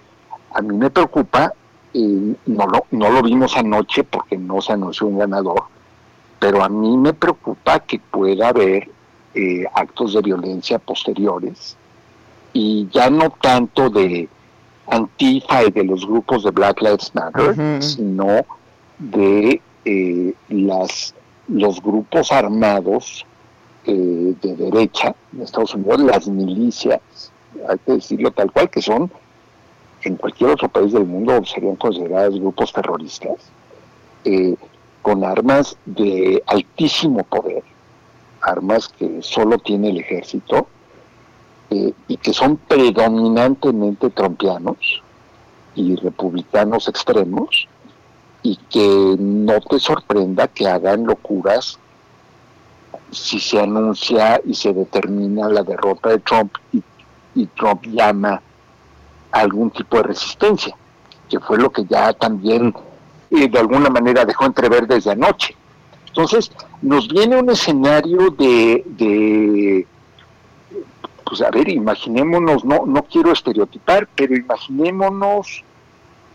a 0.53 0.61
mí 0.61 0.75
me 0.75 0.89
preocupa, 0.89 1.53
no, 1.93 2.67
lo, 2.67 2.85
no 2.91 3.09
lo 3.09 3.23
vimos 3.23 3.55
anoche 3.55 4.03
porque 4.03 4.37
no 4.37 4.61
se 4.61 4.73
anunció 4.73 5.07
un 5.07 5.19
ganador, 5.19 5.63
pero 6.39 6.63
a 6.63 6.69
mí 6.69 6.97
me 6.97 7.13
preocupa 7.13 7.79
que 7.79 7.99
pueda 7.99 8.49
haber 8.49 8.89
eh, 9.33 9.65
actos 9.73 10.13
de 10.13 10.21
violencia 10.21 10.79
posteriores 10.79 11.77
y 12.53 12.87
ya 12.91 13.09
no 13.09 13.29
tanto 13.29 13.89
de 13.89 14.27
Antifa 14.89 15.63
y 15.63 15.71
de 15.71 15.83
los 15.83 16.07
grupos 16.07 16.43
de 16.43 16.51
Black 16.51 16.81
Lives 16.81 17.11
Matter, 17.13 17.83
sino 17.83 18.45
de 18.97 19.61
eh, 19.85 20.33
las, 20.49 21.13
los 21.47 21.81
grupos 21.81 22.31
armados 22.31 23.25
eh, 23.85 24.33
de 24.41 24.55
derecha 24.55 25.13
en 25.33 25.41
Estados 25.41 25.75
Unidos, 25.75 25.99
las 26.01 26.27
milicias, 26.27 26.99
hay 27.67 27.77
que 27.79 27.93
decirlo 27.93 28.31
tal 28.31 28.51
cual, 28.51 28.69
que 28.69 28.81
son 28.81 29.11
en 30.03 30.15
cualquier 30.15 30.51
otro 30.51 30.69
país 30.69 30.93
del 30.93 31.05
mundo 31.05 31.43
serían 31.45 31.75
considerados 31.75 32.39
grupos 32.39 32.71
terroristas, 32.71 33.37
eh, 34.23 34.55
con 35.01 35.23
armas 35.23 35.77
de 35.85 36.43
altísimo 36.47 37.23
poder, 37.23 37.63
armas 38.41 38.87
que 38.87 39.21
solo 39.21 39.57
tiene 39.57 39.89
el 39.89 39.99
ejército 39.99 40.67
eh, 41.69 41.93
y 42.07 42.17
que 42.17 42.33
son 42.33 42.57
predominantemente 42.57 44.09
trompianos 44.09 45.01
y 45.75 45.95
republicanos 45.95 46.87
extremos 46.87 47.67
y 48.43 48.55
que 48.69 49.15
no 49.19 49.59
te 49.61 49.79
sorprenda 49.79 50.47
que 50.47 50.67
hagan 50.67 51.05
locuras 51.05 51.79
si 53.11 53.39
se 53.39 53.59
anuncia 53.59 54.41
y 54.45 54.53
se 54.53 54.73
determina 54.73 55.49
la 55.49 55.63
derrota 55.63 56.09
de 56.09 56.19
Trump 56.19 56.53
y 57.37 57.45
Trump 57.47 57.83
llama 57.85 58.41
algún 59.31 59.69
tipo 59.71 59.97
de 59.97 60.03
resistencia, 60.03 60.75
que 61.29 61.39
fue 61.39 61.57
lo 61.57 61.69
que 61.69 61.85
ya 61.85 62.13
también 62.13 62.73
eh, 63.31 63.47
de 63.47 63.59
alguna 63.59 63.89
manera 63.89 64.25
dejó 64.25 64.45
entrever 64.45 64.87
desde 64.87 65.11
anoche. 65.11 65.55
Entonces, 66.07 66.51
nos 66.81 67.07
viene 67.07 67.37
un 67.37 67.49
escenario 67.49 68.31
de, 68.31 68.83
de 68.85 69.87
pues 71.23 71.41
a 71.41 71.51
ver, 71.51 71.69
imaginémonos, 71.69 72.63
no, 72.65 72.85
no 72.85 73.03
quiero 73.03 73.31
estereotipar, 73.31 74.07
pero 74.15 74.35
imaginémonos 74.35 75.63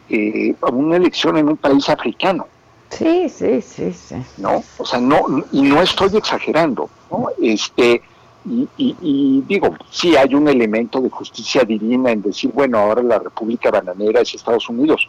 eh, 0.09 0.55
una 0.70 0.96
elección 0.96 1.38
en 1.38 1.48
un 1.48 1.57
país 1.57 1.88
africano. 1.88 2.46
Sí, 2.90 3.28
sí, 3.30 3.62
sí, 3.62 3.92
sí. 3.92 4.16
¿No? 4.36 4.62
O 4.76 4.84
sea, 4.84 5.00
no, 5.00 5.44
y 5.50 5.62
no 5.62 5.80
estoy 5.80 6.14
exagerando, 6.16 6.90
¿no? 7.11 7.28
Este, 7.40 8.03
y, 8.45 9.45
digo, 9.47 9.76
sí 9.90 10.16
hay 10.16 10.34
un 10.34 10.49
elemento 10.49 11.01
de 11.01 11.11
justicia 11.11 11.62
divina 11.62 12.11
en 12.11 12.22
decir, 12.22 12.51
bueno, 12.53 12.78
ahora 12.78 13.03
la 13.03 13.18
República 13.18 13.70
Bananera 13.70 14.20
es 14.20 14.34
Estados 14.34 14.68
Unidos. 14.68 15.09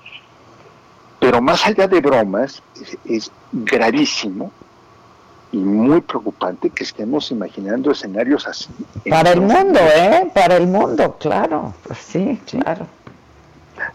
Pero 1.20 1.42
más 1.42 1.66
allá 1.66 1.88
de 1.88 2.00
bromas, 2.02 2.62
es, 3.06 3.32
gravísimo 3.52 4.52
y 5.52 5.58
muy 5.58 6.02
preocupante 6.02 6.70
que 6.70 6.84
estemos 6.84 7.32
imaginando 7.32 7.92
escenarios 7.92 8.48
así. 8.48 8.70
Para 9.10 9.32
el 9.32 9.42
mundo, 9.42 9.80
¿eh? 9.80 10.30
Para 10.34 10.58
el 10.58 10.68
mundo, 10.68 11.16
claro. 11.20 11.74
Pues 11.84 12.00
sí, 12.00 12.40
claro. 12.46 12.88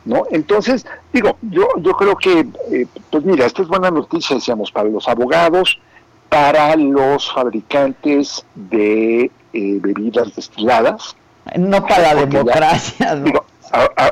¿No? 0.05 0.25
Entonces, 0.31 0.87
digo, 1.13 1.37
yo, 1.43 1.67
yo 1.79 1.93
creo 1.93 2.17
que, 2.17 2.47
eh, 2.73 2.87
pues 3.11 3.25
mira, 3.25 3.47
esta 3.47 3.63
es 3.63 3.69
buena 3.69 3.91
noticia, 3.91 4.37
decíamos, 4.37 4.73
para 4.73 4.89
los 4.89 5.09
abogados, 5.09 5.79
para 6.29 6.77
los 6.77 7.31
fabricantes 7.33 8.45
de 8.55 9.31
eh, 9.53 9.79
bebidas 9.81 10.35
destiladas. 10.35 11.17
No 11.57 11.87
para 11.87 12.15
la 12.15 12.27
democracia, 12.27 13.15
Digo, 13.17 13.45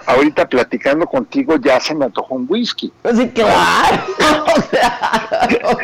ahorita 0.06 0.48
platicando 0.48 1.06
contigo 1.06 1.56
ya 1.56 1.78
se 1.80 1.94
me 1.94 2.06
antojó 2.06 2.34
un 2.34 2.46
whisky. 2.48 2.92
Sí, 3.14 3.28
claro. 3.30 4.02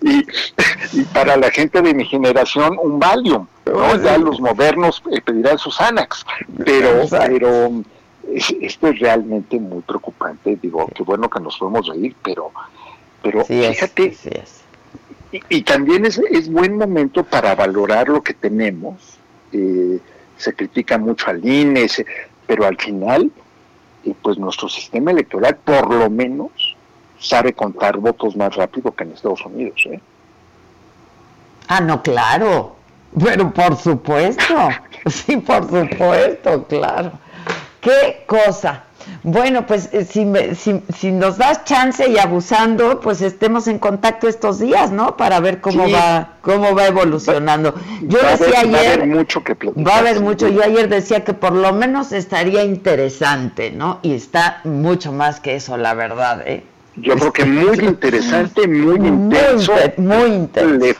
y, 0.00 1.02
para 1.12 1.36
la 1.36 1.50
gente 1.50 1.82
de 1.82 1.94
mi 1.94 2.04
generación 2.04 2.78
un 2.80 2.98
Valium. 2.98 3.46
Ya 4.02 4.18
los 4.18 4.40
modernos 4.40 5.02
eh, 5.10 5.20
pedirán 5.20 5.58
sus 5.58 5.80
Anax. 5.80 6.24
Pero, 6.64 7.06
pero 7.10 7.70
esto 8.32 8.88
es 8.88 8.98
realmente 8.98 9.58
muy 9.58 9.82
preocupante. 9.82 10.58
Digo, 10.60 10.88
qué 10.94 11.02
bueno 11.02 11.28
que 11.28 11.40
nos 11.40 11.58
podemos 11.58 11.86
reír, 11.88 12.14
pero 12.22 12.50
pero 13.24 13.42
fíjate, 13.42 14.14
y, 15.48 15.62
también 15.62 16.04
es, 16.04 16.20
es, 16.30 16.52
buen 16.52 16.76
momento 16.76 17.24
para 17.24 17.54
valorar 17.54 18.08
lo 18.08 18.22
que 18.22 18.34
tenemos. 18.34 19.18
Eh, 19.50 19.98
se 20.36 20.52
critica 20.52 20.98
mucho 20.98 21.30
al 21.30 21.44
INE, 21.44 21.86
pero 22.46 22.66
al 22.66 22.76
final, 22.76 23.30
eh, 24.04 24.14
pues 24.22 24.36
nuestro 24.36 24.68
sistema 24.68 25.10
electoral 25.10 25.56
por 25.56 25.92
lo 25.92 26.10
menos 26.10 26.76
sabe 27.18 27.54
contar 27.54 27.96
votos 27.96 28.36
más 28.36 28.54
rápido 28.54 28.92
que 28.92 29.04
en 29.04 29.12
Estados 29.12 29.44
Unidos. 29.46 29.82
¿eh? 29.86 30.00
Ah, 31.68 31.80
no, 31.80 32.02
claro. 32.02 32.76
Pero 33.18 33.50
por 33.54 33.76
supuesto, 33.76 34.68
sí, 35.06 35.38
por 35.38 35.62
supuesto, 35.62 36.64
claro. 36.64 37.12
Qué 37.80 38.24
cosa. 38.26 38.84
Bueno, 39.22 39.66
pues 39.66 39.88
eh, 39.92 40.04
si, 40.04 40.26
si, 40.96 41.12
nos 41.12 41.38
das 41.38 41.64
chance 41.64 42.08
y 42.08 42.18
abusando, 42.18 43.00
pues 43.00 43.22
estemos 43.22 43.68
en 43.68 43.78
contacto 43.78 44.28
estos 44.28 44.58
días, 44.58 44.90
¿no? 44.90 45.16
Para 45.16 45.40
ver 45.40 45.60
cómo 45.60 45.90
va 45.90 46.34
cómo 46.40 46.74
va 46.74 46.86
evolucionando. 46.86 47.74
Yo 48.02 48.18
decía 48.18 48.60
ayer, 48.60 48.74
va 48.74 48.78
a 48.78 48.92
haber 48.92 49.06
mucho 49.06 49.42
que 49.42 49.54
Va 49.54 49.96
a 49.96 49.98
haber 49.98 50.20
mucho. 50.20 50.48
Yo 50.48 50.62
ayer 50.62 50.88
decía 50.88 51.24
que 51.24 51.32
por 51.32 51.52
lo 51.52 51.72
menos 51.72 52.12
estaría 52.12 52.64
interesante, 52.64 53.70
¿no? 53.70 53.98
Y 54.02 54.14
está 54.14 54.60
mucho 54.64 55.12
más 55.12 55.40
que 55.40 55.56
eso, 55.56 55.76
la 55.76 55.94
verdad. 55.94 56.42
¿eh? 56.46 56.62
Yo 56.96 57.16
creo 57.16 57.32
que 57.32 57.44
muy 57.44 57.78
interesante, 57.78 58.68
muy, 58.68 58.96
intenso. 59.06 59.72
Muy 59.96 60.30
intenso. 60.30 60.84
Le 60.84 60.96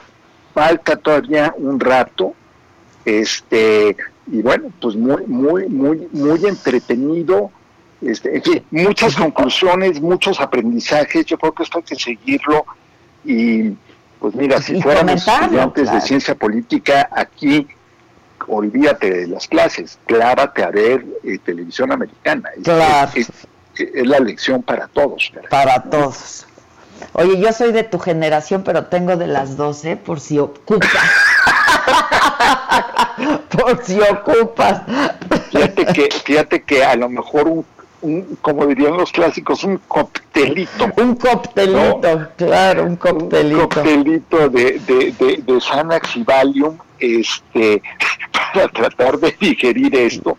falta 0.52 0.96
todavía 0.96 1.54
un 1.56 1.78
rato. 1.78 2.34
Este 3.04 3.96
y 4.26 4.40
bueno, 4.40 4.70
pues 4.80 4.96
muy 4.96 5.26
muy 5.26 5.68
muy 5.68 6.08
muy 6.12 6.46
entretenido 6.46 7.50
este, 8.06 8.36
en 8.36 8.42
fin, 8.42 8.64
muchas 8.70 9.16
conclusiones, 9.16 10.00
muchos 10.00 10.40
aprendizajes. 10.40 11.26
Yo 11.26 11.38
creo 11.38 11.52
que 11.52 11.62
esto 11.62 11.78
hay 11.78 11.84
que 11.84 11.96
seguirlo. 11.96 12.64
Y 13.24 13.70
pues 14.18 14.34
mira, 14.34 14.60
si 14.60 14.80
fuéramos 14.80 15.26
estudiantes 15.26 15.90
de 15.90 16.00
ciencia 16.00 16.34
política, 16.34 17.08
aquí 17.10 17.66
olvídate 18.46 19.10
de 19.10 19.26
las 19.28 19.48
clases, 19.48 19.98
clávate 20.06 20.62
a 20.62 20.70
ver 20.70 21.04
eh, 21.22 21.38
televisión 21.44 21.92
americana. 21.92 22.50
Es, 23.14 23.30
es, 23.76 24.06
la 24.06 24.20
lección 24.20 24.62
para 24.62 24.88
todos. 24.88 25.32
Para 25.50 25.82
todos. 25.82 26.46
Oye, 27.12 27.40
yo 27.40 27.52
soy 27.52 27.72
de 27.72 27.84
tu 27.84 27.98
generación, 27.98 28.62
pero 28.64 28.86
tengo 28.86 29.16
de 29.16 29.26
las 29.26 29.56
12 29.56 29.96
por 29.96 30.20
si 30.20 30.38
ocupas. 30.38 30.90
por 33.50 33.84
si 33.84 34.00
ocupas. 34.00 34.82
Fíjate 35.50 35.86
que, 35.86 36.08
fíjate 36.24 36.62
que 36.62 36.84
a 36.84 36.96
lo 36.96 37.08
mejor 37.08 37.48
un 37.48 37.64
como 38.42 38.66
dirían 38.66 38.96
los 38.96 39.12
clásicos, 39.12 39.64
un 39.64 39.78
coctelito. 39.88 40.90
Un 40.96 41.16
coctelito, 41.16 42.28
claro, 42.36 42.84
un 42.84 42.96
coctelito. 42.96 43.62
Un 43.62 43.68
coctelito 43.68 44.48
de, 44.48 44.80
de, 44.80 45.42
de, 45.44 45.60
Xanax 45.60 46.16
y 46.16 46.22
Valium 46.22 46.76
este, 46.98 47.82
para 48.54 48.68
tratar 48.68 49.18
de 49.18 49.34
digerir 49.40 49.94
esto, 49.96 50.36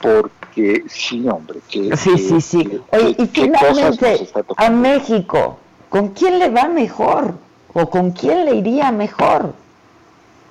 porque 0.00 0.84
sí, 0.88 1.26
hombre. 1.28 1.60
Que, 1.68 1.96
sí, 1.96 2.18
sí, 2.18 2.40
sí. 2.40 2.80
Oye, 2.90 3.16
y 3.18 3.26
finalmente, 3.26 4.28
a 4.56 4.70
México, 4.70 5.58
¿con 5.88 6.08
quién 6.08 6.38
le 6.38 6.50
va 6.50 6.68
mejor? 6.68 7.34
¿O 7.72 7.90
con 7.90 8.12
quién 8.12 8.46
le 8.46 8.54
iría 8.54 8.90
mejor? 8.90 9.52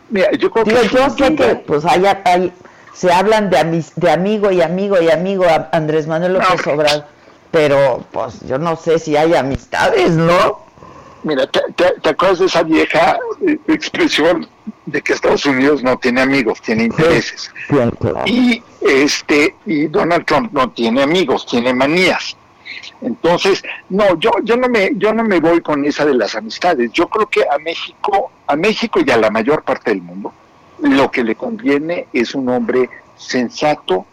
Mira, 0.10 0.32
yo 0.34 0.52
creo 0.52 0.66
que... 0.66 0.90
Yo 0.90 1.10
sé 1.10 1.36
que 1.36 1.56
pues 1.56 1.84
hay, 1.86 2.04
hay 2.24 2.52
se 2.96 3.12
hablan 3.12 3.50
de, 3.50 3.84
de 3.96 4.12
amigo 4.12 4.52
y 4.52 4.62
amigo 4.62 5.02
y 5.02 5.12
amigo 5.12 5.46
a 5.46 5.70
Andrés 5.74 6.08
Manuel 6.08 6.34
López 6.34 6.66
Obrador, 6.66 7.06
pero 7.52 8.06
pues 8.12 8.40
yo 8.48 8.58
no 8.58 8.78
sé 8.78 9.00
si 9.00 9.18
hay 9.18 9.36
amistades, 9.36 10.12
¿no? 10.12 10.64
Mira, 11.24 11.46
¿te, 11.48 12.10
acuerdas 12.10 12.40
de 12.40 12.46
esa 12.46 12.64
vieja 12.64 13.18
eh, 13.46 13.58
expresión 13.68 14.48
de 14.86 15.02
que 15.02 15.14
Estados 15.14 15.46
Unidos 15.46 15.84
no 15.84 15.98
tiene 15.98 16.22
amigos, 16.22 16.62
tiene 16.62 16.84
intereses? 16.84 17.52
Y 18.26 18.64
este 18.80 19.56
y 19.66 19.88
Donald 19.88 20.26
Trump 20.26 20.54
no 20.54 20.70
tiene 20.70 21.04
amigos, 21.04 21.46
tiene 21.46 21.74
manías. 21.74 22.38
Entonces, 23.02 23.62
no, 23.90 24.18
yo 24.20 24.32
yo 24.44 24.56
no 24.56 24.70
me 24.70 24.92
yo 24.96 25.14
no 25.14 25.24
me 25.24 25.40
voy 25.42 25.60
con 25.60 25.84
esa 25.84 26.06
de 26.06 26.14
las 26.14 26.36
amistades. 26.36 26.92
Yo 26.94 27.08
creo 27.08 27.28
que 27.28 27.42
a 27.44 27.58
México, 27.58 28.32
a 28.48 28.56
México 28.56 29.00
y 29.06 29.12
a 29.12 29.18
la 29.18 29.30
mayor 29.30 29.64
parte 29.64 29.92
del 29.92 30.02
mundo 30.02 30.32
lo 30.86 31.12
que 31.12 31.24
le 31.24 31.36
conviene 31.36 32.08
es 32.14 32.36
un 32.36 32.50
hombre 32.50 32.90
sensato 33.18 34.06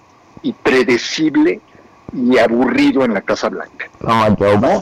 y 0.42 0.52
predecible 0.52 1.60
y 2.12 2.38
aburrido 2.38 3.04
en 3.04 3.14
la 3.14 3.22
Casa 3.22 3.48
Blanca. 3.48 3.88
No, 4.00 4.24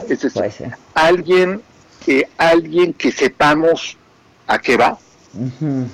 Es 0.09 0.21
decir, 0.21 0.71
alguien, 0.93 1.61
eh, 2.07 2.27
alguien 2.37 2.93
que 2.93 3.11
sepamos 3.11 3.97
a 4.47 4.59
qué 4.59 4.77
va 4.77 4.97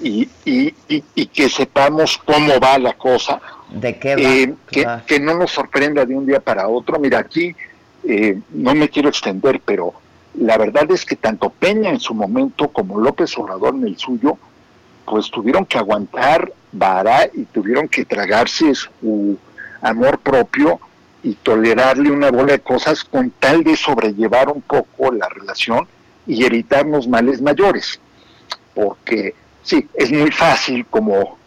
y, 0.02 0.28
y, 0.46 0.74
y, 0.88 1.26
que 1.28 1.50
sepamos 1.50 2.18
cómo 2.26 2.60
va 2.60 2.80
la 2.80 2.94
cosa. 2.94 3.40
¿De 3.70 3.98
qué 4.00 4.16
va? 4.16 4.22
Eh, 4.22 4.54
que, 4.72 4.88
que, 5.06 5.20
no 5.20 5.36
nos 5.36 5.52
sorprenda 5.52 6.06
de 6.06 6.16
un 6.16 6.26
día 6.26 6.40
para 6.40 6.68
otro. 6.68 6.98
Mira, 6.98 7.20
aquí 7.20 7.56
eh, 8.04 8.40
no 8.50 8.74
me 8.74 8.90
quiero 8.90 9.10
extender, 9.10 9.62
pero 9.64 9.94
la 10.40 10.58
verdad 10.58 10.90
es 10.92 11.06
que 11.06 11.16
tanto 11.16 11.50
Peña 11.50 11.90
en 11.90 12.00
su 12.00 12.14
momento 12.14 12.70
como 12.70 13.00
López 13.00 13.38
Obrador 13.38 13.76
en 13.76 13.84
el 13.84 13.98
suyo, 13.98 14.38
pues 15.08 15.32
tuvieron 15.32 15.66
que 15.66 15.78
aguantar 15.78 16.52
vara 16.72 17.30
y 17.34 17.46
tuvieron 17.46 17.88
que 17.88 18.04
tragarse 18.04 18.76
su 18.76 19.38
amor 19.82 20.20
propio 20.20 20.80
y 21.24 21.34
tolerarle 21.36 22.12
una 22.12 22.30
bola 22.30 22.54
de 22.54 22.60
cosas 22.60 23.04
con 23.04 23.32
tal 23.40 23.64
de 23.64 23.76
sobrellevar 23.78 24.50
un 24.50 24.62
poco 24.62 25.12
la 25.12 25.30
relación 25.30 25.88
y 26.28 26.44
evitarnos 26.44 27.08
males 27.08 27.42
mayores. 27.42 28.00
Porque 28.76 29.34
sí, 29.64 29.88
es 29.94 30.12
muy 30.12 30.32
fácil 30.32 30.86
como 30.86 31.38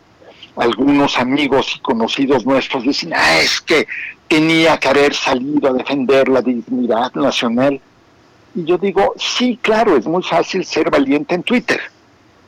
algunos 0.57 1.19
amigos 1.19 1.75
y 1.77 1.81
conocidos 1.81 2.47
nuestros 2.47 2.83
dicen, 2.83 3.13
ah, 3.15 3.41
es 3.41 3.61
que 3.61 3.87
tenía 4.27 4.79
que 4.79 4.89
haber 4.89 5.15
salido 5.15 5.69
a 5.69 5.73
defender 5.75 6.29
la 6.29 6.41
dignidad 6.41 7.13
nacional. 7.15 7.81
Y 8.55 8.65
yo 8.65 8.79
digo, 8.79 9.15
sí, 9.17 9.59
claro, 9.61 9.97
es 9.97 10.07
muy 10.07 10.23
fácil 10.23 10.65
ser 10.65 10.91
valiente 10.91 11.35
en 11.35 11.43
Twitter, 11.43 11.81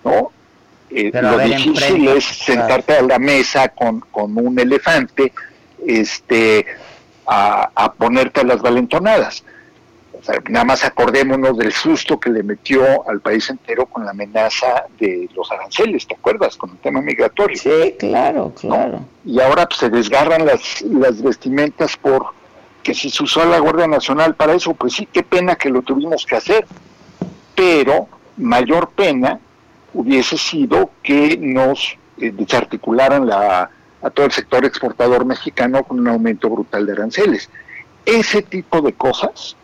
¿no? 0.04 0.32
Eh, 0.94 1.10
lo 1.12 1.38
difícil 1.38 2.08
es 2.08 2.24
sentarte 2.24 2.94
a 2.94 3.02
la 3.02 3.18
mesa 3.18 3.68
con, 3.68 4.00
con 4.00 4.36
un 4.36 4.58
elefante 4.58 5.32
este, 5.86 6.66
a, 7.26 7.70
a 7.74 7.92
ponerte 7.92 8.44
las 8.44 8.60
valentonadas 8.60 9.44
nada 10.48 10.64
más 10.64 10.84
acordémonos 10.84 11.56
del 11.56 11.72
susto 11.72 12.18
que 12.18 12.30
le 12.30 12.42
metió 12.42 13.08
al 13.08 13.20
país 13.20 13.50
entero 13.50 13.86
con 13.86 14.04
la 14.04 14.12
amenaza 14.12 14.84
de 14.98 15.28
los 15.34 15.50
aranceles, 15.50 16.06
¿te 16.06 16.14
acuerdas? 16.14 16.56
Con 16.56 16.70
el 16.70 16.78
tema 16.78 17.00
migratorio. 17.00 17.56
Sí, 17.56 17.96
claro, 17.98 18.52
claro. 18.58 19.04
Y 19.24 19.40
ahora 19.40 19.66
pues, 19.66 19.80
se 19.80 19.90
desgarran 19.90 20.46
las, 20.46 20.82
las 20.82 21.22
vestimentas 21.22 21.96
por 21.96 22.26
que 22.82 22.94
si 22.94 23.10
se 23.10 23.22
usó 23.22 23.44
la 23.44 23.58
Guardia 23.60 23.86
Nacional 23.86 24.34
para 24.34 24.54
eso, 24.54 24.74
pues 24.74 24.94
sí, 24.94 25.06
qué 25.12 25.22
pena 25.22 25.54
que 25.54 25.70
lo 25.70 25.82
tuvimos 25.82 26.26
que 26.26 26.36
hacer. 26.36 26.66
Pero 27.54 28.08
mayor 28.36 28.90
pena 28.90 29.38
hubiese 29.94 30.36
sido 30.38 30.90
que 31.02 31.36
nos 31.36 31.96
eh, 32.18 32.30
desarticularan 32.32 33.26
la, 33.26 33.70
a 34.02 34.10
todo 34.10 34.26
el 34.26 34.32
sector 34.32 34.64
exportador 34.64 35.24
mexicano 35.24 35.82
con 35.84 36.00
un 36.00 36.08
aumento 36.08 36.48
brutal 36.48 36.86
de 36.86 36.92
aranceles. 36.92 37.48
Ese 38.04 38.42
tipo 38.42 38.80
de 38.80 38.92
cosas 38.92 39.56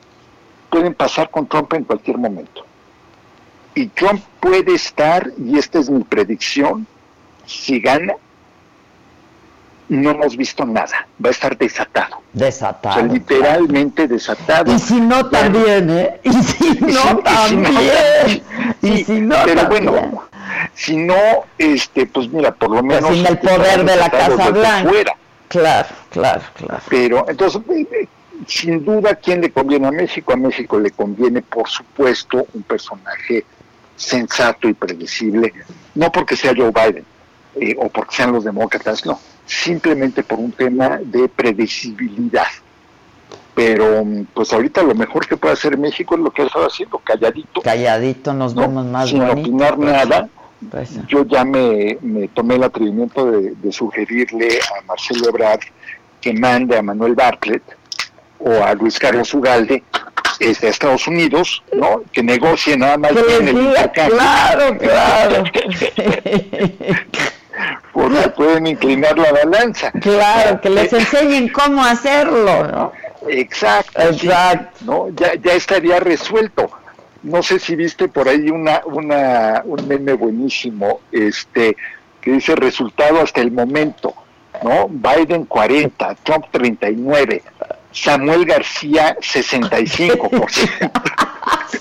pueden 0.70 0.94
pasar 0.94 1.30
con 1.30 1.46
Trump 1.46 1.72
en 1.74 1.84
cualquier 1.84 2.18
momento. 2.18 2.64
Y 3.74 3.86
Trump 3.88 4.22
puede 4.40 4.74
estar, 4.74 5.30
y 5.38 5.58
esta 5.58 5.78
es 5.78 5.88
mi 5.90 6.04
predicción, 6.04 6.86
si 7.46 7.80
gana, 7.80 8.14
no 9.88 10.10
hemos 10.10 10.36
visto 10.36 10.64
nada, 10.66 11.06
va 11.24 11.28
a 11.28 11.32
estar 11.32 11.56
desatado. 11.56 12.18
Desatado. 12.32 12.96
O 12.96 12.98
sea, 12.98 13.12
literalmente 13.12 14.06
desatado. 14.06 14.72
Y 14.72 14.78
si 14.78 15.00
no 15.00 15.28
también, 15.28 15.90
¿eh? 15.90 16.20
Y 16.22 16.32
si 16.32 16.78
no 16.80 17.18
también. 17.18 18.42
Y 18.82 19.04
si 19.04 19.20
no 19.20 19.36
Pero 19.44 19.68
bueno, 19.68 20.24
si 20.74 20.96
no, 20.96 21.14
este, 21.56 22.06
pues 22.06 22.28
mira, 22.28 22.52
por 22.52 22.70
lo 22.70 22.82
menos... 22.82 23.14
sin 23.14 23.26
el 23.26 23.38
poder 23.38 23.84
de 23.84 23.96
la 23.96 24.10
Casa 24.10 24.50
Blanca. 24.50 25.16
Claro, 25.48 25.88
claro, 26.10 26.42
claro. 26.54 26.82
Pero 26.90 27.24
entonces, 27.28 27.62
sin 28.46 28.84
duda, 28.84 29.14
¿quién 29.14 29.40
le 29.40 29.50
conviene 29.50 29.88
a 29.88 29.90
México? 29.90 30.34
A 30.34 30.36
México 30.36 30.78
le 30.78 30.90
conviene, 30.90 31.40
por 31.40 31.68
supuesto, 31.68 32.46
un 32.52 32.62
personaje 32.62 33.44
sensato 33.96 34.68
y 34.68 34.74
predecible, 34.74 35.52
no 35.94 36.12
porque 36.12 36.36
sea 36.36 36.52
Joe 36.54 36.70
Biden 36.70 37.04
eh, 37.60 37.76
o 37.78 37.88
porque 37.88 38.16
sean 38.16 38.32
los 38.32 38.44
demócratas, 38.44 39.04
no, 39.06 39.18
simplemente 39.46 40.22
por 40.22 40.38
un 40.38 40.52
tema 40.52 40.98
de 41.02 41.28
predecibilidad. 41.28 42.46
Pero 43.54 44.04
pues 44.34 44.52
ahorita 44.52 44.82
lo 44.82 44.94
mejor 44.94 45.26
que 45.26 45.36
puede 45.36 45.54
hacer 45.54 45.76
México 45.76 46.14
es 46.14 46.20
lo 46.20 46.30
que 46.30 46.42
ha 46.42 46.46
estado 46.46 46.66
haciendo, 46.66 46.98
calladito. 46.98 47.60
Calladito, 47.60 48.32
nos 48.32 48.54
vemos 48.54 48.86
más 48.86 49.08
Sin 49.08 49.22
opinar 49.22 49.76
nada. 49.78 50.28
Pues, 50.70 50.98
Yo 51.06 51.24
ya 51.24 51.44
me, 51.44 51.98
tomé 52.34 52.56
el 52.56 52.64
atrevimiento 52.64 53.30
de, 53.30 53.54
de 53.54 53.72
sugerirle 53.72 54.58
a 54.58 54.84
Marcelo 54.86 55.28
Ebrard 55.28 55.60
que 56.20 56.32
mande 56.32 56.76
a 56.76 56.82
Manuel 56.82 57.14
Bartlett 57.14 57.62
o 58.38 58.62
a 58.62 58.74
Luis 58.74 58.98
Carlos 58.98 59.32
Ugalde 59.34 59.82
este, 60.40 60.68
a 60.68 60.70
Estados 60.70 61.06
Unidos, 61.08 61.62
¿no? 61.72 62.02
Que 62.12 62.22
negocie 62.22 62.76
nada 62.76 62.96
más 62.96 63.12
bien 63.12 63.48
el 63.48 63.58
intercambio. 63.58 64.16
Claro, 64.16 64.78
claro. 64.78 65.44
Porque 67.92 68.28
pueden 68.30 68.66
inclinar 68.66 69.18
la 69.18 69.32
balanza. 69.32 69.90
Claro, 69.92 70.60
que 70.60 70.70
les 70.70 70.92
enseñen 70.92 71.48
cómo 71.48 71.84
hacerlo, 71.84 72.66
¿no? 72.68 72.92
Exacto. 73.28 74.00
Exacto. 74.02 74.84
¿no? 74.84 75.08
Ya, 75.10 75.34
ya 75.34 75.54
estaría 75.54 76.00
resuelto. 76.00 76.70
No 77.22 77.42
sé 77.42 77.58
si 77.58 77.74
viste 77.74 78.08
por 78.08 78.28
ahí 78.28 78.48
una, 78.50 78.82
una, 78.84 79.62
un 79.64 79.88
meme 79.88 80.12
buenísimo, 80.12 81.00
este, 81.10 81.76
que 82.20 82.32
dice 82.32 82.54
resultado 82.54 83.20
hasta 83.20 83.40
el 83.40 83.50
momento, 83.50 84.14
¿no? 84.62 84.88
Biden 84.88 85.44
40, 85.46 86.14
Trump 86.22 86.46
39. 86.52 87.42
Samuel 87.90 88.44
García 88.44 89.16
65%. 89.16 90.90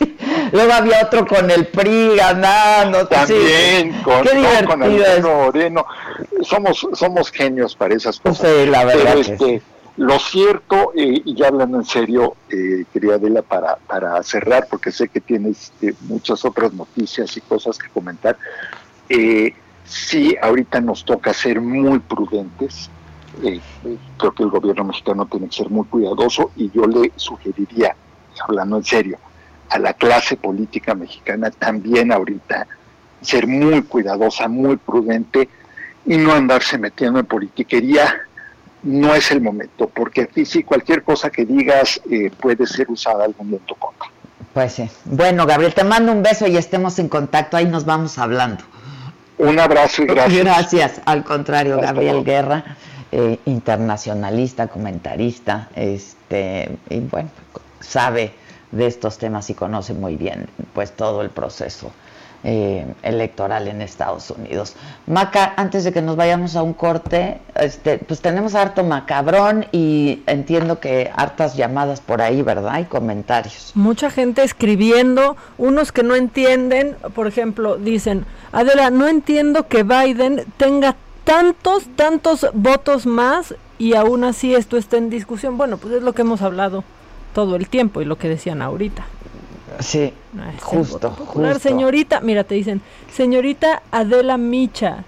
Luego 0.52 0.74
había 0.74 1.04
otro 1.04 1.26
con 1.26 1.50
el 1.50 1.68
PRI 1.68 2.16
ganando. 2.16 3.08
También 3.08 4.02
con, 4.04 4.24
Qué 4.24 5.22
Moreno. 5.22 5.86
Somos, 6.42 6.88
somos 6.94 7.32
genios 7.32 7.76
para 7.76 7.96
esas 7.96 8.20
cosas. 8.20 8.50
Sí, 8.50 8.70
la 8.70 8.86
verdad. 8.86 9.18
este, 9.18 9.62
Lo 9.98 10.20
cierto, 10.20 10.92
eh, 10.96 11.22
y 11.26 11.36
ya 11.36 11.48
hablando 11.48 11.78
en 11.78 11.86
serio, 11.86 12.36
eh, 12.50 12.86
quería 12.94 13.16
Adela, 13.16 13.42
para, 13.42 13.78
para 13.78 14.22
cerrar, 14.24 14.68
porque 14.70 14.92
sé 14.92 15.08
que 15.08 15.22
tienes 15.22 15.72
eh, 15.82 15.94
muchas 16.02 16.46
otras 16.46 16.74
noticias 16.74 17.36
y 17.38 17.42
cosas 17.42 17.78
que 17.78 17.90
comentar. 17.90 18.38
Eh, 19.10 19.54
sí, 19.86 20.36
ahorita 20.42 20.82
nos 20.82 21.06
toca 21.06 21.34
ser 21.34 21.62
muy 21.62 22.00
prudentes 22.00 22.90
eh, 23.44 23.62
creo 24.18 24.32
que 24.32 24.44
el 24.44 24.50
gobierno 24.50 24.86
mexicano 24.86 25.26
tiene 25.28 25.48
que 25.48 25.56
ser 25.56 25.70
muy 25.70 25.86
cuidadoso 25.86 26.52
y 26.56 26.72
yo 26.72 26.88
le 26.88 27.12
sugeriría, 27.16 27.96
hablando 28.48 28.78
en 28.78 28.84
serio, 28.84 29.18
a 29.70 29.80
la 29.80 29.94
clase 29.94 30.38
política 30.38 30.96
mexicana 30.96 31.52
también 31.52 32.12
ahorita 32.12 32.68
ser 33.22 33.48
muy 33.48 33.84
cuidadosa, 33.84 34.48
muy 34.48 34.78
prudente 34.78 35.50
y 36.06 36.18
no 36.18 36.34
andarse 36.34 36.78
metiendo 36.78 37.20
en 37.20 37.26
politiquería. 37.26 38.22
No 38.84 39.14
es 39.16 39.32
el 39.32 39.42
momento, 39.42 39.90
porque 39.90 40.22
aquí 40.22 40.46
sí 40.46 40.64
cualquier 40.64 41.04
cosa 41.04 41.30
que 41.30 41.46
digas 41.46 42.00
eh, 42.10 42.32
puede 42.40 42.66
ser 42.68 42.90
usada 42.90 43.26
algún 43.26 43.58
tu 43.60 43.76
contra. 43.76 44.08
Pues 44.54 44.74
sí. 44.74 44.90
Bueno, 45.06 45.46
Gabriel, 45.46 45.74
te 45.74 45.84
mando 45.84 46.12
un 46.12 46.24
beso 46.24 46.48
y 46.48 46.58
estemos 46.58 46.98
en 47.00 47.10
contacto. 47.10 47.58
Ahí 47.58 47.66
nos 47.66 47.86
vamos 47.86 48.18
hablando. 48.18 48.64
Un 49.40 49.60
abrazo 49.60 50.04
y 50.04 50.06
gracias. 50.06 50.44
Gracias. 50.44 51.02
Al 51.06 51.24
contrario, 51.24 51.80
Gabriel 51.80 52.24
Guerra. 52.24 52.78
Eh, 53.10 53.40
internacionalista, 53.46 54.68
comentarista, 54.68 55.70
este, 55.78 56.70
y 56.90 57.00
bueno, 57.00 57.30
sabe 57.80 58.34
de 58.72 58.88
estos 58.88 59.18
temas 59.18 59.50
y 59.50 59.54
conoce 59.54 59.94
muy 59.94 60.16
bien 60.16 60.48
pues 60.74 60.92
todo 60.92 61.22
el 61.22 61.30
proceso 61.30 61.92
eh, 62.44 62.86
electoral 63.02 63.68
en 63.68 63.82
Estados 63.82 64.30
Unidos. 64.30 64.76
Maca, 65.08 65.54
antes 65.58 65.84
de 65.84 65.92
que 65.92 66.04
nos 66.04 66.16
vayamos 66.16 66.56
a 66.56 66.62
un 66.62 66.74
corte, 66.74 67.40
este, 67.56 67.98
pues 67.98 68.22
tenemos 68.22 68.54
harto 68.54 68.84
macabrón 68.84 69.66
y 69.72 70.22
entiendo 70.28 70.80
que 70.80 71.12
hartas 71.16 71.58
llamadas 71.58 72.00
por 72.00 72.22
ahí, 72.22 72.44
¿verdad? 72.44 72.80
Y 72.80 72.86
comentarios. 72.86 73.72
Mucha 73.74 74.12
gente 74.12 74.44
escribiendo, 74.44 75.36
unos 75.58 75.92
que 75.92 76.04
no 76.04 76.16
entienden, 76.16 76.96
por 77.16 77.26
ejemplo, 77.26 77.78
dicen, 77.78 78.26
Adela, 78.52 78.92
no 78.92 79.08
entiendo 79.08 79.68
que 79.68 79.82
Biden 79.82 80.46
tenga 80.58 80.96
tantos, 81.24 81.88
tantos 81.96 82.46
votos 82.54 83.08
más 83.08 83.56
y 83.80 83.96
aún 83.96 84.24
así 84.24 84.54
esto 84.54 84.78
está 84.78 84.98
en 84.98 85.10
discusión. 85.10 85.58
Bueno, 85.58 85.78
pues 85.78 85.96
es 85.96 86.04
lo 86.04 86.14
que 86.14 86.22
hemos 86.22 86.44
hablado 86.44 86.84
todo 87.38 87.56
el 87.56 87.70
tiempo 87.70 88.02
y 88.02 88.06
lo 88.06 88.18
que 88.18 88.30
decían 88.30 88.64
ahorita. 88.64 89.06
Sí, 89.78 90.12
justo, 90.60 91.12
justo. 91.12 91.60
Señorita, 91.60 92.20
mira, 92.20 92.44
te 92.44 92.56
dicen, 92.56 92.82
señorita 93.14 93.84
Adela 93.92 94.38
Micha, 94.38 95.04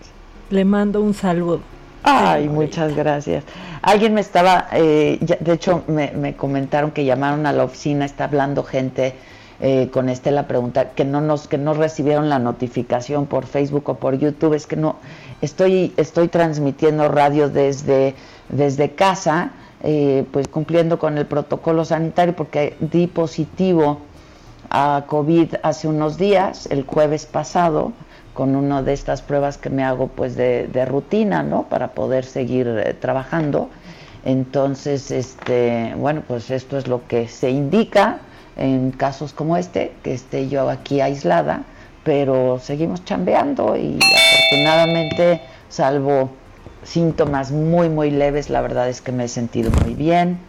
le 0.52 0.64
mando 0.64 1.02
un 1.02 1.16
saludo. 1.16 1.62
Ay, 2.04 2.48
muchas 2.48 2.96
gracias. 2.96 3.46
Alguien 3.82 4.14
me 4.14 4.22
estaba, 4.22 4.68
eh, 4.74 5.18
de 5.40 5.54
hecho 5.54 5.82
me, 5.88 6.12
me, 6.12 6.36
comentaron 6.36 6.92
que 6.92 7.04
llamaron 7.04 7.48
a 7.48 7.52
la 7.52 7.64
oficina, 7.64 8.06
está 8.06 8.26
hablando 8.26 8.64
gente 8.64 9.16
eh, 9.60 9.90
con 9.92 10.08
Estela 10.08 10.48
pregunta 10.48 10.92
que 10.92 11.06
no 11.06 11.22
nos 11.22 11.48
que 11.48 11.58
no 11.58 11.74
recibieron 11.74 12.30
la 12.30 12.38
notificación 12.38 13.26
por 13.26 13.48
Facebook 13.48 13.90
o 13.90 13.96
por 13.96 14.20
YouTube, 14.20 14.54
es 14.54 14.68
que 14.68 14.76
no 14.76 14.98
estoy, 15.42 15.94
estoy 15.98 16.28
transmitiendo 16.28 17.08
radio 17.08 17.50
desde, 17.50 18.14
desde 18.50 18.92
casa, 18.92 19.50
eh, 19.84 20.26
pues 20.32 20.48
cumpliendo 20.48 21.00
con 21.00 21.18
el 21.18 21.26
protocolo 21.26 21.86
sanitario, 21.86 22.36
porque 22.36 22.76
di 22.80 23.08
positivo 23.08 24.00
a 24.70 25.06
COVID 25.08 25.56
hace 25.64 25.88
unos 25.88 26.18
días, 26.18 26.68
el 26.70 26.84
jueves 26.84 27.26
pasado, 27.26 27.94
con 28.34 28.56
una 28.56 28.82
de 28.84 28.94
estas 28.94 29.22
pruebas 29.22 29.58
que 29.58 29.70
me 29.70 29.84
hago 29.84 30.08
pues 30.08 30.36
de, 30.36 30.86
rutina, 30.86 31.44
¿no? 31.44 31.64
Para 31.64 31.90
poder 31.90 32.24
seguir 32.26 32.68
eh, 32.68 32.94
trabajando. 32.94 33.70
Entonces, 34.26 35.12
este, 35.12 35.94
bueno, 35.98 36.24
pues 36.28 36.52
esto 36.52 36.78
es 36.78 36.88
lo 36.88 37.08
que 37.08 37.28
se 37.28 37.50
indica 37.50 38.20
en 38.58 38.92
casos 38.92 39.34
como 39.34 39.58
este, 39.58 39.94
que 40.04 40.14
esté 40.14 40.50
yo 40.50 40.70
aquí 40.70 41.02
aislada, 41.02 41.64
pero 42.04 42.60
seguimos 42.60 43.04
chambeando 43.06 43.78
y 43.78 43.98
afortunadamente, 43.98 45.42
salvo 45.70 46.30
síntomas 46.84 47.52
muy, 47.52 47.90
muy 47.90 48.12
leves, 48.12 48.50
la 48.50 48.62
verdad 48.62 48.90
es 48.90 49.02
que 49.02 49.12
me 49.12 49.26
he 49.26 49.28
sentido 49.28 49.72
muy 49.84 49.94
bien. 49.94 50.40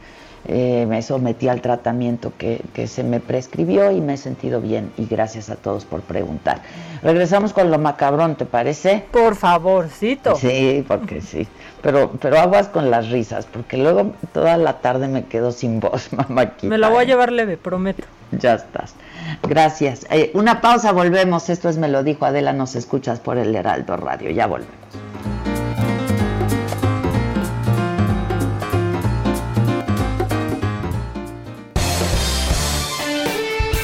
Eh, 0.49 0.87
me 0.89 1.03
sometí 1.03 1.49
al 1.49 1.61
tratamiento 1.61 2.33
que, 2.39 2.63
que, 2.73 2.87
se 2.87 3.05
me 3.05 3.21
prescribió 3.21 3.91
y 3.91 4.01
me 4.01 4.15
he 4.15 4.17
sentido 4.17 4.63
bien 4.63 4.91
y 4.97 5.05
gracias 5.05 5.51
a 5.51 5.57
todos 5.57 5.85
por 5.85 6.01
preguntar. 6.01 6.63
Regresamos 7.03 7.53
con 7.53 7.71
lo 7.71 7.79
macabrón, 7.79 8.37
¿te 8.37 8.47
parece? 8.47 9.05
Por 9.13 9.37
favorcito. 9.37 10.37
Sí, 10.37 10.83
porque 10.89 11.21
sí. 11.21 11.47
Pero, 11.83 12.13
pero 12.21 12.39
aguas 12.39 12.69
con 12.69 12.91
las 12.91 13.11
risas, 13.11 13.47
porque 13.47 13.77
luego 13.77 14.13
toda 14.33 14.57
la 14.57 14.81
tarde 14.81 15.09
me 15.09 15.27
quedo 15.27 15.53
sin 15.53 15.79
voz, 15.79 16.11
mamá. 16.15 16.53
Me 16.63 16.79
la 16.79 16.89
voy 16.89 17.05
a 17.05 17.07
llevar 17.07 17.33
leve, 17.33 17.59
prometo. 17.59 18.05
Ya 18.33 18.55
estás. 18.55 18.95
Gracias. 19.43 20.07
Eh, 20.11 20.31
una 20.35 20.61
pausa, 20.61 20.93
volvemos. 20.93 21.51
Esto 21.51 21.69
es 21.69 21.77
Me 21.77 21.89
lo 21.89 22.03
dijo 22.03 22.25
Adela, 22.25 22.53
nos 22.53 22.77
escuchas 22.77 23.21
por 23.21 23.37
el 23.39 23.55
Heraldo 23.55 23.97
Radio. 23.97 24.31
Ya 24.31 24.47
volvemos. 24.47 25.10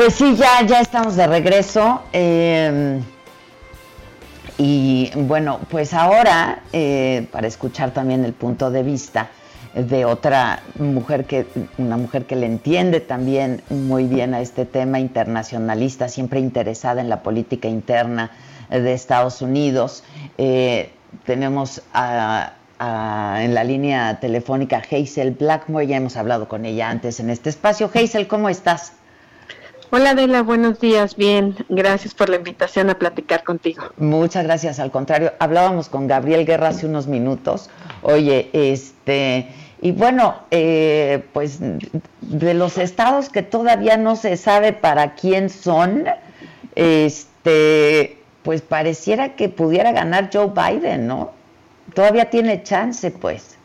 Pues 0.00 0.14
sí, 0.14 0.34
ya, 0.34 0.62
ya 0.66 0.80
estamos 0.80 1.14
de 1.14 1.26
regreso. 1.26 2.00
Eh, 2.14 3.02
y 4.56 5.10
bueno, 5.14 5.60
pues 5.68 5.92
ahora, 5.92 6.62
eh, 6.72 7.26
para 7.30 7.46
escuchar 7.46 7.90
también 7.90 8.24
el 8.24 8.32
punto 8.32 8.70
de 8.70 8.82
vista 8.82 9.28
de 9.74 10.06
otra 10.06 10.62
mujer 10.78 11.26
que, 11.26 11.44
una 11.76 11.98
mujer 11.98 12.24
que 12.24 12.34
le 12.34 12.46
entiende 12.46 13.00
también 13.00 13.60
muy 13.68 14.04
bien 14.04 14.32
a 14.32 14.40
este 14.40 14.64
tema 14.64 14.98
internacionalista, 15.00 16.08
siempre 16.08 16.40
interesada 16.40 17.02
en 17.02 17.10
la 17.10 17.22
política 17.22 17.68
interna 17.68 18.30
de 18.70 18.94
Estados 18.94 19.42
Unidos. 19.42 20.02
Eh, 20.38 20.92
tenemos 21.26 21.82
en 21.92 23.54
la 23.54 23.64
línea 23.64 24.18
telefónica 24.18 24.78
Hazel 24.78 25.32
Blackmore, 25.32 25.86
ya 25.86 25.98
hemos 25.98 26.16
hablado 26.16 26.48
con 26.48 26.64
ella 26.64 26.88
antes 26.88 27.20
en 27.20 27.28
este 27.28 27.50
espacio. 27.50 27.90
Hazel, 27.94 28.28
¿cómo 28.28 28.48
estás? 28.48 28.94
Hola 29.92 30.10
Adela, 30.10 30.42
buenos 30.42 30.78
días, 30.78 31.16
bien, 31.16 31.56
gracias 31.68 32.14
por 32.14 32.28
la 32.28 32.36
invitación 32.36 32.90
a 32.90 32.94
platicar 32.96 33.42
contigo. 33.42 33.82
Muchas 33.96 34.44
gracias, 34.44 34.78
al 34.78 34.92
contrario, 34.92 35.32
hablábamos 35.40 35.88
con 35.88 36.06
Gabriel 36.06 36.46
Guerra 36.46 36.68
hace 36.68 36.86
unos 36.86 37.08
minutos, 37.08 37.70
oye, 38.02 38.50
este, 38.52 39.48
y 39.82 39.90
bueno, 39.90 40.36
eh, 40.52 41.24
pues 41.32 41.58
de 42.20 42.54
los 42.54 42.78
estados 42.78 43.30
que 43.30 43.42
todavía 43.42 43.96
no 43.96 44.14
se 44.14 44.36
sabe 44.36 44.72
para 44.72 45.16
quién 45.16 45.50
son, 45.50 46.04
este, 46.76 48.16
pues 48.44 48.62
pareciera 48.62 49.34
que 49.34 49.48
pudiera 49.48 49.90
ganar 49.90 50.30
Joe 50.32 50.52
Biden, 50.54 51.08
¿no? 51.08 51.32
Todavía 51.94 52.30
tiene 52.30 52.62
chance, 52.62 53.10
pues. 53.10 53.56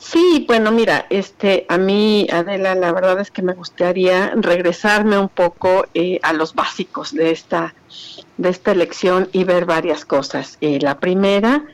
Sí, 0.00 0.46
bueno, 0.48 0.72
mira, 0.72 1.06
este, 1.10 1.66
a 1.68 1.76
mí, 1.76 2.26
Adela, 2.32 2.74
la 2.74 2.90
verdad 2.90 3.20
es 3.20 3.30
que 3.30 3.42
me 3.42 3.52
gustaría 3.52 4.32
regresarme 4.34 5.18
un 5.18 5.28
poco 5.28 5.84
eh, 5.92 6.18
a 6.22 6.32
los 6.32 6.54
básicos 6.54 7.12
de 7.12 7.30
esta, 7.30 7.74
de 8.38 8.48
esta 8.48 8.72
elección 8.72 9.28
y 9.32 9.44
ver 9.44 9.66
varias 9.66 10.06
cosas. 10.06 10.56
Eh, 10.62 10.78
la 10.80 10.98
primera 10.98 11.64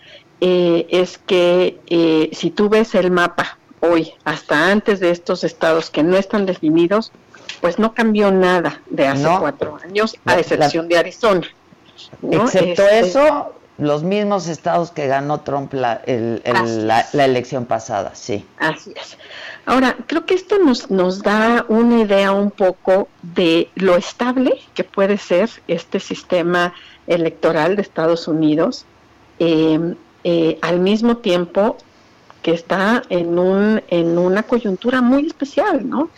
eh, 0.41 0.89
es 0.91 1.19
que 1.19 2.29
si 2.33 2.51
tú 2.51 2.69
ves 2.69 2.97
el 2.97 3.13
mapa 3.13 3.59
hoy, 3.79 4.13
hasta 4.25 4.73
antes 4.73 4.99
de 4.99 5.13
estos 5.13 5.45
estados 5.45 5.89
que 5.89 6.03
no 6.03 6.17
están 6.17 6.47
definidos, 6.47 7.13
pues 7.61 7.79
no 7.79 7.95
cambió 7.95 8.33
nada 8.33 8.81
de 8.91 9.07
hace 9.07 9.29
cuatro 9.39 9.79
años, 9.85 10.17
a 10.25 10.37
excepción 10.37 10.89
de 10.89 10.99
Arizona. 10.99 11.47
Excepto 12.29 12.83
este, 12.83 12.99
eso, 12.99 13.55
los 13.79 14.03
mismos 14.03 14.49
estados 14.49 14.91
que 14.91 15.07
ganó 15.07 15.41
Trump 15.41 15.75
la, 15.75 16.03
la, 16.07 17.25
elección 17.25 17.67
pasada, 17.67 18.15
sí. 18.15 18.45
Así 18.59 18.93
es. 18.97 19.19
Ahora, 19.67 19.97
creo 20.07 20.25
que 20.25 20.35
esto 20.35 20.59
nos, 20.59 20.91
nos 20.91 21.23
da 21.23 21.67
una 21.69 22.01
idea 22.01 22.33
un 22.33 22.51
poco 22.51 23.09
de 23.23 23.69
lo 23.75 23.97
estable 23.97 24.61
que 24.75 24.85
puede 24.85 25.19
ser 25.19 25.51
este 25.69 26.01
sistema 26.01 26.73
electoral 27.07 27.77
de 27.77 27.83
Estados 27.83 28.29
Unidos, 28.29 28.87
em, 29.39 29.95
eh, 30.25 30.59
al 30.63 30.81
mismo 30.81 31.19
tiempo 31.19 31.77
que 32.43 32.53
está 32.53 33.03
en, 33.11 33.39
un, 33.39 33.83
en 33.89 34.19
una 34.19 34.45
coyuntura 34.45 35.03
muy 35.03 35.27
especial, 35.27 35.89
¿no? 35.89 36.11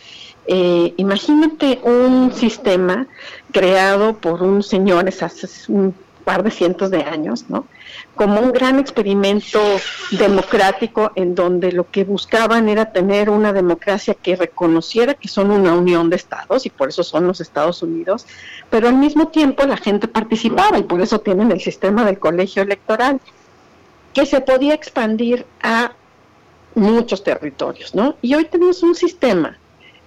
Eh, 0.47 0.95
imagínate 0.97 1.79
un 1.83 2.33
sistema 2.33 3.07
creado 3.53 4.17
por 4.17 4.43
un 4.43 4.63
señor, 4.63 5.07
hace 5.09 5.47
un 5.71 5.95
par 6.29 6.43
de 6.43 6.51
cientos 6.51 6.91
de 6.91 7.05
años, 7.05 7.47
¿no? 7.49 7.66
Como 8.14 8.39
un 8.43 8.53
gran 8.53 8.79
experimento 8.79 9.62
democrático 10.11 11.11
en 11.14 11.35
donde 11.35 11.72
lo 11.72 11.91
que 11.91 12.05
buscaban 12.05 12.68
era 12.68 12.93
tener 12.93 13.31
una 13.31 13.55
democracia 13.55 14.12
que 14.12 14.37
reconociera 14.37 15.14
que 15.14 15.26
son 15.26 15.51
una 15.51 15.72
unión 15.72 16.11
de 16.11 16.16
estados 16.16 16.66
y 16.66 16.68
por 16.68 16.91
eso 16.91 17.03
son 17.03 17.26
los 17.26 17.41
Estados 17.41 17.83
Unidos, 17.83 18.26
pero 18.68 18.89
al 18.89 18.97
mismo 18.97 19.29
tiempo 19.29 19.64
la 19.64 19.79
gente 19.79 20.07
participaba 20.07 20.79
y 20.79 20.83
por 20.83 21.01
eso 21.01 21.18
tienen 21.18 21.51
el 21.51 21.62
sistema 21.62 22.05
del 22.05 22.18
colegio 22.18 22.62
electoral, 22.62 23.22
que 24.12 24.26
se 24.26 24.43
podía 24.43 24.74
expandir 24.74 25.47
a 25.62 25.93
muchos 26.74 27.24
territorios, 27.24 27.95
¿no? 27.95 28.16
Y 28.20 28.35
hoy 28.35 28.45
tenemos 28.45 28.83
un 28.83 28.95
sistema 28.95 29.57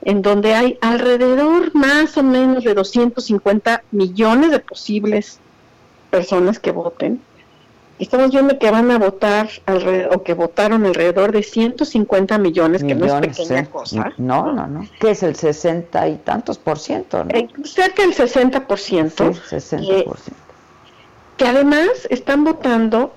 en 0.03 0.21
donde 0.21 0.53
hay 0.53 0.77
alrededor 0.81 1.73
más 1.73 2.15
o 2.15 2.21
menos 2.21 2.63
de 2.63 2.75
250 2.75 3.83
millones 3.91 4.51
de 4.51 4.59
posibles 4.59 5.39
personas 6.11 6.59
que 6.59 6.71
voten. 6.71 7.21
Estamos 7.97 8.31
viendo 8.31 8.57
que 8.57 8.71
van 8.71 8.89
a 8.89 8.97
votar 8.97 9.47
alrededor, 9.67 10.15
o 10.15 10.23
que 10.23 10.33
votaron 10.33 10.85
alrededor 10.85 11.31
de 11.31 11.43
150 11.43 12.37
millones, 12.39 12.83
que 12.83 12.95
no 12.95 13.05
es 13.05 13.37
pequeña 13.37 13.65
cosa. 13.65 14.11
No, 14.17 14.51
no, 14.53 14.65
no. 14.67 14.87
Que 14.99 15.11
es 15.11 15.21
el 15.21 15.35
60 15.35 16.07
y 16.09 16.15
tantos 16.17 16.57
por 16.57 16.79
ciento, 16.79 17.23
eh, 17.29 17.47
cerca 17.63 18.01
del 18.01 18.13
60 18.13 18.67
por 18.67 18.79
ciento. 18.79 19.33
60 19.33 19.93
eh, 19.93 20.03
por 20.03 20.17
ciento. 20.17 20.41
Que 21.37 21.45
además 21.45 22.07
están 22.09 22.43
votando 22.43 23.13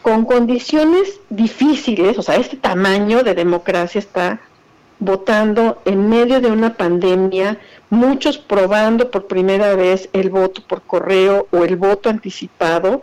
con 0.00 0.24
condiciones 0.24 1.20
difíciles, 1.28 2.18
o 2.18 2.22
sea, 2.22 2.36
este 2.36 2.56
tamaño 2.56 3.22
de 3.22 3.34
democracia 3.34 3.98
está 3.98 4.40
votando 4.98 5.82
en 5.84 6.08
medio 6.08 6.40
de 6.40 6.50
una 6.50 6.74
pandemia, 6.74 7.58
muchos 7.90 8.38
probando 8.38 9.10
por 9.10 9.26
primera 9.26 9.74
vez 9.74 10.08
el 10.12 10.30
voto 10.30 10.62
por 10.66 10.82
correo 10.82 11.48
o 11.50 11.64
el 11.64 11.76
voto 11.76 12.08
anticipado. 12.08 13.02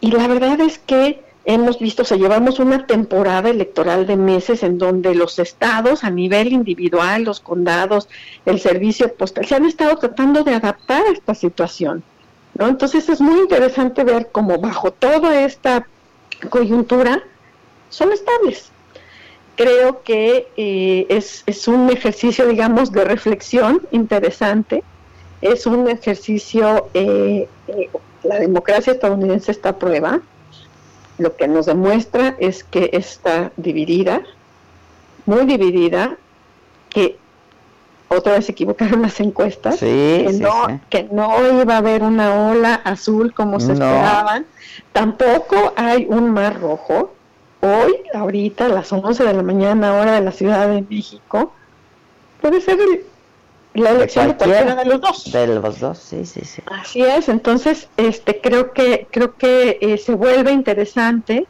Y 0.00 0.10
la 0.12 0.26
verdad 0.26 0.60
es 0.60 0.78
que 0.78 1.22
hemos 1.44 1.78
visto, 1.78 2.02
o 2.02 2.04
sea, 2.04 2.16
llevamos 2.16 2.58
una 2.58 2.86
temporada 2.86 3.50
electoral 3.50 4.06
de 4.06 4.16
meses 4.16 4.62
en 4.62 4.78
donde 4.78 5.14
los 5.14 5.38
estados 5.38 6.04
a 6.04 6.10
nivel 6.10 6.52
individual, 6.52 7.24
los 7.24 7.40
condados, 7.40 8.08
el 8.44 8.60
servicio 8.60 9.14
postal, 9.14 9.46
se 9.46 9.54
han 9.54 9.64
estado 9.66 9.96
tratando 9.96 10.44
de 10.44 10.54
adaptar 10.54 11.06
a 11.06 11.10
esta 11.10 11.34
situación. 11.34 12.02
¿no? 12.54 12.68
Entonces 12.68 13.08
es 13.08 13.20
muy 13.20 13.40
interesante 13.40 14.04
ver 14.04 14.28
cómo 14.32 14.58
bajo 14.58 14.92
toda 14.92 15.42
esta 15.42 15.86
coyuntura 16.50 17.22
son 17.88 18.12
estables 18.12 18.70
creo 19.58 20.02
que 20.04 20.46
eh, 20.56 21.06
es, 21.08 21.42
es, 21.46 21.66
un 21.66 21.90
ejercicio, 21.90 22.46
digamos, 22.46 22.92
de 22.92 23.04
reflexión 23.04 23.82
interesante. 23.90 24.84
Es 25.42 25.66
un 25.66 25.88
ejercicio, 25.88 26.88
eh, 26.94 27.48
eh, 27.66 27.90
la 28.22 28.36
democracia 28.38 28.92
estadounidense 28.92 29.50
está 29.50 29.70
a 29.70 29.76
prueba. 29.76 30.20
Lo 31.18 31.34
que 31.34 31.48
nos 31.48 31.66
demuestra 31.66 32.36
es 32.38 32.62
que 32.62 32.90
está 32.92 33.50
dividida, 33.56 34.22
muy 35.26 35.44
dividida, 35.44 36.16
que 36.88 37.18
otra 38.06 38.34
vez 38.34 38.46
se 38.46 38.52
equivocaron 38.52 39.02
las 39.06 39.18
encuestas, 39.18 39.74
Sí, 39.80 39.86
que, 40.24 40.30
sí, 40.34 40.40
no, 40.40 40.66
sí. 40.68 40.74
que 40.88 41.02
no 41.10 41.60
iba 41.60 41.74
a 41.74 41.78
haber 41.78 42.04
una 42.04 42.48
ola 42.50 42.74
azul 42.84 43.34
como 43.34 43.58
se 43.58 43.74
No. 43.74 43.84
esperaban, 43.84 44.46
tampoco 44.92 45.72
hay 45.74 46.06
un 46.08 46.30
mar 46.30 46.60
rojo. 46.60 47.12
Hoy, 47.60 47.94
ahorita, 48.14 48.66
a 48.66 48.68
las 48.68 48.92
11 48.92 49.24
de 49.24 49.32
la 49.34 49.42
mañana, 49.42 49.94
hora 49.94 50.12
de 50.12 50.20
la 50.20 50.32
Ciudad 50.32 50.68
de 50.68 50.82
México, 50.82 51.54
puede 52.40 52.60
ser 52.60 52.78
el- 52.80 53.04
la 53.74 53.90
elección 53.90 54.28
de 54.28 54.36
cualquiera 54.36 54.74
de 54.76 54.84
los 54.84 55.00
dos. 55.00 55.24
De 55.32 55.46
los 55.46 55.80
dos, 55.80 55.98
sí, 55.98 56.24
sí, 56.24 56.40
sí. 56.44 56.62
Así 56.66 57.02
es, 57.02 57.28
entonces 57.28 57.88
este 57.96 58.40
creo 58.40 58.72
que 58.72 59.08
creo 59.10 59.34
que 59.34 59.78
eh, 59.80 59.98
se 59.98 60.14
vuelve 60.14 60.52
interesante. 60.52 61.46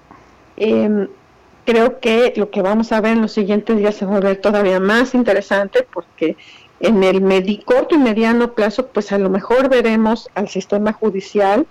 Em, 0.57 1.09
creo 1.65 2.01
que 2.01 2.33
lo 2.37 2.51
que 2.51 2.63
vamos 2.63 2.91
a 2.93 3.01
ver 3.01 3.13
en 3.13 3.23
los 3.23 3.33
siguientes 3.33 3.77
días 3.77 3.95
se 3.95 4.07
va 4.07 4.13
a 4.13 4.21
volver 4.21 4.41
todavía 4.41 4.81
más 4.81 5.15
interesante 5.15 5.87
porque 5.93 6.37
en 6.81 7.05
el 7.05 7.21
medi- 7.23 7.63
corto 7.65 7.95
y 7.95 7.99
mediano 7.99 8.55
plazo, 8.55 8.89
pues 8.89 9.13
a 9.13 9.19
lo 9.19 9.29
mejor 9.31 9.69
veremos 9.69 10.29
al 10.35 10.49
sistema 10.49 10.93
judicial 10.93 11.67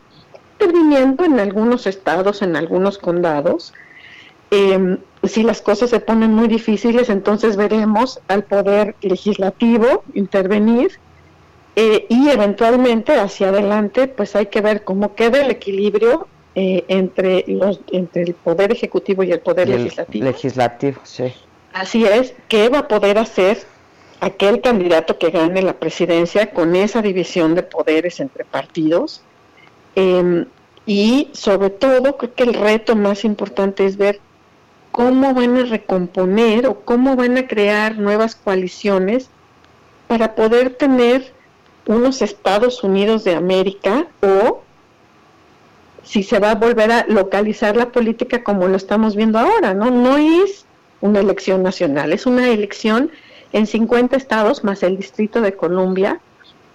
interviniendo 0.59 1.23
en 1.25 1.39
algunos 1.39 1.87
estados, 1.87 2.41
en 2.41 2.55
algunos 2.55 2.97
condados. 2.97 3.73
Em, 4.51 4.97
si 5.23 5.43
las 5.43 5.61
cosas 5.61 5.89
se 5.89 5.99
ponen 5.99 6.33
muy 6.33 6.47
difíciles, 6.47 7.09
entonces 7.09 7.57
veremos 7.57 8.19
al 8.27 8.43
poder 8.43 8.95
legislativo 9.01 10.03
intervenir 10.13 10.99
eh, 11.75 12.05
y 12.09 12.29
eventualmente 12.29 13.13
hacia 13.19 13.49
adelante 13.49 14.07
pues 14.07 14.35
hay 14.35 14.47
que 14.47 14.61
ver 14.61 14.83
cómo 14.83 15.15
queda 15.15 15.41
el 15.41 15.51
equilibrio 15.51 16.27
eh, 16.55 16.85
entre 16.87 17.43
los 17.47 17.81
entre 17.91 18.23
el 18.23 18.33
poder 18.33 18.71
ejecutivo 18.71 19.23
y 19.23 19.31
el 19.31 19.41
poder 19.41 19.67
Y 19.67 19.73
el 19.73 19.83
legislativo 19.83 20.25
Legislativo, 20.25 21.01
sí. 21.03 21.33
así 21.73 22.05
es 22.05 22.33
qué 22.47 22.69
va 22.69 22.79
a 22.79 22.87
poder 22.87 23.17
hacer 23.17 23.59
aquel 24.21 24.61
candidato 24.61 25.19
que 25.19 25.29
gane 25.29 25.61
la 25.61 25.73
presidencia 25.73 26.51
con 26.51 26.75
esa 26.75 27.01
división 27.01 27.53
de 27.53 27.63
poderes 27.63 28.19
entre 28.21 28.45
partidos 28.45 29.21
Em, 29.97 30.45
y 30.85 31.29
sobre 31.33 31.71
todo 31.71 32.17
creo 32.17 32.35
que 32.35 32.43
el 32.43 32.53
reto 32.53 32.95
más 32.95 33.25
importante 33.25 33.83
es 33.83 33.97
ver 33.97 34.19
cómo 34.97 35.35
van 35.35 35.55
a 35.57 35.63
recomponer 35.63 36.65
o 36.65 36.79
cómo 36.79 37.15
van 37.15 37.37
a 37.37 37.45
crear 37.45 37.99
nuevas 37.99 38.35
coaliciones 38.35 39.29
para 40.07 40.33
poder 40.33 40.71
tener 40.71 41.33
unos 41.85 42.23
Estados 42.23 42.83
Unidos 42.83 43.23
de 43.23 43.35
América 43.35 44.07
o 44.23 44.63
si 46.01 46.23
se 46.23 46.39
va 46.39 46.49
a 46.49 46.55
volver 46.55 46.91
a 46.91 47.05
localizar 47.07 47.77
la 47.77 47.91
política 47.91 48.43
como 48.43 48.67
lo 48.67 48.75
estamos 48.75 49.15
viendo 49.15 49.37
ahora, 49.37 49.75
¿no? 49.75 49.91
No 49.91 50.17
es 50.17 50.65
una 50.99 51.19
elección 51.19 51.61
nacional, 51.61 52.11
es 52.11 52.25
una 52.25 52.49
elección 52.49 53.11
en 53.53 53.67
50 53.67 54.17
estados 54.17 54.63
más 54.63 54.81
el 54.81 54.97
Distrito 54.97 55.41
de 55.41 55.55
Columbia 55.55 56.21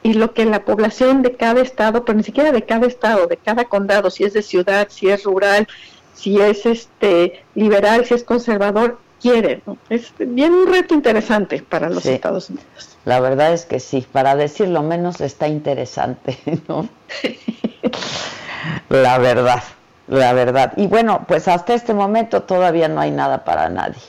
y 0.04 0.12
lo 0.12 0.32
que 0.32 0.44
la 0.44 0.64
población 0.64 1.22
de 1.22 1.34
cada 1.34 1.60
estado, 1.60 2.04
pero 2.04 2.18
ni 2.18 2.22
siquiera 2.22 2.52
de 2.52 2.62
cada 2.62 2.86
estado, 2.86 3.26
de 3.26 3.36
cada 3.36 3.64
condado, 3.64 4.10
si 4.10 4.22
es 4.22 4.32
de 4.32 4.42
ciudad, 4.42 4.86
si 4.90 5.08
es 5.08 5.24
rural, 5.24 5.66
si 6.14 6.40
es 6.40 6.66
este 6.66 7.44
liberal, 7.54 8.04
si 8.04 8.14
es 8.14 8.24
conservador, 8.24 8.98
quiere. 9.20 9.62
¿no? 9.66 9.76
Es 9.88 10.12
bien 10.18 10.52
un 10.52 10.66
reto 10.66 10.94
interesante 10.94 11.62
para 11.62 11.88
los 11.88 12.02
Sí. 12.02 12.10
Estados 12.10 12.50
Unidos. 12.50 12.96
La 13.04 13.20
verdad 13.20 13.52
es 13.52 13.64
que 13.66 13.80
sí, 13.80 14.06
para 14.12 14.36
decir 14.36 14.68
lo 14.68 14.82
menos 14.82 15.20
está 15.20 15.48
interesante, 15.48 16.38
¿no? 16.68 16.88
la 18.88 19.18
verdad, 19.18 19.62
la 20.08 20.32
verdad. 20.32 20.72
Y 20.76 20.86
bueno, 20.86 21.24
pues 21.26 21.48
hasta 21.48 21.74
este 21.74 21.94
momento 21.94 22.42
todavía 22.42 22.88
no 22.88 23.00
hay 23.00 23.10
nada 23.10 23.44
para 23.44 23.68
nadie. 23.68 24.00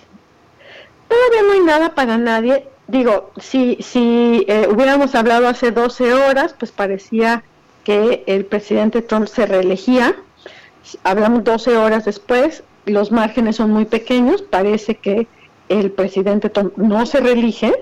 Todavía 1.07 1.41
no 1.47 1.53
hay 1.53 1.59
nada 1.61 1.95
para 1.95 2.17
nadie. 2.17 2.67
Digo, 2.87 3.31
si, 3.39 3.77
si 3.81 4.45
eh, 4.47 4.67
hubiéramos 4.69 5.15
hablado 5.15 5.47
hace 5.47 5.71
12 5.71 6.13
horas, 6.13 6.53
pues 6.57 6.71
parecía 6.71 7.43
que 7.83 8.23
el 8.27 8.45
presidente 8.45 9.01
Trump 9.01 9.27
se 9.27 9.45
reelegía. 9.45 10.15
Hablamos 11.03 11.43
12 11.43 11.77
horas 11.77 12.05
después, 12.05 12.63
los 12.86 13.11
márgenes 13.11 13.55
son 13.55 13.71
muy 13.71 13.86
pequeños, 13.86 14.41
parece 14.41 14.95
que 14.95 15.27
el 15.69 15.91
presidente 15.91 16.51
no 16.75 17.05
se 17.05 17.19
reelige, 17.19 17.73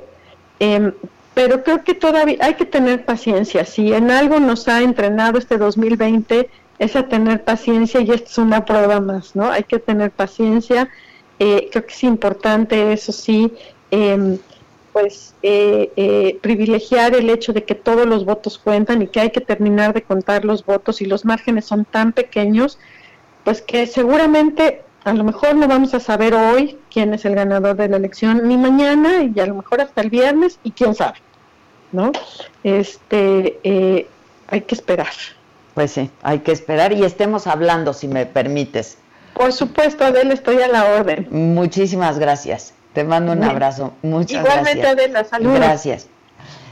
em, 0.59 0.93
pero 1.33 1.63
creo 1.63 1.83
que 1.83 1.93
todavía 1.93 2.37
hay 2.41 2.55
que 2.55 2.65
tener 2.65 3.05
paciencia. 3.05 3.65
Si 3.65 3.93
en 3.93 4.11
algo 4.11 4.39
nos 4.39 4.67
ha 4.67 4.81
entrenado 4.81 5.39
este 5.39 5.57
2020 5.57 6.49
es 6.77 6.95
a 6.95 7.07
tener 7.07 7.43
paciencia 7.43 8.01
y 8.01 8.11
esta 8.11 8.29
es 8.29 8.37
una 8.37 8.65
prueba 8.65 8.99
más, 8.99 9.35
¿no? 9.35 9.49
Hay 9.49 9.63
que 9.63 9.79
tener 9.79 10.11
paciencia. 10.11 10.89
Eh, 11.39 11.69
creo 11.71 11.85
que 11.85 11.93
es 11.93 12.03
importante, 12.03 12.91
eso 12.93 13.11
sí, 13.11 13.53
em, 13.91 14.37
pues 14.93 15.33
eh, 15.41 15.91
eh, 15.95 16.37
privilegiar 16.41 17.15
el 17.15 17.29
hecho 17.29 17.53
de 17.53 17.63
que 17.63 17.75
todos 17.75 18.05
los 18.05 18.25
votos 18.25 18.57
cuentan 18.57 19.01
y 19.01 19.07
que 19.07 19.19
hay 19.19 19.31
que 19.31 19.41
terminar 19.41 19.93
de 19.93 20.01
contar 20.01 20.43
los 20.43 20.65
votos 20.65 21.01
y 21.01 21.05
los 21.05 21.23
márgenes 21.23 21.65
son 21.65 21.85
tan 21.85 22.11
pequeños, 22.11 22.77
pues 23.43 23.61
que 23.61 23.87
seguramente 23.87 24.83
a 25.03 25.13
lo 25.13 25.23
mejor 25.23 25.55
no 25.55 25.67
vamos 25.67 25.93
a 25.93 25.99
saber 25.99 26.33
hoy 26.33 26.77
quién 26.91 27.13
es 27.13 27.25
el 27.25 27.35
ganador 27.35 27.75
de 27.75 27.89
la 27.89 27.97
elección, 27.97 28.47
ni 28.47 28.57
mañana, 28.57 29.23
y 29.23 29.39
a 29.39 29.45
lo 29.45 29.55
mejor 29.55 29.81
hasta 29.81 30.01
el 30.01 30.09
viernes, 30.09 30.59
y 30.63 30.71
quién 30.71 30.93
sabe, 30.93 31.19
¿no? 31.91 32.11
Este, 32.63 33.59
eh, 33.63 34.07
hay 34.47 34.61
que 34.61 34.75
esperar. 34.75 35.13
Pues 35.73 35.91
sí, 35.91 36.11
hay 36.21 36.39
que 36.39 36.51
esperar 36.51 36.93
y 36.93 37.03
estemos 37.03 37.47
hablando, 37.47 37.93
si 37.93 38.07
me 38.07 38.25
permites. 38.25 38.97
Por 39.33 39.53
supuesto, 39.53 40.03
Adela, 40.03 40.33
estoy 40.33 40.61
a 40.61 40.67
la 40.67 40.85
orden. 40.85 41.27
Muchísimas 41.31 42.19
gracias. 42.19 42.73
Te 42.93 43.03
mando 43.05 43.31
un 43.31 43.43
abrazo. 43.43 43.93
Muchas 44.01 44.41
Igualmente, 44.43 44.81
gracias. 44.81 44.91
Adela, 44.91 45.23
saludos. 45.23 45.55
Gracias. 45.55 46.07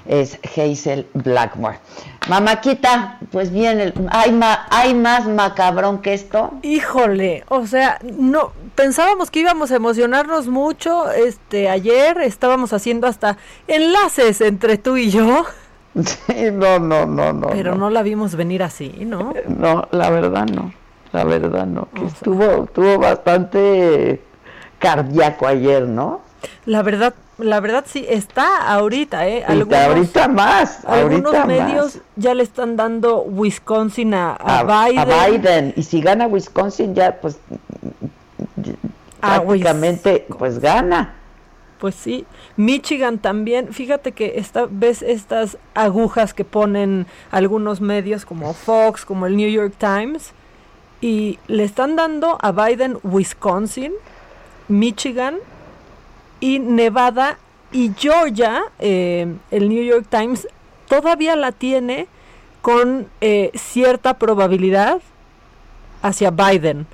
Es 0.05 0.39
Hazel 0.55 1.05
Blackmore. 1.13 1.79
Mamáquita, 2.27 3.17
pues 3.31 3.51
bien, 3.51 3.79
el- 3.79 3.93
¿hay, 4.11 4.31
ma- 4.31 4.65
¿hay 4.69 4.93
más 4.93 5.27
macabrón 5.27 5.99
que 6.01 6.13
esto? 6.13 6.51
Híjole, 6.63 7.43
o 7.49 7.65
sea, 7.67 7.99
no 8.17 8.51
pensábamos 8.75 9.29
que 9.31 9.39
íbamos 9.39 9.71
a 9.71 9.75
emocionarnos 9.75 10.47
mucho. 10.47 11.09
Este, 11.11 11.69
ayer 11.69 12.19
estábamos 12.21 12.73
haciendo 12.73 13.07
hasta 13.07 13.37
enlaces 13.67 14.41
entre 14.41 14.77
tú 14.77 14.97
y 14.97 15.09
yo, 15.09 15.45
no, 16.53 16.79
no, 16.79 17.05
no, 17.05 17.33
no. 17.33 17.47
pero 17.47 17.75
no 17.75 17.89
la 17.89 18.01
vimos 18.03 18.35
venir 18.35 18.63
así, 18.63 18.89
¿no? 19.05 19.33
No, 19.47 19.87
la 19.91 20.09
verdad 20.09 20.45
no. 20.45 20.73
La 21.11 21.23
verdad 21.23 21.65
no. 21.65 21.87
Que 21.95 22.05
estuvo, 22.05 22.65
estuvo 22.65 22.99
bastante 22.99 24.21
cardíaco 24.77 25.47
ayer, 25.47 25.87
¿no? 25.87 26.21
La 26.65 26.83
verdad, 26.83 27.15
la 27.39 27.59
verdad 27.59 27.85
sí 27.87 28.05
está 28.07 28.71
ahorita, 28.71 29.27
¿eh? 29.27 29.43
Y 29.47 29.73
ahorita 29.73 30.27
más, 30.27 30.85
algunos 30.85 31.33
ahorita 31.33 31.45
medios 31.45 31.95
más. 31.95 32.03
ya 32.15 32.33
le 32.33 32.43
están 32.43 32.75
dando 32.75 33.21
Wisconsin 33.23 34.13
a, 34.13 34.31
a 34.33 34.59
a, 34.59 34.87
Biden. 34.87 34.99
a 34.99 35.27
Biden. 35.27 35.73
Y 35.75 35.83
si 35.83 36.01
gana 36.01 36.27
Wisconsin 36.27 36.93
ya, 36.95 37.19
pues 37.19 37.37
Ah, 39.21 39.41
prácticamente, 39.41 40.25
pues 40.37 40.59
gana. 40.59 41.15
Pues 41.79 41.95
sí, 41.95 42.25
Michigan 42.57 43.19
también. 43.19 43.73
Fíjate 43.73 44.11
que 44.11 44.33
esta 44.37 44.67
ves 44.69 45.01
estas 45.01 45.57
agujas 45.73 46.33
que 46.33 46.43
ponen 46.45 47.05
algunos 47.31 47.81
medios 47.81 48.25
como 48.25 48.53
Fox, 48.53 49.05
como 49.05 49.25
el 49.27 49.37
New 49.37 49.49
York 49.49 49.73
Times, 49.77 50.31
y 51.01 51.39
le 51.47 51.63
están 51.63 51.95
dando 51.95 52.37
a 52.41 52.51
Biden 52.51 52.97
Wisconsin, 53.03 53.93
Michigan 54.67 55.37
y 56.39 56.59
Nevada 56.59 57.37
y 57.71 57.91
Georgia. 57.97 58.63
eh, 58.79 59.27
el 59.51 59.69
New 59.69 59.83
York 59.83 60.07
Times 60.09 60.47
todavía 60.87 61.35
la 61.35 61.51
tiene 61.51 62.07
con 62.61 63.07
eh, 63.21 63.51
cierta 63.55 64.17
probabilidad 64.17 64.99
hacia 66.01 66.31
Biden. 66.31 66.87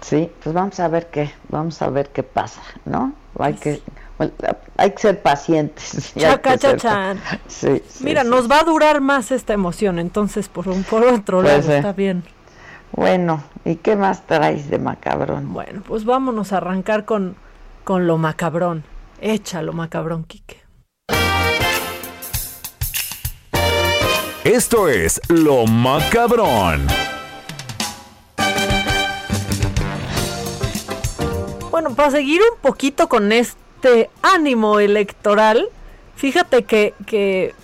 Sí, 0.00 0.30
pues 0.42 0.54
vamos 0.54 0.78
a 0.80 0.88
ver 0.88 1.08
qué, 1.10 1.30
vamos 1.48 1.80
a 1.80 1.88
ver 1.88 2.10
qué 2.10 2.22
pasa, 2.22 2.60
¿no? 2.84 3.14
Hay 3.38 3.54
que, 3.54 3.80
bueno, 4.18 4.32
hay 4.76 4.90
que 4.92 4.98
ser 4.98 5.22
pacientes. 5.22 6.12
Chaca, 6.18 6.52
que 6.52 6.58
ser- 6.58 6.76
chachán. 6.80 7.20
Sí, 7.48 7.82
sí, 7.88 8.04
Mira, 8.04 8.22
sí. 8.22 8.28
nos 8.28 8.50
va 8.50 8.60
a 8.60 8.64
durar 8.64 9.00
más 9.00 9.30
esta 9.30 9.54
emoción, 9.54 9.98
entonces 9.98 10.48
por 10.48 10.68
un 10.68 10.84
por 10.84 11.04
otro 11.04 11.40
Pues 11.40 11.66
lado 11.66 11.72
está 11.76 11.92
bien. 11.92 12.22
Bueno, 12.96 13.42
¿y 13.64 13.74
qué 13.76 13.96
más 13.96 14.24
traes 14.24 14.70
de 14.70 14.78
macabrón? 14.78 15.52
Bueno, 15.52 15.82
pues 15.86 16.04
vámonos 16.04 16.52
a 16.52 16.58
arrancar 16.58 17.04
con, 17.04 17.34
con 17.82 18.06
lo 18.06 18.18
macabrón. 18.18 18.84
Échalo, 19.20 19.72
macabrón, 19.72 20.22
Quique. 20.22 20.62
Esto 24.44 24.88
es 24.88 25.20
Lo 25.28 25.66
Macabrón. 25.66 26.86
Bueno, 31.70 31.94
para 31.96 32.12
seguir 32.12 32.42
un 32.42 32.60
poquito 32.60 33.08
con 33.08 33.32
este 33.32 34.10
ánimo 34.22 34.78
electoral, 34.78 35.66
fíjate 36.14 36.62
que, 36.62 36.94
que 37.06 37.54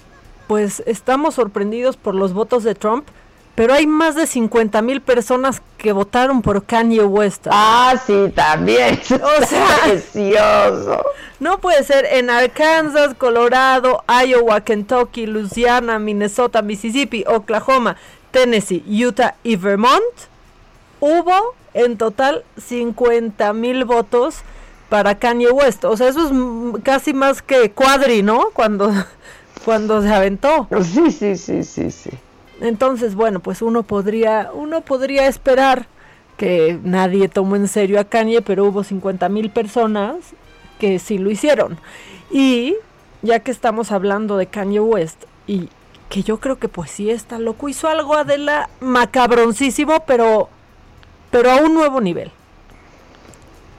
pues 0.49 0.83
estamos 0.87 1.35
sorprendidos 1.35 1.97
por 1.97 2.17
los 2.17 2.33
votos 2.33 2.65
de 2.65 2.75
Trump, 2.75 3.07
pero 3.55 3.75
hay 3.75 3.87
más 3.87 4.15
de 4.15 4.27
50 4.27 4.81
mil 4.83 5.01
personas 5.01 5.61
que 5.77 5.93
votaron 5.93 6.43
por 6.43 6.65
Kanye 6.65 7.05
West. 7.05 7.47
Ah, 7.51 7.95
sí, 8.07 8.33
también. 8.35 9.01
O 9.11 9.45
sea, 9.47 9.67
precioso. 9.85 11.03
No 11.41 11.59
puede 11.59 11.83
ser 11.85 12.07
en 12.07 12.31
Arkansas, 12.31 13.15
Colorado, 13.15 14.05
Iowa, 14.27 14.61
Kentucky, 14.61 15.27
Louisiana, 15.27 15.99
Minnesota, 15.99 16.63
Mississippi, 16.63 17.25
Oklahoma, 17.27 17.97
Tennessee, 18.31 18.85
Utah 18.87 19.35
y 19.43 19.57
Vermont. 19.57 20.03
Hubo 21.01 21.55
en 21.75 21.97
total 21.97 22.45
50 22.59 23.53
mil 23.53 23.85
votos 23.85 24.43
para 24.89 25.19
Kanye 25.19 25.51
West. 25.51 25.85
O 25.85 25.97
sea, 25.97 26.09
eso 26.09 26.27
es 26.27 26.83
casi 26.83 27.15
más 27.15 27.43
que 27.43 27.71
cuadri, 27.71 28.23
¿no? 28.23 28.51
Cuando, 28.53 28.93
cuando 29.65 30.03
se 30.03 30.13
aventó. 30.13 30.69
Sí, 30.83 31.11
sí, 31.11 31.37
sí, 31.37 31.65
sí, 31.65 31.91
sí. 31.91 32.11
Entonces, 32.61 33.15
bueno, 33.15 33.41
pues 33.41 33.63
uno 33.63 33.83
podría, 33.83 34.51
uno 34.53 34.83
podría 34.83 35.27
esperar 35.27 35.87
que 36.37 36.79
nadie 36.83 37.29
tomó 37.29 37.57
en 37.57 37.69
serio 37.69 38.01
a 38.01 38.05
Kanye, 38.05 38.43
pero 38.43 38.65
hubo 38.65 38.85
50 38.85 39.29
mil 39.29 39.51
personas 39.51 40.17
que 40.79 40.99
sí 40.99 41.19
lo 41.19 41.31
hicieron. 41.31 41.79
Y 42.31 42.77
ya 43.23 43.41
que 43.41 43.51
estamos 43.51 43.93
hablando 43.93 44.37
de 44.37 44.47
Kanye 44.47 44.81
West, 44.81 45.25
y 45.47 45.69
que 46.09 46.23
yo 46.23 46.41
creo 46.41 46.59
que 46.59 46.69
pues 46.69 46.91
sí 46.91 47.11
está 47.11 47.39
loco, 47.39 47.69
hizo 47.69 47.89
algo 47.89 48.15
Adela 48.15 48.69
macabroncísimo, 48.81 50.05
pero, 50.07 50.49
pero 51.31 51.51
a 51.51 51.57
un 51.57 51.75
nuevo 51.75 52.01
nivel. 52.01 52.31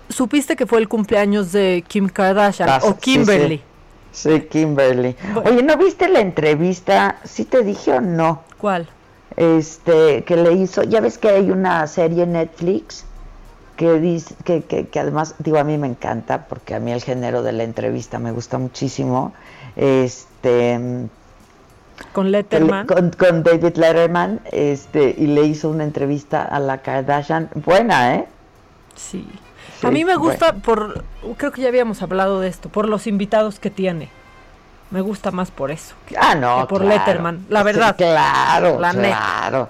¿Supiste 0.10 0.56
que 0.56 0.66
fue 0.66 0.80
el 0.80 0.88
cumpleaños 0.88 1.52
de 1.52 1.84
Kim 1.88 2.10
Kardashian 2.10 2.82
o 2.84 2.98
Kimberly? 2.98 3.58
Sí, 3.58 3.64
Kimberly. 4.50 5.16
Oye, 5.46 5.64
¿no 5.64 5.78
viste 5.78 6.10
la 6.10 6.20
entrevista? 6.20 7.18
¿Sí 7.24 7.46
te 7.46 7.64
dije 7.64 7.94
o 7.94 8.02
no? 8.02 8.44
¿Cuál? 8.58 8.88
Este, 9.38 10.24
que 10.24 10.36
le 10.36 10.54
hizo, 10.54 10.84
ya 10.84 11.00
ves 11.00 11.18
que 11.18 11.30
hay 11.30 11.52
una 11.52 11.88
serie 11.88 12.24
en 12.24 12.34
Netflix 12.34 13.06
que 13.78 14.00
dice, 14.00 14.36
que, 14.44 14.62
que, 14.64 15.00
además, 15.00 15.36
digo, 15.40 15.58
a 15.58 15.64
mí 15.64 15.78
me 15.78 15.88
encanta, 15.88 16.46
porque 16.48 16.76
a 16.76 16.80
mí 16.80 16.92
el 16.92 17.02
género 17.02 17.42
de 17.42 17.54
la 17.54 17.64
entrevista 17.64 18.20
me 18.20 18.32
gusta 18.32 18.58
muchísimo. 18.58 19.34
Este. 19.76 21.08
Con 22.14 22.32
Letterman. 22.32 22.88
con, 22.88 23.12
con, 23.12 23.44
David 23.44 23.78
Letterman, 23.78 24.42
este, 24.52 25.16
y 25.18 25.28
le 25.28 25.44
hizo 25.44 25.70
una 25.70 25.84
entrevista 25.84 26.44
a 26.44 26.60
la 26.60 26.80
Kardashian. 26.80 27.50
Buena, 27.56 28.16
¿eh? 28.16 28.28
Sí 28.96 29.28
a 29.84 29.92
mí 29.92 30.06
me 30.06 30.16
gusta 30.16 30.54
por, 30.54 31.04
creo 31.38 31.52
que 31.52 31.62
ya 31.62 31.68
habíamos 31.68 32.02
hablado 32.02 32.40
de 32.40 32.48
esto, 32.48 32.70
por 32.70 32.88
los 32.88 33.08
invitados 33.08 33.60
que 33.60 33.70
tiene. 33.70 34.10
Me 34.90 35.00
gusta 35.02 35.32
más 35.32 35.52
por 35.52 35.72
eso. 35.72 35.96
ah, 36.20 36.36
no. 36.36 36.68
por 36.68 36.84
Letterman, 36.84 37.46
la 37.50 37.64
verdad. 37.64 37.96
claro, 37.96 38.78
claro. 38.78 39.70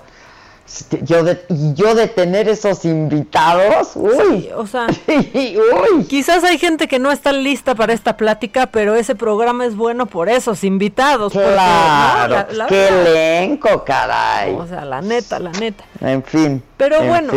Yo 1.01 1.24
de, 1.24 1.43
yo 1.76 1.95
de 1.95 2.07
tener 2.07 2.47
esos 2.47 2.86
invitados, 2.86 3.91
uy, 3.95 4.49
o 4.55 4.66
sea, 4.66 4.88
uy. 5.07 6.05
quizás 6.05 6.43
hay 6.45 6.57
gente 6.57 6.88
que 6.88 6.97
no 6.97 7.12
está 7.12 7.34
lista 7.34 7.76
para 7.76 7.91
esta 7.91 8.16
plática, 8.16 8.68
pero 8.68 8.95
ese 8.95 9.14
programa 9.14 9.66
es 9.66 9.76
bueno 9.76 10.05
por 10.05 10.30
esos 10.30 10.64
invitados. 10.64 11.34
Claro, 11.34 12.47
qué 12.70 12.88
elenco, 12.88 13.84
caray. 13.84 14.55
O 14.55 14.66
sea, 14.66 14.86
la 14.86 15.01
neta, 15.01 15.39
la 15.39 15.51
neta. 15.51 15.84
En 15.99 16.24
fin. 16.24 16.64
Pero 16.78 17.03
bueno, 17.03 17.34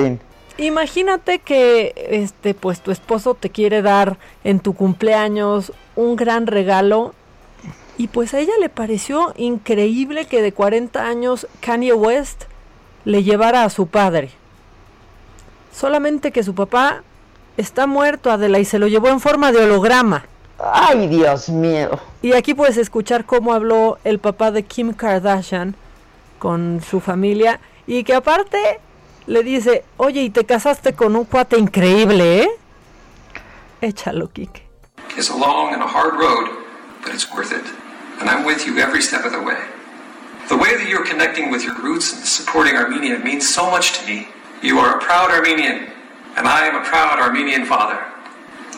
Imagínate 0.57 1.41
que 1.41 1.93
este 2.11 2.55
pues 2.55 2.81
tu 2.81 2.91
esposo 2.93 3.35
te 3.35 3.51
quiere 3.51 3.83
dar 3.83 4.19
en 4.45 4.61
tu 4.61 4.75
cumpleaños 4.75 5.73
un 5.97 6.15
gran 6.15 6.47
regalo 6.47 7.13
y 7.99 8.09
pues 8.09 8.35
a 8.35 8.39
ella 8.39 8.53
le 8.61 8.69
pareció 8.69 9.35
increíble 9.37 10.27
que 10.27 10.43
de 10.43 10.53
40 10.53 11.05
años 11.05 11.47
Kanye 11.61 11.93
West 11.93 12.45
le 13.05 13.23
llevara 13.23 13.65
a 13.65 13.71
su 13.71 13.87
padre. 13.87 14.31
Solamente 15.73 16.31
que 16.31 16.43
su 16.43 16.55
papá 16.55 17.03
está 17.57 17.87
muerto, 17.87 18.31
Adela, 18.31 18.59
y 18.59 18.65
se 18.65 18.79
lo 18.79 18.87
llevó 18.87 19.09
en 19.09 19.21
forma 19.21 19.53
de 19.53 19.65
holograma. 19.65 20.27
Ay, 20.59 21.09
Dios 21.09 21.49
mío. 21.49 21.99
Y 22.23 22.33
aquí 22.33 22.55
puedes 22.55 22.77
escuchar 22.77 23.25
cómo 23.25 23.53
habló 23.53 23.99
el 24.05 24.19
papá 24.19 24.51
de 24.51 24.63
Kim 24.63 24.93
Kardashian 24.93 25.75
con 26.39 26.81
su 26.81 27.01
familia 27.01 27.61
y 27.87 28.05
que 28.05 28.15
aparte 28.15 28.81
le 29.27 29.43
dice, 29.43 29.85
oye, 29.97 30.23
y 30.23 30.31
te 30.31 30.45
casaste 30.45 30.95
con 30.95 31.17
un 31.17 31.25
cuate 31.25 31.57
increíble, 31.57 32.43
¿eh? 32.43 32.49
Échalo, 33.81 34.31
Kike. 34.33 34.63
It's 35.17 35.31
a 35.31 35.37
long 35.37 35.73
and 35.73 35.83
a 35.83 35.87
hard 35.87 36.15
road, 36.15 36.49
but 37.03 37.15
it's 37.15 37.31
worth 37.33 37.53
it. 37.53 37.65
And 38.21 38.29
I'm 38.29 38.45
with 38.45 38.67
you 38.67 38.79
every 38.79 39.03
step 39.03 39.25
of 39.25 39.33
the 39.33 39.41
way. 39.41 39.61
The 40.49 40.57
way 40.57 40.77
that 40.77 40.89
you're 40.89 41.05
connecting 41.05 41.51
with 41.51 41.65
your 41.65 41.77
roots 41.81 42.13
and 42.13 42.25
supporting 42.25 42.77
Armenia 42.77 43.19
means 43.19 43.49
so 43.49 43.71
much 43.71 43.99
to 43.99 44.07
me. 44.07 44.29
You 44.63 44.79
are 44.79 44.97
a 44.97 45.01
proud 45.01 45.31
Armenian, 45.31 45.91
and 46.37 46.47
I 46.47 46.67
am 46.67 46.77
a 46.77 46.85
proud 46.85 47.19
Armenian 47.19 47.65
father. 47.65 48.03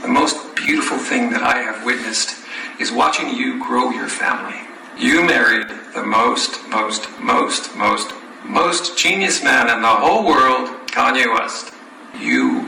The 0.03 0.09
most 0.09 0.55
beautiful 0.55 0.99
thing 0.99 1.31
that 1.31 1.43
I 1.43 1.59
have 1.59 1.85
witnessed 1.85 2.37
is 2.79 2.93
watching 2.93 3.35
you 3.35 3.63
grow 3.65 3.91
your 3.91 4.09
family. 4.09 4.61
You 4.99 5.25
married 5.25 5.69
the 5.95 6.05
most, 6.05 6.67
most, 6.69 7.09
most, 7.21 7.75
most 7.77 8.13
most 8.49 8.97
genius 8.97 9.43
man 9.43 9.69
in 9.69 9.83
the 9.83 9.89
whole 9.89 10.25
world, 10.25 10.69
Kanye 10.87 11.27
West. 11.39 11.73
You 12.21 12.65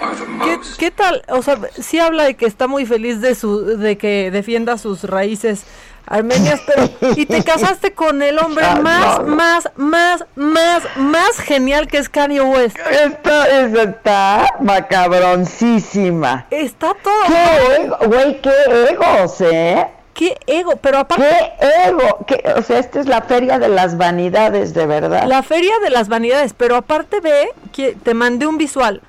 are 0.00 0.14
the 0.14 0.26
most. 0.26 0.78
¿Qué, 0.78 0.90
tal? 0.90 1.22
O 1.28 1.42
sea, 1.42 1.58
sí 1.78 1.98
habla 1.98 2.24
de 2.24 2.34
que 2.34 2.46
está 2.46 2.66
muy 2.66 2.86
feliz 2.86 3.20
de 3.20 3.34
su, 3.34 3.78
de 3.78 3.98
que 3.98 4.30
defienda 4.30 4.78
sus 4.78 5.04
raíces 5.04 5.64
armenias, 6.06 6.60
pero 6.66 6.88
y 7.16 7.26
te 7.26 7.42
casaste 7.52 7.92
con 7.94 8.22
el 8.22 8.38
hombre 8.38 8.64
ah, 8.64 8.80
más, 8.80 9.24
más, 9.24 9.70
más, 9.76 10.24
más, 10.36 10.82
más 10.96 11.38
genial 11.38 11.88
que 11.88 11.98
es 11.98 12.08
Kanye 12.08 12.40
West. 12.40 12.76
Esto 12.78 13.44
está 13.44 14.46
macabroncísima. 14.60 16.46
Está 16.50 16.94
todo. 16.94 17.24
Qué 17.26 17.82
ego, 17.82 17.96
güey, 18.06 18.40
qué 18.40 18.52
egos, 18.90 19.40
¿eh? 19.40 19.88
Qué 20.14 20.36
ego, 20.46 20.76
pero 20.76 20.98
aparte... 20.98 21.24
¡Qué 21.60 21.88
ego! 21.88 22.24
o 22.56 22.62
sea, 22.62 22.78
esta 22.78 23.00
es 23.00 23.06
la 23.06 23.22
feria 23.22 23.58
de 23.58 23.68
las 23.68 23.96
vanidades, 23.96 24.74
de 24.74 24.86
verdad. 24.86 25.26
La 25.26 25.42
feria 25.42 25.74
de 25.82 25.90
las 25.90 26.08
vanidades, 26.08 26.54
pero 26.54 26.76
aparte 26.76 27.20
ve, 27.20 27.48
que 27.72 27.96
te 28.02 28.14
mandé 28.14 28.46
un 28.46 28.58
visual. 28.58 29.02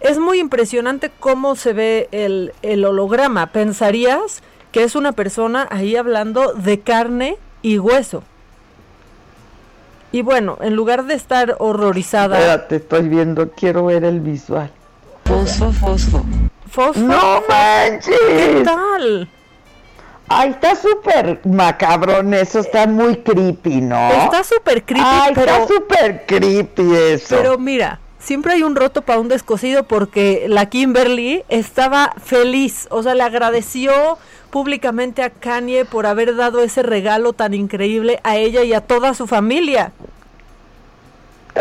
Es 0.00 0.18
muy 0.18 0.38
impresionante 0.38 1.10
cómo 1.18 1.56
se 1.56 1.72
ve 1.72 2.08
el, 2.12 2.52
el 2.62 2.84
holograma. 2.84 3.46
Pensarías 3.46 4.42
que 4.72 4.82
es 4.82 4.96
una 4.96 5.12
persona 5.12 5.68
ahí 5.70 5.96
hablando 5.96 6.52
de 6.52 6.80
carne 6.80 7.36
y 7.62 7.78
hueso. 7.78 8.22
Y 10.12 10.22
bueno, 10.22 10.58
en 10.60 10.76
lugar 10.76 11.06
de 11.06 11.14
estar 11.14 11.56
horrorizada... 11.58 12.38
Espérate, 12.38 12.76
estoy 12.76 13.08
viendo, 13.08 13.50
quiero 13.50 13.86
ver 13.86 14.04
el 14.04 14.20
visual. 14.20 14.70
Fosfo, 15.24 15.72
fosfo. 15.72 16.24
Fosfo. 16.70 17.00
¡No 17.00 17.42
manches! 17.48 18.16
¿Qué 18.28 18.62
tal? 18.64 19.28
Ay, 20.36 20.50
está 20.50 20.74
súper 20.74 21.40
macabrón 21.44 22.34
eso, 22.34 22.60
está 22.60 22.86
muy 22.86 23.16
creepy, 23.16 23.80
¿no? 23.80 24.10
Está 24.10 24.42
súper 24.42 24.84
creepy, 24.84 25.06
Ay, 25.06 25.32
está 25.36 25.66
súper 25.66 26.26
creepy 26.26 26.94
eso. 26.94 27.36
Pero 27.36 27.58
mira, 27.58 28.00
siempre 28.18 28.54
hay 28.54 28.62
un 28.62 28.74
roto 28.74 29.02
para 29.02 29.20
un 29.20 29.28
descosido 29.28 29.84
porque 29.84 30.46
la 30.48 30.66
Kimberly 30.66 31.44
estaba 31.48 32.14
feliz, 32.22 32.88
o 32.90 33.02
sea, 33.02 33.14
le 33.14 33.22
agradeció 33.22 34.18
públicamente 34.50 35.22
a 35.22 35.30
Kanye 35.30 35.84
por 35.84 36.06
haber 36.06 36.36
dado 36.36 36.60
ese 36.60 36.82
regalo 36.82 37.32
tan 37.32 37.54
increíble 37.54 38.20
a 38.22 38.36
ella 38.36 38.62
y 38.62 38.72
a 38.72 38.80
toda 38.80 39.14
su 39.14 39.26
familia. 39.26 39.92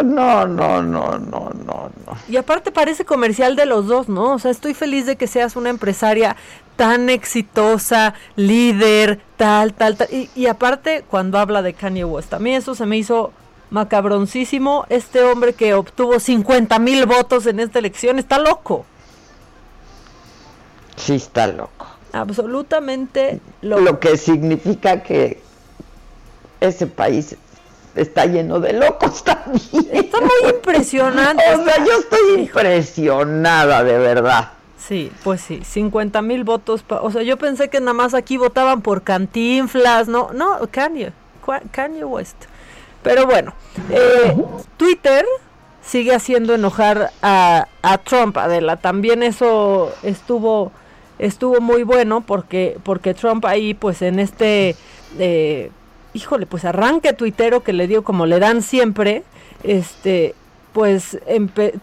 No, 0.01 0.47
no, 0.47 0.81
no, 0.81 1.19
no, 1.19 1.19
no, 1.19 1.91
no. 2.05 2.17
Y 2.27 2.37
aparte 2.37 2.71
parece 2.71 3.05
comercial 3.05 3.55
de 3.55 3.67
los 3.67 3.87
dos, 3.87 4.09
¿no? 4.09 4.33
O 4.33 4.39
sea, 4.39 4.49
estoy 4.49 4.73
feliz 4.73 5.05
de 5.05 5.17
que 5.17 5.27
seas 5.27 5.55
una 5.55 5.69
empresaria 5.69 6.35
tan 6.75 7.09
exitosa, 7.09 8.15
líder, 8.35 9.21
tal, 9.37 9.73
tal, 9.73 9.95
tal. 9.95 10.07
Y, 10.11 10.47
aparte, 10.47 11.03
cuando 11.07 11.37
habla 11.37 11.61
de 11.61 11.73
Kanye 11.73 12.05
West, 12.05 12.33
a 12.33 12.39
mí 12.39 12.55
eso 12.55 12.73
se 12.73 12.87
me 12.87 12.97
hizo 12.97 13.31
macabroncísimo. 13.69 14.85
Este 14.89 15.23
hombre 15.23 15.53
que 15.53 15.75
obtuvo 15.75 16.19
50 16.19 16.79
mil 16.79 17.05
votos 17.05 17.45
en 17.45 17.59
esta 17.59 17.77
elección 17.77 18.17
está 18.17 18.39
loco. 18.39 18.85
Sí, 20.95 21.15
está 21.15 21.47
loco. 21.47 21.87
Absolutamente 22.13 23.39
loco. 23.61 23.81
Lo 23.81 23.99
que 23.99 24.17
significa 24.17 25.03
que 25.03 25.41
ese 26.61 26.87
país 26.87 27.35
está 27.95 28.25
lleno 28.25 28.59
de 28.59 28.73
locos 28.73 29.23
también. 29.25 29.87
Está 29.91 30.19
muy 30.19 30.51
impresionante. 30.51 31.43
o 31.55 31.63
sea, 31.63 31.85
yo 31.85 31.99
estoy 31.99 32.41
impresionada, 32.41 33.83
de 33.83 33.97
verdad. 33.97 34.51
Sí, 34.77 35.11
pues 35.23 35.39
sí, 35.39 35.61
50 35.63 36.21
mil 36.21 36.43
votos. 36.43 36.83
o 36.89 37.11
sea, 37.11 37.21
yo 37.23 37.37
pensé 37.37 37.69
que 37.69 37.79
nada 37.79 37.93
más 37.93 38.13
aquí 38.13 38.35
votaban 38.35 38.81
por 38.81 39.03
cantinflas, 39.03 40.09
no, 40.09 40.31
no, 40.33 40.59
Kanye, 40.71 41.13
Kanye 41.71 42.03
West. 42.03 42.35
Pero 43.01 43.25
bueno, 43.25 43.53
eh, 43.89 44.35
Twitter 44.77 45.25
sigue 45.81 46.13
haciendo 46.13 46.53
enojar 46.53 47.11
a, 47.21 47.67
a, 47.81 47.97
Trump, 47.99 48.37
Adela. 48.37 48.77
También 48.77 49.23
eso 49.23 49.93
estuvo 50.03 50.71
estuvo 51.19 51.61
muy 51.61 51.83
bueno 51.83 52.21
porque 52.21 52.77
porque 52.83 53.13
Trump 53.13 53.45
ahí, 53.45 53.73
pues 53.73 54.01
en 54.01 54.19
este, 54.19 54.75
eh, 55.19 55.71
híjole, 56.13 56.45
pues 56.45 56.65
arranque 56.65 57.13
tuitero 57.13 57.63
que 57.63 57.73
le 57.73 57.87
dio 57.87 58.03
como 58.03 58.25
le 58.25 58.39
dan 58.39 58.61
siempre, 58.61 59.23
este, 59.63 60.35
pues 60.73 61.19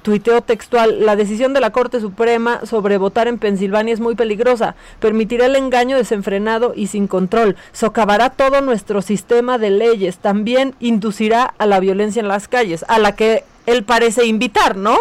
tuiteó 0.02 0.42
textual, 0.42 1.06
la 1.06 1.14
decisión 1.14 1.54
de 1.54 1.60
la 1.60 1.70
Corte 1.70 2.00
Suprema 2.00 2.66
sobre 2.66 2.98
votar 2.98 3.28
en 3.28 3.38
Pensilvania 3.38 3.94
es 3.94 4.00
muy 4.00 4.16
peligrosa, 4.16 4.74
permitirá 4.98 5.46
el 5.46 5.54
engaño 5.54 5.96
desenfrenado 5.96 6.72
y 6.74 6.88
sin 6.88 7.06
control, 7.06 7.56
socavará 7.72 8.30
todo 8.30 8.60
nuestro 8.60 9.00
sistema 9.00 9.58
de 9.58 9.70
leyes, 9.70 10.18
también 10.18 10.74
inducirá 10.80 11.54
a 11.58 11.66
la 11.66 11.78
violencia 11.78 12.20
en 12.20 12.28
las 12.28 12.48
calles, 12.48 12.84
a 12.88 12.98
la 12.98 13.14
que 13.14 13.44
él 13.66 13.84
parece 13.84 14.26
invitar, 14.26 14.76
¿no? 14.76 14.98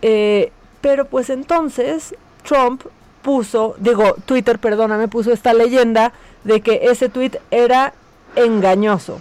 Eh, 0.00 0.50
pero 0.80 1.04
pues 1.04 1.28
entonces 1.28 2.14
Trump 2.42 2.82
puso, 3.22 3.74
digo, 3.78 4.16
Twitter, 4.24 4.58
perdóname, 4.58 5.08
puso 5.08 5.32
esta 5.32 5.52
leyenda 5.52 6.12
de 6.44 6.60
que 6.62 6.80
ese 6.84 7.08
tweet 7.08 7.32
era 7.50 7.94
engañoso. 8.36 9.20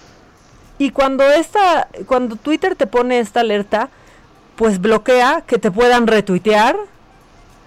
Y 0.77 0.91
cuando 0.91 1.23
esta, 1.23 1.87
cuando 2.07 2.35
Twitter 2.35 2.75
te 2.75 2.87
pone 2.87 3.19
esta 3.19 3.41
alerta, 3.41 3.89
pues 4.55 4.79
bloquea 4.79 5.43
que 5.45 5.57
te 5.57 5.71
puedan 5.71 6.07
retuitear, 6.07 6.77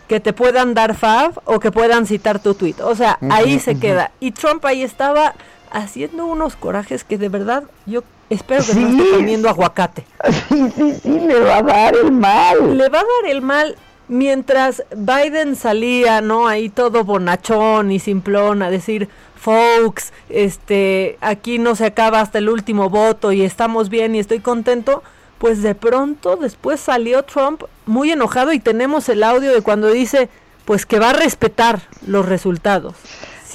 que 0.08 0.20
te 0.20 0.32
puedan 0.32 0.74
dar 0.74 0.94
fav 0.94 1.40
o 1.44 1.58
que 1.58 1.72
puedan 1.72 2.06
citar 2.06 2.38
tu 2.38 2.54
tweet. 2.54 2.76
O 2.82 2.94
sea, 2.94 3.18
ahí 3.30 3.58
se 3.58 3.78
queda. 3.78 4.10
Y 4.20 4.32
Trump 4.32 4.64
ahí 4.64 4.82
estaba 4.82 5.34
haciendo 5.70 6.26
unos 6.26 6.56
corajes 6.56 7.04
que 7.04 7.18
de 7.18 7.28
verdad 7.28 7.64
yo 7.86 8.02
espero 8.30 8.64
que 8.64 8.74
no 8.74 8.88
esté 8.88 9.16
comiendo 9.16 9.48
aguacate. 9.48 10.04
Sí, 10.48 10.70
sí, 10.74 10.94
sí, 11.02 11.20
le 11.20 11.40
va 11.40 11.58
a 11.58 11.62
dar 11.62 11.96
el 11.96 12.12
mal. 12.12 12.76
Le 12.76 12.88
va 12.88 13.00
a 13.00 13.02
dar 13.02 13.30
el 13.30 13.42
mal 13.42 13.76
mientras 14.08 14.84
Biden 14.94 15.56
salía, 15.56 16.20
¿no? 16.20 16.48
Ahí 16.48 16.68
todo 16.68 17.04
bonachón 17.04 17.90
y 17.92 17.98
simplón 17.98 18.62
a 18.62 18.70
decir, 18.70 19.08
folks, 19.46 20.12
este, 20.28 21.18
aquí 21.20 21.60
no 21.60 21.76
se 21.76 21.86
acaba 21.86 22.18
hasta 22.18 22.38
el 22.38 22.48
último 22.48 22.90
voto 22.90 23.30
y 23.30 23.42
estamos 23.42 23.90
bien 23.90 24.16
y 24.16 24.18
estoy 24.18 24.40
contento, 24.40 25.04
pues 25.38 25.62
de 25.62 25.76
pronto 25.76 26.36
después 26.36 26.80
salió 26.80 27.22
Trump 27.22 27.62
muy 27.86 28.10
enojado 28.10 28.52
y 28.52 28.58
tenemos 28.58 29.08
el 29.08 29.22
audio 29.22 29.54
de 29.54 29.62
cuando 29.62 29.88
dice, 29.88 30.28
pues 30.64 30.84
que 30.84 30.98
va 30.98 31.10
a 31.10 31.12
respetar 31.12 31.82
los 32.04 32.26
resultados. 32.26 32.96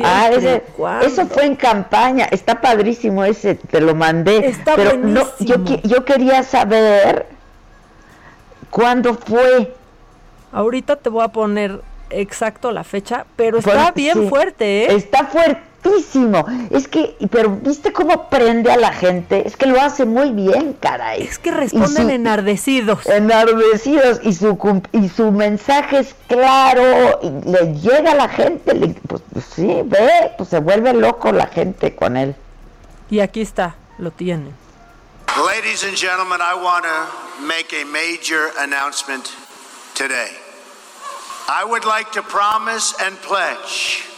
ah, 0.02 0.30
eso 1.04 1.28
fue 1.28 1.44
en 1.44 1.58
campaña, 1.58 2.24
está 2.32 2.62
padrísimo 2.62 3.26
ese, 3.26 3.56
te 3.56 3.82
lo 3.82 3.94
mandé. 3.94 4.48
Está 4.48 4.78
pero 4.78 4.96
no, 4.96 5.28
yo, 5.40 5.56
yo 5.84 6.06
quería 6.06 6.44
saber 6.44 7.26
cuándo 8.70 9.16
fue. 9.16 9.76
Ahorita 10.54 10.96
te 10.96 11.10
voy 11.10 11.26
a 11.26 11.28
poner 11.28 11.82
exacto 12.12 12.72
la 12.72 12.86
fecha, 12.86 13.26
pero 13.36 13.58
está 13.58 13.92
bien 13.92 14.30
fuerte, 14.30 14.86
¿eh? 14.86 14.96
Está 14.96 15.26
Es 16.70 16.88
que, 16.88 17.16
pero 17.32 17.58
¿viste 17.62 17.92
cómo 17.92 18.30
prende 18.30 18.72
a 18.72 18.78
la 18.78 18.92
gente? 18.92 19.48
Es 19.48 19.58
que 19.58 19.66
lo 19.66 19.82
hace 19.82 20.06
muy 20.06 20.32
bien, 20.32 20.74
caray. 20.74 21.24
Es 21.24 21.40
que 21.40 21.52
responden 21.52 22.10
enardecidos. 22.10 23.06
Enardecidos 23.08 24.20
y 24.24 24.34
su 24.34 24.82
y 24.92 25.10
su 25.10 25.32
mensaje 25.32 26.00
es 26.00 26.16
claro, 26.28 27.20
y 27.24 27.50
le 27.50 27.74
llega 27.80 28.12
a 28.12 28.16
la 28.16 28.30
gente, 28.30 28.96
pues, 29.08 29.22
pues, 29.32 29.46
sí, 29.46 29.82
ve, 29.86 30.34
pues 30.38 30.50
se 30.50 30.60
vuelve 30.60 30.94
loco 30.94 31.32
la 31.32 31.48
gente 31.48 31.96
con 31.96 32.18
él. 32.18 32.36
Y 33.10 33.20
aquí 33.20 33.42
está, 33.42 33.76
lo 33.98 34.12
tiene. 34.12 34.52
Ladies 35.38 35.84
and 35.84 35.96
gentlemen, 35.96 36.42
I 36.42 36.54
want 36.62 36.84
to 36.84 37.46
make 37.46 37.74
a 37.74 37.86
major 37.86 38.52
announcement 38.60 39.30
today. 39.96 40.32
I 41.48 41.64
would 41.66 41.86
like 41.86 42.12
to 42.12 42.22
promise 42.22 42.94
and 43.02 43.18
pledge 43.22 44.11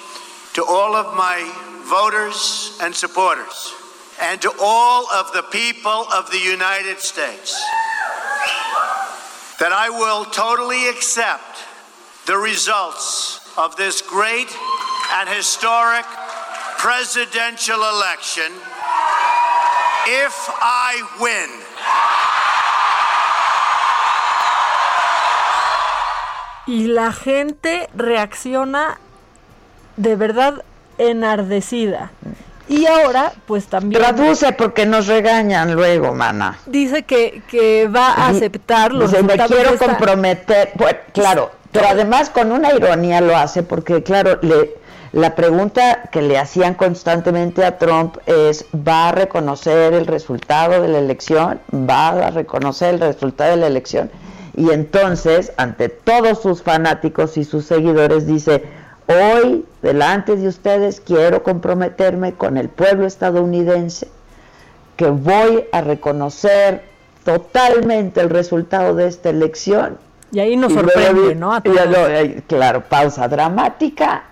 to 0.54 0.64
all 0.64 0.96
of 0.96 1.16
my 1.16 1.40
voters 1.86 2.78
and 2.82 2.94
supporters 2.96 3.74
and 4.22 4.42
to 4.42 4.52
all 4.62 5.10
of 5.12 5.32
the 5.34 5.42
people 5.44 6.06
of 6.14 6.30
the 6.32 6.40
United 6.40 7.00
States 7.00 7.60
that 9.60 9.72
I 9.72 9.90
will 9.90 10.26
totally 10.26 10.90
accept 10.90 11.66
the 12.26 12.38
results 12.38 13.40
of 13.58 13.76
this 13.76 14.02
great 14.02 14.50
and 15.14 15.28
historic 15.30 16.06
presidential 16.78 17.78
election 17.78 18.52
if 20.06 20.36
I 20.62 21.02
win. 21.20 21.50
y 26.66 26.88
la 26.88 27.12
gente 27.12 27.90
reacciona 27.94 28.98
de 29.98 30.16
verdad 30.16 30.64
enardecida. 30.98 32.12
Y 32.70 32.86
ahora, 32.86 33.34
pues 33.46 33.66
también... 33.66 34.02
Traduce 34.02 34.54
porque 34.54 34.86
nos 34.86 35.08
regañan 35.08 35.74
luego, 35.74 36.14
mana. 36.14 36.58
Dice 36.66 37.04
que, 37.04 37.42
que 37.48 37.88
va 37.88 38.14
a 38.14 38.30
aceptar 38.30 38.94
los 38.94 39.12
dice, 39.12 39.24
Me 39.24 39.38
quiero 39.38 39.78
comprometer, 39.78 40.72
pues, 40.78 40.96
claro, 41.14 41.52
pero 41.72 41.88
además 41.88 42.30
con 42.30 42.52
una 42.52 42.74
ironía 42.74 43.20
lo 43.20 43.36
hace 43.36 43.64
porque, 43.64 44.02
claro, 44.02 44.40
le, 44.42 44.78
la 45.12 45.36
pregunta 45.36 46.10
que 46.12 46.22
le 46.22 46.38
hacían 46.38 46.74
constantemente 46.74 47.66
a 47.66 47.78
Trump 47.78 48.18
es, 48.26 48.66
¿va 48.74 49.10
a 49.10 49.12
reconocer 49.12 49.94
el 49.94 50.08
resultado 50.08 50.82
de 50.82 50.88
la 50.88 51.00
elección? 51.00 51.60
¿Va 51.72 52.10
a 52.10 52.32
reconocer 52.32 52.96
el 52.96 53.00
resultado 53.00 53.52
de 53.52 53.58
la 53.58 53.68
elección? 53.68 54.10
Y 54.56 54.72
entonces, 54.72 55.52
ante 55.58 55.90
todos 55.90 56.42
sus 56.42 56.64
fanáticos 56.64 57.38
y 57.38 57.44
sus 57.44 57.66
seguidores, 57.66 58.26
dice, 58.26 58.64
hoy, 59.08 59.66
delante 59.82 60.36
de 60.36 60.48
ustedes, 60.48 61.02
quiero 61.02 61.44
comprometerme 61.44 62.34
con 62.34 62.58
el 62.58 62.70
pueblo 62.70 63.06
estadounidense 63.06 64.08
que 64.98 65.08
voy 65.08 65.66
a 65.72 65.82
reconocer 65.82 66.84
totalmente 67.24 68.22
el 68.22 68.30
resultado 68.30 68.96
de 68.96 69.08
esta 69.08 69.30
elección. 69.30 69.98
Y 70.32 70.40
ahí 70.40 70.56
nos 70.56 70.74
sorprende, 70.74 71.36
¿no? 71.36 71.62
claro, 72.48 72.82
pausa 72.82 73.28
dramática, 73.28 74.24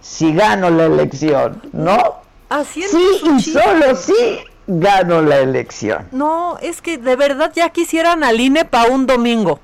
si 0.00 0.34
gano 0.34 0.70
la 0.70 0.86
elección, 0.86 1.60
¿no? 1.72 2.22
Así 2.48 2.82
sí, 2.82 3.20
y 3.24 3.42
solo 3.42 3.94
sí 3.96 4.38
gano 4.66 5.20
la 5.22 5.38
elección. 5.38 6.06
No, 6.12 6.58
es 6.60 6.80
que 6.80 6.98
de 6.98 7.16
verdad 7.16 7.52
ya 7.54 7.70
quisieran 7.70 8.24
al 8.24 8.40
INE 8.40 8.64
para 8.64 8.90
un 8.90 9.06
domingo. 9.06 9.60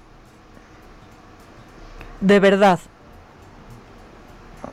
De 2.20 2.40
verdad. 2.40 2.78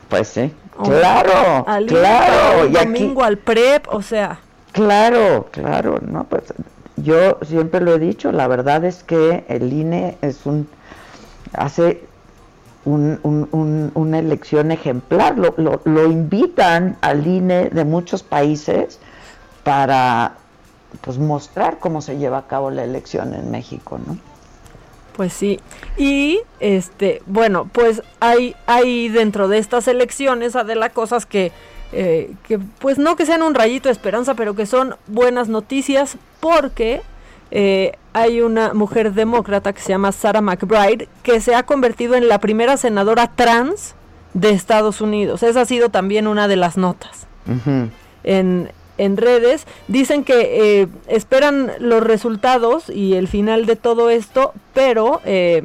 Pues 0.08 0.28
sí. 0.28 0.52
claro, 0.82 1.64
al 1.66 1.86
claro. 1.86 2.66
Un 2.66 2.72
domingo 2.72 3.24
al 3.24 3.38
PREP, 3.38 3.86
o 3.88 4.02
sea. 4.02 4.40
Claro, 4.72 5.48
claro, 5.50 5.98
no, 6.00 6.24
pues 6.24 6.44
yo 6.96 7.38
siempre 7.42 7.80
lo 7.80 7.94
he 7.94 7.98
dicho, 7.98 8.32
la 8.32 8.46
verdad 8.48 8.84
es 8.84 9.02
que 9.02 9.44
el 9.48 9.72
INE 9.72 10.18
es 10.22 10.46
un 10.46 10.68
hace 11.52 12.04
un, 12.84 13.18
un, 13.22 13.90
una 13.94 14.18
elección 14.18 14.70
ejemplar, 14.70 15.38
lo, 15.38 15.54
lo, 15.56 15.80
lo 15.84 16.06
invitan 16.06 16.96
al 17.00 17.26
INE 17.26 17.70
de 17.70 17.84
muchos 17.84 18.22
países 18.22 18.98
para 19.64 20.34
pues 21.02 21.18
mostrar 21.18 21.78
cómo 21.78 22.00
se 22.00 22.16
lleva 22.16 22.38
a 22.38 22.46
cabo 22.46 22.70
la 22.70 22.84
elección 22.84 23.34
en 23.34 23.50
México, 23.50 23.98
¿no? 24.04 24.16
Pues 25.18 25.32
sí. 25.32 25.58
Y 25.96 26.42
este, 26.60 27.22
bueno, 27.26 27.68
pues 27.72 28.02
hay, 28.20 28.54
hay 28.66 29.08
dentro 29.08 29.48
de 29.48 29.58
estas 29.58 29.88
elecciones, 29.88 30.54
Adela, 30.54 30.90
cosas 30.90 31.26
que, 31.26 31.50
eh, 31.90 32.30
que, 32.46 32.60
pues 32.60 32.98
no 32.98 33.16
que 33.16 33.26
sean 33.26 33.42
un 33.42 33.56
rayito 33.56 33.88
de 33.88 33.94
esperanza, 33.94 34.34
pero 34.34 34.54
que 34.54 34.64
son 34.64 34.94
buenas 35.08 35.48
noticias 35.48 36.18
porque 36.38 37.02
eh, 37.50 37.94
hay 38.12 38.42
una 38.42 38.74
mujer 38.74 39.12
demócrata 39.12 39.72
que 39.72 39.80
se 39.80 39.88
llama 39.88 40.12
Sarah 40.12 40.40
McBride 40.40 41.08
que 41.24 41.40
se 41.40 41.56
ha 41.56 41.64
convertido 41.64 42.14
en 42.14 42.28
la 42.28 42.38
primera 42.38 42.76
senadora 42.76 43.26
trans 43.34 43.96
de 44.34 44.50
Estados 44.50 45.00
Unidos. 45.00 45.42
Esa 45.42 45.62
ha 45.62 45.66
sido 45.66 45.88
también 45.88 46.28
una 46.28 46.46
de 46.46 46.54
las 46.54 46.76
notas. 46.76 47.26
en, 48.22 48.70
en 48.98 49.16
redes. 49.16 49.66
Dicen 49.86 50.24
que 50.24 50.80
eh, 50.82 50.88
esperan 51.06 51.72
los 51.78 52.02
resultados 52.02 52.90
y 52.90 53.14
el 53.14 53.28
final 53.28 53.66
de 53.66 53.76
todo 53.76 54.10
esto, 54.10 54.52
pero 54.74 55.20
eh, 55.24 55.62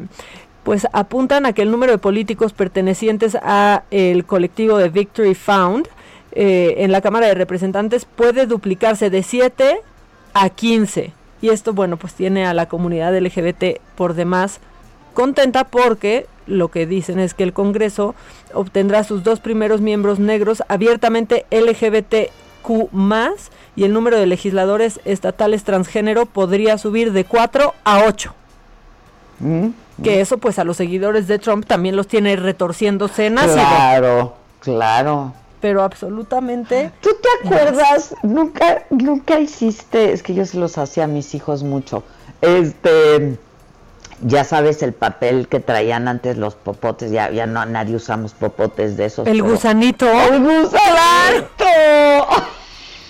pues 0.63 0.87
apuntan 0.93 1.45
a 1.45 1.53
que 1.53 1.61
el 1.61 1.71
número 1.71 1.91
de 1.91 1.97
políticos 1.97 2.53
pertenecientes 2.53 3.35
a 3.41 3.83
el 3.91 4.25
colectivo 4.25 4.77
de 4.77 4.89
Victory 4.89 5.35
Found 5.35 5.87
eh, 6.31 6.75
en 6.77 6.91
la 6.91 7.01
Cámara 7.01 7.27
de 7.27 7.35
Representantes 7.35 8.05
puede 8.05 8.47
duplicarse 8.47 9.09
de 9.09 9.23
7 9.23 9.81
a 10.33 10.49
15. 10.49 11.11
Y 11.41 11.49
esto, 11.49 11.73
bueno, 11.73 11.97
pues 11.97 12.13
tiene 12.13 12.45
a 12.45 12.53
la 12.53 12.67
comunidad 12.67 13.15
LGBT 13.17 13.79
por 13.95 14.13
demás 14.13 14.61
contenta 15.13 15.65
porque 15.65 16.25
lo 16.47 16.69
que 16.69 16.85
dicen 16.85 17.19
es 17.19 17.33
que 17.33 17.43
el 17.43 17.53
Congreso 17.53 18.15
obtendrá 18.53 19.03
sus 19.03 19.23
dos 19.23 19.39
primeros 19.39 19.79
miembros 19.81 20.19
negros 20.19 20.63
abiertamente 20.67 21.45
LGBT 21.51 22.31
más 22.91 23.51
y 23.75 23.83
el 23.83 23.93
número 23.93 24.17
de 24.17 24.25
legisladores 24.25 24.99
estatales 25.05 25.63
transgénero 25.63 26.25
podría 26.25 26.77
subir 26.77 27.11
de 27.11 27.25
4 27.25 27.73
a 27.83 28.05
8. 28.05 28.33
Mm, 29.39 29.67
que 30.03 30.17
mm. 30.17 30.21
eso 30.21 30.37
pues 30.37 30.59
a 30.59 30.63
los 30.63 30.77
seguidores 30.77 31.27
de 31.27 31.39
Trump 31.39 31.65
también 31.65 31.95
los 31.95 32.07
tiene 32.07 32.35
retorciéndose 32.35 33.27
en 33.27 33.35
Claro, 33.35 34.35
claro. 34.59 35.33
pero 35.59 35.83
absolutamente. 35.83 36.91
¿Tú 37.01 37.09
te 37.21 37.47
acuerdas? 37.47 38.15
Nunca, 38.23 38.83
nunca 38.89 39.39
hiciste, 39.39 40.13
es 40.13 40.23
que 40.23 40.33
yo 40.33 40.45
se 40.45 40.57
los 40.57 40.77
hacía 40.77 41.05
a 41.05 41.07
mis 41.07 41.35
hijos 41.35 41.63
mucho. 41.63 42.03
Este, 42.41 43.37
ya 44.23 44.43
sabes 44.43 44.81
el 44.81 44.93
papel 44.93 45.47
que 45.47 45.59
traían 45.59 46.07
antes 46.07 46.37
los 46.37 46.55
popotes, 46.55 47.11
ya, 47.11 47.29
ya 47.31 47.45
no 47.45 47.65
nadie 47.65 47.95
usamos 47.95 48.33
popotes 48.33 48.97
de 48.97 49.05
esos. 49.05 49.27
El 49.27 49.41
gusanito. 49.43 50.05
¡El 50.09 50.39
gusanito! 50.39 51.65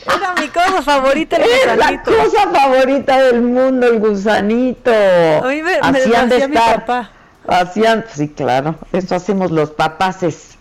Era 0.05 0.33
mi 0.39 0.47
cosa 0.49 0.81
favorita 0.81 1.37
el 1.37 1.43
es 1.43 1.77
la 1.77 2.03
cosa 2.03 2.49
favorita 2.51 3.21
del 3.21 3.41
mundo, 3.41 3.87
el 3.87 3.99
gusanito. 3.99 4.91
A 4.91 5.47
mí 5.47 5.61
me, 5.61 5.75
Hacían 5.81 6.29
de 6.29 6.47
mi 6.47 6.55
papá. 6.55 7.11
Hacían, 7.47 8.05
sí, 8.13 8.29
claro, 8.29 8.75
eso 8.91 9.15
hacemos 9.15 9.51
los 9.51 9.71
papaces. 9.71 10.57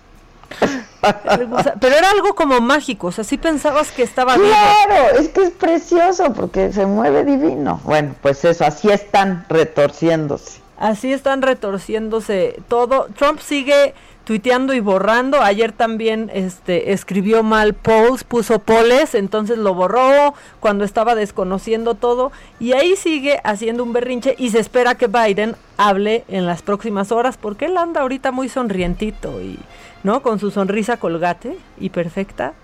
Pero 1.81 1.97
era 1.97 2.11
algo 2.11 2.35
como 2.35 2.61
mágico, 2.61 3.09
o 3.09 3.13
sea, 3.13 3.25
sí 3.25 3.37
pensabas 3.37 3.91
que 3.91 4.03
estaba 4.03 4.35
Claro, 4.35 5.19
es 5.19 5.29
que 5.29 5.43
es 5.43 5.51
precioso 5.51 6.33
porque 6.33 6.73
se 6.73 6.87
mueve 6.87 7.25
divino. 7.25 7.81
Bueno, 7.85 8.15
pues 8.23 8.45
eso, 8.45 8.65
así 8.65 8.89
están 8.89 9.45
retorciéndose. 9.49 10.61
Así 10.79 11.13
están 11.13 11.43
retorciéndose 11.43 12.61
todo. 12.69 13.07
Trump 13.17 13.41
sigue 13.41 13.95
tuiteando 14.25 14.75
y 14.75 14.81
borrando. 14.81 15.41
Ayer 15.41 15.73
también 15.73 16.31
este, 16.33 16.93
escribió 16.93 17.43
mal 17.43 17.75
polls, 17.75 18.25
puso 18.25 18.59
poles, 18.59 19.15
entonces 19.15 19.59
lo 19.59 19.75
borró 19.75 20.35
cuando 20.61 20.85
estaba 20.85 21.15
desconociendo 21.15 21.95
todo. 21.95 22.33
Y 22.59 22.73
ahí 22.73 22.97
sigue 22.97 23.41
haciendo 23.45 23.83
un 23.83 23.93
berrinche 23.93 24.35
y 24.39 24.51
se 24.51 24.59
espera 24.59 24.97
que 24.97 25.07
Biden 25.07 25.57
hable 25.77 26.25
en 26.29 26.47
las 26.47 26.63
próximas 26.63 27.13
horas 27.13 27.37
porque 27.37 27.67
él 27.67 27.77
anda 27.77 28.01
ahorita 28.01 28.33
muy 28.33 28.49
sonrientito 28.49 29.41
y, 29.41 29.59
¿no? 30.03 30.23
Con 30.23 30.39
su 30.39 30.51
sonrisa 30.51 30.97
colgate 30.97 31.57
y 31.79 31.91
perfecta. 31.91 32.55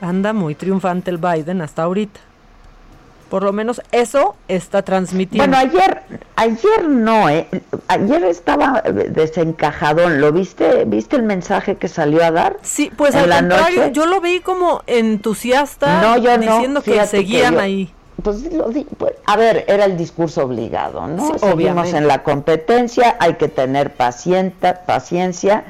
Anda 0.00 0.32
muy 0.32 0.54
triunfante 0.54 1.10
el 1.10 1.18
Biden 1.18 1.60
hasta 1.60 1.82
ahorita. 1.82 2.20
Por 3.28 3.42
lo 3.42 3.52
menos 3.52 3.82
eso 3.92 4.36
está 4.48 4.82
transmitiendo. 4.82 5.54
Bueno, 5.54 5.58
ayer, 5.58 6.02
ayer 6.36 6.88
no, 6.88 7.28
¿eh? 7.28 7.46
ayer 7.88 8.24
estaba 8.24 8.82
desencajadón. 8.82 10.20
¿Lo 10.20 10.32
viste? 10.32 10.84
¿Viste 10.86 11.16
el 11.16 11.24
mensaje 11.24 11.76
que 11.76 11.88
salió 11.88 12.24
a 12.24 12.30
dar? 12.30 12.56
Sí, 12.62 12.90
pues 12.96 13.14
al 13.14 13.28
contrario, 13.28 13.88
yo 13.88 14.06
lo 14.06 14.22
vi 14.22 14.40
como 14.40 14.82
entusiasta, 14.86 16.00
no, 16.00 16.16
yo 16.16 16.38
diciendo 16.38 16.82
que 16.82 17.06
seguían 17.06 17.58
ahí. 17.58 17.92
Pues, 18.22 18.42
pues, 18.96 19.12
a 19.26 19.36
ver, 19.36 19.64
era 19.68 19.84
el 19.84 19.96
discurso 19.96 20.44
obligado, 20.44 21.06
¿no? 21.06 21.38
Seguimos 21.38 21.92
en 21.92 22.08
la 22.08 22.22
competencia, 22.24 23.16
hay 23.20 23.34
que 23.34 23.48
tener 23.48 23.92
paciencia, 23.92 24.84
paciencia, 24.86 25.64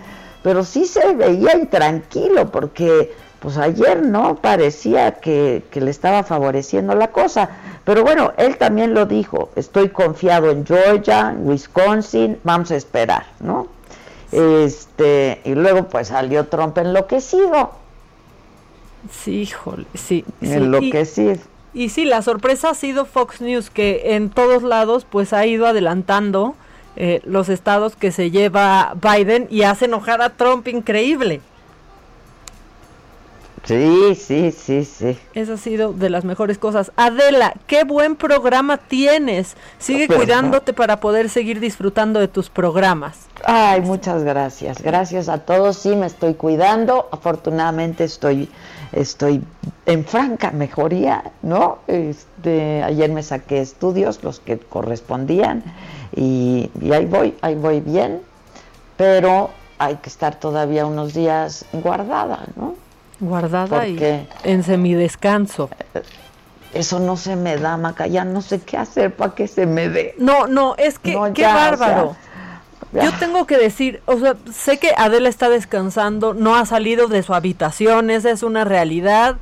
pero 0.49 0.65
sí 0.65 0.87
se 0.87 1.13
veía 1.13 1.55
intranquilo 1.59 2.51
porque 2.51 3.13
pues 3.39 3.59
ayer 3.59 4.03
no 4.03 4.37
parecía 4.37 5.21
que, 5.21 5.63
le 5.75 5.91
estaba 5.91 6.23
favoreciendo 6.23 6.95
la 6.95 7.09
cosa. 7.09 7.51
Pero 7.85 8.03
bueno, 8.03 8.33
él 8.39 8.57
también 8.57 8.95
lo 8.95 9.05
dijo, 9.05 9.51
estoy 9.57 9.91
confiado 9.91 10.51
en 10.51 10.65
Georgia, 10.65 11.37
Wisconsin, 11.39 12.39
vamos 12.45 12.71
a 12.71 12.77
esperar, 12.77 13.27
¿no? 13.41 13.69
Este, 14.33 15.43
y 15.45 15.55
luego 15.55 15.87
pues 15.91 16.09
salió 16.09 16.47
Trump 16.47 16.79
enloquecido. 16.79 17.73
Sí, 19.11 19.43
híjole, 19.43 19.85
sí. 19.93 20.25
Enloquecido. 20.41 21.37
Y, 21.75 21.85
y 21.85 21.89
sí, 21.91 22.07
la 22.07 22.23
sorpresa 22.23 22.71
ha 22.71 22.75
sido 22.75 23.05
Fox 23.05 23.43
News, 23.43 23.69
que 23.69 24.15
en 24.15 24.31
todos 24.31 24.63
lados 24.63 25.05
pues 25.05 25.35
ha 25.35 25.45
ido 25.45 25.67
adelantando 25.67 26.55
eh, 26.97 27.21
los 27.25 27.49
estados 27.49 27.97
que 27.97 28.11
se 28.11 28.31
lleva 28.31 28.95
Biden 29.01 29.47
y 29.51 29.63
hace 29.63 29.85
enojar 29.85 30.23
a 30.23 30.31
Trump 30.31 30.67
increíble. 30.69 31.41
Sí, 33.69 34.15
sí, 34.15 34.51
sí, 34.51 34.85
sí. 34.85 35.19
Esa 35.35 35.53
ha 35.53 35.57
sido 35.59 35.93
de 35.93 36.09
las 36.09 36.25
mejores 36.25 36.57
cosas. 36.57 36.91
Adela, 36.97 37.53
qué 37.67 37.85
buen 37.85 38.17
programa 38.17 38.79
tienes. 38.79 39.57
Sigue 39.79 40.09
cuidándote 40.09 40.73
para 40.73 41.01
poder 41.01 41.29
seguir 41.29 41.61
disfrutando 41.61 42.19
de 42.19 42.29
tus 42.29 42.49
programas. 42.49 43.27
Ay, 43.45 43.83
muchas 43.83 44.25
gracias. 44.25 44.81
Gracias 44.81 45.29
a 45.29 45.41
todos. 45.41 45.77
Sí, 45.77 45.95
me 45.97 46.07
estoy 46.07 46.33
cuidando. 46.33 47.11
Afortunadamente 47.13 48.05
estoy 48.05 48.49
estoy 48.93 49.43
en 49.87 50.05
franca 50.05 50.51
mejoría, 50.51 51.25
¿no? 51.43 51.79
Este, 51.87 52.83
ayer 52.83 53.11
me 53.11 53.23
saqué 53.23 53.61
estudios, 53.61 54.23
los 54.23 54.41
que 54.41 54.59
correspondían, 54.59 55.63
y, 56.15 56.71
y 56.81 56.93
ahí 56.93 57.07
voy, 57.07 57.37
ahí 57.43 57.55
voy 57.55 57.81
bien, 57.81 58.21
pero 58.97 59.51
hay 59.79 59.97
que 59.97 60.09
estar 60.09 60.39
todavía 60.39 60.87
unos 60.87 61.15
días 61.15 61.65
guardada, 61.73 62.45
¿no? 62.57 62.75
Guardada 63.21 63.87
y 63.87 64.27
en 64.45 64.63
semidescanso. 64.63 65.71
Eso 66.75 67.01
no 67.01 67.17
se 67.17 67.35
me 67.35 67.57
da, 67.57 67.77
Maca, 67.77 68.07
ya 68.07 68.25
no 68.25 68.43
sé 68.43 68.61
qué 68.61 68.77
hacer 68.77 69.15
para 69.15 69.35
que 69.35 69.49
se 69.49 69.67
me 69.67 69.89
dé. 69.89 70.15
No, 70.19 70.47
no, 70.47 70.75
es 70.77 70.99
que 70.99 71.19
qué 71.35 71.45
bárbaro. 71.45 72.15
Yo 72.93 73.13
tengo 73.19 73.47
que 73.47 73.59
decir, 73.59 74.01
o 74.07 74.19
sea, 74.19 74.37
sé 74.53 74.79
que 74.79 74.93
Adela 74.97 75.29
está 75.29 75.49
descansando, 75.49 76.33
no 76.33 76.57
ha 76.57 76.65
salido 76.65 77.07
de 77.09 77.23
su 77.23 77.35
habitación, 77.35 78.11
esa 78.11 78.31
es 78.31 78.43
una 78.43 78.65
realidad, 78.65 79.37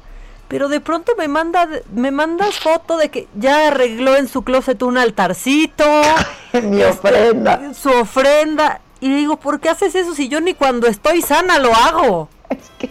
pero 0.48 0.68
de 0.68 0.80
pronto 0.80 1.12
me 1.16 1.28
manda 1.28 1.68
me 1.92 2.10
mandas 2.10 2.58
foto 2.58 2.96
de 2.96 3.08
que 3.08 3.28
ya 3.34 3.68
arregló 3.68 4.16
en 4.16 4.28
su 4.28 4.42
closet 4.42 4.82
un 4.82 4.98
altarcito, 4.98 5.84
mi 6.54 6.80
este, 6.80 6.86
ofrenda, 6.86 7.74
su 7.74 7.90
ofrenda 7.90 8.80
y 9.00 9.14
digo, 9.14 9.36
¿por 9.36 9.60
qué 9.60 9.68
haces 9.68 9.94
eso 9.94 10.14
si 10.14 10.28
yo 10.28 10.40
ni 10.40 10.54
cuando 10.54 10.86
estoy 10.86 11.22
sana 11.22 11.58
lo 11.58 11.72
hago? 11.74 12.28
Es 12.50 12.70
que 12.78 12.90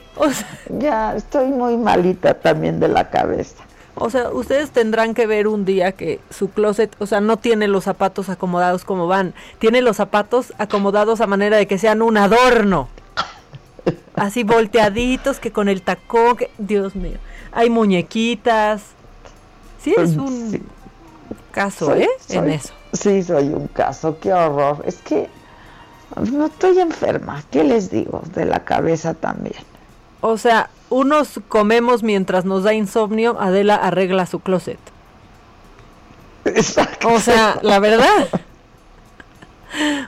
ya 0.79 1.15
estoy 1.15 1.47
muy 1.47 1.75
malita 1.77 2.35
también 2.35 2.79
de 2.79 2.87
la 2.87 3.09
cabeza. 3.09 3.63
O 3.95 4.09
sea, 4.09 4.29
ustedes 4.31 4.71
tendrán 4.71 5.13
que 5.13 5.25
ver 5.25 5.47
un 5.47 5.63
día 5.63 5.93
que 5.93 6.19
su 6.29 6.49
closet, 6.49 6.93
o 6.99 7.05
sea, 7.05 7.21
no 7.21 7.37
tiene 7.37 7.67
los 7.67 7.85
zapatos 7.85 8.27
acomodados 8.27 8.83
como 8.83 9.07
van, 9.07 9.33
tiene 9.57 9.81
los 9.81 9.95
zapatos 9.95 10.53
acomodados 10.57 11.21
a 11.21 11.27
manera 11.27 11.55
de 11.55 11.65
que 11.65 11.77
sean 11.77 12.01
un 12.01 12.17
adorno. 12.17 12.89
Así 14.15 14.43
volteaditos, 14.43 15.39
que 15.39 15.51
con 15.51 15.69
el 15.69 15.81
tacón, 15.81 16.35
que, 16.35 16.51
Dios 16.57 16.95
mío, 16.95 17.17
hay 17.53 17.69
muñequitas. 17.69 18.81
Sí, 19.81 19.95
es 19.97 20.17
un 20.17 20.61
caso, 21.51 21.95
¿eh? 21.95 22.09
en 22.29 22.49
eso. 22.49 22.73
Sí, 22.91 23.23
soy 23.23 23.47
un 23.47 23.67
caso, 23.67 24.17
qué 24.19 24.33
horror. 24.33 24.83
Es 24.85 24.97
que 24.97 25.29
no 26.31 26.47
estoy 26.47 26.79
enferma, 26.79 27.43
¿qué 27.49 27.63
les 27.63 27.91
digo? 27.91 28.21
De 28.33 28.45
la 28.45 28.63
cabeza 28.65 29.13
también. 29.13 29.63
O 30.21 30.37
sea, 30.37 30.69
unos 30.89 31.39
comemos 31.47 32.03
mientras 32.03 32.45
nos 32.45 32.63
da 32.63 32.73
insomnio, 32.73 33.37
Adela 33.39 33.75
arregla 33.75 34.25
su 34.25 34.39
closet. 34.39 34.79
Exacto. 36.45 37.09
O 37.09 37.19
sea, 37.19 37.59
la 37.61 37.79
verdad. 37.79 38.27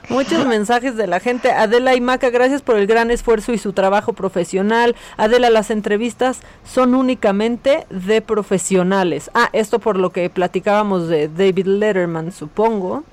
Muchos 0.08 0.46
mensajes 0.46 0.96
de 0.96 1.06
la 1.06 1.20
gente. 1.20 1.50
Adela 1.50 1.94
y 1.94 2.00
Maca, 2.00 2.30
gracias 2.30 2.62
por 2.62 2.76
el 2.76 2.86
gran 2.86 3.10
esfuerzo 3.10 3.52
y 3.52 3.58
su 3.58 3.72
trabajo 3.72 4.12
profesional. 4.14 4.96
Adela, 5.16 5.50
las 5.50 5.70
entrevistas 5.70 6.40
son 6.64 6.94
únicamente 6.94 7.86
de 7.90 8.22
profesionales. 8.22 9.30
Ah, 9.34 9.50
esto 9.52 9.78
por 9.78 9.98
lo 9.98 10.10
que 10.10 10.30
platicábamos 10.30 11.08
de 11.08 11.28
David 11.28 11.66
Letterman, 11.66 12.32
supongo. 12.32 13.04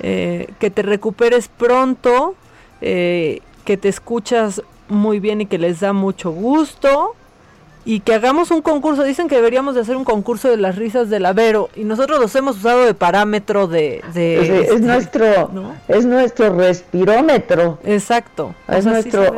Eh, 0.00 0.52
que 0.58 0.70
te 0.70 0.82
recuperes 0.82 1.48
pronto, 1.48 2.34
eh, 2.80 3.40
que 3.64 3.76
te 3.76 3.88
escuchas 3.88 4.62
muy 4.88 5.20
bien 5.20 5.40
y 5.40 5.46
que 5.46 5.58
les 5.58 5.80
da 5.80 5.92
mucho 5.92 6.30
gusto 6.30 7.14
y 7.84 8.00
que 8.00 8.14
hagamos 8.14 8.50
un 8.50 8.62
concurso. 8.62 9.02
Dicen 9.04 9.28
que 9.28 9.36
deberíamos 9.36 9.74
de 9.74 9.80
hacer 9.80 9.96
un 9.96 10.04
concurso 10.04 10.48
de 10.48 10.56
las 10.56 10.76
risas 10.76 11.10
del 11.10 11.26
Avero 11.26 11.68
y 11.74 11.84
nosotros 11.84 12.20
los 12.20 12.34
hemos 12.36 12.58
usado 12.58 12.84
de 12.84 12.94
parámetro 12.94 13.66
de... 13.66 14.02
es, 14.14 14.16
este, 14.16 14.80
nuestro 14.80 15.50
es 15.88 16.04
nuestro 16.04 16.54
respirómetro. 16.54 17.78
Exacto. 17.84 18.54
Es 18.68 18.86
nuestro 18.86 19.32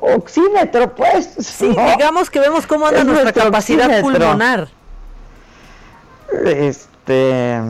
oxímetro, 0.00 0.94
pues. 0.94 1.34
Sí, 1.38 1.68
digamos 1.68 2.30
que 2.30 2.40
vemos 2.40 2.66
cómo 2.66 2.86
anda 2.86 3.04
nuestra 3.04 3.32
capacidad 3.32 4.00
pulmonar. 4.00 4.68
Este 6.44 7.60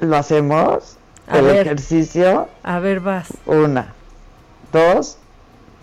lo 0.00 0.16
hacemos 0.16 0.96
el 1.32 1.48
ejercicio. 1.48 2.48
A 2.62 2.78
ver, 2.78 3.00
vas. 3.00 3.28
Una, 3.46 3.94
dos, 4.76 5.16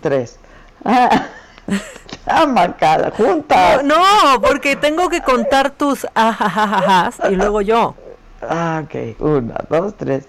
tres. 0.00 0.38
Ah, 0.84 1.26
marcada, 2.46 3.10
juntas. 3.10 3.82
No, 3.84 3.96
porque 4.40 4.76
tengo 4.76 5.08
que 5.08 5.20
contar 5.20 5.70
tus 5.70 6.06
ajajajas 6.14 7.16
y 7.30 7.34
luego 7.34 7.60
yo. 7.60 7.94
Ah, 8.42 8.84
ok. 8.84 9.20
Una, 9.20 9.56
dos, 9.68 9.94
tres. 9.96 10.26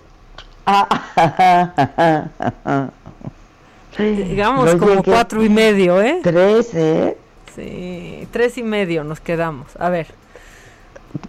Digamos 3.98 4.76
como 4.76 5.04
cuatro 5.04 5.44
y 5.44 5.50
medio, 5.50 6.02
¿eh? 6.02 6.20
Tres, 6.24 6.74
¿eh? 6.74 7.18
Sí, 7.56 8.28
tres 8.32 8.58
y 8.58 8.64
medio 8.64 9.04
nos 9.04 9.20
quedamos. 9.20 9.68
A 9.80 9.90
ver. 9.90 10.08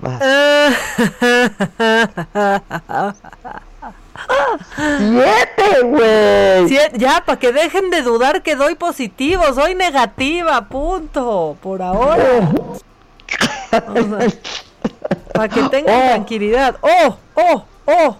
Siete, 4.76 5.82
güey. 5.84 6.68
ya, 6.98 7.22
para 7.24 7.38
que 7.38 7.52
dejen 7.52 7.90
de 7.90 8.02
dudar 8.02 8.42
que 8.42 8.56
doy 8.56 8.74
positivo, 8.74 9.42
soy 9.54 9.74
negativa, 9.74 10.68
punto, 10.68 11.56
por 11.62 11.82
ahora. 11.82 12.50
para 15.32 15.48
que 15.48 15.62
tengan 15.68 15.94
oh. 15.94 16.14
tranquilidad. 16.14 16.76
Oh, 16.80 17.16
oh, 17.34 17.64
oh. 17.86 18.16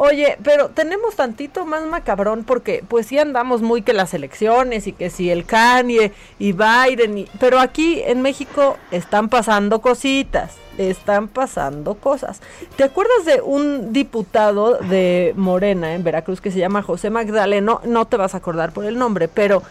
Oye, 0.00 0.38
pero 0.44 0.68
tenemos 0.68 1.16
tantito 1.16 1.66
más 1.66 1.84
macabrón 1.84 2.44
porque 2.44 2.84
pues 2.86 3.06
sí 3.06 3.18
andamos 3.18 3.62
muy 3.62 3.82
que 3.82 3.92
las 3.92 4.14
elecciones 4.14 4.86
y 4.86 4.92
que 4.92 5.10
si 5.10 5.28
el 5.28 5.44
Kanye 5.44 6.12
y 6.38 6.52
Biden, 6.52 7.18
y, 7.18 7.28
pero 7.40 7.58
aquí 7.58 8.00
en 8.06 8.22
México 8.22 8.76
están 8.92 9.28
pasando 9.28 9.80
cositas, 9.80 10.54
están 10.78 11.26
pasando 11.26 11.94
cosas. 11.94 12.40
¿Te 12.76 12.84
acuerdas 12.84 13.24
de 13.24 13.40
un 13.42 13.92
diputado 13.92 14.74
de 14.76 15.34
Morena 15.36 15.92
en 15.96 16.04
Veracruz 16.04 16.40
que 16.40 16.52
se 16.52 16.60
llama 16.60 16.82
José 16.82 17.10
Magdaleno? 17.10 17.80
No 17.84 18.04
te 18.04 18.16
vas 18.16 18.34
a 18.34 18.38
acordar 18.38 18.70
por 18.70 18.84
el 18.84 18.98
nombre, 18.98 19.26
pero 19.26 19.64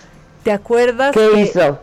¿Te 0.47 0.53
acuerdas 0.53 1.13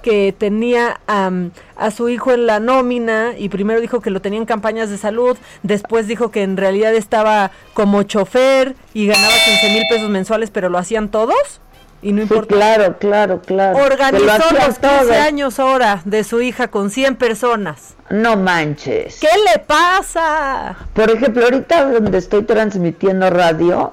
que, 0.01 0.35
tenía 0.39 0.99
a 1.07 1.91
su 1.91 2.09
hijo 2.09 2.33
en 2.33 2.47
la 2.47 2.61
nómina 2.61 3.35
y 3.37 3.51
primero 3.51 3.79
dijo 3.79 4.01
que 4.01 4.09
lo 4.09 4.23
tenía 4.23 4.39
en 4.39 4.47
campañas 4.47 4.89
de 4.89 4.97
salud, 4.97 5.37
después 5.63 6.07
dijo 6.07 6.31
que 6.31 6.43
en 6.43 6.57
realidad 6.57 6.95
estaba 6.95 7.51
como 7.75 8.05
chofer 8.05 8.75
y 8.95 9.07
ganaba 9.07 9.35
15 9.61 9.69
mil 9.69 9.83
pesos 9.91 10.09
mensuales, 10.09 10.49
pero 10.49 10.71
lo 10.71 10.79
hacían 10.79 11.11
todos? 11.11 11.61
Y 12.01 12.15
no 12.15 12.23
importa. 12.23 12.55
claro, 12.55 12.97
claro, 12.99 13.43
claro. 13.43 13.77
Organizó 13.85 14.55
los 14.55 14.79
15 14.79 15.15
años 15.15 15.59
ahora 15.61 16.01
de 16.07 16.25
su 16.25 16.41
hija 16.41 16.69
con 16.69 16.89
100 16.89 17.17
personas. 17.17 17.97
No 18.09 18.39
manches. 18.39 19.21
¿Qué 19.21 19.29
le 19.53 19.59
pasa? 19.59 20.75
Por 20.95 21.11
ejemplo, 21.11 21.45
ahorita 21.45 21.85
donde 21.91 22.17
estoy 22.17 22.45
transmitiendo 22.45 23.29
radio, 23.29 23.93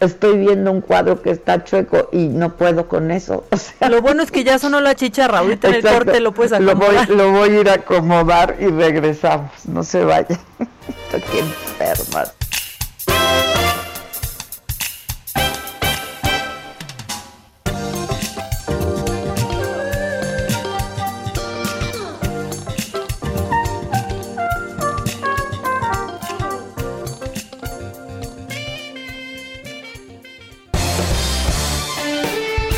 estoy 0.00 0.38
viendo 0.38 0.70
un 0.70 0.80
cuadro 0.80 1.22
que 1.22 1.30
está 1.30 1.64
chueco 1.64 2.08
y 2.12 2.28
no 2.28 2.56
puedo 2.56 2.88
con 2.88 3.10
eso. 3.10 3.44
lo 3.88 4.02
bueno 4.02 4.22
es 4.22 4.30
que 4.30 4.44
ya 4.44 4.58
sonó 4.58 4.80
la 4.80 4.94
chicharra, 4.94 5.38
ahorita 5.40 5.68
en 5.68 5.74
el 5.74 5.82
corte 5.82 6.20
lo 6.20 6.32
puedes 6.32 6.52
acomodar. 6.52 7.08
Lo 7.08 7.16
voy, 7.16 7.16
lo 7.16 7.32
voy 7.32 7.50
a 7.50 7.60
ir 7.60 7.70
a 7.70 7.74
acomodar 7.74 8.56
y 8.60 8.66
regresamos, 8.66 9.50
no 9.66 9.82
se 9.82 10.04
vaya. 10.04 10.38
Estoy 11.12 11.38
enferma. 11.38 12.35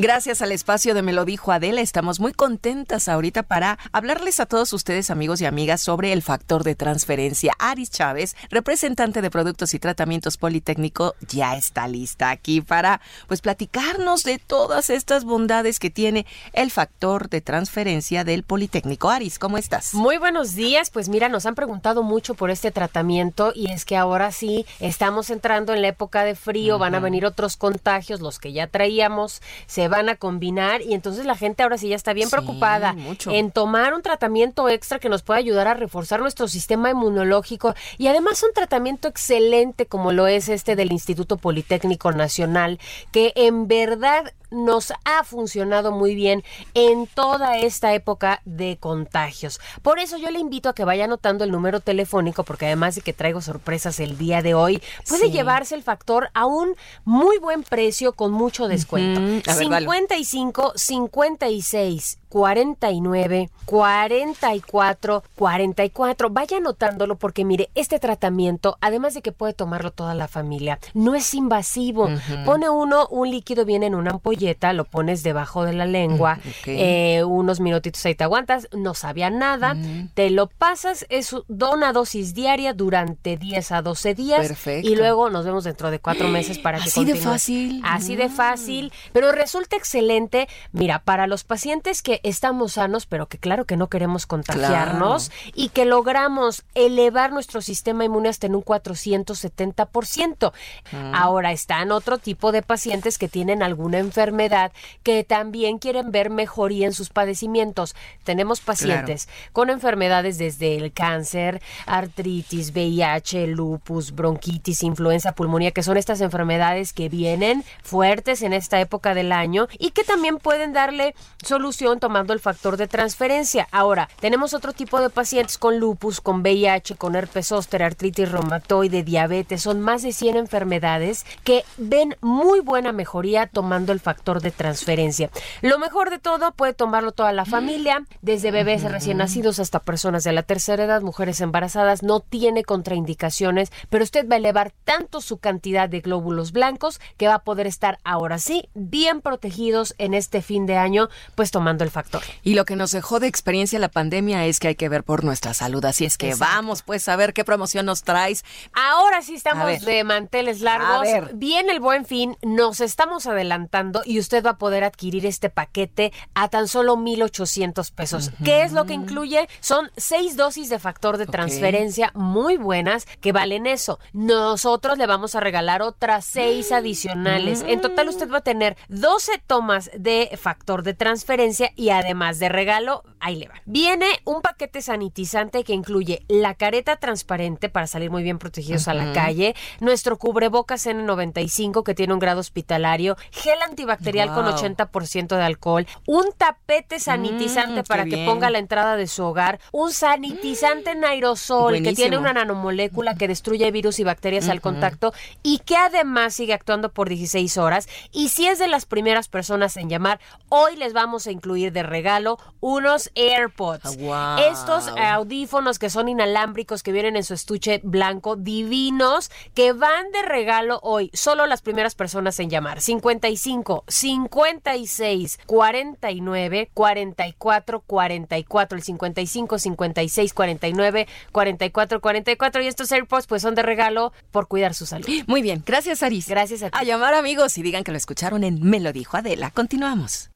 Gracias 0.00 0.42
al 0.42 0.52
espacio 0.52 0.94
de 0.94 1.02
Me 1.02 1.12
lo 1.12 1.24
dijo 1.24 1.50
Adela, 1.50 1.80
estamos 1.80 2.20
muy 2.20 2.32
contentas 2.32 3.08
ahorita 3.08 3.42
para 3.42 3.80
hablarles 3.90 4.38
a 4.38 4.46
todos 4.46 4.72
ustedes, 4.72 5.10
amigos 5.10 5.40
y 5.40 5.44
amigas, 5.44 5.80
sobre 5.80 6.12
el 6.12 6.22
factor 6.22 6.62
de 6.62 6.76
transferencia. 6.76 7.52
Aris 7.58 7.90
Chávez, 7.90 8.36
representante 8.48 9.22
de 9.22 9.28
Productos 9.28 9.74
y 9.74 9.80
Tratamientos 9.80 10.36
Politécnico, 10.36 11.16
ya 11.28 11.56
está 11.56 11.88
lista 11.88 12.30
aquí 12.30 12.60
para 12.60 13.00
pues 13.26 13.40
platicarnos 13.40 14.22
de 14.22 14.38
todas 14.38 14.88
estas 14.88 15.24
bondades 15.24 15.80
que 15.80 15.90
tiene 15.90 16.26
el 16.52 16.70
factor 16.70 17.28
de 17.28 17.40
transferencia 17.40 18.22
del 18.22 18.44
Politécnico. 18.44 19.10
Aris, 19.10 19.40
¿cómo 19.40 19.58
estás? 19.58 19.94
Muy 19.94 20.16
buenos 20.18 20.54
días. 20.54 20.90
Pues 20.90 21.08
mira, 21.08 21.28
nos 21.28 21.44
han 21.44 21.56
preguntado 21.56 22.04
mucho 22.04 22.34
por 22.34 22.50
este 22.50 22.70
tratamiento 22.70 23.50
y 23.52 23.72
es 23.72 23.84
que 23.84 23.96
ahora 23.96 24.30
sí 24.30 24.64
estamos 24.78 25.28
entrando 25.30 25.74
en 25.74 25.82
la 25.82 25.88
época 25.88 26.22
de 26.22 26.36
frío, 26.36 26.78
van 26.78 26.94
a 26.94 27.00
venir 27.00 27.26
otros 27.26 27.56
contagios, 27.56 28.20
los 28.20 28.38
que 28.38 28.52
ya 28.52 28.68
traíamos, 28.68 29.42
se 29.66 29.87
van 29.88 30.08
a 30.08 30.16
combinar 30.16 30.82
y 30.82 30.94
entonces 30.94 31.26
la 31.26 31.36
gente 31.36 31.62
ahora 31.62 31.78
sí 31.78 31.88
ya 31.88 31.96
está 31.96 32.12
bien 32.12 32.30
preocupada 32.30 32.94
en 33.26 33.50
tomar 33.50 33.94
un 33.94 34.02
tratamiento 34.02 34.68
extra 34.68 34.98
que 34.98 35.08
nos 35.08 35.22
pueda 35.22 35.38
ayudar 35.38 35.68
a 35.68 35.74
reforzar 35.74 36.20
nuestro 36.20 36.48
sistema 36.48 36.90
inmunológico 36.90 37.74
y 37.96 38.06
además 38.08 38.42
un 38.42 38.52
tratamiento 38.52 39.08
excelente 39.08 39.86
como 39.86 40.12
lo 40.12 40.26
es 40.26 40.48
este 40.48 40.76
del 40.76 40.92
Instituto 40.92 41.36
Politécnico 41.36 42.12
Nacional 42.12 42.78
que 43.12 43.32
en 43.36 43.68
verdad 43.68 44.32
nos 44.50 44.92
ha 45.04 45.24
funcionado 45.24 45.92
muy 45.92 46.14
bien 46.14 46.44
en 46.74 47.06
toda 47.06 47.58
esta 47.58 47.94
época 47.94 48.40
de 48.44 48.78
contagios. 48.78 49.60
Por 49.82 49.98
eso 49.98 50.16
yo 50.16 50.30
le 50.30 50.38
invito 50.38 50.68
a 50.68 50.74
que 50.74 50.84
vaya 50.84 51.04
anotando 51.04 51.44
el 51.44 51.50
número 51.50 51.80
telefónico, 51.80 52.44
porque 52.44 52.66
además 52.66 52.94
de 52.94 53.02
que 53.02 53.12
traigo 53.12 53.40
sorpresas 53.40 54.00
el 54.00 54.18
día 54.18 54.42
de 54.42 54.54
hoy, 54.54 54.82
puede 55.08 55.30
llevarse 55.30 55.74
el 55.74 55.82
factor 55.82 56.30
a 56.34 56.46
un 56.46 56.74
muy 57.04 57.38
buen 57.38 57.62
precio 57.62 58.12
con 58.12 58.32
mucho 58.32 58.68
descuento. 58.68 59.20
55 59.52 60.72
56 60.76 62.18
49 62.28 63.50
44 63.64 65.22
44. 65.34 66.30
Vaya 66.30 66.56
anotándolo 66.56 67.16
porque 67.16 67.44
mire, 67.44 67.70
este 67.74 67.98
tratamiento, 67.98 68.78
además 68.80 69.14
de 69.14 69.22
que 69.22 69.32
puede 69.32 69.52
tomarlo 69.52 69.90
toda 69.90 70.14
la 70.14 70.28
familia, 70.28 70.78
no 70.94 71.14
es 71.14 71.34
invasivo. 71.34 72.08
Pone 72.44 72.68
uno 72.68 73.06
un 73.08 73.30
líquido 73.30 73.64
bien 73.64 73.82
en 73.82 73.94
una 73.94 74.12
ampolleta, 74.12 74.72
lo 74.72 74.84
pones 74.84 75.22
debajo 75.22 75.64
de 75.64 75.72
la 75.72 75.86
lengua, 75.86 76.38
eh, 76.66 77.24
unos 77.24 77.60
minutitos 77.60 78.04
ahí 78.06 78.14
te 78.14 78.24
aguantas, 78.24 78.68
no 78.72 78.94
sabía 78.94 79.30
nada, 79.30 79.76
te 80.14 80.30
lo 80.30 80.46
pasas, 80.48 81.06
es 81.08 81.34
una 81.48 81.92
dosis 81.92 82.34
diaria 82.34 82.72
durante 82.72 83.36
10 83.36 83.72
a 83.72 83.82
12 83.82 84.14
días 84.14 84.66
y 84.82 84.96
luego 84.96 85.30
nos 85.30 85.44
vemos 85.44 85.64
dentro 85.64 85.90
de 85.90 85.98
cuatro 85.98 86.28
meses 86.28 86.58
para 86.58 86.78
que 86.78 86.84
Así 86.84 87.04
de 87.04 87.14
fácil. 87.14 87.80
Así 87.84 88.16
de 88.16 88.28
fácil, 88.28 88.92
pero 89.12 89.32
resulta 89.32 89.76
excelente, 89.76 90.48
mira, 90.72 91.00
para 91.00 91.26
los 91.26 91.44
pacientes 91.44 92.02
que 92.02 92.17
estamos 92.22 92.74
sanos, 92.74 93.06
pero 93.06 93.26
que 93.26 93.38
claro 93.38 93.64
que 93.64 93.76
no 93.76 93.88
queremos 93.88 94.26
contagiarnos 94.26 95.30
y 95.54 95.70
que 95.70 95.84
logramos 95.84 96.64
elevar 96.74 97.32
nuestro 97.32 97.60
sistema 97.60 98.04
inmune 98.04 98.28
hasta 98.28 98.46
en 98.46 98.54
un 98.54 98.64
470%. 98.64 100.52
Mm. 100.92 101.14
Ahora 101.14 101.52
están 101.52 101.92
otro 101.92 102.18
tipo 102.18 102.52
de 102.52 102.62
pacientes 102.62 103.18
que 103.18 103.28
tienen 103.28 103.62
alguna 103.62 103.98
enfermedad 103.98 104.72
que 105.02 105.24
también 105.24 105.78
quieren 105.78 106.10
ver 106.10 106.30
mejoría 106.30 106.86
en 106.86 106.92
sus 106.92 107.10
padecimientos. 107.10 107.94
Tenemos 108.24 108.60
pacientes 108.60 109.28
con 109.52 109.70
enfermedades 109.70 110.38
desde 110.38 110.76
el 110.76 110.92
cáncer, 110.92 111.62
artritis, 111.86 112.72
VIH, 112.72 113.46
lupus, 113.48 114.12
bronquitis, 114.12 114.82
influenza 114.82 115.32
pulmonía, 115.32 115.70
que 115.70 115.82
son 115.82 115.96
estas 115.96 116.20
enfermedades 116.20 116.92
que 116.92 117.08
vienen 117.08 117.64
fuertes 117.82 118.42
en 118.42 118.52
esta 118.52 118.80
época 118.80 119.14
del 119.14 119.32
año 119.32 119.68
y 119.78 119.90
que 119.90 120.04
también 120.04 120.38
pueden 120.38 120.72
darle 120.72 121.14
solución 121.42 122.00
tomando 122.08 122.32
el 122.32 122.40
factor 122.40 122.78
de 122.78 122.88
transferencia. 122.88 123.68
Ahora, 123.70 124.08
tenemos 124.18 124.54
otro 124.54 124.72
tipo 124.72 124.98
de 124.98 125.10
pacientes 125.10 125.58
con 125.58 125.78
lupus, 125.78 126.22
con 126.22 126.40
VIH, 126.40 126.94
con 126.94 127.14
herpes 127.14 127.48
zóster, 127.48 127.82
artritis 127.82 128.32
reumatoide, 128.32 129.02
diabetes. 129.02 129.60
Son 129.60 129.82
más 129.82 130.00
de 130.00 130.14
100 130.14 130.38
enfermedades 130.38 131.26
que 131.44 131.64
ven 131.76 132.16
muy 132.22 132.60
buena 132.60 132.92
mejoría 132.92 133.46
tomando 133.46 133.92
el 133.92 134.00
factor 134.00 134.40
de 134.40 134.50
transferencia. 134.50 135.28
Lo 135.60 135.78
mejor 135.78 136.08
de 136.08 136.18
todo, 136.18 136.52
puede 136.52 136.72
tomarlo 136.72 137.12
toda 137.12 137.34
la 137.34 137.44
familia, 137.44 138.06
desde 138.22 138.52
bebés 138.52 138.84
recién 138.84 139.18
nacidos 139.18 139.58
hasta 139.58 139.80
personas 139.80 140.24
de 140.24 140.32
la 140.32 140.44
tercera 140.44 140.84
edad, 140.84 141.02
mujeres 141.02 141.42
embarazadas. 141.42 142.02
No 142.02 142.20
tiene 142.20 142.64
contraindicaciones, 142.64 143.70
pero 143.90 144.02
usted 144.02 144.26
va 144.26 144.36
a 144.36 144.38
elevar 144.38 144.72
tanto 144.84 145.20
su 145.20 145.36
cantidad 145.36 145.90
de 145.90 146.00
glóbulos 146.00 146.52
blancos 146.52 147.02
que 147.18 147.28
va 147.28 147.34
a 147.34 147.44
poder 147.44 147.66
estar 147.66 147.98
ahora 148.02 148.38
sí 148.38 148.70
bien 148.72 149.20
protegidos 149.20 149.94
en 149.98 150.14
este 150.14 150.40
fin 150.40 150.64
de 150.64 150.78
año, 150.78 151.10
pues 151.34 151.50
tomando 151.50 151.84
el 151.84 151.90
factor 151.90 151.97
factor. 151.98 152.22
Y 152.44 152.54
lo 152.54 152.64
que 152.64 152.76
nos 152.76 152.92
dejó 152.92 153.18
de 153.18 153.26
experiencia 153.26 153.78
la 153.80 153.88
pandemia 153.88 154.46
es 154.46 154.60
que 154.60 154.68
hay 154.68 154.74
que 154.76 154.88
ver 154.88 155.02
por 155.02 155.24
nuestra 155.24 155.52
salud. 155.52 155.84
Así 155.84 156.04
es 156.04 156.16
que 156.16 156.36
vamos 156.36 156.82
pues 156.82 157.08
a 157.08 157.16
ver 157.16 157.32
qué 157.32 157.44
promoción 157.44 157.86
nos 157.86 158.04
traes. 158.04 158.44
Ahora 158.72 159.20
sí 159.22 159.34
estamos 159.34 159.80
de 159.80 160.04
manteles 160.04 160.60
largos. 160.60 161.08
Viene 161.34 161.72
el 161.72 161.80
buen 161.80 162.04
fin, 162.04 162.36
nos 162.42 162.80
estamos 162.80 163.26
adelantando 163.26 164.02
y 164.04 164.20
usted 164.20 164.44
va 164.46 164.50
a 164.50 164.58
poder 164.58 164.84
adquirir 164.84 165.26
este 165.26 165.50
paquete 165.50 166.12
a 166.34 166.48
tan 166.48 166.68
solo 166.68 166.96
1,800 166.96 167.90
pesos. 167.90 168.30
¿Qué 168.44 168.62
es 168.62 168.72
lo 168.72 168.84
que 168.84 168.94
incluye? 168.94 169.48
Son 169.60 169.90
seis 169.96 170.36
dosis 170.36 170.68
de 170.68 170.78
factor 170.78 171.16
de 171.16 171.26
transferencia 171.26 172.12
muy 172.14 172.58
buenas 172.58 173.06
que 173.20 173.32
valen 173.32 173.66
eso. 173.66 173.98
Nosotros 174.12 174.98
le 174.98 175.06
vamos 175.06 175.34
a 175.34 175.40
regalar 175.40 175.82
otras 175.82 176.24
seis 176.24 176.70
adicionales. 176.70 177.64
En 177.66 177.80
total 177.80 178.08
usted 178.08 178.30
va 178.30 178.38
a 178.38 178.42
tener 178.42 178.76
12 178.88 179.42
tomas 179.46 179.90
de 179.96 180.30
factor 180.40 180.82
de 180.82 180.94
transferencia 180.94 181.72
y 181.74 181.87
además 181.90 182.38
de 182.38 182.48
regalo, 182.48 183.02
ahí 183.20 183.36
le 183.36 183.48
va. 183.48 183.54
Viene 183.64 184.06
un 184.24 184.40
paquete 184.42 184.82
sanitizante 184.82 185.64
que 185.64 185.72
incluye 185.72 186.22
la 186.28 186.54
careta 186.54 186.96
transparente 186.96 187.68
para 187.68 187.86
salir 187.86 188.10
muy 188.10 188.22
bien 188.22 188.38
protegidos 188.38 188.88
a 188.88 188.94
la 188.94 189.12
calle, 189.12 189.54
nuestro 189.80 190.18
cubrebocas 190.18 190.86
N95 190.86 191.82
que 191.82 191.94
tiene 191.94 192.12
un 192.14 192.18
grado 192.18 192.40
hospitalario, 192.40 193.16
gel 193.30 193.60
antibacterial 193.62 194.32
con 194.34 194.44
Wow. 194.44 194.54
80% 194.54 195.36
de 195.36 195.42
alcohol, 195.42 195.86
un 196.06 196.24
tapete 196.36 197.00
sanitizante 197.00 197.82
Mm, 197.82 197.84
para 197.84 198.04
qué 198.04 198.10
que 198.10 198.16
bien. 198.16 198.26
ponga 198.26 198.50
la 198.50 198.58
entrada 198.58 198.96
de 198.96 199.06
su 199.06 199.22
hogar, 199.24 199.58
un 199.72 199.92
sanitizante 199.92 200.92
en 200.92 201.04
aerosol 201.04 201.82
que 201.82 201.92
tiene 201.92 202.18
una 202.18 202.32
nanomolécula 202.32 203.14
que 203.14 203.28
destruye 203.28 203.70
virus 203.70 203.98
y 204.00 204.04
bacterias 204.04 204.48
al 204.48 204.60
contacto 204.60 205.12
y 205.42 205.58
que 205.60 205.76
además 205.76 206.34
sigue 206.34 206.54
actuando 206.54 206.92
por 206.92 207.08
16 207.08 207.56
horas. 207.58 207.88
Y 208.12 208.28
si 208.28 208.46
es 208.46 208.58
de 208.58 208.68
las 208.68 208.86
primeras 208.86 209.28
personas 209.28 209.76
en 209.76 209.88
llamar, 209.88 210.20
hoy 210.48 210.76
les 210.76 210.92
vamos 210.92 211.26
a 211.26 211.30
incluir 211.30 211.72
de 211.72 211.77
regalo 211.82 212.38
unos 212.60 213.10
AirPods. 213.14 213.96
Wow. 213.98 214.38
Estos 214.50 214.88
audífonos 214.88 215.78
que 215.78 215.90
son 215.90 216.08
inalámbricos, 216.08 216.82
que 216.82 216.92
vienen 216.92 217.16
en 217.16 217.24
su 217.24 217.34
estuche 217.34 217.80
blanco, 217.82 218.36
divinos, 218.36 219.30
que 219.54 219.72
van 219.72 220.10
de 220.12 220.22
regalo 220.22 220.80
hoy. 220.82 221.10
Solo 221.12 221.46
las 221.46 221.62
primeras 221.62 221.94
personas 221.94 222.38
en 222.40 222.50
llamar. 222.50 222.80
55 222.80 223.84
56 223.86 225.38
49 225.46 226.70
44 226.74 227.80
44. 227.80 228.78
El 228.78 228.82
55 228.82 229.58
56 229.58 230.34
49 230.34 231.08
44 231.32 232.00
44. 232.00 232.62
Y 232.62 232.66
estos 232.66 232.92
AirPods 232.92 233.26
pues 233.26 233.42
son 233.42 233.54
de 233.54 233.62
regalo 233.62 234.12
por 234.30 234.48
cuidar 234.48 234.74
su 234.74 234.86
salud. 234.86 235.08
Muy 235.26 235.42
bien, 235.42 235.62
gracias 235.64 236.02
Aris. 236.02 236.28
Gracias 236.28 236.62
a 236.62 236.70
ti. 236.70 236.78
A 236.78 236.84
llamar 236.84 237.14
amigos 237.14 237.56
y 237.58 237.62
digan 237.62 237.84
que 237.84 237.92
lo 237.92 237.98
escucharon 237.98 238.44
en 238.44 238.62
Me 238.62 238.80
lo 238.80 238.92
dijo 238.92 239.16
Adela. 239.16 239.50
Continuamos. 239.50 240.30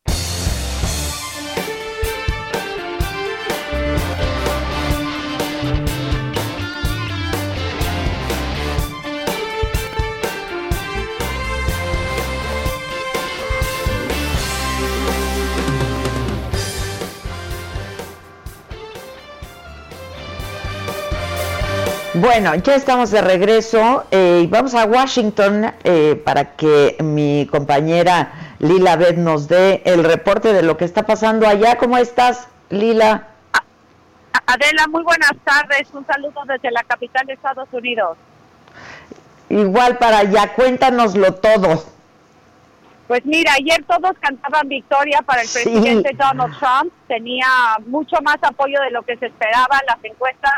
Bueno, 22.14 22.54
ya 22.56 22.74
estamos 22.74 23.10
de 23.10 23.22
regreso 23.22 24.04
eh, 24.10 24.42
y 24.44 24.46
vamos 24.46 24.74
a 24.74 24.84
Washington 24.84 25.72
eh, 25.82 26.20
para 26.24 26.56
que 26.56 26.96
mi 27.02 27.46
compañera 27.50 28.54
Lila 28.58 28.96
Beth 28.96 29.16
nos 29.16 29.48
dé 29.48 29.80
el 29.86 30.04
reporte 30.04 30.52
de 30.52 30.62
lo 30.62 30.76
que 30.76 30.84
está 30.84 31.04
pasando 31.04 31.46
allá. 31.48 31.78
¿Cómo 31.78 31.96
estás, 31.96 32.48
Lila? 32.68 33.28
Adela, 34.46 34.86
muy 34.88 35.02
buenas 35.04 35.32
tardes. 35.44 35.88
Un 35.94 36.06
saludo 36.06 36.42
desde 36.46 36.70
la 36.70 36.82
capital 36.82 37.26
de 37.26 37.32
Estados 37.32 37.68
Unidos. 37.72 38.18
Igual 39.48 39.96
para 39.96 40.18
allá, 40.18 40.52
cuéntanoslo 40.54 41.34
todo. 41.34 41.82
Pues 43.08 43.24
mira, 43.24 43.52
ayer 43.54 43.82
todos 43.86 44.12
cantaban 44.20 44.68
victoria 44.68 45.20
para 45.24 45.42
el 45.42 45.48
Sí. 45.48 45.60
presidente 45.64 46.10
Donald 46.14 46.54
Trump. 46.58 46.92
Tenía 47.08 47.46
mucho 47.86 48.16
más 48.22 48.36
apoyo 48.42 48.80
de 48.82 48.90
lo 48.90 49.02
que 49.02 49.16
se 49.16 49.26
esperaba. 49.26 49.80
Las 49.86 49.98
encuestas 50.04 50.52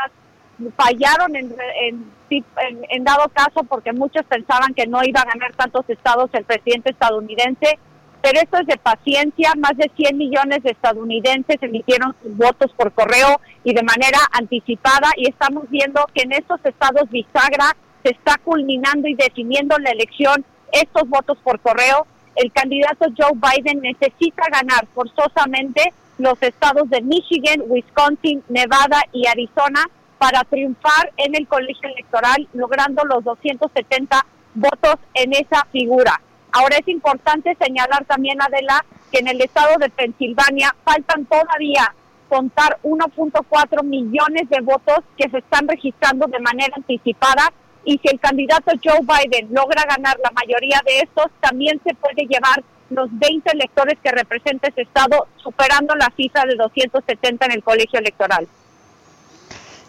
fallaron 0.75 1.35
en, 1.35 1.55
en, 1.81 2.13
en- 2.29 2.85
en 2.89 3.03
dado 3.03 3.29
caso 3.29 3.63
porque 3.63 3.93
muchos 3.93 4.23
pensaban 4.25 4.73
que 4.73 4.87
no 4.87 5.03
iba 5.03 5.21
a 5.21 5.25
ganar 5.25 5.53
tantos 5.53 5.85
estados 5.89 6.29
el 6.33 6.45
presidente 6.45 6.91
estadounidense. 6.91 7.77
Pero 8.21 8.39
esto 8.41 8.57
es 8.57 8.65
de 8.65 8.77
paciencia. 8.77 9.53
Más 9.57 9.77
de 9.77 9.91
100 9.95 10.17
millones 10.17 10.63
de 10.63 10.71
estadounidenses 10.71 11.57
emitieron 11.61 12.15
sus 12.23 12.35
votos 12.35 12.71
por 12.75 12.91
correo 12.91 13.39
y 13.63 13.73
de 13.73 13.83
manera 13.83 14.17
anticipada. 14.31 15.09
Y 15.17 15.29
estamos 15.29 15.69
viendo 15.69 16.03
que 16.13 16.23
en 16.23 16.31
estos 16.33 16.59
estados 16.65 17.07
bisagra 17.11 17.75
se 18.03 18.11
está 18.11 18.37
culminando 18.43 19.07
y 19.07 19.13
definiendo 19.13 19.77
la 19.77 19.91
elección 19.91 20.43
estos 20.71 21.07
votos 21.07 21.37
por 21.43 21.59
correo. 21.59 22.07
El 22.35 22.51
candidato 22.51 23.05
Joe 23.15 23.31
Biden 23.35 23.81
necesita 23.81 24.43
ganar 24.51 24.87
forzosamente 24.95 25.93
los 26.17 26.41
estados 26.41 26.89
de 26.89 27.01
Michigan, 27.01 27.61
Wisconsin, 27.67 28.41
Nevada 28.49 29.01
y 29.13 29.27
Arizona 29.27 29.85
para 30.25 30.43
triunfar 30.45 31.11
en 31.17 31.35
el 31.35 31.47
colegio 31.47 31.87
electoral, 31.87 32.47
logrando 32.53 33.03
los 33.05 33.23
270 33.23 34.25
votos 34.55 34.95
en 35.13 35.33
esa 35.33 35.67
figura. 35.71 36.19
Ahora 36.51 36.77
es 36.77 36.87
importante 36.87 37.55
señalar 37.61 38.05
también, 38.05 38.41
Adela, 38.41 38.83
que 39.11 39.19
en 39.19 39.27
el 39.27 39.39
estado 39.39 39.77
de 39.77 39.87
Pensilvania 39.91 40.75
faltan 40.83 41.25
todavía 41.25 41.93
contar 42.27 42.79
1.4 42.81 43.83
millones 43.83 44.49
de 44.49 44.61
votos 44.61 45.01
que 45.15 45.29
se 45.29 45.37
están 45.37 45.67
registrando 45.67 46.25
de 46.25 46.39
manera 46.39 46.73
anticipada 46.75 47.53
y 47.83 47.99
si 47.99 48.07
el 48.07 48.19
candidato 48.19 48.71
Joe 48.83 49.01
Biden 49.01 49.53
logra 49.53 49.83
ganar 49.83 50.17
la 50.23 50.31
mayoría 50.31 50.81
de 50.87 51.01
estos, 51.01 51.27
también 51.39 51.79
se 51.85 51.93
puede 51.93 52.25
llevar 52.25 52.63
los 52.89 53.09
20 53.11 53.51
electores 53.51 53.99
que 54.01 54.09
representa 54.09 54.69
ese 54.69 54.81
estado, 54.81 55.27
superando 55.35 55.93
la 55.93 56.11
cifra 56.17 56.45
de 56.45 56.55
270 56.55 57.45
en 57.45 57.51
el 57.51 57.63
colegio 57.63 57.99
electoral. 57.99 58.47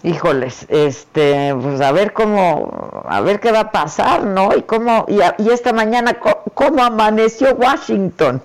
Híjoles, 0.06 0.66
este, 0.68 1.52
pues 1.60 1.80
a 1.80 1.90
ver 1.90 2.12
cómo, 2.12 3.02
a 3.08 3.20
ver 3.22 3.40
qué 3.40 3.50
va 3.50 3.58
a 3.60 3.72
pasar, 3.72 4.22
¿no? 4.22 4.50
Y 4.56 4.62
cómo, 4.62 5.04
y, 5.08 5.20
a- 5.20 5.34
y 5.36 5.50
esta 5.50 5.72
mañana, 5.72 6.14
co- 6.14 6.44
¿cómo, 6.54 6.84
amaneció 6.84 7.54
Washington? 7.56 8.40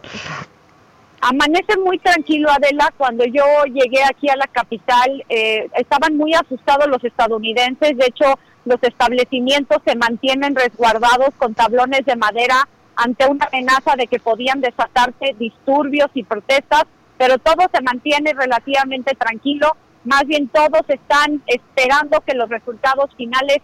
Amanece 1.22 1.78
muy 1.78 2.00
tranquilo, 2.00 2.50
Adela. 2.50 2.92
Cuando 2.98 3.26
yo 3.26 3.44
llegué 3.66 4.04
aquí 4.04 4.28
a 4.28 4.36
la 4.38 4.48
capital, 4.48 5.24
eh, 5.30 5.70
estaban 5.76 6.18
muy 6.18 6.34
asustados 6.34 6.88
los 6.88 7.04
estadounidenses. 7.04 7.96
De 7.96 8.06
hecho, 8.08 8.40
los 8.66 8.82
establecimientos 8.82 9.78
se 9.86 9.96
mantienen 9.96 10.56
resguardados 10.56 11.30
con 11.38 11.54
tablones 11.54 12.04
de 12.08 12.16
madera 12.16 12.68
ante 12.96 13.28
una 13.28 13.46
amenaza 13.46 13.96
de 13.96 14.08
que 14.08 14.18
podían 14.20 14.62
desatarse 14.62 15.36
disturbios 15.38 16.10
y 16.16 16.24
protestas, 16.24 16.86
pero 17.20 17.38
todo 17.38 17.68
se 17.72 17.82
mantiene 17.84 18.34
relativamente 18.34 19.14
tranquilo. 19.14 19.76
Más 20.04 20.26
bien 20.26 20.48
todos 20.48 20.82
están 20.88 21.42
esperando 21.48 22.22
que 22.22 22.34
los 22.34 22.50
resultados 22.50 23.10
finales 23.16 23.58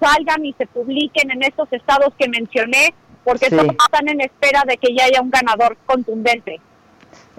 salgan 0.00 0.44
y 0.44 0.52
se 0.54 0.66
publiquen 0.66 1.30
en 1.30 1.42
estos 1.42 1.72
estados 1.72 2.12
que 2.18 2.28
mencioné, 2.28 2.94
porque 3.24 3.46
Sí. 3.46 3.56
todos 3.56 3.74
están 3.84 4.08
en 4.08 4.20
espera 4.20 4.64
de 4.66 4.76
que 4.78 4.94
ya 4.94 5.04
haya 5.04 5.20
un 5.20 5.30
ganador 5.30 5.76
contundente. 5.86 6.60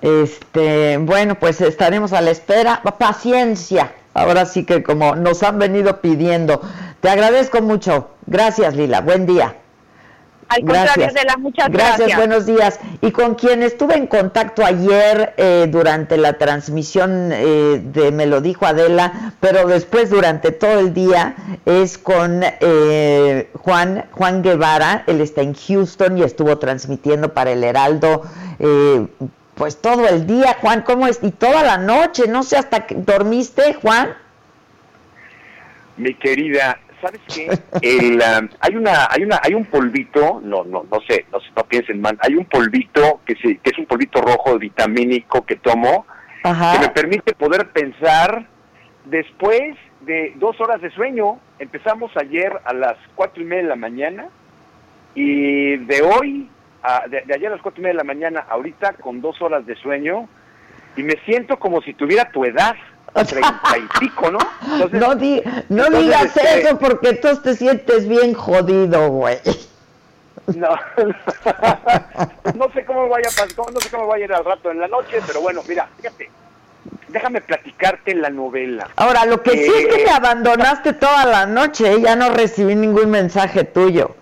Este, 0.01 0.97
bueno, 0.97 1.35
pues 1.35 1.61
estaremos 1.61 2.13
a 2.13 2.21
la 2.21 2.31
espera. 2.31 2.81
Paciencia. 2.97 3.93
Ahora 4.13 4.45
sí 4.45 4.65
que 4.65 4.83
como 4.83 5.15
nos 5.15 5.41
han 5.43 5.57
venido 5.57 5.99
pidiendo. 6.01 6.61
Te 7.01 7.09
agradezco 7.09 7.61
mucho. 7.61 8.11
Gracias, 8.27 8.75
Lila. 8.75 9.01
Buen 9.01 9.25
día. 9.25 9.55
Al 10.49 10.61
contrario, 10.61 11.07
Adela, 11.07 11.37
muchas 11.37 11.69
gracias. 11.69 12.15
buenos 12.15 12.45
días. 12.45 12.79
Y 13.01 13.11
con 13.11 13.35
quien 13.35 13.63
estuve 13.63 13.95
en 13.95 14.07
contacto 14.07 14.65
ayer 14.65 15.33
eh, 15.37 15.67
durante 15.69 16.17
la 16.17 16.33
transmisión 16.33 17.31
eh, 17.33 17.81
de 17.83 18.11
Me 18.11 18.25
lo 18.25 18.41
dijo 18.41 18.65
Adela, 18.65 19.33
pero 19.39 19.67
después 19.67 20.09
durante 20.09 20.51
todo 20.51 20.79
el 20.79 20.93
día 20.93 21.35
es 21.65 21.97
con 21.97 22.41
eh, 22.43 23.49
Juan, 23.53 24.05
Juan 24.11 24.41
Guevara. 24.43 25.03
Él 25.07 25.21
está 25.21 25.41
en 25.41 25.53
Houston 25.53 26.17
y 26.17 26.23
estuvo 26.23 26.57
transmitiendo 26.57 27.33
para 27.33 27.51
el 27.51 27.63
Heraldo. 27.63 28.23
eh, 28.59 29.07
pues 29.55 29.79
todo 29.79 30.07
el 30.07 30.25
día, 30.25 30.57
Juan, 30.59 30.81
¿cómo 30.81 31.07
es? 31.07 31.19
Y 31.21 31.31
toda 31.31 31.63
la 31.63 31.77
noche, 31.77 32.27
no 32.27 32.43
sé 32.43 32.57
hasta 32.57 32.87
que 32.87 32.95
dormiste, 32.95 33.75
Juan. 33.75 34.15
Mi 35.95 36.15
querida, 36.15 36.79
¿sabes 37.03 37.21
qué? 37.27 37.47
El, 37.81 38.13
um, 38.15 38.49
hay 38.61 38.75
una, 38.75 39.07
hay 39.11 39.23
una, 39.23 39.39
hay 39.43 39.53
un 39.53 39.65
polvito, 39.65 40.39
no, 40.43 40.63
no, 40.63 40.85
no 40.89 40.99
sé, 41.07 41.25
no, 41.31 41.39
sé, 41.39 41.47
no 41.55 41.63
piensen 41.65 42.01
mal, 42.01 42.17
hay 42.21 42.35
un 42.35 42.45
polvito 42.45 43.19
que, 43.25 43.35
se, 43.35 43.57
que 43.57 43.69
es 43.71 43.77
un 43.77 43.85
polvito 43.85 44.21
rojo 44.21 44.57
vitamínico 44.57 45.45
que 45.45 45.57
tomo, 45.57 46.05
que 46.73 46.79
me 46.79 46.89
permite 46.89 47.33
poder 47.35 47.69
pensar 47.71 48.47
después 49.05 49.75
de 50.01 50.33
dos 50.37 50.59
horas 50.61 50.81
de 50.81 50.89
sueño. 50.91 51.39
Empezamos 51.59 52.11
ayer 52.17 52.51
a 52.65 52.73
las 52.73 52.95
cuatro 53.15 53.41
y 53.43 53.45
media 53.45 53.63
de 53.63 53.69
la 53.69 53.75
mañana 53.75 54.27
y 55.15 55.77
de 55.77 56.01
hoy, 56.01 56.49
a- 56.81 57.07
de, 57.07 57.21
de 57.25 57.33
ayer 57.35 57.47
a 57.47 57.51
las 57.55 57.61
cuatro 57.61 57.79
y 57.81 57.83
media 57.83 57.93
de 57.93 57.97
la 58.05 58.13
mañana, 58.13 58.45
ahorita 58.49 58.93
con 58.93 59.21
dos 59.21 59.41
horas 59.41 59.65
de 59.65 59.75
sueño, 59.75 60.27
y 60.95 61.03
me 61.03 61.13
siento 61.25 61.57
como 61.57 61.81
si 61.81 61.93
tuviera 61.93 62.29
tu 62.31 62.43
edad, 62.45 62.75
treinta 63.13 63.77
y 63.77 63.99
pico, 63.99 64.31
¿no? 64.31 64.39
no 64.91 65.15
di, 65.15 65.41
no 65.69 65.89
digas 65.89 66.35
este, 66.35 66.61
eso 66.61 66.79
porque 66.79 67.09
entonces 67.09 67.43
te 67.43 67.55
sientes 67.55 68.07
bien 68.07 68.33
jodido, 68.33 69.09
güey. 69.09 69.37
No, 70.55 70.69
no 72.55 72.69
sé 72.73 72.83
cómo 72.85 73.07
vaya 73.07 73.29
a 73.29 73.71
no 73.71 73.79
sé 73.79 73.89
cómo 73.89 74.07
vaya 74.07 74.23
a 74.23 74.27
ir 74.27 74.33
al 74.33 74.43
rato 74.43 74.71
en 74.71 74.79
la 74.79 74.87
noche, 74.87 75.19
pero 75.25 75.41
bueno, 75.41 75.61
mira, 75.67 75.87
fíjate, 75.97 76.29
déjame 77.07 77.41
platicarte 77.41 78.13
la 78.15 78.29
novela. 78.29 78.89
Ahora, 78.97 79.25
lo 79.25 79.41
que 79.41 79.51
sí 79.51 79.71
es 79.73 79.87
que 79.87 80.03
me 80.03 80.11
eh, 80.11 80.13
abandonaste 80.13 80.93
toda 80.93 81.25
la 81.25 81.45
noche, 81.45 82.01
ya 82.01 82.15
no 82.15 82.29
recibí 82.31 82.75
ningún 82.75 83.09
mensaje 83.09 83.63
tuyo. 83.63 84.15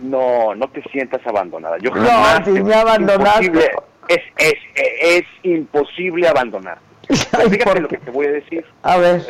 No, 0.00 0.54
no 0.54 0.68
te 0.68 0.82
sientas 0.90 1.26
abandonada. 1.26 1.78
Yo 1.78 1.90
no, 1.90 2.44
si 2.44 2.62
me 2.62 2.74
abandonaste. 2.74 3.72
Es, 4.08 4.20
es, 4.36 4.54
es, 5.00 5.24
imposible 5.42 6.28
abandonar. 6.28 6.78
Fíjate 7.08 7.80
lo 7.80 7.88
que 7.88 7.98
te 7.98 8.10
voy 8.10 8.26
a 8.26 8.32
decir. 8.32 8.64
A 8.82 8.96
ver. 8.96 9.22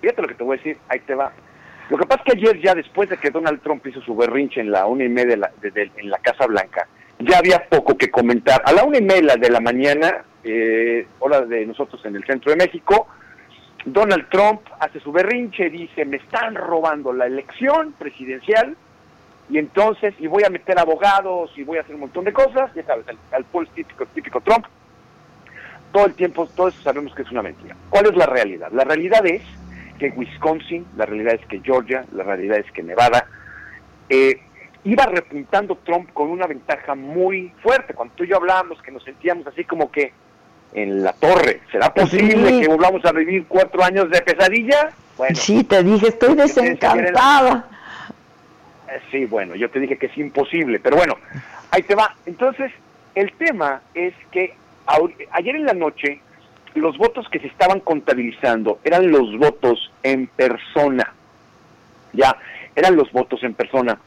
Fíjate 0.00 0.22
lo 0.22 0.28
que 0.28 0.34
te 0.34 0.44
voy 0.44 0.56
a 0.56 0.58
decir, 0.58 0.78
ahí 0.88 1.00
te 1.00 1.14
va. 1.14 1.32
Lo 1.90 1.96
que 1.96 2.06
pasa 2.06 2.22
es 2.26 2.32
que 2.32 2.38
ayer 2.38 2.60
ya 2.60 2.74
después 2.74 3.08
de 3.08 3.16
que 3.16 3.30
Donald 3.30 3.62
Trump 3.62 3.86
hizo 3.86 4.00
su 4.02 4.14
berrinche 4.14 4.60
en 4.60 4.70
la 4.70 4.86
una 4.86 5.04
y 5.04 5.08
media 5.08 5.50
de 5.60 5.90
en 5.96 6.10
la 6.10 6.18
Casa 6.18 6.46
Blanca, 6.46 6.86
ya 7.18 7.38
había 7.38 7.66
poco 7.68 7.96
que 7.96 8.10
comentar. 8.10 8.62
A 8.64 8.72
la 8.72 8.84
una 8.84 8.98
y 8.98 9.02
media 9.02 9.36
de 9.36 9.50
la 9.50 9.60
mañana, 9.60 10.24
eh, 10.44 11.06
hora 11.18 11.40
de 11.40 11.66
nosotros 11.66 12.04
en 12.04 12.16
el 12.16 12.24
centro 12.24 12.50
de 12.50 12.56
México, 12.56 13.08
Donald 13.84 14.28
Trump 14.28 14.60
hace 14.80 15.00
su 15.00 15.12
berrinche, 15.12 15.70
dice, 15.70 16.04
me 16.04 16.18
están 16.18 16.54
robando 16.54 17.12
la 17.12 17.26
elección 17.26 17.92
presidencial, 17.98 18.76
y 19.50 19.56
entonces, 19.56 20.14
y 20.18 20.26
voy 20.26 20.44
a 20.44 20.50
meter 20.50 20.78
abogados, 20.78 21.50
y 21.56 21.62
voy 21.62 21.78
a 21.78 21.80
hacer 21.80 21.94
un 21.94 22.02
montón 22.02 22.24
de 22.24 22.32
cosas, 22.32 22.70
ya 22.74 22.84
sabes, 22.84 23.06
al, 23.08 23.18
al 23.32 23.66
típico, 23.68 24.04
típico 24.06 24.40
Trump, 24.42 24.66
todo 25.92 26.06
el 26.06 26.14
tiempo, 26.14 26.46
todos 26.54 26.74
sabemos 26.82 27.14
que 27.14 27.22
es 27.22 27.30
una 27.30 27.42
mentira. 27.42 27.76
¿Cuál 27.90 28.06
es 28.06 28.16
la 28.16 28.26
realidad? 28.26 28.68
La 28.72 28.84
realidad 28.84 29.24
es 29.26 29.42
que 29.98 30.10
Wisconsin, 30.10 30.86
la 30.96 31.06
realidad 31.06 31.34
es 31.34 31.46
que 31.46 31.60
Georgia, 31.60 32.04
la 32.12 32.24
realidad 32.24 32.58
es 32.58 32.70
que 32.72 32.82
Nevada, 32.82 33.26
eh, 34.08 34.40
iba 34.84 35.06
repuntando 35.06 35.76
Trump 35.84 36.12
con 36.12 36.30
una 36.30 36.46
ventaja 36.46 36.94
muy 36.94 37.52
fuerte. 37.62 37.94
Cuando 37.94 38.14
tú 38.14 38.24
y 38.24 38.28
yo 38.28 38.36
hablábamos 38.36 38.80
que 38.82 38.90
nos 38.90 39.02
sentíamos 39.04 39.46
así 39.46 39.64
como 39.64 39.90
que 39.90 40.12
en 40.72 41.02
la 41.02 41.12
torre, 41.14 41.60
¿será 41.72 41.92
posible 41.92 42.60
que 42.60 42.68
volvamos 42.68 43.04
a 43.04 43.12
vivir 43.12 43.46
cuatro 43.48 43.82
años 43.82 44.10
de 44.10 44.20
pesadilla? 44.20 44.90
Bueno, 45.16 45.34
sí, 45.36 45.64
te 45.64 45.82
dije, 45.82 46.08
estoy 46.08 46.34
desencantada. 46.34 47.66
Eh, 48.88 49.00
sí, 49.10 49.24
bueno, 49.24 49.54
yo 49.54 49.70
te 49.70 49.80
dije 49.80 49.96
que 49.96 50.06
es 50.06 50.16
imposible, 50.18 50.78
pero 50.78 50.96
bueno, 50.96 51.16
ahí 51.70 51.82
te 51.82 51.94
va. 51.94 52.14
Entonces, 52.26 52.70
el 53.14 53.32
tema 53.32 53.82
es 53.94 54.14
que 54.30 54.54
ayer 55.32 55.56
en 55.56 55.66
la 55.66 55.74
noche 55.74 56.20
los 56.74 56.96
votos 56.98 57.28
que 57.28 57.40
se 57.40 57.46
estaban 57.46 57.80
contabilizando 57.80 58.78
eran 58.84 59.10
los 59.10 59.36
votos 59.36 59.92
en 60.02 60.26
persona. 60.28 61.14
Ya, 62.12 62.36
eran 62.74 62.96
los 62.96 63.10
votos 63.12 63.42
en 63.42 63.54
persona. 63.54 63.98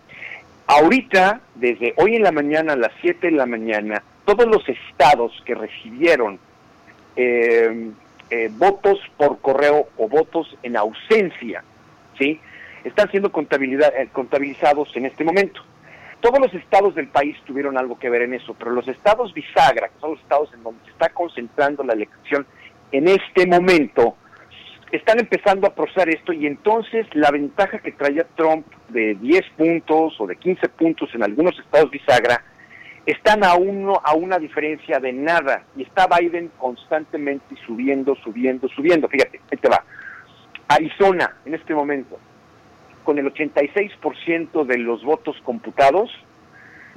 Ahorita, 0.67 1.41
desde 1.55 1.93
hoy 1.97 2.15
en 2.15 2.23
la 2.23 2.31
mañana 2.31 2.73
a 2.73 2.77
las 2.77 2.91
7 3.01 3.27
de 3.27 3.33
la 3.33 3.45
mañana, 3.45 4.01
todos 4.25 4.47
los 4.47 4.67
estados 4.67 5.31
que 5.45 5.55
recibieron 5.55 6.39
eh, 7.15 7.91
eh, 8.29 8.49
votos 8.53 8.99
por 9.17 9.39
correo 9.39 9.89
o 9.97 10.07
votos 10.07 10.55
en 10.63 10.77
ausencia, 10.77 11.63
¿sí? 12.17 12.39
Están 12.83 13.11
siendo 13.11 13.29
eh, 13.29 14.07
contabilizados 14.13 14.95
en 14.95 15.05
este 15.05 15.23
momento. 15.23 15.61
Todos 16.21 16.39
los 16.39 16.53
estados 16.53 16.93
del 16.93 17.07
país 17.07 17.35
tuvieron 17.45 17.77
algo 17.79 17.97
que 17.97 18.09
ver 18.09 18.21
en 18.21 18.35
eso, 18.35 18.53
pero 18.53 18.71
los 18.71 18.87
estados 18.87 19.33
bisagra, 19.33 19.89
que 19.89 19.99
son 19.99 20.11
los 20.11 20.19
estados 20.21 20.53
en 20.53 20.61
donde 20.63 20.83
se 20.85 20.91
está 20.91 21.09
concentrando 21.09 21.83
la 21.83 21.93
elección 21.93 22.45
en 22.91 23.07
este 23.07 23.47
momento, 23.47 24.15
están 24.91 25.19
empezando 25.19 25.65
a 25.65 25.73
procesar 25.73 26.09
esto 26.09 26.31
y 26.31 26.45
entonces 26.45 27.07
la 27.13 27.31
ventaja 27.31 27.79
que 27.79 27.91
traía 27.93 28.27
Trump 28.35 28.67
de 28.89 29.15
10 29.15 29.41
puntos 29.57 30.19
o 30.19 30.27
de 30.27 30.35
15 30.35 30.69
puntos 30.69 31.09
en 31.15 31.23
algunos 31.23 31.57
estados 31.57 31.89
bisagra 31.89 32.43
están 33.05 33.43
a 33.43 33.55
uno 33.55 33.99
a 34.03 34.13
una 34.13 34.37
diferencia 34.37 34.99
de 34.99 35.13
nada 35.13 35.63
y 35.75 35.83
está 35.83 36.07
Biden 36.07 36.51
constantemente 36.59 37.55
subiendo, 37.65 38.15
subiendo, 38.23 38.67
subiendo. 38.69 39.07
Fíjate, 39.07 39.39
ahí 39.51 39.57
te 39.57 39.69
va. 39.69 39.83
Arizona 40.67 41.37
en 41.45 41.55
este 41.55 41.73
momento 41.73 42.19
con 43.03 43.17
el 43.17 43.31
86% 43.33 44.65
de 44.65 44.77
los 44.77 45.03
votos 45.03 45.35
computados, 45.43 46.09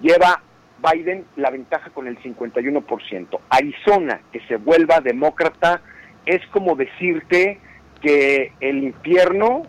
lleva 0.01 0.43
Biden 0.82 1.24
la 1.36 1.51
ventaja 1.51 1.90
con 1.90 2.06
el 2.06 2.18
51%. 2.22 3.39
Arizona, 3.48 4.20
que 4.32 4.40
se 4.47 4.56
vuelva 4.56 5.01
demócrata, 5.01 5.81
es 6.26 6.44
como 6.48 6.74
decirte 6.74 7.59
que 8.01 8.52
el 8.60 8.85
infierno 8.85 9.62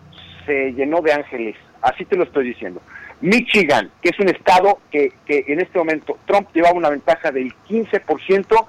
se 0.44 0.72
llenó 0.72 1.00
de 1.00 1.12
ángeles. 1.12 1.56
Así 1.80 2.04
te 2.04 2.16
lo 2.16 2.24
estoy 2.24 2.48
diciendo. 2.48 2.80
Michigan, 3.20 3.90
que 4.02 4.10
es 4.10 4.18
un 4.18 4.28
estado 4.28 4.80
que, 4.90 5.12
que 5.24 5.44
en 5.48 5.60
este 5.60 5.78
momento 5.78 6.18
Trump 6.26 6.48
llevaba 6.52 6.76
una 6.76 6.90
ventaja 6.90 7.30
del 7.30 7.52
15%, 7.68 8.66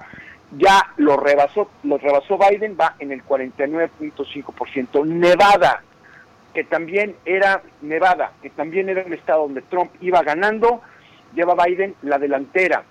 ya 0.56 0.92
lo 0.96 1.18
rebasó, 1.18 1.70
lo 1.82 1.98
rebasó 1.98 2.38
Biden, 2.38 2.76
va 2.80 2.96
en 2.98 3.12
el 3.12 3.22
49.5%. 3.24 5.04
Nevada, 5.06 5.82
que 6.54 6.64
también 6.64 7.14
era 7.24 7.62
Nevada, 7.82 8.32
que 8.42 8.50
también 8.50 8.88
era 8.88 9.04
un 9.04 9.12
estado 9.12 9.42
donde 9.42 9.62
Trump 9.62 9.90
iba 10.00 10.22
ganando, 10.22 10.82
lleva 11.34 11.54
Biden 11.64 11.94
la 12.02 12.18
delantera, 12.18 12.84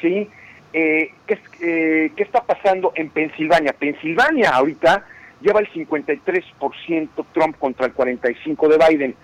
¿sí? 0.00 0.28
Eh, 0.72 1.10
¿qué, 1.26 1.38
eh, 1.60 2.12
¿Qué 2.16 2.22
está 2.22 2.42
pasando 2.42 2.92
en 2.94 3.10
Pensilvania? 3.10 3.74
Pensilvania 3.74 4.50
ahorita 4.50 5.04
lleva 5.42 5.60
el 5.60 5.70
53% 5.70 7.08
Trump 7.32 7.58
contra 7.58 7.86
el 7.86 7.94
45% 7.94 8.68
de 8.68 8.88
Biden. 8.88 9.14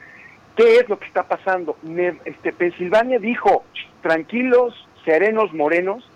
¿Qué 0.57 0.77
es 0.77 0.89
lo 0.89 0.99
que 0.99 1.07
está 1.07 1.23
pasando? 1.23 1.77
Este, 2.25 2.53
Pensilvania 2.53 3.19
dijo, 3.19 3.65
tranquilos, 4.03 4.75
serenos, 5.05 5.55
morenos, 5.55 6.09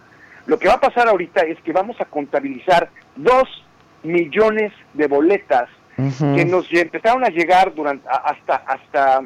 lo 0.46 0.58
que 0.58 0.68
va 0.68 0.74
a 0.74 0.80
pasar 0.80 1.08
ahorita 1.08 1.42
es 1.42 1.60
que 1.62 1.72
vamos 1.72 2.00
a 2.00 2.06
contabilizar 2.06 2.90
dos 3.14 3.64
millones 4.02 4.72
de 4.94 5.06
boletas 5.06 5.68
que 5.96 6.44
nos 6.44 6.66
empezaron 6.72 7.24
a 7.24 7.28
llegar 7.28 7.74
durante 7.74 8.08
hasta 8.08 8.56
hasta 8.56 9.22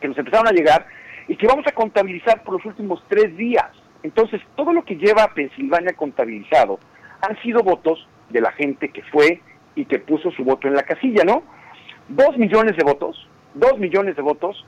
que 0.00 0.08
nos 0.08 0.18
empezaron 0.18 0.48
a 0.48 0.52
llegar 0.52 0.86
y 1.28 1.36
que 1.36 1.46
vamos 1.46 1.66
a 1.66 1.72
contabilizar 1.72 2.42
por 2.42 2.54
los 2.54 2.64
últimos 2.64 3.02
tres 3.08 3.36
días. 3.36 3.66
Entonces, 4.02 4.40
todo 4.54 4.72
lo 4.72 4.84
que 4.84 4.96
lleva 4.96 5.24
a 5.24 5.34
Pensilvania 5.34 5.92
contabilizado 5.94 6.78
han 7.20 7.40
sido 7.42 7.62
votos 7.62 8.06
de 8.30 8.40
la 8.40 8.52
gente 8.52 8.90
que 8.90 9.02
fue 9.02 9.40
y 9.74 9.84
que 9.84 9.98
puso 9.98 10.30
su 10.30 10.44
voto 10.44 10.68
en 10.68 10.74
la 10.74 10.82
casilla, 10.82 11.24
¿no? 11.24 11.42
Dos 12.08 12.36
millones 12.36 12.76
de 12.76 12.84
votos, 12.84 13.28
dos 13.54 13.78
millones 13.78 14.16
de 14.16 14.22
votos, 14.22 14.64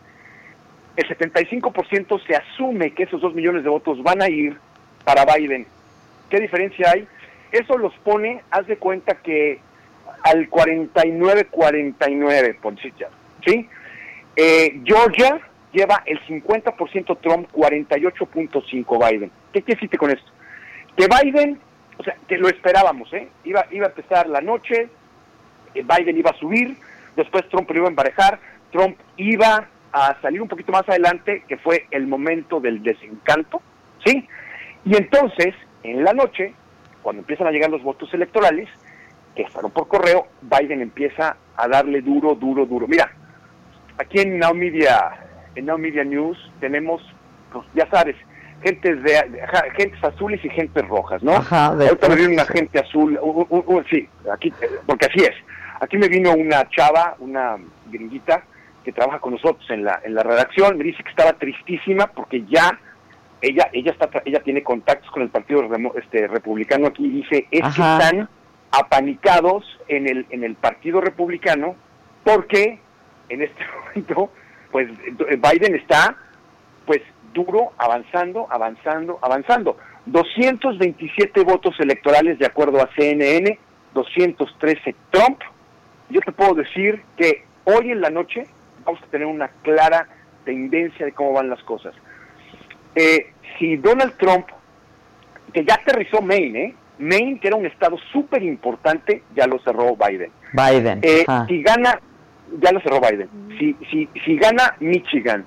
el 0.97 1.07
75% 1.07 2.27
se 2.27 2.35
asume 2.35 2.93
que 2.93 3.05
esos 3.05 3.20
dos 3.20 3.35
millones 3.35 3.62
de 3.62 3.70
votos 3.70 4.03
van 4.03 4.20
a 4.20 4.28
ir 4.28 4.59
para 5.05 5.24
Biden. 5.24 5.66
¿Qué 6.28 6.40
diferencia 6.40 6.90
hay? 6.90 7.07
Eso 7.53 7.78
los 7.78 7.95
pone, 7.99 8.43
haz 8.51 8.66
de 8.66 8.77
cuenta 8.77 9.15
que 9.23 9.61
al 10.23 10.51
49-49, 10.51 12.61
por 12.61 12.74
¿sí? 12.81 13.69
Eh, 14.36 14.81
Georgia 14.85 15.40
lleva 15.73 16.03
el 16.07 16.20
50% 16.27 17.19
Trump, 17.20 17.49
48.5 17.53 19.11
Biden. 19.11 19.31
¿Qué 19.53 19.62
quiere 19.62 19.99
con 19.99 20.11
esto? 20.11 20.31
Que 20.97 21.07
Biden, 21.07 21.59
o 21.97 22.05
sea, 22.05 22.16
que 22.27 22.39
lo 22.39 22.49
esperábamos, 22.49 23.12
¿eh? 23.12 23.28
Iba, 23.45 23.66
iba 23.70 23.86
a 23.86 23.90
empezar 23.90 24.28
la 24.28 24.40
noche, 24.40 24.89
eh, 25.74 25.82
Biden 25.82 26.16
iba 26.16 26.31
a 26.31 26.39
subir, 26.39 26.77
después 27.16 27.49
Trump 27.49 27.70
lo 27.70 27.77
iba 27.77 27.86
a 27.86 27.90
emparejar, 27.90 28.40
Trump 28.73 28.99
iba 29.16 29.69
a 29.93 30.20
salir 30.20 30.43
un 30.43 30.49
poquito 30.49 30.73
más 30.73 30.89
adelante, 30.89 31.45
que 31.49 31.57
fue 31.57 31.86
el 31.90 32.07
momento 32.07 32.61
del 32.61 32.82
desencanto, 32.82 33.62
¿sí? 34.05 34.28
Y 34.85 34.97
entonces, 34.97 35.55
en 35.82 36.05
la 36.05 36.12
noche, 36.12 36.55
cuando 37.03 37.20
empiezan 37.20 37.47
a 37.47 37.51
llegar 37.51 37.70
los 37.70 37.82
votos 37.82 38.12
electorales, 38.12 38.69
por 39.47 39.89
correo, 39.89 40.27
Biden 40.43 40.82
empieza 40.82 41.36
a 41.56 41.69
darle 41.69 42.01
duro, 42.01 42.35
duro, 42.35 42.66
duro. 42.66 42.86
Mira, 42.86 43.10
aquí 43.98 44.20
en 44.20 44.39
Now 44.39 44.55
Media, 44.55 45.10
en 45.55 45.66
Now 45.66 45.78
Media 45.78 46.05
News 46.05 46.39
tenemos, 46.60 47.02
pues, 47.52 47.66
ya 47.74 47.89
sabes, 47.90 48.16
gentes 48.62 49.02
de, 49.02 49.40
gentes 49.77 50.02
azules 50.02 50.44
y 50.44 50.48
gentes 50.51 50.86
rojas, 50.86 51.23
¿no? 51.23 51.32
Ajá, 51.32 51.66
Ahorita 51.66 52.09
me 52.09 52.16
vino 52.16 52.32
una 52.32 52.44
gente 52.44 52.78
azul, 52.78 53.19
sí, 53.90 54.09
aquí, 54.32 54.52
porque 54.86 55.06
así 55.06 55.20
es. 55.20 55.35
Aquí 55.81 55.97
me 55.97 56.09
vino 56.09 56.32
una 56.32 56.69
chava, 56.70 57.16
una 57.20 57.56
gringuita 57.86 58.43
que 58.85 58.93
trabaja 58.93 59.20
con 59.20 59.32
nosotros 59.32 59.65
en 59.70 59.85
la 59.85 60.01
en 60.02 60.15
la 60.15 60.23
redacción, 60.23 60.77
me 60.77 60.85
dice 60.85 61.02
que 61.02 61.10
estaba 61.10 61.35
tristísima 61.35 62.06
porque 62.09 62.44
ya 62.47 62.78
ella 63.40 63.69
ella 63.73 63.93
está 63.93 64.09
ella 64.24 64.40
tiene 64.40 64.62
contactos 64.62 65.10
con 65.10 65.23
el 65.23 65.28
partido 65.28 65.62
este 65.97 66.27
republicano 66.27 66.89
aquí 66.89 67.06
y 67.06 67.10
dice 67.10 67.47
es 67.51 67.62
que 67.62 67.69
están 67.69 68.28
apanicados 68.70 69.65
en 69.89 70.09
el, 70.09 70.27
en 70.31 70.45
el 70.45 70.55
Partido 70.55 71.01
Republicano 71.01 71.77
porque 72.24 72.78
en 73.28 73.43
este 73.43 73.62
momento 73.85 74.31
pues 74.70 74.89
Biden 75.16 75.74
está 75.74 76.16
pues 76.86 77.01
duro 77.32 77.73
avanzando, 77.78 78.47
avanzando, 78.51 79.19
avanzando. 79.23 79.77
227 80.07 81.43
votos 81.43 81.78
electorales 81.78 82.39
de 82.39 82.47
acuerdo 82.47 82.82
a 82.82 82.89
CNN, 82.97 83.59
213 83.95 84.95
Trump. 85.11 85.40
Yo 86.09 86.20
te 86.20 86.32
puedo 86.32 86.55
decir 86.55 87.03
que 87.16 87.45
hoy 87.65 87.90
en 87.90 88.01
la 88.01 88.11
noche 88.11 88.47
vamos 88.85 89.03
a 89.03 89.07
tener 89.07 89.27
una 89.27 89.49
clara 89.62 90.09
tendencia 90.45 91.05
de 91.05 91.12
cómo 91.12 91.35
van 91.35 91.51
las 91.51 91.62
cosas. 91.65 91.95
Eh, 92.95 93.32
si 93.59 93.77
Donald 93.77 94.16
Trump, 94.16 94.47
que 95.53 95.65
ya 95.65 95.74
aterrizó 95.74 96.23
Maine, 96.23 96.65
¿eh? 96.65 96.74
Maine, 96.99 97.39
que 97.39 97.49
era 97.49 97.57
un 97.57 97.66
estado 97.66 97.97
súper 98.12 98.43
importante, 98.43 99.23
ya 99.35 99.47
lo 99.47 99.59
cerró 99.61 99.97
Biden. 99.97 100.31
Biden. 100.53 101.01
Eh, 101.03 101.25
si 101.47 101.62
gana, 101.62 102.01
ya 102.61 102.73
lo 102.73 102.81
cerró 102.81 103.01
Biden. 103.01 103.29
Si, 103.59 103.77
si, 103.91 104.09
si 104.25 104.37
gana 104.37 104.75
Michigan, 104.81 105.45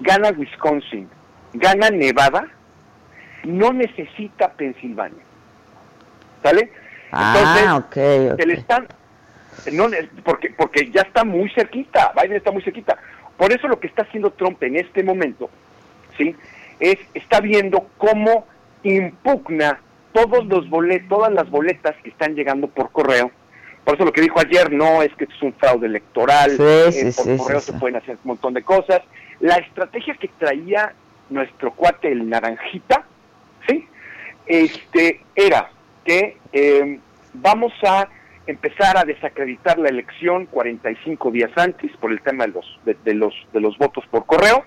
gana 0.00 0.30
Wisconsin, 0.30 1.08
gana 1.54 1.90
Nevada, 1.90 2.46
no 3.44 3.72
necesita 3.72 4.52
Pensilvania. 4.52 5.22
¿Sale? 6.42 6.70
Ah, 7.12 7.76
Entonces, 7.76 8.36
se 8.36 8.46
le 8.46 8.54
están, 8.54 8.86
no, 9.72 9.88
porque, 10.24 10.50
porque 10.56 10.90
ya 10.90 11.02
está 11.02 11.24
muy 11.24 11.48
cerquita, 11.50 12.12
Biden 12.20 12.36
está 12.36 12.50
muy 12.50 12.62
cerquita. 12.62 12.96
Por 13.36 13.52
eso 13.52 13.68
lo 13.68 13.78
que 13.78 13.86
está 13.86 14.02
haciendo 14.02 14.30
Trump 14.30 14.62
en 14.62 14.76
este 14.76 15.02
momento, 15.02 15.50
¿sí? 16.16 16.34
Es, 16.80 16.98
está 17.14 17.40
viendo 17.40 17.88
cómo 17.98 18.46
impugna 18.82 19.80
todos 20.16 20.46
los 20.46 20.68
boletos, 20.70 21.08
todas 21.08 21.32
las 21.32 21.50
boletas 21.50 21.94
que 22.02 22.08
están 22.08 22.34
llegando 22.34 22.68
por 22.68 22.90
correo. 22.90 23.30
Por 23.84 23.94
eso 23.94 24.04
lo 24.04 24.12
que 24.12 24.22
dijo 24.22 24.40
ayer 24.40 24.72
no 24.72 25.02
es 25.02 25.14
que 25.14 25.24
es 25.24 25.42
un 25.42 25.52
fraude 25.52 25.86
electoral, 25.86 26.56
eh, 26.58 27.12
por 27.14 27.36
correo 27.36 27.60
se 27.60 27.74
pueden 27.74 27.96
hacer 27.96 28.14
un 28.24 28.28
montón 28.28 28.54
de 28.54 28.62
cosas. 28.62 29.02
La 29.40 29.56
estrategia 29.56 30.14
que 30.14 30.28
traía 30.38 30.94
nuestro 31.28 31.72
cuate 31.72 32.10
el 32.10 32.28
naranjita, 32.28 33.04
¿sí? 33.68 33.86
Este, 34.46 35.20
era 35.34 35.70
que 36.04 36.38
eh, 36.52 36.98
vamos 37.34 37.72
a 37.86 38.08
empezar 38.46 38.96
a 38.96 39.04
desacreditar 39.04 39.78
la 39.78 39.88
elección 39.88 40.46
45 40.46 41.30
días 41.30 41.50
antes 41.56 41.94
por 41.98 42.10
el 42.10 42.22
tema 42.22 42.46
de 42.46 42.52
los, 42.52 42.80
de, 42.84 43.14
los, 43.14 43.34
de 43.52 43.60
los 43.60 43.76
votos 43.76 44.04
por 44.10 44.24
correo. 44.24 44.64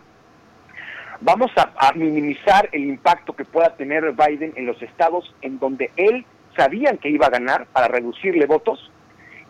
Vamos 1.22 1.52
a, 1.58 1.72
a, 1.76 1.94
minimizar 1.94 2.70
el 2.72 2.86
impacto 2.86 3.34
que 3.34 3.46
pueda 3.46 3.76
tener 3.76 4.14
Biden 4.14 4.54
en 4.56 4.66
los 4.66 4.82
estados 4.82 5.34
en 5.42 5.60
donde 5.60 5.92
él 5.98 6.26
sabían 6.56 6.98
que 6.98 7.10
iba 7.10 7.28
a 7.28 7.30
ganar 7.30 7.68
para 7.68 7.88
reducirle 7.88 8.46
votos 8.46 8.92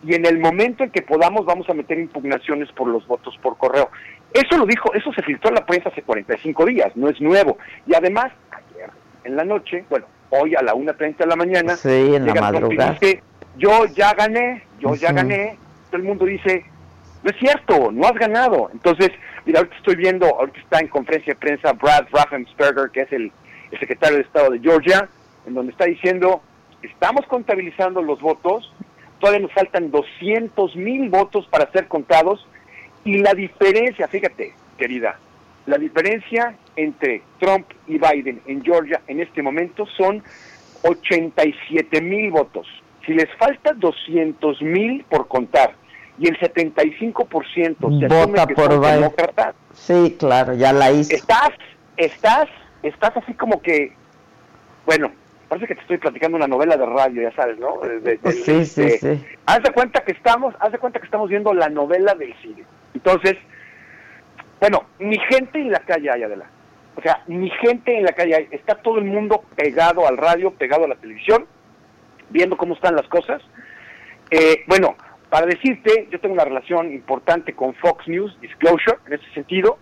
y 0.03 0.15
en 0.15 0.25
el 0.25 0.39
momento 0.39 0.83
en 0.83 0.91
que 0.91 1.01
podamos 1.01 1.45
vamos 1.45 1.69
a 1.69 1.73
meter 1.73 1.99
impugnaciones 1.99 2.71
por 2.71 2.87
los 2.87 3.05
votos 3.07 3.37
por 3.41 3.57
correo. 3.57 3.89
Eso 4.33 4.57
lo 4.57 4.65
dijo, 4.65 4.93
eso 4.93 5.11
se 5.13 5.21
filtró 5.23 5.49
en 5.49 5.55
la 5.55 5.65
prensa 5.65 5.89
hace 5.89 6.03
45 6.03 6.65
días, 6.65 6.95
no 6.95 7.09
es 7.09 7.19
nuevo. 7.19 7.57
Y 7.85 7.95
además, 7.95 8.31
ayer 8.51 8.89
en 9.23 9.35
la 9.35 9.43
noche, 9.43 9.83
bueno, 9.89 10.05
hoy 10.29 10.55
a 10.55 10.61
la 10.61 10.73
1.30 10.73 11.17
de 11.17 11.25
la 11.25 11.35
mañana, 11.35 11.75
sí, 11.75 12.15
en 12.15 12.25
la 12.25 12.33
madrugada. 12.35 12.97
Dice, 12.99 13.23
yo 13.57 13.85
ya 13.87 14.13
gané, 14.13 14.63
yo 14.79 14.95
ya 14.95 15.11
gané. 15.11 15.57
Todo 15.89 15.97
el 15.97 16.07
mundo 16.07 16.25
dice, 16.25 16.63
no 17.23 17.31
es 17.31 17.37
cierto, 17.37 17.91
no 17.91 18.07
has 18.07 18.13
ganado. 18.13 18.69
Entonces, 18.71 19.11
mira, 19.49 19.61
ahorita 19.61 19.77
estoy 19.77 19.95
viendo, 19.95 20.27
ahorita 20.27 20.59
está 20.59 20.79
en 20.79 20.89
conferencia 20.89 21.33
de 21.33 21.39
prensa 21.39 21.73
Brad 21.73 22.05
Raffensperger, 22.11 22.91
que 22.91 23.01
es 23.01 23.11
el, 23.11 23.31
el 23.71 23.79
secretario 23.79 24.17
de 24.17 24.21
Estado 24.21 24.51
de 24.51 24.59
Georgia, 24.59 25.09
en 25.47 25.55
donde 25.55 25.71
está 25.71 25.85
diciendo, 25.85 26.43
estamos 26.83 27.25
contabilizando 27.25 28.03
los 28.03 28.21
votos, 28.21 28.71
todavía 29.19 29.39
nos 29.39 29.51
faltan 29.53 29.89
200 29.89 30.75
mil 30.75 31.09
votos 31.09 31.47
para 31.47 31.71
ser 31.71 31.87
contados, 31.87 32.47
y 33.03 33.17
la 33.17 33.33
diferencia, 33.33 34.07
fíjate, 34.07 34.53
querida, 34.77 35.17
la 35.65 35.79
diferencia 35.79 36.55
entre 36.75 37.23
Trump 37.39 37.65
y 37.87 37.97
Biden 37.97 38.41
en 38.45 38.63
Georgia 38.63 39.01
en 39.07 39.19
este 39.19 39.41
momento 39.41 39.87
son 39.97 40.21
87 40.83 42.01
mil 42.01 42.29
votos. 42.29 42.67
Si 43.03 43.15
les 43.15 43.29
falta 43.37 43.73
200 43.73 44.61
mil 44.61 45.03
por 45.05 45.27
contar 45.27 45.73
y 46.19 46.27
el 46.27 46.37
75% 46.39 47.99
se 47.99 48.07
vota 48.07 48.47
que 48.47 48.53
por 48.55 48.79
demócratas, 48.79 49.55
Sí, 49.73 50.15
claro, 50.19 50.53
ya 50.53 50.73
la 50.73 50.91
hizo. 50.91 51.15
estás, 51.15 51.49
estás, 51.97 52.47
estás 52.83 53.15
así 53.17 53.33
como 53.33 53.61
que, 53.61 53.93
bueno, 54.85 55.11
parece 55.47 55.67
que 55.67 55.75
te 55.75 55.81
estoy 55.81 55.97
platicando 55.97 56.37
una 56.37 56.47
novela 56.47 56.75
de 56.77 56.85
radio, 56.85 57.21
ya 57.21 57.35
sabes, 57.35 57.57
¿no? 57.59 57.77
De- 57.79 57.99
de- 58.01 58.17
de- 58.17 58.31
Sí, 58.31 58.65
sí, 58.65 58.89
sí. 58.97 59.23
Haz 59.45 59.63
de 59.63 59.71
cuenta 59.71 60.01
que 60.01 60.11
estamos, 60.11 60.53
haz 60.59 60.71
de 60.71 60.77
cuenta 60.79 60.99
que 60.99 61.05
estamos 61.05 61.29
viendo 61.29 61.53
la 61.53 61.69
novela 61.69 62.13
del 62.15 62.33
cine. 62.41 62.63
Entonces, 62.93 63.35
bueno, 64.59 64.83
mi 64.99 65.17
gente 65.29 65.59
en 65.61 65.71
la 65.71 65.79
calle 65.79 66.09
hay, 66.11 66.23
Adela. 66.23 66.45
O 66.97 67.01
sea, 67.01 67.23
mi 67.27 67.49
gente 67.49 67.97
en 67.97 68.03
la 68.03 68.11
calle 68.11 68.35
hay. 68.35 68.47
Está 68.51 68.75
todo 68.75 68.97
el 68.97 69.05
mundo 69.05 69.43
pegado 69.55 70.05
al 70.05 70.17
radio, 70.17 70.51
pegado 70.51 70.83
a 70.83 70.87
la 70.89 70.95
televisión, 70.95 71.45
viendo 72.29 72.57
cómo 72.57 72.73
están 72.73 72.95
las 72.95 73.07
cosas. 73.07 73.41
Eh, 74.31 74.63
bueno, 74.67 74.95
para 75.29 75.45
decirte, 75.45 76.07
yo 76.11 76.19
tengo 76.19 76.33
una 76.33 76.45
relación 76.45 76.91
importante 76.91 77.53
con 77.53 77.73
Fox 77.75 78.07
News, 78.07 78.35
Disclosure, 78.41 78.97
en 79.07 79.13
ese 79.13 79.31
sentido. 79.33 79.77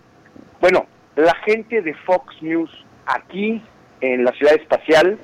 Bueno, 0.59 0.85
la 1.15 1.35
gente 1.45 1.81
de 1.81 1.93
Fox 1.93 2.41
News 2.41 2.69
aquí 3.05 3.61
en 4.01 4.25
la 4.25 4.31
ciudad 4.33 4.55
espacial 4.55 5.17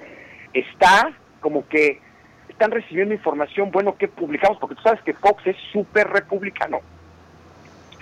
está 0.53 1.11
como 1.41 1.67
que 1.67 1.99
están 2.47 2.71
recibiendo 2.71 3.13
información, 3.13 3.71
bueno, 3.71 3.97
que 3.97 4.07
publicamos, 4.07 4.57
porque 4.59 4.75
tú 4.75 4.81
sabes 4.83 5.01
que 5.01 5.13
Fox 5.13 5.45
es 5.45 5.57
súper 5.71 6.07
republicano. 6.07 6.79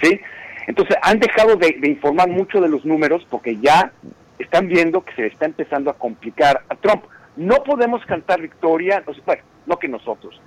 ¿Sí? 0.01 0.19
Entonces 0.67 0.95
han 1.01 1.19
dejado 1.19 1.55
de, 1.55 1.79
informar 1.83 2.29
mucho 2.29 2.61
de 2.61 2.69
los 2.69 2.85
números 2.85 3.25
porque 3.29 3.57
ya 3.57 3.91
están 4.37 4.67
viendo 4.67 5.03
que 5.03 5.13
se 5.15 5.27
está 5.27 5.45
empezando 5.45 5.89
a 5.89 5.93
complicar 5.93 6.63
a 6.69 6.75
Trump. 6.75 7.05
No 7.35 7.63
podemos 7.63 8.05
cantar 8.05 8.41
victoria, 8.41 9.03
bueno, 9.25 9.41
no 9.65 9.79
que 9.79 9.87
nosotros. 9.87 10.39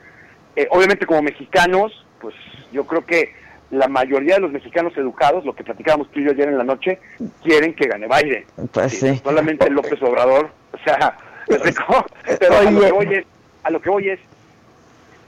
Eh, 0.57 0.69
obviamente 0.71 1.07
como 1.07 1.23
mexicanos, 1.23 2.05
pues 2.21 2.35
yo 2.73 2.87
creo 2.87 3.05
que 3.05 3.33
la 3.71 3.89
mayoría 3.89 4.37
de 4.37 4.43
los 4.43 4.53
mexicanos 4.53 4.97
educados, 4.97 5.45
lo 5.45 5.55
que 5.55 5.65
platicábamos 5.65 6.11
tú 6.11 6.21
y 6.21 6.25
yo 6.25 6.31
ayer 6.31 6.49
en 6.49 6.59
la 6.59 6.65
noche, 6.65 7.01
quieren 7.43 7.75
que 7.75 7.89
gane 7.89 8.07
Biden. 8.07 8.45
Pues 8.73 8.99
sí. 8.99 9.21
Solamente 9.23 9.69
López 9.71 10.01
Obrador, 10.03 10.51
o 10.73 10.79
sea. 10.85 11.17
Pero 11.47 12.57
a 12.57 12.63
lo, 12.71 12.81
que 12.81 12.93
voy 12.93 13.15
es, 13.15 13.27
a 13.63 13.71
lo 13.71 13.81
que 13.81 13.91
voy 13.91 14.09
es, 14.09 14.21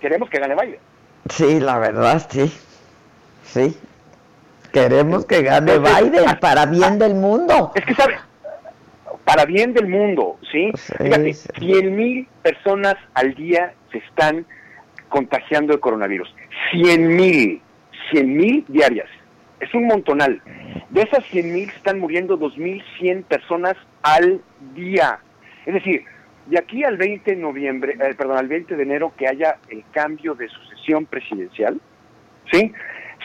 queremos 0.01 0.31
que 0.31 0.39
gane 0.39 0.55
Biden. 0.55 0.79
Sí, 1.29 1.61
la 1.61 1.79
verdad, 1.79 2.27
sí. 2.31 2.53
Sí. 3.45 3.77
Queremos 4.73 5.25
que 5.27 5.43
gane 5.43 5.75
Entonces, 5.75 6.11
Biden 6.13 6.39
para 6.39 6.67
bien 6.67 6.99
del 6.99 7.15
mundo. 7.15 7.73
Es 7.75 7.85
que 7.85 7.95
sabe, 7.95 8.17
para 9.25 9.45
bien 9.45 9.75
del 9.75 9.89
mundo, 9.89 10.39
¿sí? 10.53 10.71
Fíjate, 10.99 11.35
100 11.35 11.97
mil 11.97 12.29
personas 12.43 12.95
al 13.15 13.35
día 13.35 13.75
se 13.91 13.99
están 13.99 14.47
contagiando 15.17 15.73
de 15.73 15.81
coronavirus. 15.81 16.29
100 16.73 17.17
mil, 17.17 17.63
100 18.11 18.37
mil 18.37 18.65
diarias. 18.69 19.09
Es 19.61 19.73
un 19.73 19.87
montonal. 19.87 20.43
De 20.91 21.01
esas 21.01 21.25
100 21.25 21.55
mil 21.55 21.71
están 21.71 21.99
muriendo 21.99 22.39
2.100 22.39 23.25
personas 23.25 23.77
al 24.03 24.43
día. 24.75 25.19
Es 25.65 25.73
decir, 25.73 26.05
de 26.45 26.59
aquí 26.59 26.85
al 26.85 26.99
20 26.99 27.31
de 27.31 27.41
noviembre, 27.41 27.95
eh, 27.95 28.15
perdón, 28.15 28.37
al 28.37 28.47
20 28.47 28.77
de 28.77 28.83
enero 28.83 29.15
que 29.17 29.27
haya 29.27 29.57
el 29.71 29.85
cambio 29.91 30.35
de 30.35 30.49
sucesión 30.49 31.07
presidencial, 31.07 31.81
¿sí? 32.53 32.71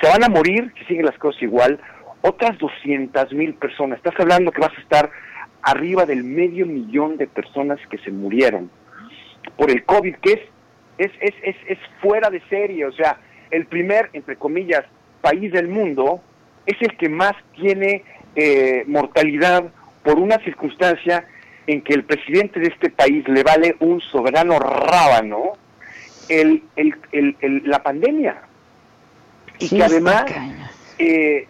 Se 0.01 0.07
van 0.07 0.23
a 0.23 0.29
morir, 0.29 0.71
si 0.79 0.85
siguen 0.85 1.05
las 1.05 1.17
cosas 1.17 1.43
igual, 1.43 1.77
otras 2.21 2.57
200 2.57 3.33
mil 3.33 3.53
personas. 3.55 3.97
Estás 3.97 4.17
hablando 4.17 4.53
que 4.53 4.61
vas 4.61 4.77
a 4.77 4.81
estar 4.81 5.11
arriba 5.61 6.05
del 6.05 6.23
medio 6.23 6.65
millón 6.65 7.17
de 7.17 7.27
personas 7.27 7.79
que 7.89 7.97
se 7.97 8.11
murieron 8.11 8.71
por 9.57 9.69
el 9.69 9.83
COVID, 9.83 10.15
que 10.15 10.31
es, 10.31 10.39
es, 10.97 11.11
es, 11.19 11.33
es, 11.43 11.55
es 11.67 11.77
fuera 12.01 12.29
de 12.29 12.41
serie. 12.49 12.85
O 12.85 12.91
sea, 12.91 13.17
el 13.49 13.65
primer, 13.65 14.09
entre 14.13 14.35
comillas, 14.35 14.83
país 15.21 15.51
del 15.51 15.67
mundo 15.67 16.21
es 16.65 16.75
el 16.81 16.95
que 16.97 17.09
más 17.09 17.33
tiene 17.55 18.03
eh, 18.35 18.83
mortalidad 18.87 19.65
por 20.03 20.17
una 20.19 20.37
circunstancia 20.39 21.25
en 21.67 21.81
que 21.81 21.93
el 21.93 22.03
presidente 22.03 22.59
de 22.59 22.67
este 22.67 22.89
país 22.89 23.27
le 23.27 23.43
vale 23.43 23.75
un 23.79 24.01
soberano 24.01 24.57
rábano 24.59 25.53
el, 26.29 26.63
el, 26.75 26.95
el, 27.11 27.61
la 27.65 27.83
pandemia. 27.83 28.41
Y 29.59 29.67
Sí, 29.67 29.69
que 29.77 29.83
está 29.83 29.85
además, 29.85 30.23
cañón. 30.25 30.55
eh, 30.97 31.47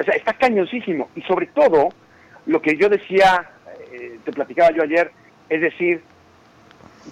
o 0.00 0.04
sea, 0.04 0.14
está 0.16 0.32
cañosísimo. 0.32 1.08
Y 1.14 1.22
sobre 1.22 1.46
todo, 1.46 1.90
lo 2.46 2.60
que 2.62 2.76
yo 2.76 2.88
decía, 2.88 3.48
eh, 3.92 4.18
te 4.24 4.32
platicaba 4.32 4.70
yo 4.72 4.82
ayer, 4.82 5.12
es 5.48 5.60
decir, 5.60 6.02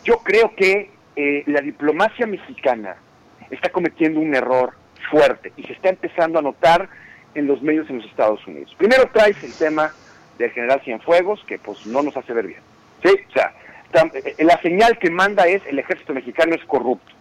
yo 0.04 0.18
creo 0.18 0.54
que 0.56 0.90
eh, 1.16 1.42
la 1.46 1.60
diplomacia 1.60 2.26
mexicana 2.26 2.96
está 3.50 3.70
cometiendo 3.70 4.20
un 4.20 4.34
error 4.34 4.72
fuerte 5.10 5.52
y 5.56 5.62
se 5.64 5.72
está 5.72 5.88
empezando 5.88 6.38
a 6.38 6.42
notar 6.42 6.88
en 7.34 7.46
los 7.46 7.62
medios 7.62 7.88
en 7.90 7.98
los 7.98 8.06
Estados 8.06 8.46
Unidos. 8.46 8.74
Primero 8.76 9.08
traes 9.12 9.42
el 9.42 9.52
tema 9.52 9.92
del 10.38 10.50
general 10.50 10.80
Cienfuegos, 10.82 11.42
que 11.46 11.58
pues 11.58 11.86
no 11.86 12.02
nos 12.02 12.16
hace 12.16 12.32
ver 12.32 12.46
bien. 12.46 12.60
eh, 14.14 14.44
la 14.44 14.60
señal 14.62 14.98
que 14.98 15.10
manda 15.10 15.46
es 15.46 15.64
el 15.66 15.78
ejército 15.78 16.14
mexicano 16.14 16.54
es 16.54 16.64
corrupto. 16.64 17.12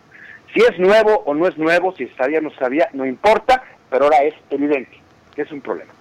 Si 0.54 0.62
es 0.62 0.80
nuevo 0.80 1.24
o 1.26 1.34
no 1.34 1.48
es 1.48 1.58
nuevo, 1.58 1.94
si 1.96 2.08
sabía 2.10 2.40
o 2.40 2.42
no 2.42 2.52
sabía, 2.52 2.90
no 2.94 3.06
importa, 3.06 3.64
pero 3.90 4.06
ahora 4.06 4.24
es 4.24 4.34
evidente 4.50 4.98
que 5.36 5.42
es 5.42 5.52
un 5.52 5.62
problema. 5.62 5.92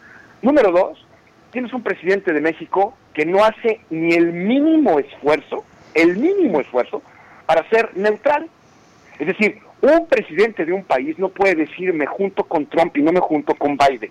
Número 0.42 0.70
dos, 0.70 1.06
tienes 1.50 1.72
un 1.72 1.82
presidente 1.82 2.32
de 2.32 2.40
México 2.40 2.96
que 3.12 3.26
no 3.26 3.44
hace 3.44 3.80
ni 3.90 4.14
el 4.14 4.32
mínimo 4.32 4.98
esfuerzo, 4.98 5.64
el 5.94 6.16
mínimo 6.16 6.60
esfuerzo, 6.60 7.02
para 7.46 7.68
ser 7.68 7.96
neutral. 7.96 8.48
Es 9.18 9.26
decir, 9.26 9.60
un 9.80 10.06
presidente 10.06 10.64
de 10.64 10.72
un 10.72 10.84
país 10.84 11.18
no 11.18 11.28
puede 11.28 11.54
decir 11.54 11.92
me 11.92 12.06
junto 12.06 12.44
con 12.44 12.66
Trump 12.66 12.96
y 12.96 13.02
no 13.02 13.12
me 13.12 13.20
junto 13.20 13.54
con 13.54 13.76
Biden. 13.76 14.10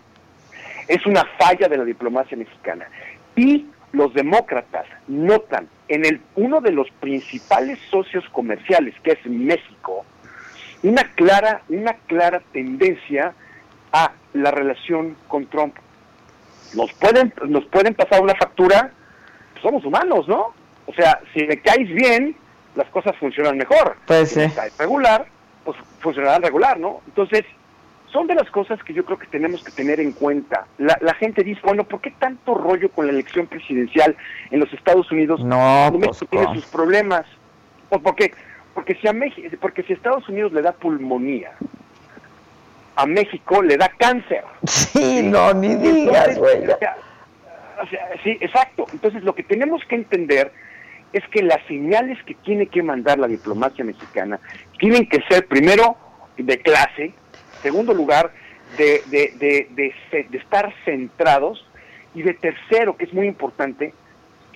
Es 0.88 1.05
una 1.05 1.26
falla 1.39 1.68
de 1.68 1.77
la 1.77 1.84
diplomacia 1.84 2.38
mexicana. 2.38 2.85
Y 3.35 3.65
los 3.91 4.14
demócratas 4.14 4.85
notan 5.07 5.68
en 5.88 6.05
el, 6.05 6.22
uno 6.35 6.61
de 6.61 6.72
los 6.72 6.89
principales 6.99 7.80
socios 7.89 8.27
comerciales, 8.30 8.95
que 9.03 9.11
es 9.11 9.26
México, 9.26 10.05
una 10.81 11.03
clara, 11.15 11.61
una 11.69 11.93
clara 11.93 12.41
tendencia 12.51 13.34
a 13.91 14.11
la 14.34 14.51
relación 14.51 15.15
con 15.27 15.45
Trump. 15.47 15.76
Nos 16.76 16.91
pueden, 16.93 17.34
nos 17.47 17.65
pueden 17.65 17.93
pasar 17.93 18.22
una 18.22 18.35
factura, 18.35 18.91
pues 19.53 19.61
somos 19.61 19.85
humanos, 19.85 20.27
¿no? 20.27 20.53
O 20.88 20.93
sea, 20.93 21.19
si 21.34 21.45
me 21.45 21.57
caes 21.61 21.88
bien, 21.89 22.35
las 22.75 22.87
cosas 22.89 23.15
funcionan 23.17 23.57
mejor. 23.57 23.97
Pues 24.05 24.31
si 24.31 24.39
me 24.39 24.53
caes 24.53 24.77
regular, 24.77 25.25
pues 25.63 25.77
funcionarán 25.99 26.41
regular, 26.41 26.79
¿no? 26.79 27.01
Entonces, 27.07 27.45
son 28.11 28.27
de 28.27 28.35
las 28.35 28.49
cosas 28.51 28.81
que 28.83 28.93
yo 28.93 29.03
creo 29.05 29.17
que 29.17 29.27
tenemos 29.27 29.63
que 29.63 29.71
tener 29.71 29.99
en 29.99 30.11
cuenta. 30.11 30.67
La, 30.77 30.97
la 31.01 31.15
gente 31.15 31.43
dice, 31.43 31.61
bueno, 31.63 31.83
¿por 31.83 31.99
qué 31.99 32.11
tanto 32.11 32.53
rollo 32.53 32.89
con 32.89 33.07
la 33.07 33.11
elección 33.11 33.47
presidencial 33.47 34.15
en 34.51 34.59
los 34.59 34.71
Estados 34.71 35.11
Unidos? 35.11 35.43
No, 35.43 35.91
México 35.91 36.07
pues, 36.07 36.29
tiene 36.29 36.45
¿cómo? 36.45 36.59
sus 36.59 36.65
problemas. 36.67 37.25
¿O 37.89 37.99
por 37.99 38.15
qué? 38.15 38.31
Porque 38.73 38.95
si 38.95 39.07
a 39.07 39.13
México, 39.13 39.55
porque 39.59 39.83
si 39.83 39.93
a 39.93 39.95
Estados 39.95 40.27
Unidos 40.29 40.53
le 40.53 40.61
da 40.61 40.71
pulmonía, 40.71 41.51
a 42.95 43.05
México 43.05 43.61
le 43.61 43.77
da 43.77 43.89
cáncer. 43.97 44.43
Sí, 44.65 45.21
no, 45.23 45.53
ni 45.53 45.75
digas, 45.75 46.37
güey. 46.37 46.63
o 46.69 46.77
sea, 46.77 46.97
o 47.81 47.87
sea, 47.87 48.09
sí, 48.23 48.37
exacto. 48.39 48.85
Entonces, 48.93 49.23
lo 49.23 49.33
que 49.33 49.43
tenemos 49.43 49.83
que 49.85 49.95
entender 49.95 50.51
es 51.14 51.23
que 51.30 51.44
las 51.44 51.64
señales 51.68 52.22
que 52.23 52.34
tiene 52.34 52.68
que 52.68 52.81
mandar 52.81 53.19
la 53.19 53.27
diplomacia 53.27 53.85
mexicana 53.85 54.40
tienen 54.80 55.07
que 55.07 55.22
ser, 55.30 55.48
primero, 55.48 55.95
de 56.38 56.57
clase, 56.60 57.14
segundo 57.61 57.94
lugar, 57.94 58.31
de, 58.77 59.03
de, 59.07 59.34
de, 59.38 59.94
de, 60.30 60.38
estar 60.38 60.73
centrados, 60.84 61.65
y 62.15 62.22
de 62.22 62.34
tercero, 62.34 62.95
que 62.95 63.06
es 63.06 63.14
muy 63.14 63.27
importante, 63.27 63.94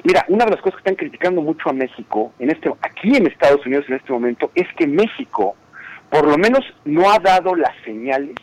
mira, 0.03 0.25
una 0.27 0.45
de 0.45 0.51
las 0.51 0.61
cosas 0.61 0.75
que 0.75 0.89
están 0.89 0.95
criticando 0.95 1.41
mucho 1.41 1.69
a 1.69 1.73
México, 1.73 2.33
en 2.39 2.51
este, 2.51 2.71
aquí 2.81 3.15
en 3.15 3.27
Estados 3.27 3.65
Unidos 3.65 3.85
en 3.87 3.95
este 3.95 4.13
momento, 4.13 4.51
es 4.53 4.67
que 4.77 4.87
México, 4.87 5.55
por 6.09 6.27
lo 6.27 6.37
menos, 6.37 6.61
no 6.85 7.11
ha 7.11 7.19
dado 7.19 7.55
las 7.55 7.75
señales 7.83 8.35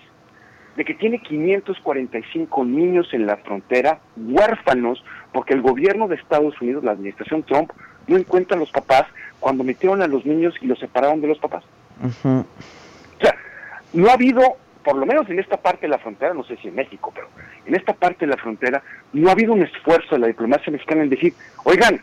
de 0.76 0.84
que 0.84 0.94
tiene 0.94 1.20
545 1.20 2.64
niños 2.64 3.08
en 3.12 3.26
la 3.26 3.36
frontera, 3.36 4.00
huérfanos, 4.16 5.04
porque 5.32 5.54
el 5.54 5.62
gobierno 5.62 6.08
de 6.08 6.16
Estados 6.16 6.60
Unidos, 6.60 6.82
la 6.82 6.92
administración 6.92 7.44
Trump, 7.44 7.70
no 8.06 8.16
encuentra 8.16 8.56
a 8.56 8.60
los 8.60 8.70
papás 8.70 9.04
cuando 9.40 9.64
metieron 9.64 10.02
a 10.02 10.06
los 10.06 10.24
niños 10.24 10.54
y 10.60 10.66
los 10.66 10.78
separaron 10.78 11.20
de 11.20 11.28
los 11.28 11.38
papás. 11.38 11.64
O 12.02 13.20
sea, 13.20 13.34
no 13.92 14.08
ha 14.08 14.14
habido, 14.14 14.56
por 14.82 14.96
lo 14.96 15.06
menos 15.06 15.28
en 15.28 15.38
esta 15.38 15.56
parte 15.56 15.82
de 15.82 15.88
la 15.88 15.98
frontera, 15.98 16.34
no 16.34 16.44
sé 16.44 16.56
si 16.56 16.68
en 16.68 16.74
México, 16.74 17.12
pero 17.14 17.28
en 17.66 17.74
esta 17.74 17.92
parte 17.92 18.26
de 18.26 18.30
la 18.30 18.36
frontera, 18.36 18.82
no 19.12 19.28
ha 19.28 19.32
habido 19.32 19.52
un 19.52 19.62
esfuerzo 19.62 20.14
de 20.14 20.20
la 20.20 20.26
diplomacia 20.26 20.72
mexicana 20.72 21.02
en 21.02 21.10
decir, 21.10 21.34
oigan, 21.64 22.00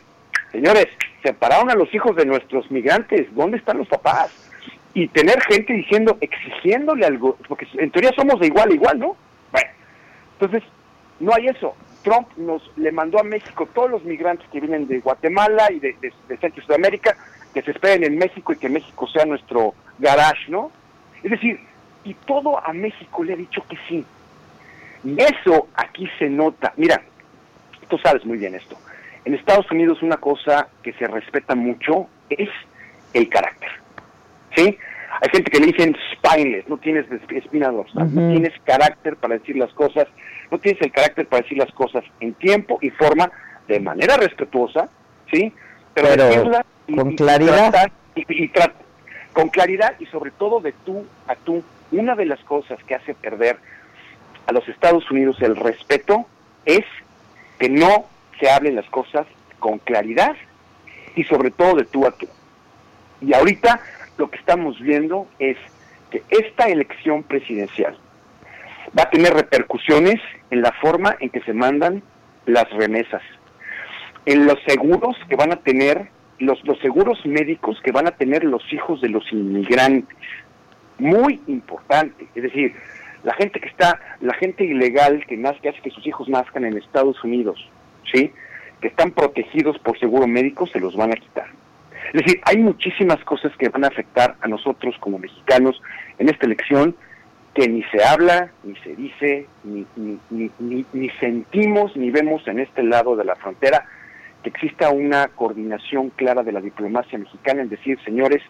señores, 0.52 0.88
separaron 1.23 1.69
a 1.69 1.76
los 1.76 1.94
hijos 1.94 2.15
de 2.15 2.26
nuestros 2.26 2.69
migrantes, 2.72 3.34
¿dónde 3.36 3.57
están 3.57 3.78
los 3.78 3.88
papás? 3.88 4.32
Y 4.94 5.07
tener 5.07 5.41
gente 5.41 5.73
diciendo, 5.73 6.18
exigiéndole 6.19 7.06
algo, 7.06 7.38
porque 7.48 7.68
en 7.73 7.91
teoría 7.91 8.11
somos 8.15 8.40
de 8.40 8.48
igual 8.48 8.69
a 8.69 8.73
igual, 8.73 8.99
¿no? 8.99 9.15
Bueno, 9.52 9.69
entonces, 10.34 10.64
no 11.19 11.34
hay 11.34 11.48
eso. 11.48 11.76
Trump 12.03 12.28
nos 12.38 12.61
le 12.78 12.91
mandó 12.91 13.19
a 13.19 13.23
México 13.23 13.68
todos 13.73 13.90
los 13.90 14.03
migrantes 14.03 14.48
que 14.49 14.60
vienen 14.60 14.88
de 14.88 14.99
Guatemala 14.99 15.72
y 15.72 15.80
de, 15.80 15.95
Centro 16.28 16.61
y 16.61 16.65
Sudamérica, 16.65 17.15
que 17.53 17.61
se 17.61 17.72
esperen 17.72 18.03
en 18.03 18.18
México 18.18 18.53
y 18.53 18.57
que 18.57 18.69
México 18.69 19.07
sea 19.07 19.26
nuestro 19.26 19.73
garage, 19.99 20.49
¿no? 20.49 20.72
Es 21.23 21.32
decir, 21.32 21.60
y 22.03 22.14
todo 22.14 22.64
a 22.64 22.73
México 22.73 23.23
le 23.23 23.34
ha 23.34 23.36
dicho 23.36 23.64
que 23.68 23.78
sí. 23.88 24.06
Y 25.03 25.22
eso 25.22 25.68
aquí 25.76 26.10
se 26.18 26.30
nota. 26.30 26.73
Mira, 26.78 27.02
tú 27.90 27.98
sabes 27.98 28.26
muy 28.26 28.38
bien 28.38 28.56
esto. 28.56 28.78
En 29.26 29.36
Estados 29.36 29.69
Unidos 29.72 30.02
una 30.02 30.18
cosa 30.18 30.68
que 30.82 30.94
se 30.94 31.07
respeta 31.07 31.56
mucho 31.56 32.07
es 32.30 32.49
el 33.14 33.30
carácter. 33.30 33.69
¿Sí? 34.56 34.78
Hay 35.22 35.30
gente 35.32 35.52
que 35.52 35.60
le 35.60 35.68
dicen 35.68 35.96
spineless, 36.16 36.68
no 36.70 36.78
tienes 36.78 37.06
espina 37.30 37.70
dorsal, 37.70 38.14
no 38.14 38.32
tienes 38.32 38.54
carácter 38.64 39.16
para 39.18 39.36
decir 39.38 39.58
las 39.58 39.72
cosas, 39.74 40.08
no 40.50 40.58
tienes 40.60 40.82
el 40.82 40.92
carácter 40.92 41.28
para 41.28 41.42
decir 41.44 41.58
las 41.58 41.72
cosas 41.74 42.04
en 42.20 42.34
tiempo 42.36 42.80
y 42.82 42.90
forma, 42.92 43.30
de 43.68 43.80
manera 43.80 44.18
respetuosa, 44.18 44.90
¿sí? 45.32 45.52
Pero, 45.94 46.08
Pero 46.10 46.62
y- 46.88 46.96
con 46.96 47.12
y 47.12 47.16
claridad. 47.16 47.70
tratar- 47.72 47.92
y- 48.16 48.52
con 49.34 49.50
claridad 49.50 49.96
y 50.00 50.06
sobre 50.08 50.32
todo 50.32 50.60
de 50.62 50.72
tú 50.86 51.06
a 51.28 51.36
tú. 51.36 51.64
Una 51.92 52.16
de 52.16 52.26
las 52.26 52.40
cosas 52.42 52.80
que 52.86 52.96
hace 52.96 53.14
perder 53.14 53.58
a 54.48 54.52
los 54.54 54.68
Estados 54.70 55.10
Unidos 55.12 55.38
el 55.42 55.56
respeto 55.56 56.26
es 56.66 56.86
que 57.60 57.70
no 57.70 58.06
se 58.40 58.50
hablen 58.50 58.76
las 58.76 58.90
cosas 58.90 59.28
con 59.60 59.78
claridad 59.80 60.36
y 61.16 61.24
sobre 61.26 61.52
todo 61.52 61.76
de 61.76 61.86
tú 61.86 62.06
a 62.08 62.12
tú. 62.12 62.28
Y 63.22 63.34
ahorita 63.34 63.80
lo 64.18 64.30
que 64.30 64.38
estamos 64.38 64.80
viendo 64.80 65.28
es 65.40 65.58
que 66.10 66.24
esta 66.30 66.66
elección 66.66 67.24
presidencial 67.24 67.98
va 68.98 69.04
a 69.04 69.10
tener 69.10 69.34
repercusiones 69.34 70.20
en 70.50 70.62
la 70.62 70.72
forma 70.74 71.16
en 71.20 71.30
que 71.30 71.42
se 71.42 71.54
mandan 71.54 72.04
las 72.46 72.70
remesas, 72.72 73.22
en 74.26 74.46
los 74.46 74.58
seguros 74.68 75.16
que 75.30 75.36
van 75.36 75.52
a 75.52 75.58
tener, 75.58 76.10
los, 76.40 76.64
los 76.66 76.80
seguros 76.80 77.26
médicos 77.26 77.80
que 77.84 77.92
van 77.92 78.08
a 78.08 78.12
tener 78.12 78.44
los 78.44 78.62
hijos 78.74 79.02
de 79.02 79.10
los 79.10 79.24
inmigrantes. 79.32 80.18
Muy 80.98 81.40
importante. 81.48 82.28
Es 82.36 82.44
decir, 82.44 82.76
la 83.24 83.34
gente 83.36 83.60
que 83.60 83.70
está, 83.70 84.00
la 84.20 84.34
gente 84.34 84.64
ilegal 84.64 85.26
que, 85.28 85.38
nace, 85.38 85.60
que 85.62 85.70
hace 85.70 85.82
que 85.82 85.92
sus 85.92 86.06
hijos 86.06 86.28
nazcan 86.28 86.66
en 86.66 86.78
Estados 86.78 87.24
Unidos, 87.24 87.70
¿sí? 88.12 88.32
Que 88.82 88.88
están 88.88 89.12
protegidos 89.12 89.78
por 89.80 90.00
seguro 90.00 90.28
médico, 90.28 90.68
se 90.68 90.80
los 90.80 90.96
van 90.96 91.12
a 91.12 91.16
quitar. 91.16 91.48
Es 92.14 92.26
decir, 92.26 92.42
hay 92.44 92.58
muchísimas 92.58 93.24
cosas 93.24 93.52
que 93.58 93.70
van 93.70 93.86
a 93.86 93.88
afectar 93.88 94.36
a 94.42 94.48
nosotros 94.48 94.96
como 95.00 95.18
mexicanos 95.18 95.82
en 96.20 96.28
esta 96.30 96.46
elección 96.46 96.96
que 97.54 97.68
ni 97.68 97.84
se 97.84 98.04
habla, 98.04 98.52
ni 98.64 98.76
se 98.78 98.96
dice, 98.96 99.48
ni, 99.64 99.86
ni, 99.96 100.20
ni, 100.30 100.86
ni, 100.94 101.10
sentimos, 101.20 101.96
ni 101.96 102.10
vemos 102.10 102.48
en 102.48 102.60
este 102.60 102.84
lado 102.84 103.16
de 103.16 103.26
la 103.26 103.36
frontera 103.36 103.86
que 104.44 104.50
exista 104.50 104.90
una 104.90 105.28
coordinación 105.30 106.10
clara 106.10 106.44
de 106.44 106.52
la 106.52 106.62
diplomacia 106.62 107.18
mexicana 107.18 107.62
en 107.62 107.70
decir, 107.70 108.00
señores, 108.04 108.42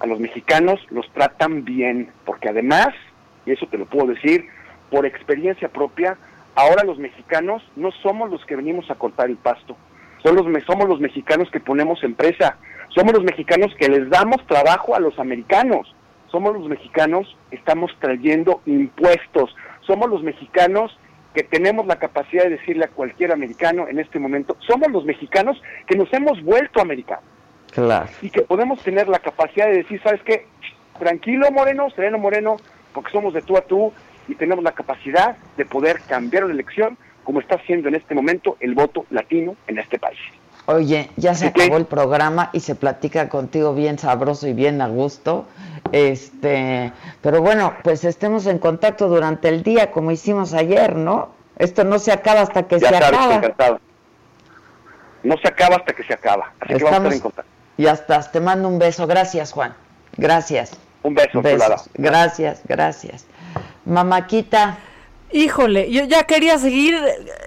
a 0.00 0.06
los 0.06 0.18
mexicanos 0.18 0.80
los 0.90 1.08
tratan 1.12 1.64
bien, 1.64 2.10
porque 2.24 2.48
además, 2.48 2.88
y 3.44 3.52
eso 3.52 3.66
te 3.66 3.78
lo 3.78 3.86
puedo 3.86 4.06
decir, 4.06 4.46
por 4.90 5.06
experiencia 5.06 5.68
propia, 5.68 6.16
ahora 6.54 6.84
los 6.84 6.98
mexicanos 6.98 7.62
no 7.76 7.90
somos 8.02 8.30
los 8.30 8.44
que 8.46 8.56
venimos 8.56 8.90
a 8.90 8.94
cortar 8.94 9.28
el 9.30 9.36
pasto, 9.36 9.76
son 10.22 10.36
los, 10.36 10.64
somos 10.64 10.88
los 10.88 11.00
mexicanos 11.00 11.50
que 11.50 11.60
ponemos 11.60 12.02
empresa, 12.04 12.56
somos 12.94 13.12
los 13.12 13.24
mexicanos 13.24 13.74
que 13.78 13.88
les 13.88 14.08
damos 14.10 14.44
trabajo 14.46 14.94
a 14.94 15.00
los 15.00 15.18
americanos, 15.18 15.94
somos 16.30 16.54
los 16.54 16.68
mexicanos 16.68 17.36
que 17.50 17.56
estamos 17.56 17.90
trayendo 18.00 18.60
impuestos, 18.66 19.54
somos 19.86 20.08
los 20.08 20.22
mexicanos 20.22 20.96
que 21.34 21.42
tenemos 21.42 21.86
la 21.86 21.96
capacidad 21.96 22.44
de 22.44 22.50
decirle 22.50 22.84
a 22.84 22.88
cualquier 22.88 23.32
americano 23.32 23.88
en 23.88 23.98
este 23.98 24.18
momento, 24.18 24.56
somos 24.66 24.90
los 24.90 25.04
mexicanos 25.04 25.60
que 25.86 25.96
nos 25.96 26.12
hemos 26.12 26.42
vuelto 26.42 26.80
americanos 26.80 27.24
Claro. 27.72 28.06
y 28.20 28.28
que 28.28 28.42
podemos 28.42 28.82
tener 28.82 29.08
la 29.08 29.18
capacidad 29.18 29.66
de 29.66 29.78
decir, 29.78 30.00
¿sabes 30.02 30.20
qué? 30.24 30.46
Tranquilo, 30.98 31.50
Moreno, 31.50 31.88
sereno, 31.90 32.18
Moreno, 32.18 32.56
porque 32.92 33.10
somos 33.12 33.32
de 33.32 33.40
tú 33.40 33.56
a 33.56 33.62
tú 33.62 33.92
y 34.28 34.34
tenemos 34.34 34.62
la 34.62 34.72
capacidad 34.72 35.36
de 35.56 35.64
poder 35.64 36.00
cambiar 36.06 36.44
una 36.44 36.52
elección 36.52 36.98
como 37.24 37.40
está 37.40 37.54
haciendo 37.54 37.88
en 37.88 37.94
este 37.94 38.14
momento 38.14 38.56
el 38.60 38.74
voto 38.74 39.06
latino 39.10 39.56
en 39.66 39.78
este 39.78 39.98
país. 39.98 40.18
Oye, 40.66 41.10
ya 41.16 41.34
se 41.34 41.48
acabó 41.48 41.76
el 41.76 41.86
programa 41.86 42.50
y 42.52 42.60
se 42.60 42.74
platica 42.74 43.28
contigo 43.28 43.74
bien 43.74 43.98
sabroso 43.98 44.46
y 44.46 44.52
bien 44.52 44.80
a 44.80 44.88
gusto. 44.88 45.46
Este, 45.90 46.92
pero 47.20 47.42
bueno, 47.42 47.74
pues 47.82 48.04
estemos 48.04 48.46
en 48.46 48.58
contacto 48.58 49.08
durante 49.08 49.48
el 49.48 49.62
día 49.62 49.90
como 49.90 50.12
hicimos 50.12 50.54
ayer, 50.54 50.96
¿no? 50.96 51.30
Esto 51.58 51.84
no 51.84 51.98
se 51.98 52.12
acaba 52.12 52.40
hasta 52.40 52.62
que 52.64 52.78
ya 52.78 52.88
se 52.88 52.98
sabes, 52.98 53.18
acaba. 53.18 53.34
encantado. 53.34 53.80
No 55.24 55.36
se 55.36 55.48
acaba 55.48 55.76
hasta 55.76 55.92
que 55.92 56.04
se 56.04 56.14
acaba, 56.14 56.52
así 56.60 56.74
que 56.74 56.84
vamos 56.84 56.92
a 56.92 56.96
estar 56.96 57.12
en 57.12 57.20
contacto. 57.20 57.50
Y 57.76 57.86
hasta 57.86 58.30
te 58.30 58.40
mando 58.40 58.68
un 58.68 58.78
beso. 58.78 59.06
Gracias, 59.06 59.52
Juan. 59.52 59.74
Gracias. 60.16 60.78
Un 61.02 61.14
beso, 61.14 61.42
Besos. 61.42 61.90
Gracias, 61.94 62.62
gracias. 62.68 63.26
Mamaquita. 63.84 64.78
Híjole, 65.32 65.90
yo 65.90 66.04
ya 66.04 66.24
quería 66.24 66.58
seguir, 66.58 66.96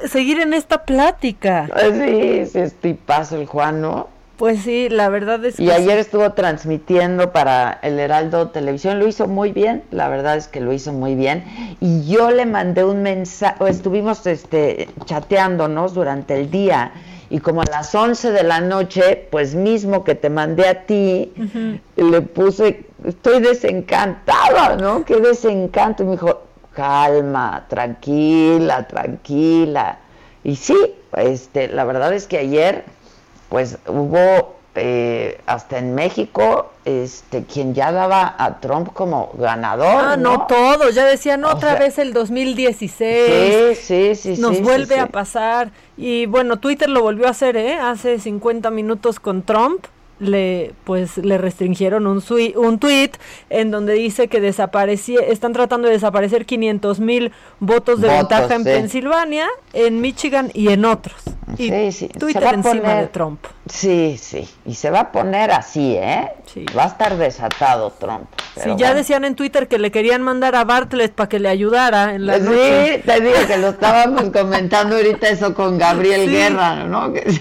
seguir 0.08 0.40
en 0.42 0.54
esta 0.54 0.84
plática. 0.86 1.68
Sí, 1.92 2.46
sí, 2.48 2.60
es 2.60 2.74
tipazo 2.74 3.38
el 3.38 3.46
Juan, 3.46 3.82
¿no? 3.82 4.08
Pues 4.38 4.64
sí, 4.64 4.90
la 4.90 5.08
verdad 5.08 5.44
es 5.46 5.56
que 5.56 5.64
Y 5.64 5.68
sí. 5.68 5.72
ayer 5.72 5.98
estuvo 5.98 6.34
transmitiendo 6.34 7.32
para 7.32 7.80
el 7.84 7.98
Heraldo 8.00 8.50
Televisión, 8.50 9.00
lo 9.00 9.08
hizo 9.08 9.28
muy 9.28 9.54
bien, 9.54 9.84
la 9.92 10.10
verdad 10.10 10.36
es 10.36 10.48
que 10.50 10.60
lo 10.60 10.74
hizo 10.74 10.92
muy 10.92 11.16
bien. 11.16 11.46
Y 11.80 12.06
yo 12.06 12.32
le 12.32 12.46
mandé 12.46 12.84
un 12.84 13.02
mensaje, 13.02 13.70
estuvimos 13.70 14.26
este, 14.28 14.90
chateándonos 15.06 15.94
durante 15.94 16.36
el 16.36 16.52
día 16.52 16.92
y 17.30 17.40
como 17.40 17.62
a 17.62 17.66
las 17.66 17.96
11 17.96 18.32
de 18.32 18.44
la 18.44 18.60
noche, 18.60 19.28
pues 19.32 19.56
mismo 19.56 20.04
que 20.04 20.16
te 20.16 20.30
mandé 20.30 20.68
a 20.68 20.86
ti, 20.86 21.32
le 21.96 22.22
puse, 22.22 22.86
estoy 23.06 23.42
desencantada, 23.42 24.76
¿no? 24.76 25.06
Qué 25.06 25.16
desencanto. 25.18 26.04
Y 26.04 26.06
me 26.08 26.12
dijo, 26.14 26.42
calma, 26.76 27.66
tranquila, 27.68 28.86
tranquila. 28.88 29.98
Y 30.44 30.56
sí, 30.58 30.78
este, 31.18 31.68
la 31.70 31.86
verdad 31.86 32.14
es 32.14 32.28
que 32.28 32.38
ayer, 32.38 32.84
pues 33.50 33.80
hubo 33.88 34.56
eh, 34.76 35.40
hasta 35.46 35.78
en 35.80 35.96
México, 35.96 36.74
este, 36.84 37.46
quien 37.46 37.74
ya 37.74 37.92
daba 37.92 38.36
a 38.38 38.60
Trump 38.60 38.94
como 38.94 39.32
ganador. 39.38 40.04
Ah, 40.06 40.18
no, 40.18 40.46
todos, 40.48 40.94
ya 40.94 41.06
decían 41.06 41.46
otra 41.46 41.76
vez 41.76 41.98
el 41.98 42.14
2016. 42.14 43.78
Sí, 43.80 44.14
sí, 44.16 44.36
sí. 44.36 44.42
Nos 44.42 44.62
vuelve 44.62 45.00
a 45.00 45.08
pasar. 45.08 45.72
Y 45.98 46.26
bueno, 46.26 46.58
Twitter 46.58 46.90
lo 46.90 47.02
volvió 47.02 47.26
a 47.28 47.32
hacer, 47.32 47.56
¿eh? 47.56 47.76
Hace 47.76 48.20
50 48.20 48.70
minutos 48.70 49.20
con 49.20 49.44
Trump 49.44 49.86
le 50.20 50.74
pues 50.84 51.18
le 51.18 51.38
restringieron 51.38 52.08
un, 52.08 52.24
un 52.56 52.80
tweet 52.80 53.12
en 53.50 53.72
donde 53.72 53.94
dice 53.94 54.28
que 54.28 54.46
están 54.48 55.54
tratando 55.54 55.88
de 55.88 55.94
desaparecer 55.94 56.46
500 56.46 57.00
mil 57.00 57.32
votos 57.60 58.02
de 58.02 58.08
ventaja 58.08 58.56
en 58.56 58.64
Pensilvania, 58.64 59.48
en 59.74 60.02
Michigan 60.02 60.52
y 60.54 60.70
en 60.70 60.86
otros. 60.86 61.16
Y 61.58 61.92
sí, 61.92 62.08
Twitter 62.08 62.44
encima 62.54 62.96
de 62.96 63.08
Trump. 63.08 63.46
Sí, 63.68 64.18
sí, 64.22 64.48
y 64.66 64.76
se 64.76 64.90
va 64.90 65.02
a 65.02 65.12
poner 65.12 65.52
así, 65.52 65.96
¿eh? 65.96 66.32
Va 66.78 66.86
a 66.86 66.88
estar 66.88 67.18
desatado 67.18 67.92
Trump. 67.92 68.28
Sí, 68.62 68.70
ya 68.78 68.94
decían 68.94 69.26
en 69.26 69.36
Twitter 69.36 69.68
que 69.68 69.78
le 69.78 69.92
querían 69.92 70.22
mandar 70.22 70.56
a 70.56 70.64
Bartlett 70.64 71.14
para 71.14 71.30
que 71.30 71.40
le 71.40 71.50
ayudara 71.50 72.16
en 72.16 72.26
la 72.26 72.38
Sí, 72.40 73.02
te 73.06 73.22
digo 73.22 73.36
que 73.48 73.58
lo 73.58 73.70
estábamos 73.70 74.30
comentando 74.32 74.96
ahorita 74.96 75.30
eso 75.30 75.54
con 75.54 75.78
Gabriel 75.78 76.30
Guerra, 76.30 76.86
¿no? 76.86 77.14
que 77.14 77.24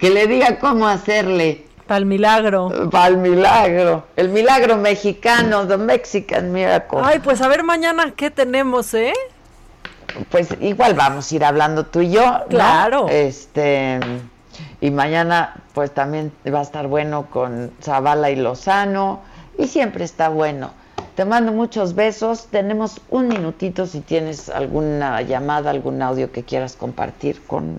le 0.00 0.26
diga 0.26 0.58
cómo 0.58 0.86
hacerle. 0.86 1.66
Para 1.86 1.98
el 1.98 2.06
milagro. 2.06 2.90
Para 2.90 3.08
el 3.08 3.16
milagro. 3.16 4.04
El 4.14 4.28
milagro 4.28 4.76
mexicano, 4.76 5.66
the 5.66 5.78
Mexican 5.78 6.52
miracle. 6.52 6.98
Ay, 7.02 7.18
pues 7.20 7.40
a 7.40 7.48
ver 7.48 7.64
mañana 7.64 8.12
qué 8.14 8.30
tenemos, 8.30 8.92
¿eh? 8.92 9.14
Pues 10.30 10.48
igual 10.60 10.94
vamos 10.94 11.32
a 11.32 11.34
ir 11.34 11.44
hablando 11.44 11.86
tú 11.86 12.00
y 12.02 12.10
yo. 12.10 12.44
Claro. 12.50 13.08
Este. 13.08 14.00
Y 14.80 14.90
mañana, 14.90 15.54
pues 15.72 15.92
también 15.92 16.30
va 16.52 16.58
a 16.58 16.62
estar 16.62 16.86
bueno 16.88 17.26
con 17.30 17.70
Zavala 17.82 18.30
y 18.30 18.36
Lozano. 18.36 19.20
Y 19.56 19.66
siempre 19.68 20.04
está 20.04 20.28
bueno. 20.28 20.72
Te 21.14 21.24
mando 21.24 21.52
muchos 21.52 21.94
besos. 21.94 22.48
Tenemos 22.50 23.00
un 23.08 23.28
minutito 23.28 23.86
si 23.86 24.00
tienes 24.00 24.50
alguna 24.50 25.22
llamada, 25.22 25.70
algún 25.70 26.02
audio 26.02 26.30
que 26.32 26.42
quieras 26.42 26.76
compartir 26.76 27.42
con 27.46 27.78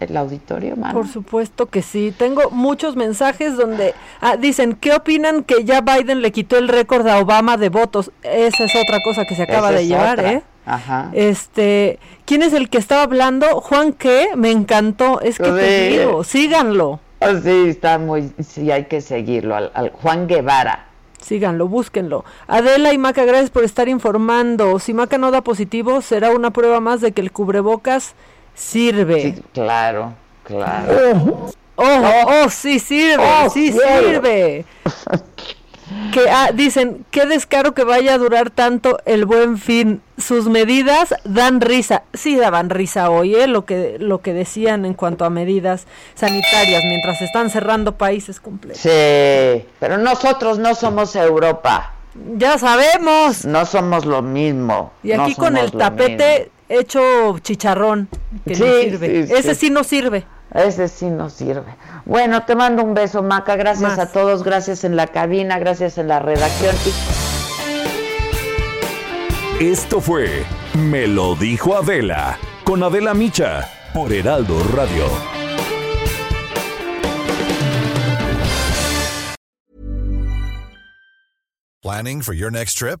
el 0.00 0.16
auditorio, 0.16 0.76
mano. 0.76 0.94
Por 0.94 1.06
supuesto 1.06 1.66
que 1.66 1.82
sí. 1.82 2.12
Tengo 2.16 2.50
muchos 2.50 2.96
mensajes 2.96 3.56
donde 3.56 3.94
ah, 4.20 4.36
dicen, 4.36 4.74
¿qué 4.74 4.94
opinan 4.94 5.44
que 5.44 5.64
ya 5.64 5.82
Biden 5.82 6.22
le 6.22 6.32
quitó 6.32 6.56
el 6.56 6.68
récord 6.68 7.06
a 7.06 7.18
Obama 7.18 7.56
de 7.56 7.68
votos? 7.68 8.10
Esa 8.22 8.64
es 8.64 8.74
otra 8.76 9.02
cosa 9.04 9.24
que 9.26 9.34
se 9.34 9.42
acaba 9.42 9.70
de 9.70 9.86
llevar, 9.86 10.24
¿eh? 10.24 10.42
Ajá. 10.66 11.10
Este, 11.12 11.98
¿quién 12.24 12.42
es 12.42 12.52
el 12.52 12.68
que 12.68 12.78
estaba 12.78 13.02
hablando? 13.02 13.60
Juan, 13.60 13.92
¿qué? 13.92 14.28
Me 14.36 14.50
encantó. 14.50 15.20
Es 15.20 15.38
que 15.38 15.50
te 15.50 15.88
digo, 15.88 16.24
síganlo. 16.24 17.00
Oh, 17.20 17.36
sí, 17.42 17.68
está 17.68 17.98
muy, 17.98 18.32
sí, 18.42 18.70
hay 18.70 18.84
que 18.84 19.00
seguirlo. 19.00 19.54
Al, 19.54 19.90
Juan 19.90 20.26
Guevara. 20.26 20.86
Síganlo, 21.20 21.68
búsquenlo. 21.68 22.24
Adela 22.46 22.94
y 22.94 22.98
Maca, 22.98 23.24
gracias 23.24 23.50
por 23.50 23.64
estar 23.64 23.88
informando. 23.90 24.78
Si 24.78 24.94
Maca 24.94 25.18
no 25.18 25.30
da 25.30 25.42
positivo, 25.42 26.00
será 26.00 26.30
una 26.30 26.50
prueba 26.50 26.80
más 26.80 27.02
de 27.02 27.12
que 27.12 27.20
el 27.20 27.30
cubrebocas 27.30 28.14
sirve. 28.54 29.22
Sí, 29.22 29.42
claro, 29.52 30.14
claro. 30.44 31.50
Oh, 31.76 31.84
oh, 31.86 32.44
oh, 32.44 32.50
sí 32.50 32.78
sirve, 32.78 33.24
oh, 33.24 33.48
sí 33.50 33.72
sirve. 33.72 34.64
que 36.12 36.28
ah, 36.28 36.50
dicen, 36.52 37.04
qué 37.10 37.26
descaro 37.26 37.74
que 37.74 37.84
vaya 37.84 38.14
a 38.14 38.18
durar 38.18 38.50
tanto 38.50 38.98
el 39.04 39.24
buen 39.24 39.58
fin. 39.58 40.02
Sus 40.18 40.48
medidas 40.48 41.14
dan 41.24 41.60
risa. 41.60 42.02
Sí 42.12 42.36
daban 42.36 42.70
risa 42.70 43.10
hoy, 43.10 43.34
¿eh? 43.34 43.46
lo 43.46 43.64
que 43.64 43.96
lo 43.98 44.20
que 44.20 44.34
decían 44.34 44.84
en 44.84 44.94
cuanto 44.94 45.24
a 45.24 45.30
medidas 45.30 45.86
sanitarias 46.14 46.84
mientras 46.84 47.22
están 47.22 47.50
cerrando 47.50 47.96
países 47.96 48.40
completos. 48.40 48.82
Sí, 48.82 49.64
pero 49.78 49.98
nosotros 49.98 50.58
no 50.58 50.74
somos 50.74 51.16
Europa. 51.16 51.94
Ya 52.36 52.58
sabemos. 52.58 53.44
No 53.44 53.64
somos 53.64 54.04
lo 54.04 54.20
mismo. 54.20 54.92
Y 55.02 55.12
aquí 55.12 55.34
con 55.34 55.56
el 55.56 55.70
tapete 55.70 56.50
hecho 56.70 57.38
chicharrón, 57.40 58.08
que 58.46 58.54
no 58.54 58.64
sirve. 58.64 59.20
Ese 59.20 59.54
sí. 59.54 59.70
no 59.70 59.84
sirve. 59.84 60.24
Ese 60.54 60.88
sí 60.88 61.06
no 61.06 61.28
sirve. 61.28 61.74
Bueno, 62.06 62.44
te 62.44 62.56
mando 62.56 62.82
un 62.82 62.94
beso, 62.94 63.22
Maca. 63.22 63.56
Gracias 63.56 63.98
a 63.98 64.10
todos. 64.10 64.42
Gracias 64.42 64.84
en 64.84 64.96
la 64.96 65.06
cabina, 65.08 65.58
gracias 65.58 65.98
en 65.98 66.08
la 66.08 66.18
redacción. 66.20 66.74
Esto 69.60 70.00
fue 70.00 70.44
Me 70.74 71.06
lo 71.06 71.34
dijo 71.34 71.76
Adela, 71.76 72.38
con 72.64 72.82
Adela 72.82 73.12
Micha, 73.12 73.68
por 73.92 74.12
Heraldo 74.12 74.58
Radio. 74.74 75.04
¿Planning 81.82 82.22
for 82.22 82.34
your 82.34 82.50
next 82.50 82.78
trip? 82.78 83.00